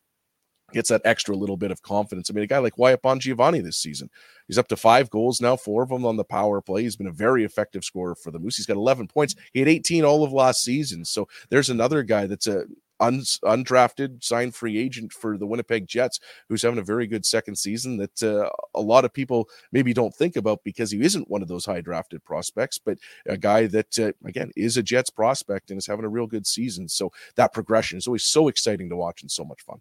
gets 0.72 0.90
that 0.90 1.02
extra 1.04 1.36
little 1.36 1.58
bit 1.58 1.72
of 1.72 1.82
confidence. 1.82 2.30
I 2.30 2.34
mean, 2.34 2.44
a 2.44 2.48
guy 2.48 2.60
like 2.60 2.78
Wyatt 2.78 3.02
Bongiovanni 3.02 3.62
this 3.64 3.78
season, 3.78 4.10
he's 4.48 4.58
up 4.58 4.68
to 4.70 4.78
five 4.78 5.10
goals 5.10 5.42
now, 5.42 5.58
four 5.58 5.84
of 5.84 5.90
them 5.90 6.06
on 6.06 6.16
the 6.16 6.24
power 6.24 6.62
play. 6.62 6.84
He's 6.84 6.96
been 6.96 7.08
a 7.08 7.12
very 7.12 7.44
effective 7.44 7.84
scorer 7.84 8.16
for 8.16 8.32
the 8.32 8.40
Moose. 8.40 8.56
He's 8.56 8.68
got 8.68 8.78
11 8.78 9.08
points. 9.08 9.36
He 9.52 9.60
had 9.60 9.68
18 9.68 10.06
all 10.06 10.24
of 10.24 10.32
last 10.32 10.62
season. 10.62 11.04
So 11.04 11.28
there's 11.50 11.70
another 11.70 12.04
guy 12.04 12.28
that's 12.28 12.48
a 12.48 12.66
un, 13.00 13.20
undrafted 13.44 14.24
signed 14.24 14.56
free 14.56 14.78
agent 14.78 15.14
for 15.14 15.38
the 15.38 15.48
Winnipeg 15.48 15.88
Jets, 15.88 16.20
who's 16.48 16.62
having 16.62 16.80
a 16.80 16.84
very 16.84 17.08
good 17.08 17.26
second 17.26 17.56
season 17.56 17.98
that 17.98 18.24
uh, 18.24 18.50
a 18.76 18.82
lot 18.82 19.06
of 19.06 19.14
people 19.14 19.50
maybe 19.72 19.94
don't 19.94 20.16
think 20.16 20.36
about 20.36 20.64
because 20.64 20.92
he 20.92 21.02
isn't 21.02 21.30
one 21.30 21.42
of 21.42 21.48
those 21.48 21.66
high 21.66 21.82
drafted 21.82 22.24
prospects, 22.24 22.78
but 22.78 22.98
a 23.26 23.38
guy 23.38 23.68
that, 23.68 23.98
uh, 24.00 24.12
again, 24.26 24.52
is 24.56 24.78
a 24.78 24.84
Jets 24.84 25.10
prospect 25.10 25.72
and 25.72 25.78
is 25.78 25.88
having 25.88 26.06
a 26.06 26.10
real 26.10 26.28
good 26.28 26.48
season. 26.48 26.88
So 26.88 27.12
that 27.36 27.54
progression 27.54 27.98
is 27.98 28.08
always 28.08 28.26
so 28.26 28.48
exciting 28.48 28.90
to 28.90 28.96
watch 28.96 29.22
and 29.22 29.32
so 29.32 29.44
much 29.44 29.62
fun. 29.62 29.80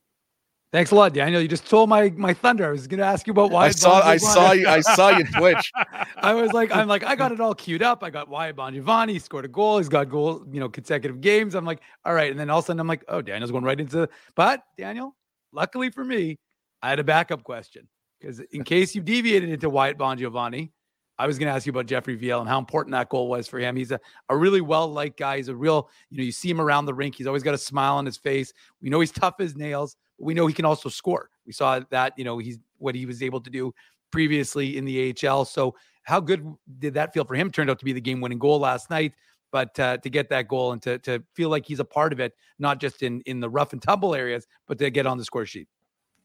Thanks 0.70 0.90
a 0.90 0.95
lot, 0.95 1.15
Daniel. 1.15 1.40
You 1.40 1.49
just 1.49 1.66
told 1.69 1.89
my 1.89 2.11
my 2.11 2.35
thunder. 2.35 2.66
I 2.66 2.70
was 2.70 2.86
going 2.86 2.99
to 2.99 3.07
ask 3.07 3.27
you 3.27 3.31
about 3.31 3.51
why. 3.51 3.66
I 3.66 3.70
saw. 3.70 4.03
I 4.03 4.19
saw 4.19 4.53
you. 4.53 4.69
I 4.69 4.81
saw 4.81 5.09
you 5.09 5.24
twitch. 5.36 5.73
I 6.19 6.35
was 6.35 6.53
like, 6.53 6.70
I'm 6.70 6.86
like, 6.86 7.03
I 7.05 7.16
got 7.16 7.32
it 7.32 7.40
all 7.40 7.55
queued 7.55 7.82
up. 7.82 8.05
I 8.05 8.11
got 8.11 8.28
Wyatt 8.28 8.57
Bongiovanni. 8.57 9.12
He 9.12 9.19
scored 9.19 9.47
a 9.47 9.49
goal. 9.49 9.78
He's 9.78 9.89
got 9.89 10.11
goal, 10.11 10.45
you 10.53 10.61
know, 10.61 10.69
consecutive 10.69 11.23
games. 11.23 11.55
I'm 11.55 11.65
like, 11.65 11.81
all 12.05 12.12
right. 12.12 12.31
And 12.31 12.39
then 12.39 12.51
all 12.51 12.59
of 12.59 12.65
a 12.65 12.66
sudden, 12.66 12.81
I'm 12.81 12.86
like, 12.86 13.03
oh, 13.09 13.23
Daniel's 13.23 13.51
going 13.51 13.65
right 13.65 13.81
into. 13.81 14.11
But 14.35 14.62
Daniel, 14.77 15.16
luckily 15.53 15.89
for 15.89 16.05
me, 16.05 16.36
I 16.82 16.90
had 16.90 16.99
a 16.99 17.05
backup 17.05 17.45
question 17.45 17.89
because 18.20 18.40
in 18.40 18.62
case 18.62 18.95
you 18.95 19.01
deviated 19.01 19.49
into 19.49 19.70
Wyatt 19.70 19.97
Bongiovanni, 19.97 20.70
I 21.19 21.27
was 21.27 21.39
going 21.39 21.49
to 21.49 21.55
ask 21.55 21.65
you 21.65 21.70
about 21.70 21.86
Jeffrey 21.86 22.16
Viel 22.19 22.40
and 22.40 22.49
how 22.49 22.59
important 22.59 22.93
that 22.93 23.09
goal 23.09 23.28
was 23.28 23.49
for 23.49 23.59
him. 23.59 23.74
He's 23.74 23.90
a, 23.90 23.99
a 24.28 24.36
really 24.36 24.61
well 24.61 24.86
liked 24.86 25.19
guy. 25.19 25.39
He's 25.39 25.49
a 25.49 25.57
real, 25.57 25.89
you 26.11 26.19
know, 26.19 26.24
you 26.24 26.31
see 26.31 26.51
him 26.51 26.61
around 26.61 26.85
the 26.85 26.95
rink. 26.95 27.15
He's 27.15 27.27
always 27.27 27.43
got 27.43 27.55
a 27.55 27.59
smile 27.59 27.97
on 27.97 28.05
his 28.05 28.19
face. 28.19 28.53
We 28.82 28.90
know 28.90 29.01
he's 29.01 29.11
tough 29.11 29.36
as 29.40 29.57
nails 29.57 29.97
we 30.19 30.35
know 30.35 30.47
he 30.47 30.55
can 30.55 30.65
also 30.65 30.89
score. 30.89 31.31
We 31.47 31.53
saw 31.53 31.81
that, 31.90 32.12
you 32.16 32.24
know, 32.24 32.39
he's 32.39 32.59
what 32.78 32.95
he 32.95 33.07
was 33.07 33.23
able 33.23 33.40
to 33.40 33.51
do 33.51 33.73
previously 34.11 34.77
in 34.77 34.85
the 34.85 35.15
AHL. 35.27 35.45
So, 35.45 35.74
how 36.05 36.20
good 36.20 36.55
did 36.78 36.95
that 36.95 37.12
feel 37.12 37.24
for 37.24 37.35
him? 37.35 37.51
Turned 37.51 37.69
out 37.69 37.78
to 37.78 37.85
be 37.85 37.93
the 37.93 38.01
game 38.01 38.20
winning 38.20 38.39
goal 38.39 38.59
last 38.59 38.89
night. 38.89 39.12
But 39.51 39.78
uh, 39.81 39.97
to 39.99 40.11
get 40.11 40.28
that 40.31 40.49
goal 40.49 40.73
and 40.73 40.82
to, 40.82 40.99
to 41.01 41.23
feel 41.35 41.49
like 41.49 41.65
he's 41.66 41.81
a 41.81 41.85
part 41.85 42.12
of 42.12 42.20
it, 42.20 42.35
not 42.59 42.81
just 42.81 43.03
in, 43.03 43.23
in 43.23 43.40
the 43.40 43.49
rough 43.49 43.73
and 43.73 43.81
tumble 43.81 44.15
areas, 44.15 44.47
but 44.66 44.78
to 44.78 44.90
get 44.90 45.07
on 45.07 45.16
the 45.16 45.24
score 45.24 45.47
sheet. 45.47 45.69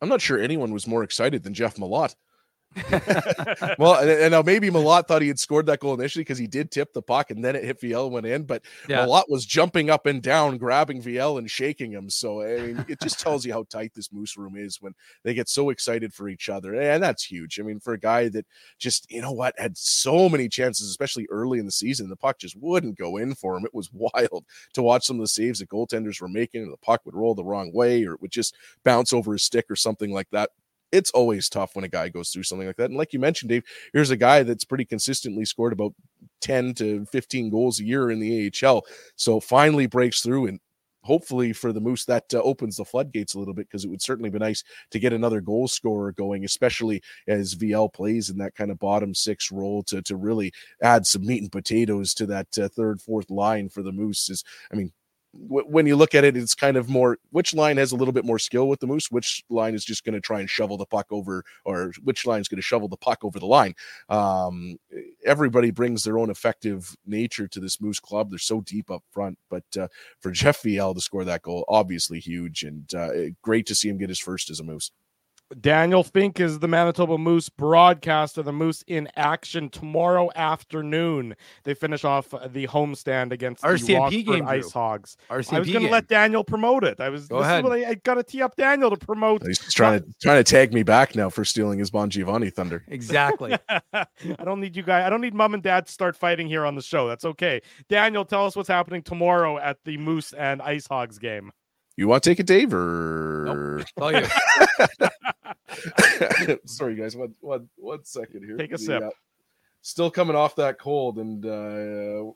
I'm 0.02 0.10
not 0.10 0.22
sure 0.22 0.38
anyone 0.38 0.74
was 0.74 0.88
more 0.88 1.04
excited 1.04 1.44
than 1.44 1.54
Jeff 1.54 1.78
Malott 1.78 2.16
well, 3.78 3.96
and, 3.96 4.10
and 4.10 4.32
now 4.32 4.42
maybe 4.42 4.70
Malott 4.70 5.08
thought 5.08 5.22
he 5.22 5.28
had 5.28 5.40
scored 5.40 5.66
that 5.68 5.80
goal 5.80 5.94
initially 5.94 6.22
because 6.24 6.38
he 6.38 6.48
did 6.48 6.72
tip 6.72 6.94
the 6.94 7.02
puck 7.02 7.32
and 7.32 7.44
then 7.44 7.56
it 7.56 7.64
hit 7.64 7.80
Viel 7.80 8.06
and 8.06 8.14
went 8.14 8.26
in. 8.26 8.44
But 8.44 8.64
Yeah. 8.88 9.06
Malott 9.06 9.30
was 9.30 9.46
jumping 9.46 9.90
up 9.90 10.06
and 10.06 10.22
down, 10.22 10.58
grabbing 10.58 11.02
Viel 11.02 11.38
and 11.38 11.50
shaking 11.50 11.92
him. 11.92 12.10
So 12.10 12.42
I 12.42 12.62
mean, 12.62 12.86
it 12.88 13.00
just 13.02 13.20
tells 13.20 13.46
you 13.46 13.54
how 13.54 13.64
tight 13.64 13.94
this 13.94 14.12
Moose 14.12 14.38
room 14.38 14.56
is 14.58 14.82
when 14.82 14.94
they 15.24 15.34
get 15.34 15.50
so 15.50 15.70
excited 15.70 16.14
for 16.14 16.30
each 16.30 16.50
other, 16.50 16.76
and 16.76 17.02
that's 17.02 17.24
huge. 17.24 17.60
I 17.60 17.64
mean, 17.64 17.80
for 17.80 17.94
a 17.94 18.00
guy 18.00 18.30
that 18.30 18.46
just 18.80 19.10
you 19.12 19.22
know 19.22 19.32
what 19.32 19.58
had 19.58 19.78
so 19.78 20.30
many 20.30 20.50
chances, 20.50 20.90
especially 20.90 21.28
early 21.30 21.60
in 21.60 21.66
the 21.66 21.72
season, 21.72 22.10
the 22.10 22.16
puck 22.16 22.40
just 22.40 22.56
wouldn't 22.60 22.98
go 22.98 23.18
in 23.18 23.36
for 23.36 23.56
him. 23.58 23.66
It 23.66 23.74
was 23.74 23.90
wild 23.94 24.46
to 24.74 24.84
watch 24.84 25.06
some 25.06 25.18
of 25.18 25.22
the 25.22 25.28
saves 25.28 25.60
that 25.60 25.70
goaltenders 25.70 26.22
were 26.22 26.28
making. 26.28 26.64
and 26.64 26.72
The 26.72 26.78
puck 26.78 27.02
would 27.06 27.16
roll 27.16 27.36
the 27.36 27.44
wrong 27.44 27.72
way, 27.74 28.04
or 28.06 28.14
it 28.14 28.22
would 28.22 28.32
just 28.32 28.56
bounce 28.84 29.14
over 29.14 29.34
his 29.34 29.44
stick 29.44 29.66
or 29.70 29.76
something 29.76 30.12
like 30.12 30.30
that 30.32 30.50
it's 30.94 31.12
always 31.12 31.50
tough 31.50 31.76
when 31.76 31.84
a 31.84 31.90
guy 31.90 32.08
goes 32.08 32.30
through 32.30 32.44
something 32.44 32.68
like 32.68 32.78
that. 32.78 32.90
And 32.90 32.98
like 32.98 33.14
you 33.14 33.20
mentioned, 33.20 33.50
Dave, 33.50 33.64
here's 33.92 34.12
a 34.12 34.18
guy 34.18 34.44
that's 34.44 34.64
pretty 34.64 34.86
consistently 34.86 35.44
scored 35.44 35.74
about 35.74 35.94
10 36.42 36.76
to 36.76 37.06
15 37.08 37.50
goals 37.50 37.80
a 37.80 37.84
year 37.84 38.12
in 38.12 38.20
the 38.20 38.52
AHL. 38.64 38.84
So 39.16 39.40
finally 39.40 39.88
breaks 39.88 40.22
through 40.22 40.48
and 40.48 40.60
hopefully 41.04 41.52
for 41.52 41.74
the 41.74 41.82
Moose 41.82 42.06
that 42.06 42.26
uh, 42.34 42.42
opens 42.42 42.78
the 42.78 42.86
floodgates 42.86 43.34
a 43.34 43.40
little 43.40 43.54
bit 43.54 43.68
because 43.68 43.84
it 43.86 43.90
would 43.90 44.02
certainly 44.02 44.30
be 44.30 44.40
nice 44.40 44.64
to 44.92 45.00
get 45.00 45.14
another 45.14 45.42
goal 45.42 45.68
scorer 45.68 46.12
going, 46.14 46.46
especially 46.46 47.02
as 47.28 47.56
Viel 47.56 47.92
plays 47.92 48.30
in 48.30 48.38
that 48.38 48.56
kind 48.56 48.72
of 48.72 48.80
bottom 48.80 49.14
six 49.14 49.52
role 49.52 49.84
to 49.84 50.02
to 50.04 50.16
really 50.16 50.52
add 50.82 51.06
some 51.06 51.26
meat 51.26 51.42
and 51.42 51.52
potatoes 51.52 52.14
to 52.14 52.26
that 52.28 52.48
uh, 52.58 52.70
third 52.70 53.02
fourth 53.02 53.30
line 53.30 53.68
for 53.68 53.82
the 53.82 53.92
Moose. 53.92 54.30
Is 54.30 54.44
I 54.72 54.76
mean 54.76 54.92
when 55.36 55.88
you 55.88 55.96
look 55.96 56.14
at 56.14 56.24
it, 56.24 56.38
it's 56.38 56.54
kind 56.54 56.78
of 56.78 56.90
more 56.90 57.18
which 57.32 57.54
line 57.54 57.78
has 57.78 57.92
a 57.92 57.96
little 57.96 58.12
bit 58.12 58.26
more 58.26 58.38
skill 58.38 58.68
with 58.68 58.80
the 58.80 58.88
Moose, 58.88 59.10
which 59.10 59.44
line 59.50 59.74
is 59.74 59.84
just 59.84 60.04
going 60.04 60.14
to 60.14 60.22
try 60.22 60.40
and 60.40 60.50
shovel 60.50 60.78
the 60.78 60.86
puck 60.86 61.08
over, 61.10 61.44
or 61.66 61.92
which 62.04 62.26
line 62.26 62.42
is 62.42 62.48
going 62.48 62.58
to 62.58 62.64
shovel 62.64 62.88
the 62.88 62.98
puck 62.98 63.20
over 63.24 63.40
the 63.40 63.46
line. 63.46 63.74
Um, 64.10 64.78
everybody 65.26 65.72
brings 65.72 66.04
their 66.04 66.20
own 66.20 66.30
effective 66.30 66.96
nature 67.06 67.48
to 67.48 67.60
this 67.60 67.82
Moose 67.82 68.00
club. 68.00 68.30
They're 68.30 68.40
so 68.40 68.62
deep 68.62 68.92
up 68.92 69.04
front, 69.12 69.40
but 69.50 69.66
uh, 69.78 69.88
for 70.20 70.32
Jeff 70.32 70.62
Viel 70.62 70.94
to 70.94 71.02
score 71.02 71.24
that 71.26 71.42
goal, 71.42 71.66
obviously 71.68 72.20
huge 72.20 72.64
and 72.64 72.94
uh, 72.94 73.10
great 73.42 73.66
to 73.68 73.76
see 73.76 73.90
him 73.90 73.98
get 73.98 74.10
his 74.10 74.20
first 74.20 74.50
as 74.52 74.60
a 74.60 74.64
Moose. 74.64 74.92
Daniel 75.60 76.04
Fink 76.04 76.40
is 76.40 76.60
the 76.60 76.68
Manitoba 76.68 77.18
Moose 77.18 77.50
broadcaster. 77.50 78.42
The 78.42 78.52
Moose 78.52 78.84
in 78.88 79.10
action 79.16 79.70
tomorrow 79.70 80.30
afternoon. 80.36 81.36
They 81.64 81.74
finish 81.74 82.04
off 82.04 82.30
the 82.30 82.68
homestand 82.68 83.32
against 83.32 83.62
the 83.62 83.70
RCMP 83.70 84.00
Rockford 84.00 84.26
game, 84.26 84.46
Drew. 84.46 84.48
Ice 84.48 84.72
Hogs. 84.72 85.18
I 85.30 85.38
was 85.38 85.50
going 85.50 85.66
to 85.66 85.90
let 85.90 86.08
Daniel 86.08 86.44
promote 86.44 86.84
it. 86.84 87.00
I 87.00 87.10
was. 87.10 87.28
Go 87.28 87.38
this 87.38 87.46
is 87.46 87.52
ahead. 87.52 87.64
what 87.64 87.74
I, 87.74 87.90
I 87.90 87.94
got 87.96 88.16
to 88.16 88.24
tee 88.24 88.42
up 88.42 88.56
Daniel 88.56 88.90
to 88.90 88.98
promote. 88.98 89.46
He's 89.46 89.60
trying 89.74 90.00
to 90.00 90.06
trying 90.22 90.44
to 90.44 90.50
tag 90.50 90.74
me 90.74 90.84
back 90.84 91.16
now 91.16 91.30
for 91.30 91.46
stealing 91.46 91.80
his 91.80 91.92
Bongiovanni 91.92 92.54
thunder. 92.54 92.84
Exactly. 92.88 93.58
I 93.94 94.06
don't 94.44 94.60
need 94.60 94.76
you 94.76 94.84
guys. 94.84 95.06
I 95.06 95.10
don't 95.10 95.22
need 95.22 95.34
mom 95.34 95.54
and 95.54 95.64
dad 95.64 95.86
to 95.86 95.92
start 95.92 96.16
fighting 96.16 96.48
here 96.48 96.66
on 96.66 96.76
the 96.76 96.82
show. 96.82 97.08
That's 97.08 97.26
okay. 97.26 97.62
Daniel, 97.90 98.26
tell 98.26 98.46
us 98.46 98.56
what's 98.56 98.70
happening 98.70 99.02
tomorrow 99.02 99.58
at 99.58 99.78
the 99.86 99.98
Moose 99.98 100.34
and 100.34 100.62
Ice 100.62 100.88
Hogs 100.88 101.20
game. 101.20 101.52
You 101.96 102.08
want 102.08 102.24
to 102.24 102.30
take 102.30 102.40
it, 102.40 102.48
Dave, 102.48 102.74
or 102.74 103.84
All 104.02 104.12
you. 104.12 104.26
Sorry, 106.66 106.96
guys. 106.96 107.16
One, 107.16 107.34
one, 107.42 107.70
one 107.76 108.04
second 108.06 108.44
here. 108.44 108.58
Take 108.58 108.72
a 108.72 108.78
The, 108.78 108.84
sip. 108.84 109.04
uh, 109.04 109.10
still 109.82 110.12
coming 110.12 110.36
off 110.36 110.56
that 110.58 110.80
cold, 110.80 111.18
and 111.18 111.46
uh, 111.46 112.32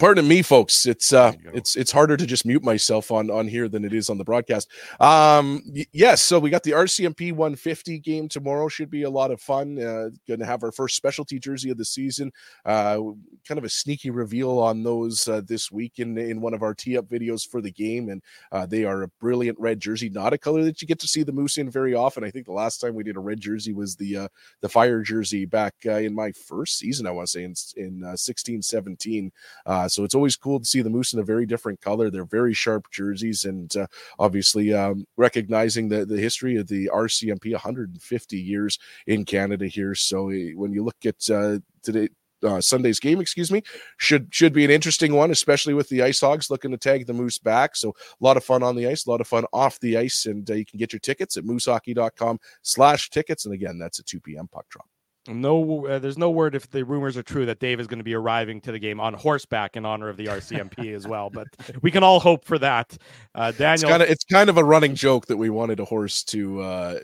pardon 0.00 0.26
me, 0.26 0.42
folks. 0.42 0.86
It's 0.86 1.12
uh, 1.12 1.32
it's 1.54 1.76
it's 1.76 1.92
harder 1.92 2.16
to 2.16 2.26
just 2.26 2.44
mute 2.44 2.64
myself 2.64 3.12
on 3.12 3.30
on 3.30 3.46
here 3.46 3.68
than 3.68 3.84
it 3.84 3.92
is 3.92 4.10
on 4.10 4.18
the 4.18 4.24
broadcast. 4.24 4.68
Um, 4.98 5.62
y- 5.66 5.86
yes. 5.92 6.22
So 6.22 6.40
we 6.40 6.50
got 6.50 6.64
the 6.64 6.72
RCMP 6.72 7.32
150 7.32 8.00
game 8.00 8.28
tomorrow. 8.28 8.66
Should 8.68 8.90
be 8.90 9.04
a 9.04 9.10
lot 9.10 9.30
of 9.30 9.40
fun. 9.40 9.78
Uh, 9.78 10.08
going 10.26 10.40
to 10.40 10.46
have 10.46 10.64
our 10.64 10.72
first 10.72 10.96
specialty 10.96 11.38
jersey 11.38 11.70
of 11.70 11.78
the 11.78 11.84
season. 11.84 12.32
Uh, 12.64 12.98
kind 13.46 13.58
of 13.58 13.64
a 13.64 13.68
sneaky 13.68 14.10
reveal 14.10 14.58
on 14.58 14.82
those 14.82 15.28
uh, 15.28 15.42
this 15.46 15.70
week 15.70 15.98
in 15.98 16.18
in 16.18 16.40
one 16.40 16.54
of 16.54 16.62
our 16.62 16.74
tee 16.74 16.98
up 16.98 17.06
videos 17.06 17.46
for 17.46 17.60
the 17.60 17.70
game, 17.70 18.08
and 18.08 18.22
uh, 18.50 18.66
they 18.66 18.84
are 18.84 19.02
a 19.02 19.08
brilliant 19.20 19.58
red 19.60 19.78
jersey, 19.78 20.08
not 20.08 20.32
a 20.32 20.38
color 20.38 20.64
that 20.64 20.82
you 20.82 20.88
get 20.88 20.98
to 20.98 21.08
see 21.08 21.22
the 21.22 21.32
moose 21.32 21.58
in 21.58 21.70
very 21.70 21.94
often. 21.94 22.24
I 22.24 22.30
think 22.30 22.46
the 22.46 22.52
last 22.52 22.78
time 22.80 22.94
we 22.94 23.04
did 23.04 23.16
a 23.16 23.20
red 23.20 23.40
jersey 23.40 23.74
was 23.74 23.94
the 23.96 24.16
uh, 24.16 24.28
the 24.62 24.68
fire 24.68 25.02
jersey 25.02 25.44
back 25.44 25.74
uh, 25.84 25.92
in 25.92 26.14
my 26.14 26.32
first 26.32 26.78
season. 26.78 27.06
I 27.06 27.10
want 27.10 27.28
to 27.28 27.32
say 27.32 27.44
in 27.44 27.54
in 27.76 28.02
uh, 28.04 28.16
16, 28.16 28.62
17. 28.62 29.30
Uh, 29.66 29.88
so 29.90 30.04
it's 30.04 30.14
always 30.14 30.36
cool 30.36 30.58
to 30.60 30.64
see 30.64 30.82
the 30.82 30.90
moose 30.90 31.12
in 31.12 31.20
a 31.20 31.24
very 31.24 31.46
different 31.46 31.80
color. 31.80 32.10
They're 32.10 32.24
very 32.24 32.54
sharp 32.54 32.90
jerseys, 32.90 33.44
and 33.44 33.74
uh, 33.76 33.86
obviously 34.18 34.72
um, 34.72 35.06
recognizing 35.16 35.88
the 35.88 36.04
the 36.06 36.20
history 36.20 36.56
of 36.56 36.68
the 36.68 36.90
RCMP, 36.92 37.52
150 37.52 38.36
years 38.36 38.78
in 39.06 39.24
Canada 39.24 39.66
here. 39.66 39.94
So 39.94 40.30
uh, 40.30 40.52
when 40.54 40.72
you 40.72 40.84
look 40.84 41.04
at 41.04 41.30
uh, 41.30 41.58
today 41.82 42.08
uh, 42.42 42.60
Sunday's 42.60 43.00
game, 43.00 43.20
excuse 43.20 43.50
me, 43.50 43.62
should 43.98 44.28
should 44.30 44.52
be 44.52 44.64
an 44.64 44.70
interesting 44.70 45.14
one, 45.14 45.30
especially 45.30 45.74
with 45.74 45.88
the 45.88 46.02
Ice 46.02 46.20
Hogs 46.20 46.50
looking 46.50 46.70
to 46.70 46.78
tag 46.78 47.06
the 47.06 47.12
Moose 47.12 47.38
back. 47.38 47.76
So 47.76 47.90
a 47.90 48.24
lot 48.24 48.36
of 48.36 48.44
fun 48.44 48.62
on 48.62 48.76
the 48.76 48.86
ice, 48.86 49.06
a 49.06 49.10
lot 49.10 49.20
of 49.20 49.28
fun 49.28 49.44
off 49.52 49.78
the 49.80 49.96
ice, 49.96 50.26
and 50.26 50.48
uh, 50.50 50.54
you 50.54 50.64
can 50.64 50.78
get 50.78 50.92
your 50.92 51.00
tickets 51.00 51.36
at 51.36 51.44
moosehockey.com 51.44 52.38
slash 52.62 53.10
tickets. 53.10 53.44
And 53.44 53.54
again, 53.54 53.78
that's 53.78 53.98
a 53.98 54.02
2 54.02 54.20
p.m. 54.20 54.48
puck 54.48 54.66
drop. 54.68 54.86
No, 55.30 55.86
uh, 55.86 55.98
there's 55.98 56.18
no 56.18 56.30
word 56.30 56.54
if 56.54 56.68
the 56.70 56.84
rumors 56.84 57.16
are 57.16 57.22
true 57.22 57.46
that 57.46 57.60
Dave 57.60 57.80
is 57.80 57.86
going 57.86 57.98
to 57.98 58.04
be 58.04 58.14
arriving 58.14 58.60
to 58.62 58.72
the 58.72 58.78
game 58.78 59.00
on 59.00 59.14
horseback 59.14 59.76
in 59.76 59.86
honor 59.86 60.08
of 60.08 60.16
the 60.16 60.26
RCMP 60.26 60.94
as 60.94 61.06
well. 61.06 61.30
But 61.30 61.46
we 61.82 61.90
can 61.90 62.02
all 62.02 62.20
hope 62.20 62.44
for 62.44 62.58
that. 62.58 62.96
Uh, 63.34 63.46
It's 63.50 63.58
Daniel, 63.58 63.90
kind 63.90 64.02
of 64.02 64.08
it's 64.08 64.24
kind 64.24 64.50
of 64.50 64.56
a 64.56 64.64
running 64.64 64.94
joke 64.94 65.26
that 65.26 65.36
we 65.36 65.50
wanted 65.50 65.80
a 65.80 65.84
horse 65.84 66.24
to 66.24 66.60
uh, 66.60 67.00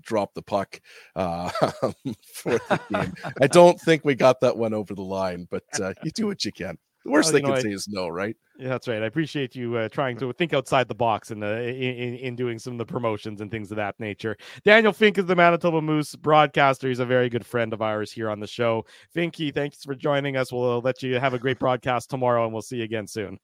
drop 0.00 0.34
the 0.34 0.42
puck 0.42 0.80
uh, 1.16 1.48
for 2.34 2.52
the 2.52 2.80
game. 2.92 3.14
I 3.40 3.46
don't 3.46 3.80
think 3.80 4.04
we 4.04 4.14
got 4.14 4.40
that 4.40 4.56
one 4.56 4.74
over 4.74 4.94
the 4.94 5.02
line, 5.02 5.46
but 5.50 5.64
uh, 5.80 5.94
you 6.02 6.10
do 6.10 6.26
what 6.26 6.44
you 6.44 6.52
can. 6.52 6.78
The 7.04 7.10
worst 7.10 7.26
Well, 7.26 7.32
they 7.34 7.38
you 7.40 7.42
know, 7.42 7.48
can 7.50 7.58
I- 7.58 7.62
say 7.62 7.74
is 7.74 7.86
no, 7.88 8.08
right? 8.08 8.34
Yeah, 8.58 8.68
that's 8.68 8.86
right. 8.88 9.02
I 9.02 9.06
appreciate 9.06 9.54
you 9.56 9.76
uh, 9.76 9.88
trying 9.88 10.16
to 10.18 10.32
think 10.32 10.54
outside 10.54 10.86
the 10.88 10.94
box 10.94 11.30
and 11.32 11.42
uh, 11.42 11.48
in, 11.48 11.74
in 11.74 12.14
in 12.14 12.36
doing 12.36 12.58
some 12.58 12.72
of 12.74 12.78
the 12.78 12.86
promotions 12.86 13.40
and 13.40 13.50
things 13.50 13.70
of 13.72 13.76
that 13.76 13.98
nature. 13.98 14.36
Daniel 14.64 14.92
Fink 14.92 15.18
is 15.18 15.26
the 15.26 15.34
Manitoba 15.34 15.82
Moose 15.82 16.14
broadcaster. 16.16 16.88
He's 16.88 17.00
a 17.00 17.04
very 17.04 17.28
good 17.28 17.44
friend 17.44 17.72
of 17.72 17.82
ours 17.82 18.12
here 18.12 18.30
on 18.30 18.38
the 18.40 18.46
show. 18.46 18.86
Finky, 19.14 19.52
thanks 19.52 19.82
for 19.82 19.94
joining 19.96 20.36
us. 20.36 20.52
We'll 20.52 20.80
let 20.80 21.02
you 21.02 21.18
have 21.18 21.34
a 21.34 21.38
great 21.38 21.58
broadcast 21.58 22.10
tomorrow, 22.10 22.44
and 22.44 22.52
we'll 22.52 22.62
see 22.62 22.76
you 22.76 22.84
again 22.84 23.06
soon. 23.08 23.38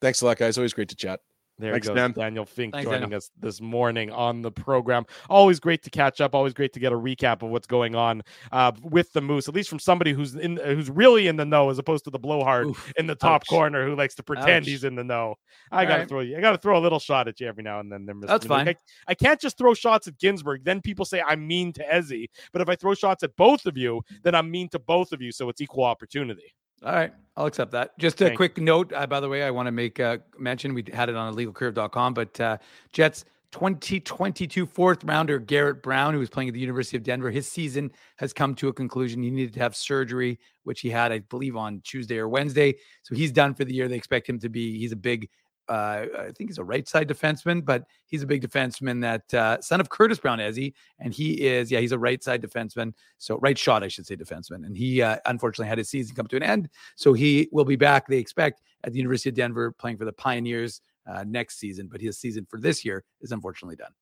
Thanks 0.00 0.22
a 0.22 0.26
lot, 0.26 0.38
guys. 0.38 0.56
Always 0.56 0.72
great 0.72 0.88
to 0.90 0.96
chat. 0.96 1.20
There 1.58 1.72
Thanks, 1.72 1.86
goes 1.86 1.96
Dan. 1.96 2.12
Daniel 2.12 2.44
Fink 2.46 2.72
Thanks, 2.72 2.86
joining 2.86 3.02
Daniel. 3.02 3.18
us 3.18 3.30
this 3.38 3.60
morning 3.60 4.10
on 4.10 4.42
the 4.42 4.50
program. 4.50 5.04
Always 5.28 5.60
great 5.60 5.82
to 5.82 5.90
catch 5.90 6.20
up. 6.20 6.34
Always 6.34 6.54
great 6.54 6.72
to 6.72 6.80
get 6.80 6.92
a 6.92 6.96
recap 6.96 7.42
of 7.42 7.50
what's 7.50 7.66
going 7.66 7.94
on 7.94 8.22
uh, 8.50 8.72
with 8.82 9.12
the 9.12 9.20
Moose, 9.20 9.48
at 9.48 9.54
least 9.54 9.68
from 9.68 9.78
somebody 9.78 10.12
who's 10.12 10.34
in, 10.34 10.56
who's 10.56 10.90
really 10.90 11.28
in 11.28 11.36
the 11.36 11.44
know, 11.44 11.70
as 11.70 11.78
opposed 11.78 12.04
to 12.04 12.10
the 12.10 12.18
blowhard 12.18 12.68
Oof. 12.68 12.92
in 12.96 13.06
the 13.06 13.14
top 13.14 13.42
Ouch. 13.42 13.48
corner 13.48 13.86
who 13.86 13.94
likes 13.94 14.14
to 14.16 14.22
pretend 14.22 14.64
Ouch. 14.64 14.66
he's 14.66 14.84
in 14.84 14.94
the 14.94 15.04
know. 15.04 15.36
I 15.70 15.82
All 15.82 15.88
gotta 15.88 16.00
right. 16.00 16.08
throw 16.08 16.20
you. 16.20 16.36
I 16.36 16.40
gotta 16.40 16.58
throw 16.58 16.78
a 16.78 16.80
little 16.80 16.98
shot 16.98 17.28
at 17.28 17.38
you 17.38 17.46
every 17.46 17.62
now 17.62 17.80
and 17.80 17.92
then. 17.92 18.06
There, 18.06 18.14
Mr. 18.14 18.26
That's 18.26 18.46
Minuk. 18.46 18.48
fine. 18.48 18.68
I, 18.68 18.74
I 19.08 19.14
can't 19.14 19.40
just 19.40 19.58
throw 19.58 19.74
shots 19.74 20.08
at 20.08 20.18
Ginsburg. 20.18 20.64
Then 20.64 20.80
people 20.80 21.04
say 21.04 21.22
I'm 21.22 21.46
mean 21.46 21.72
to 21.74 21.84
Ezzy. 21.84 22.28
But 22.52 22.62
if 22.62 22.68
I 22.68 22.76
throw 22.76 22.94
shots 22.94 23.22
at 23.22 23.36
both 23.36 23.66
of 23.66 23.76
you, 23.76 24.00
then 24.22 24.34
I'm 24.34 24.50
mean 24.50 24.68
to 24.70 24.78
both 24.78 25.12
of 25.12 25.20
you. 25.20 25.30
So 25.32 25.48
it's 25.48 25.60
equal 25.60 25.84
opportunity. 25.84 26.54
All 26.84 26.92
right, 26.92 27.12
I'll 27.36 27.46
accept 27.46 27.72
that. 27.72 27.96
Just 27.98 28.20
a 28.20 28.26
Thank 28.26 28.36
quick 28.36 28.58
note, 28.58 28.92
uh, 28.92 29.06
by 29.06 29.20
the 29.20 29.28
way, 29.28 29.42
I 29.42 29.50
want 29.50 29.66
to 29.66 29.72
make 29.72 30.00
uh, 30.00 30.18
mention 30.38 30.74
we 30.74 30.84
had 30.92 31.08
it 31.08 31.16
on 31.16 31.34
illegalcurve.com, 31.34 32.14
but 32.14 32.40
uh, 32.40 32.58
Jets 32.92 33.24
2022 33.52 34.66
fourth 34.66 35.04
rounder 35.04 35.38
Garrett 35.38 35.82
Brown, 35.82 36.14
who 36.14 36.18
was 36.18 36.30
playing 36.30 36.48
at 36.48 36.54
the 36.54 36.60
University 36.60 36.96
of 36.96 37.02
Denver, 37.02 37.30
his 37.30 37.46
season 37.46 37.92
has 38.16 38.32
come 38.32 38.54
to 38.56 38.68
a 38.68 38.72
conclusion. 38.72 39.22
He 39.22 39.30
needed 39.30 39.52
to 39.54 39.60
have 39.60 39.76
surgery, 39.76 40.38
which 40.64 40.80
he 40.80 40.90
had, 40.90 41.12
I 41.12 41.20
believe, 41.20 41.54
on 41.54 41.82
Tuesday 41.84 42.18
or 42.18 42.28
Wednesday. 42.28 42.74
So 43.02 43.14
he's 43.14 43.30
done 43.30 43.54
for 43.54 43.64
the 43.64 43.74
year. 43.74 43.88
They 43.88 43.96
expect 43.96 44.28
him 44.28 44.38
to 44.40 44.48
be. 44.48 44.78
He's 44.78 44.92
a 44.92 44.96
big. 44.96 45.28
Uh, 45.68 46.06
I 46.18 46.32
think 46.36 46.50
he's 46.50 46.58
a 46.58 46.64
right 46.64 46.86
side 46.88 47.08
defenseman, 47.08 47.64
but 47.64 47.84
he's 48.06 48.22
a 48.22 48.26
big 48.26 48.42
defenseman 48.42 49.00
that 49.02 49.34
uh, 49.34 49.60
son 49.60 49.80
of 49.80 49.88
Curtis 49.88 50.18
Brown, 50.18 50.38
Ezzy, 50.38 50.74
and 50.98 51.14
he 51.14 51.46
is 51.46 51.70
yeah 51.70 51.80
he's 51.80 51.92
a 51.92 51.98
right 51.98 52.22
side 52.22 52.42
defenseman, 52.42 52.92
so 53.18 53.38
right 53.38 53.56
shot 53.56 53.82
I 53.82 53.88
should 53.88 54.06
say 54.06 54.16
defenseman, 54.16 54.66
and 54.66 54.76
he 54.76 55.02
uh, 55.02 55.18
unfortunately 55.26 55.68
had 55.68 55.78
his 55.78 55.88
season 55.88 56.16
come 56.16 56.26
to 56.26 56.36
an 56.36 56.42
end, 56.42 56.68
so 56.96 57.12
he 57.12 57.48
will 57.52 57.64
be 57.64 57.76
back. 57.76 58.06
They 58.08 58.18
expect 58.18 58.62
at 58.84 58.92
the 58.92 58.98
University 58.98 59.28
of 59.28 59.36
Denver 59.36 59.72
playing 59.72 59.98
for 59.98 60.04
the 60.04 60.12
Pioneers 60.12 60.80
uh, 61.06 61.24
next 61.26 61.58
season, 61.58 61.88
but 61.90 62.00
his 62.00 62.18
season 62.18 62.46
for 62.48 62.58
this 62.58 62.84
year 62.84 63.04
is 63.20 63.32
unfortunately 63.32 63.76
done. 63.76 63.92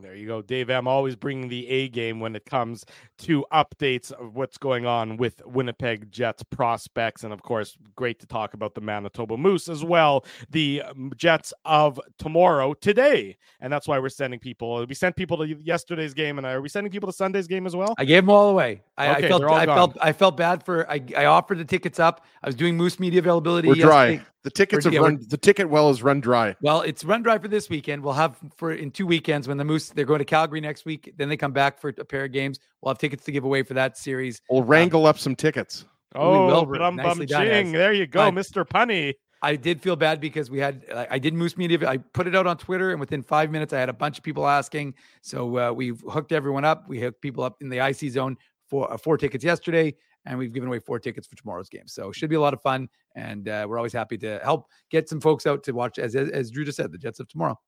There 0.00 0.14
you 0.14 0.26
go. 0.26 0.42
Dave 0.42 0.70
I'm 0.70 0.86
always 0.86 1.16
bringing 1.16 1.48
the 1.48 1.68
A 1.68 1.88
game 1.88 2.20
when 2.20 2.36
it 2.36 2.44
comes 2.44 2.84
to 3.18 3.44
updates 3.52 4.12
of 4.12 4.34
what's 4.34 4.58
going 4.58 4.86
on 4.86 5.16
with 5.16 5.42
Winnipeg 5.44 6.10
Jets 6.10 6.42
prospects. 6.42 7.24
And 7.24 7.32
of 7.32 7.42
course, 7.42 7.76
great 7.96 8.20
to 8.20 8.26
talk 8.26 8.54
about 8.54 8.74
the 8.74 8.80
Manitoba 8.80 9.36
Moose 9.36 9.68
as 9.68 9.84
well. 9.84 10.24
The 10.50 10.82
um, 10.82 11.12
Jets 11.16 11.52
of 11.64 12.00
tomorrow, 12.18 12.74
today. 12.74 13.36
And 13.60 13.72
that's 13.72 13.88
why 13.88 13.98
we're 13.98 14.08
sending 14.08 14.38
people. 14.38 14.86
We 14.86 14.94
sent 14.94 15.16
people 15.16 15.38
to 15.38 15.46
yesterday's 15.46 16.14
game. 16.14 16.38
And 16.38 16.46
are 16.46 16.60
we 16.60 16.68
sending 16.68 16.90
people 16.90 17.08
to 17.08 17.12
Sunday's 17.12 17.46
game 17.46 17.66
as 17.66 17.74
well? 17.74 17.94
I 17.98 18.04
gave 18.04 18.22
them 18.22 18.30
all 18.30 18.50
away. 18.50 18.82
I, 18.96 19.08
Okay, 19.08 19.26
I 19.26 19.28
felt 19.28 19.40
they're 19.40 19.48
all 19.48 19.56
I 19.56 19.66
gone. 19.66 19.76
felt 19.76 19.96
I 20.00 20.12
felt 20.12 20.36
bad 20.36 20.62
for 20.62 20.88
I, 20.90 21.02
I 21.16 21.24
offered 21.24 21.58
the 21.58 21.64
tickets 21.64 21.98
up. 21.98 22.24
I 22.42 22.48
was 22.48 22.54
doing 22.54 22.76
Moose 22.76 23.00
Media 23.00 23.20
availability. 23.20 23.68
We're 23.68 23.74
dry. 23.74 24.20
Yesterday. 24.44 24.44
The 24.44 24.50
tickets 24.50 24.86
Or- 24.86 24.88
have 24.88 24.94
yeah, 24.94 25.00
run. 25.00 25.26
The 25.28 25.36
ticket 25.36 25.68
well 25.68 25.90
is 25.90 26.02
run 26.02 26.20
dry. 26.20 26.56
Well, 26.60 26.82
it's 26.82 27.04
run 27.04 27.22
dry 27.22 27.38
for 27.38 27.48
this 27.48 27.68
weekend. 27.68 28.02
We'll 28.02 28.14
have 28.14 28.36
for 28.56 28.72
in 28.72 28.90
two 28.90 29.06
weekends 29.06 29.48
when 29.48 29.56
the 29.56 29.64
Moose 29.64 29.90
they're 29.90 30.04
going 30.04 30.18
to 30.18 30.24
Calgary 30.24 30.60
next 30.60 30.84
week. 30.84 31.12
Then 31.16 31.28
they 31.28 31.36
come 31.36 31.52
back 31.52 31.80
for 31.80 31.88
a 31.88 32.04
pair 32.04 32.24
of 32.24 32.32
games. 32.32 32.58
We'll 32.82 32.90
have 32.90 32.98
tickets 32.98 33.24
to 33.24 33.32
give 33.32 33.44
away 33.44 33.62
for 33.62 33.74
that 33.74 33.98
series. 33.98 34.40
We'll 34.50 34.64
wrangle 34.64 35.06
up 35.06 35.18
some 35.18 35.34
tickets. 35.36 35.84
Oh, 36.14 36.46
will, 36.46 36.66
but 36.66 36.80
I'm 36.80 36.96
done, 36.96 37.26
ching. 37.26 37.72
There 37.72 37.92
you 37.92 38.06
go, 38.06 38.30
Mr. 38.30 38.66
Punny. 38.66 39.14
I 39.40 39.54
did 39.54 39.80
feel 39.80 39.94
bad 39.94 40.20
because 40.20 40.50
we 40.50 40.58
had 40.58 40.84
I 40.94 41.06
I 41.12 41.18
did 41.18 41.34
Moose 41.34 41.56
Media. 41.56 41.88
I 41.88 41.98
put 41.98 42.26
it 42.26 42.34
out 42.34 42.46
on 42.46 42.56
Twitter, 42.56 42.90
and 42.90 43.00
within 43.00 43.22
five 43.22 43.50
minutes, 43.50 43.72
I 43.72 43.78
had 43.78 43.88
a 43.88 43.92
bunch 43.92 44.18
of 44.18 44.24
people 44.24 44.46
asking. 44.46 44.94
So 45.22 45.58
uh, 45.58 45.72
we've 45.72 46.02
hooked 46.10 46.32
everyone 46.32 46.64
up. 46.64 46.88
We 46.88 47.00
hooked 47.00 47.20
people 47.20 47.44
up 47.44 47.56
in 47.60 47.68
the 47.68 47.78
IC 47.86 48.10
zone 48.12 48.36
for 48.68 48.92
uh, 48.92 48.96
four 48.96 49.16
tickets 49.16 49.44
yesterday, 49.44 49.94
and 50.28 50.38
we've 50.38 50.52
given 50.52 50.68
away 50.68 50.78
four 50.78 51.00
tickets 51.00 51.26
for 51.26 51.36
tomorrow's 51.36 51.68
game. 51.68 51.86
So 51.86 52.10
it 52.10 52.14
should 52.14 52.30
be 52.30 52.36
a 52.36 52.40
lot 52.40 52.54
of 52.54 52.62
fun, 52.62 52.88
and 53.16 53.48
uh, 53.48 53.66
we're 53.68 53.78
always 53.78 53.92
happy 53.92 54.18
to 54.18 54.38
help 54.44 54.66
get 54.90 55.08
some 55.08 55.20
folks 55.20 55.46
out 55.46 55.64
to 55.64 55.72
watch. 55.72 55.98
As 55.98 56.14
as, 56.14 56.28
as 56.30 56.50
Drew 56.50 56.64
just 56.64 56.76
said, 56.76 56.92
the 56.92 56.98
Jets 56.98 57.18
of 57.18 57.28
tomorrow, 57.28 57.58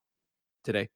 today. 0.62 0.88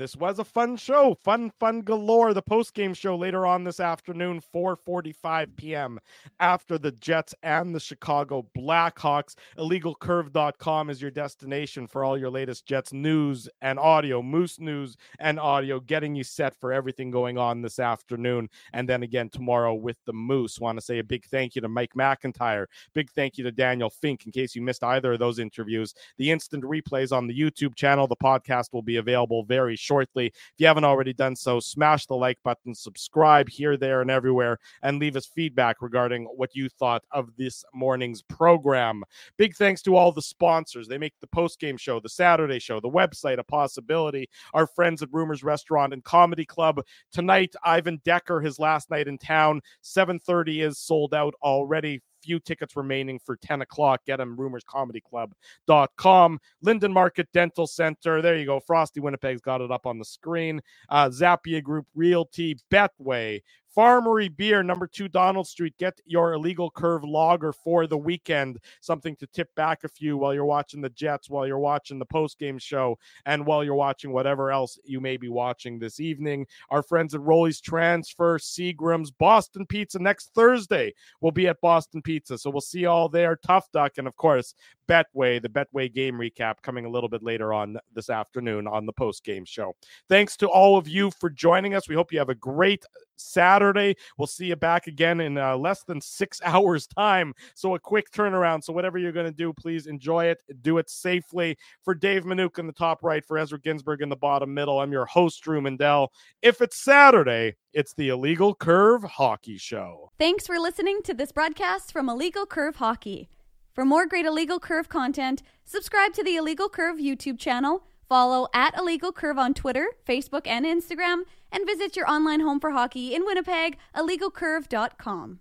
This 0.00 0.16
was 0.16 0.38
a 0.38 0.44
fun 0.44 0.78
show. 0.78 1.14
Fun, 1.22 1.52
fun 1.60 1.82
galore. 1.82 2.32
The 2.32 2.40
post 2.40 2.72
game 2.72 2.94
show 2.94 3.16
later 3.16 3.44
on 3.44 3.64
this 3.64 3.80
afternoon, 3.80 4.40
4:45 4.40 5.54
p.m. 5.56 6.00
after 6.38 6.78
the 6.78 6.92
Jets 6.92 7.34
and 7.42 7.74
the 7.74 7.80
Chicago 7.80 8.46
Blackhawks. 8.56 9.34
IllegalCurve.com 9.58 10.88
is 10.88 11.02
your 11.02 11.10
destination 11.10 11.86
for 11.86 12.02
all 12.02 12.16
your 12.16 12.30
latest 12.30 12.64
Jets 12.64 12.94
news 12.94 13.46
and 13.60 13.78
audio, 13.78 14.22
Moose 14.22 14.58
news 14.58 14.96
and 15.18 15.38
audio, 15.38 15.78
getting 15.80 16.14
you 16.14 16.24
set 16.24 16.54
for 16.58 16.72
everything 16.72 17.10
going 17.10 17.36
on 17.36 17.60
this 17.60 17.78
afternoon. 17.78 18.48
And 18.72 18.88
then 18.88 19.02
again 19.02 19.28
tomorrow 19.28 19.74
with 19.74 19.98
the 20.06 20.14
Moose. 20.14 20.58
Want 20.58 20.78
to 20.78 20.82
say 20.82 21.00
a 21.00 21.04
big 21.04 21.26
thank 21.26 21.54
you 21.54 21.60
to 21.60 21.68
Mike 21.68 21.92
McIntyre. 21.92 22.64
Big 22.94 23.10
thank 23.10 23.36
you 23.36 23.44
to 23.44 23.52
Daniel 23.52 23.90
Fink. 23.90 24.24
In 24.24 24.32
case 24.32 24.54
you 24.54 24.62
missed 24.62 24.82
either 24.82 25.12
of 25.12 25.18
those 25.18 25.38
interviews, 25.38 25.92
the 26.16 26.30
instant 26.30 26.64
replays 26.64 27.14
on 27.14 27.26
the 27.26 27.38
YouTube 27.38 27.74
channel. 27.74 28.06
The 28.06 28.16
podcast 28.16 28.72
will 28.72 28.80
be 28.80 28.96
available 28.96 29.44
very 29.44 29.76
shortly. 29.76 29.89
If 29.90 30.32
you 30.58 30.66
haven't 30.66 30.84
already 30.84 31.12
done 31.12 31.36
so, 31.36 31.60
smash 31.60 32.06
the 32.06 32.14
like 32.14 32.38
button, 32.42 32.74
subscribe 32.74 33.48
here, 33.48 33.76
there, 33.76 34.00
and 34.00 34.10
everywhere, 34.10 34.58
and 34.82 34.98
leave 34.98 35.16
us 35.16 35.26
feedback 35.26 35.82
regarding 35.82 36.24
what 36.24 36.54
you 36.54 36.68
thought 36.68 37.02
of 37.10 37.30
this 37.36 37.64
morning's 37.74 38.22
program. 38.22 39.02
Big 39.36 39.56
thanks 39.56 39.82
to 39.82 39.96
all 39.96 40.12
the 40.12 40.22
sponsors. 40.22 40.88
They 40.88 40.98
make 40.98 41.14
the 41.20 41.26
post 41.26 41.58
game 41.58 41.76
show, 41.76 42.00
the 42.00 42.08
Saturday 42.08 42.58
show, 42.58 42.80
the 42.80 42.88
website 42.88 43.38
a 43.38 43.44
possibility. 43.44 44.28
Our 44.54 44.66
friends 44.66 45.02
at 45.02 45.12
Rumors 45.12 45.42
Restaurant 45.42 45.92
and 45.92 46.04
Comedy 46.04 46.44
Club. 46.44 46.80
Tonight, 47.12 47.54
Ivan 47.64 48.00
Decker, 48.04 48.40
his 48.40 48.58
last 48.58 48.90
night 48.90 49.08
in 49.08 49.18
town. 49.18 49.60
7:30 49.82 50.62
is 50.62 50.78
sold 50.78 51.14
out 51.14 51.34
already 51.42 52.00
few 52.22 52.38
tickets 52.38 52.76
remaining 52.76 53.18
for 53.18 53.36
10 53.36 53.62
o'clock. 53.62 54.02
Get 54.06 54.18
them 54.18 54.36
rumorscomedyclub.com. 54.36 56.38
Linden 56.62 56.92
Market 56.92 57.28
Dental 57.32 57.66
Center. 57.66 58.22
There 58.22 58.36
you 58.36 58.46
go. 58.46 58.60
Frosty 58.60 59.00
Winnipeg's 59.00 59.40
got 59.40 59.60
it 59.60 59.70
up 59.70 59.86
on 59.86 59.98
the 59.98 60.04
screen. 60.04 60.60
Uh, 60.88 61.08
Zappia 61.08 61.62
Group 61.62 61.86
Realty, 61.94 62.58
Betway, 62.70 63.42
Farmery 63.76 64.34
Beer, 64.34 64.62
number 64.62 64.86
two 64.86 65.08
Donald 65.08 65.46
Street. 65.46 65.74
Get 65.78 66.00
your 66.04 66.32
illegal 66.32 66.70
curve 66.70 67.04
logger 67.04 67.52
for 67.52 67.86
the 67.86 67.96
weekend. 67.96 68.58
Something 68.80 69.14
to 69.16 69.26
tip 69.28 69.54
back 69.54 69.84
a 69.84 69.88
few 69.88 70.16
while 70.16 70.34
you're 70.34 70.44
watching 70.44 70.80
the 70.80 70.90
Jets, 70.90 71.30
while 71.30 71.46
you're 71.46 71.58
watching 71.58 71.98
the 71.98 72.06
post 72.06 72.38
game 72.38 72.58
show, 72.58 72.98
and 73.26 73.46
while 73.46 73.62
you're 73.62 73.74
watching 73.74 74.12
whatever 74.12 74.50
else 74.50 74.78
you 74.84 75.00
may 75.00 75.16
be 75.16 75.28
watching 75.28 75.78
this 75.78 76.00
evening. 76.00 76.46
Our 76.70 76.82
friends 76.82 77.14
at 77.14 77.20
Rolly's 77.20 77.60
Transfer, 77.60 78.38
Seagram's, 78.38 79.10
Boston 79.10 79.66
Pizza 79.66 79.98
next 79.98 80.30
Thursday. 80.34 80.92
We'll 81.20 81.32
be 81.32 81.48
at 81.48 81.60
Boston 81.60 82.02
Pizza. 82.02 82.38
So 82.38 82.50
we'll 82.50 82.60
see 82.60 82.80
you 82.80 82.88
all 82.88 83.08
there. 83.08 83.36
Tough 83.36 83.70
Duck, 83.72 83.98
and 83.98 84.08
of 84.08 84.16
course, 84.16 84.54
Betway, 84.88 85.40
the 85.40 85.48
Betway 85.48 85.92
game 85.92 86.14
recap 86.14 86.56
coming 86.62 86.84
a 86.84 86.90
little 86.90 87.08
bit 87.08 87.22
later 87.22 87.52
on 87.52 87.78
this 87.94 88.10
afternoon 88.10 88.66
on 88.66 88.86
the 88.86 88.92
post 88.92 89.24
game 89.24 89.44
show. 89.44 89.76
Thanks 90.08 90.36
to 90.38 90.48
all 90.48 90.76
of 90.76 90.88
you 90.88 91.12
for 91.12 91.30
joining 91.30 91.74
us. 91.74 91.88
We 91.88 91.94
hope 91.94 92.12
you 92.12 92.18
have 92.18 92.28
a 92.28 92.34
great 92.34 92.84
Saturday. 93.20 93.96
We'll 94.18 94.26
see 94.26 94.46
you 94.46 94.56
back 94.56 94.86
again 94.86 95.20
in 95.20 95.38
uh, 95.38 95.56
less 95.56 95.82
than 95.82 96.00
six 96.00 96.40
hours' 96.44 96.86
time. 96.86 97.34
So, 97.54 97.74
a 97.74 97.78
quick 97.78 98.10
turnaround. 98.10 98.64
So, 98.64 98.72
whatever 98.72 98.98
you're 98.98 99.12
going 99.12 99.26
to 99.26 99.32
do, 99.32 99.52
please 99.52 99.86
enjoy 99.86 100.26
it. 100.26 100.42
Do 100.62 100.78
it 100.78 100.90
safely. 100.90 101.56
For 101.82 101.94
Dave 101.94 102.24
Minuk 102.24 102.58
in 102.58 102.66
the 102.66 102.72
top 102.72 103.02
right, 103.02 103.24
for 103.24 103.38
Ezra 103.38 103.60
Ginsburg 103.60 104.02
in 104.02 104.08
the 104.08 104.16
bottom 104.16 104.52
middle, 104.52 104.80
I'm 104.80 104.92
your 104.92 105.06
host, 105.06 105.42
Drew 105.42 105.60
Mandel. 105.60 106.12
If 106.42 106.60
it's 106.60 106.76
Saturday, 106.76 107.56
it's 107.72 107.94
the 107.94 108.08
Illegal 108.08 108.54
Curve 108.54 109.02
Hockey 109.04 109.58
Show. 109.58 110.10
Thanks 110.18 110.46
for 110.46 110.58
listening 110.58 111.00
to 111.04 111.14
this 111.14 111.32
broadcast 111.32 111.92
from 111.92 112.08
Illegal 112.08 112.46
Curve 112.46 112.76
Hockey. 112.76 113.28
For 113.72 113.84
more 113.84 114.06
great 114.06 114.26
Illegal 114.26 114.58
Curve 114.58 114.88
content, 114.88 115.42
subscribe 115.64 116.12
to 116.14 116.24
the 116.24 116.36
Illegal 116.36 116.68
Curve 116.68 116.96
YouTube 116.96 117.38
channel, 117.38 117.84
follow 118.10 118.48
at 118.52 118.76
Illegal 118.76 119.12
Curve 119.12 119.38
on 119.38 119.54
Twitter, 119.54 119.86
Facebook, 120.06 120.46
and 120.46 120.66
Instagram, 120.66 121.22
and 121.52 121.64
visit 121.64 121.96
your 121.96 122.10
online 122.10 122.40
home 122.40 122.58
for 122.58 122.72
hockey 122.72 123.14
in 123.14 123.24
Winnipeg, 123.24 123.78
illegalcurve.com. 123.96 125.38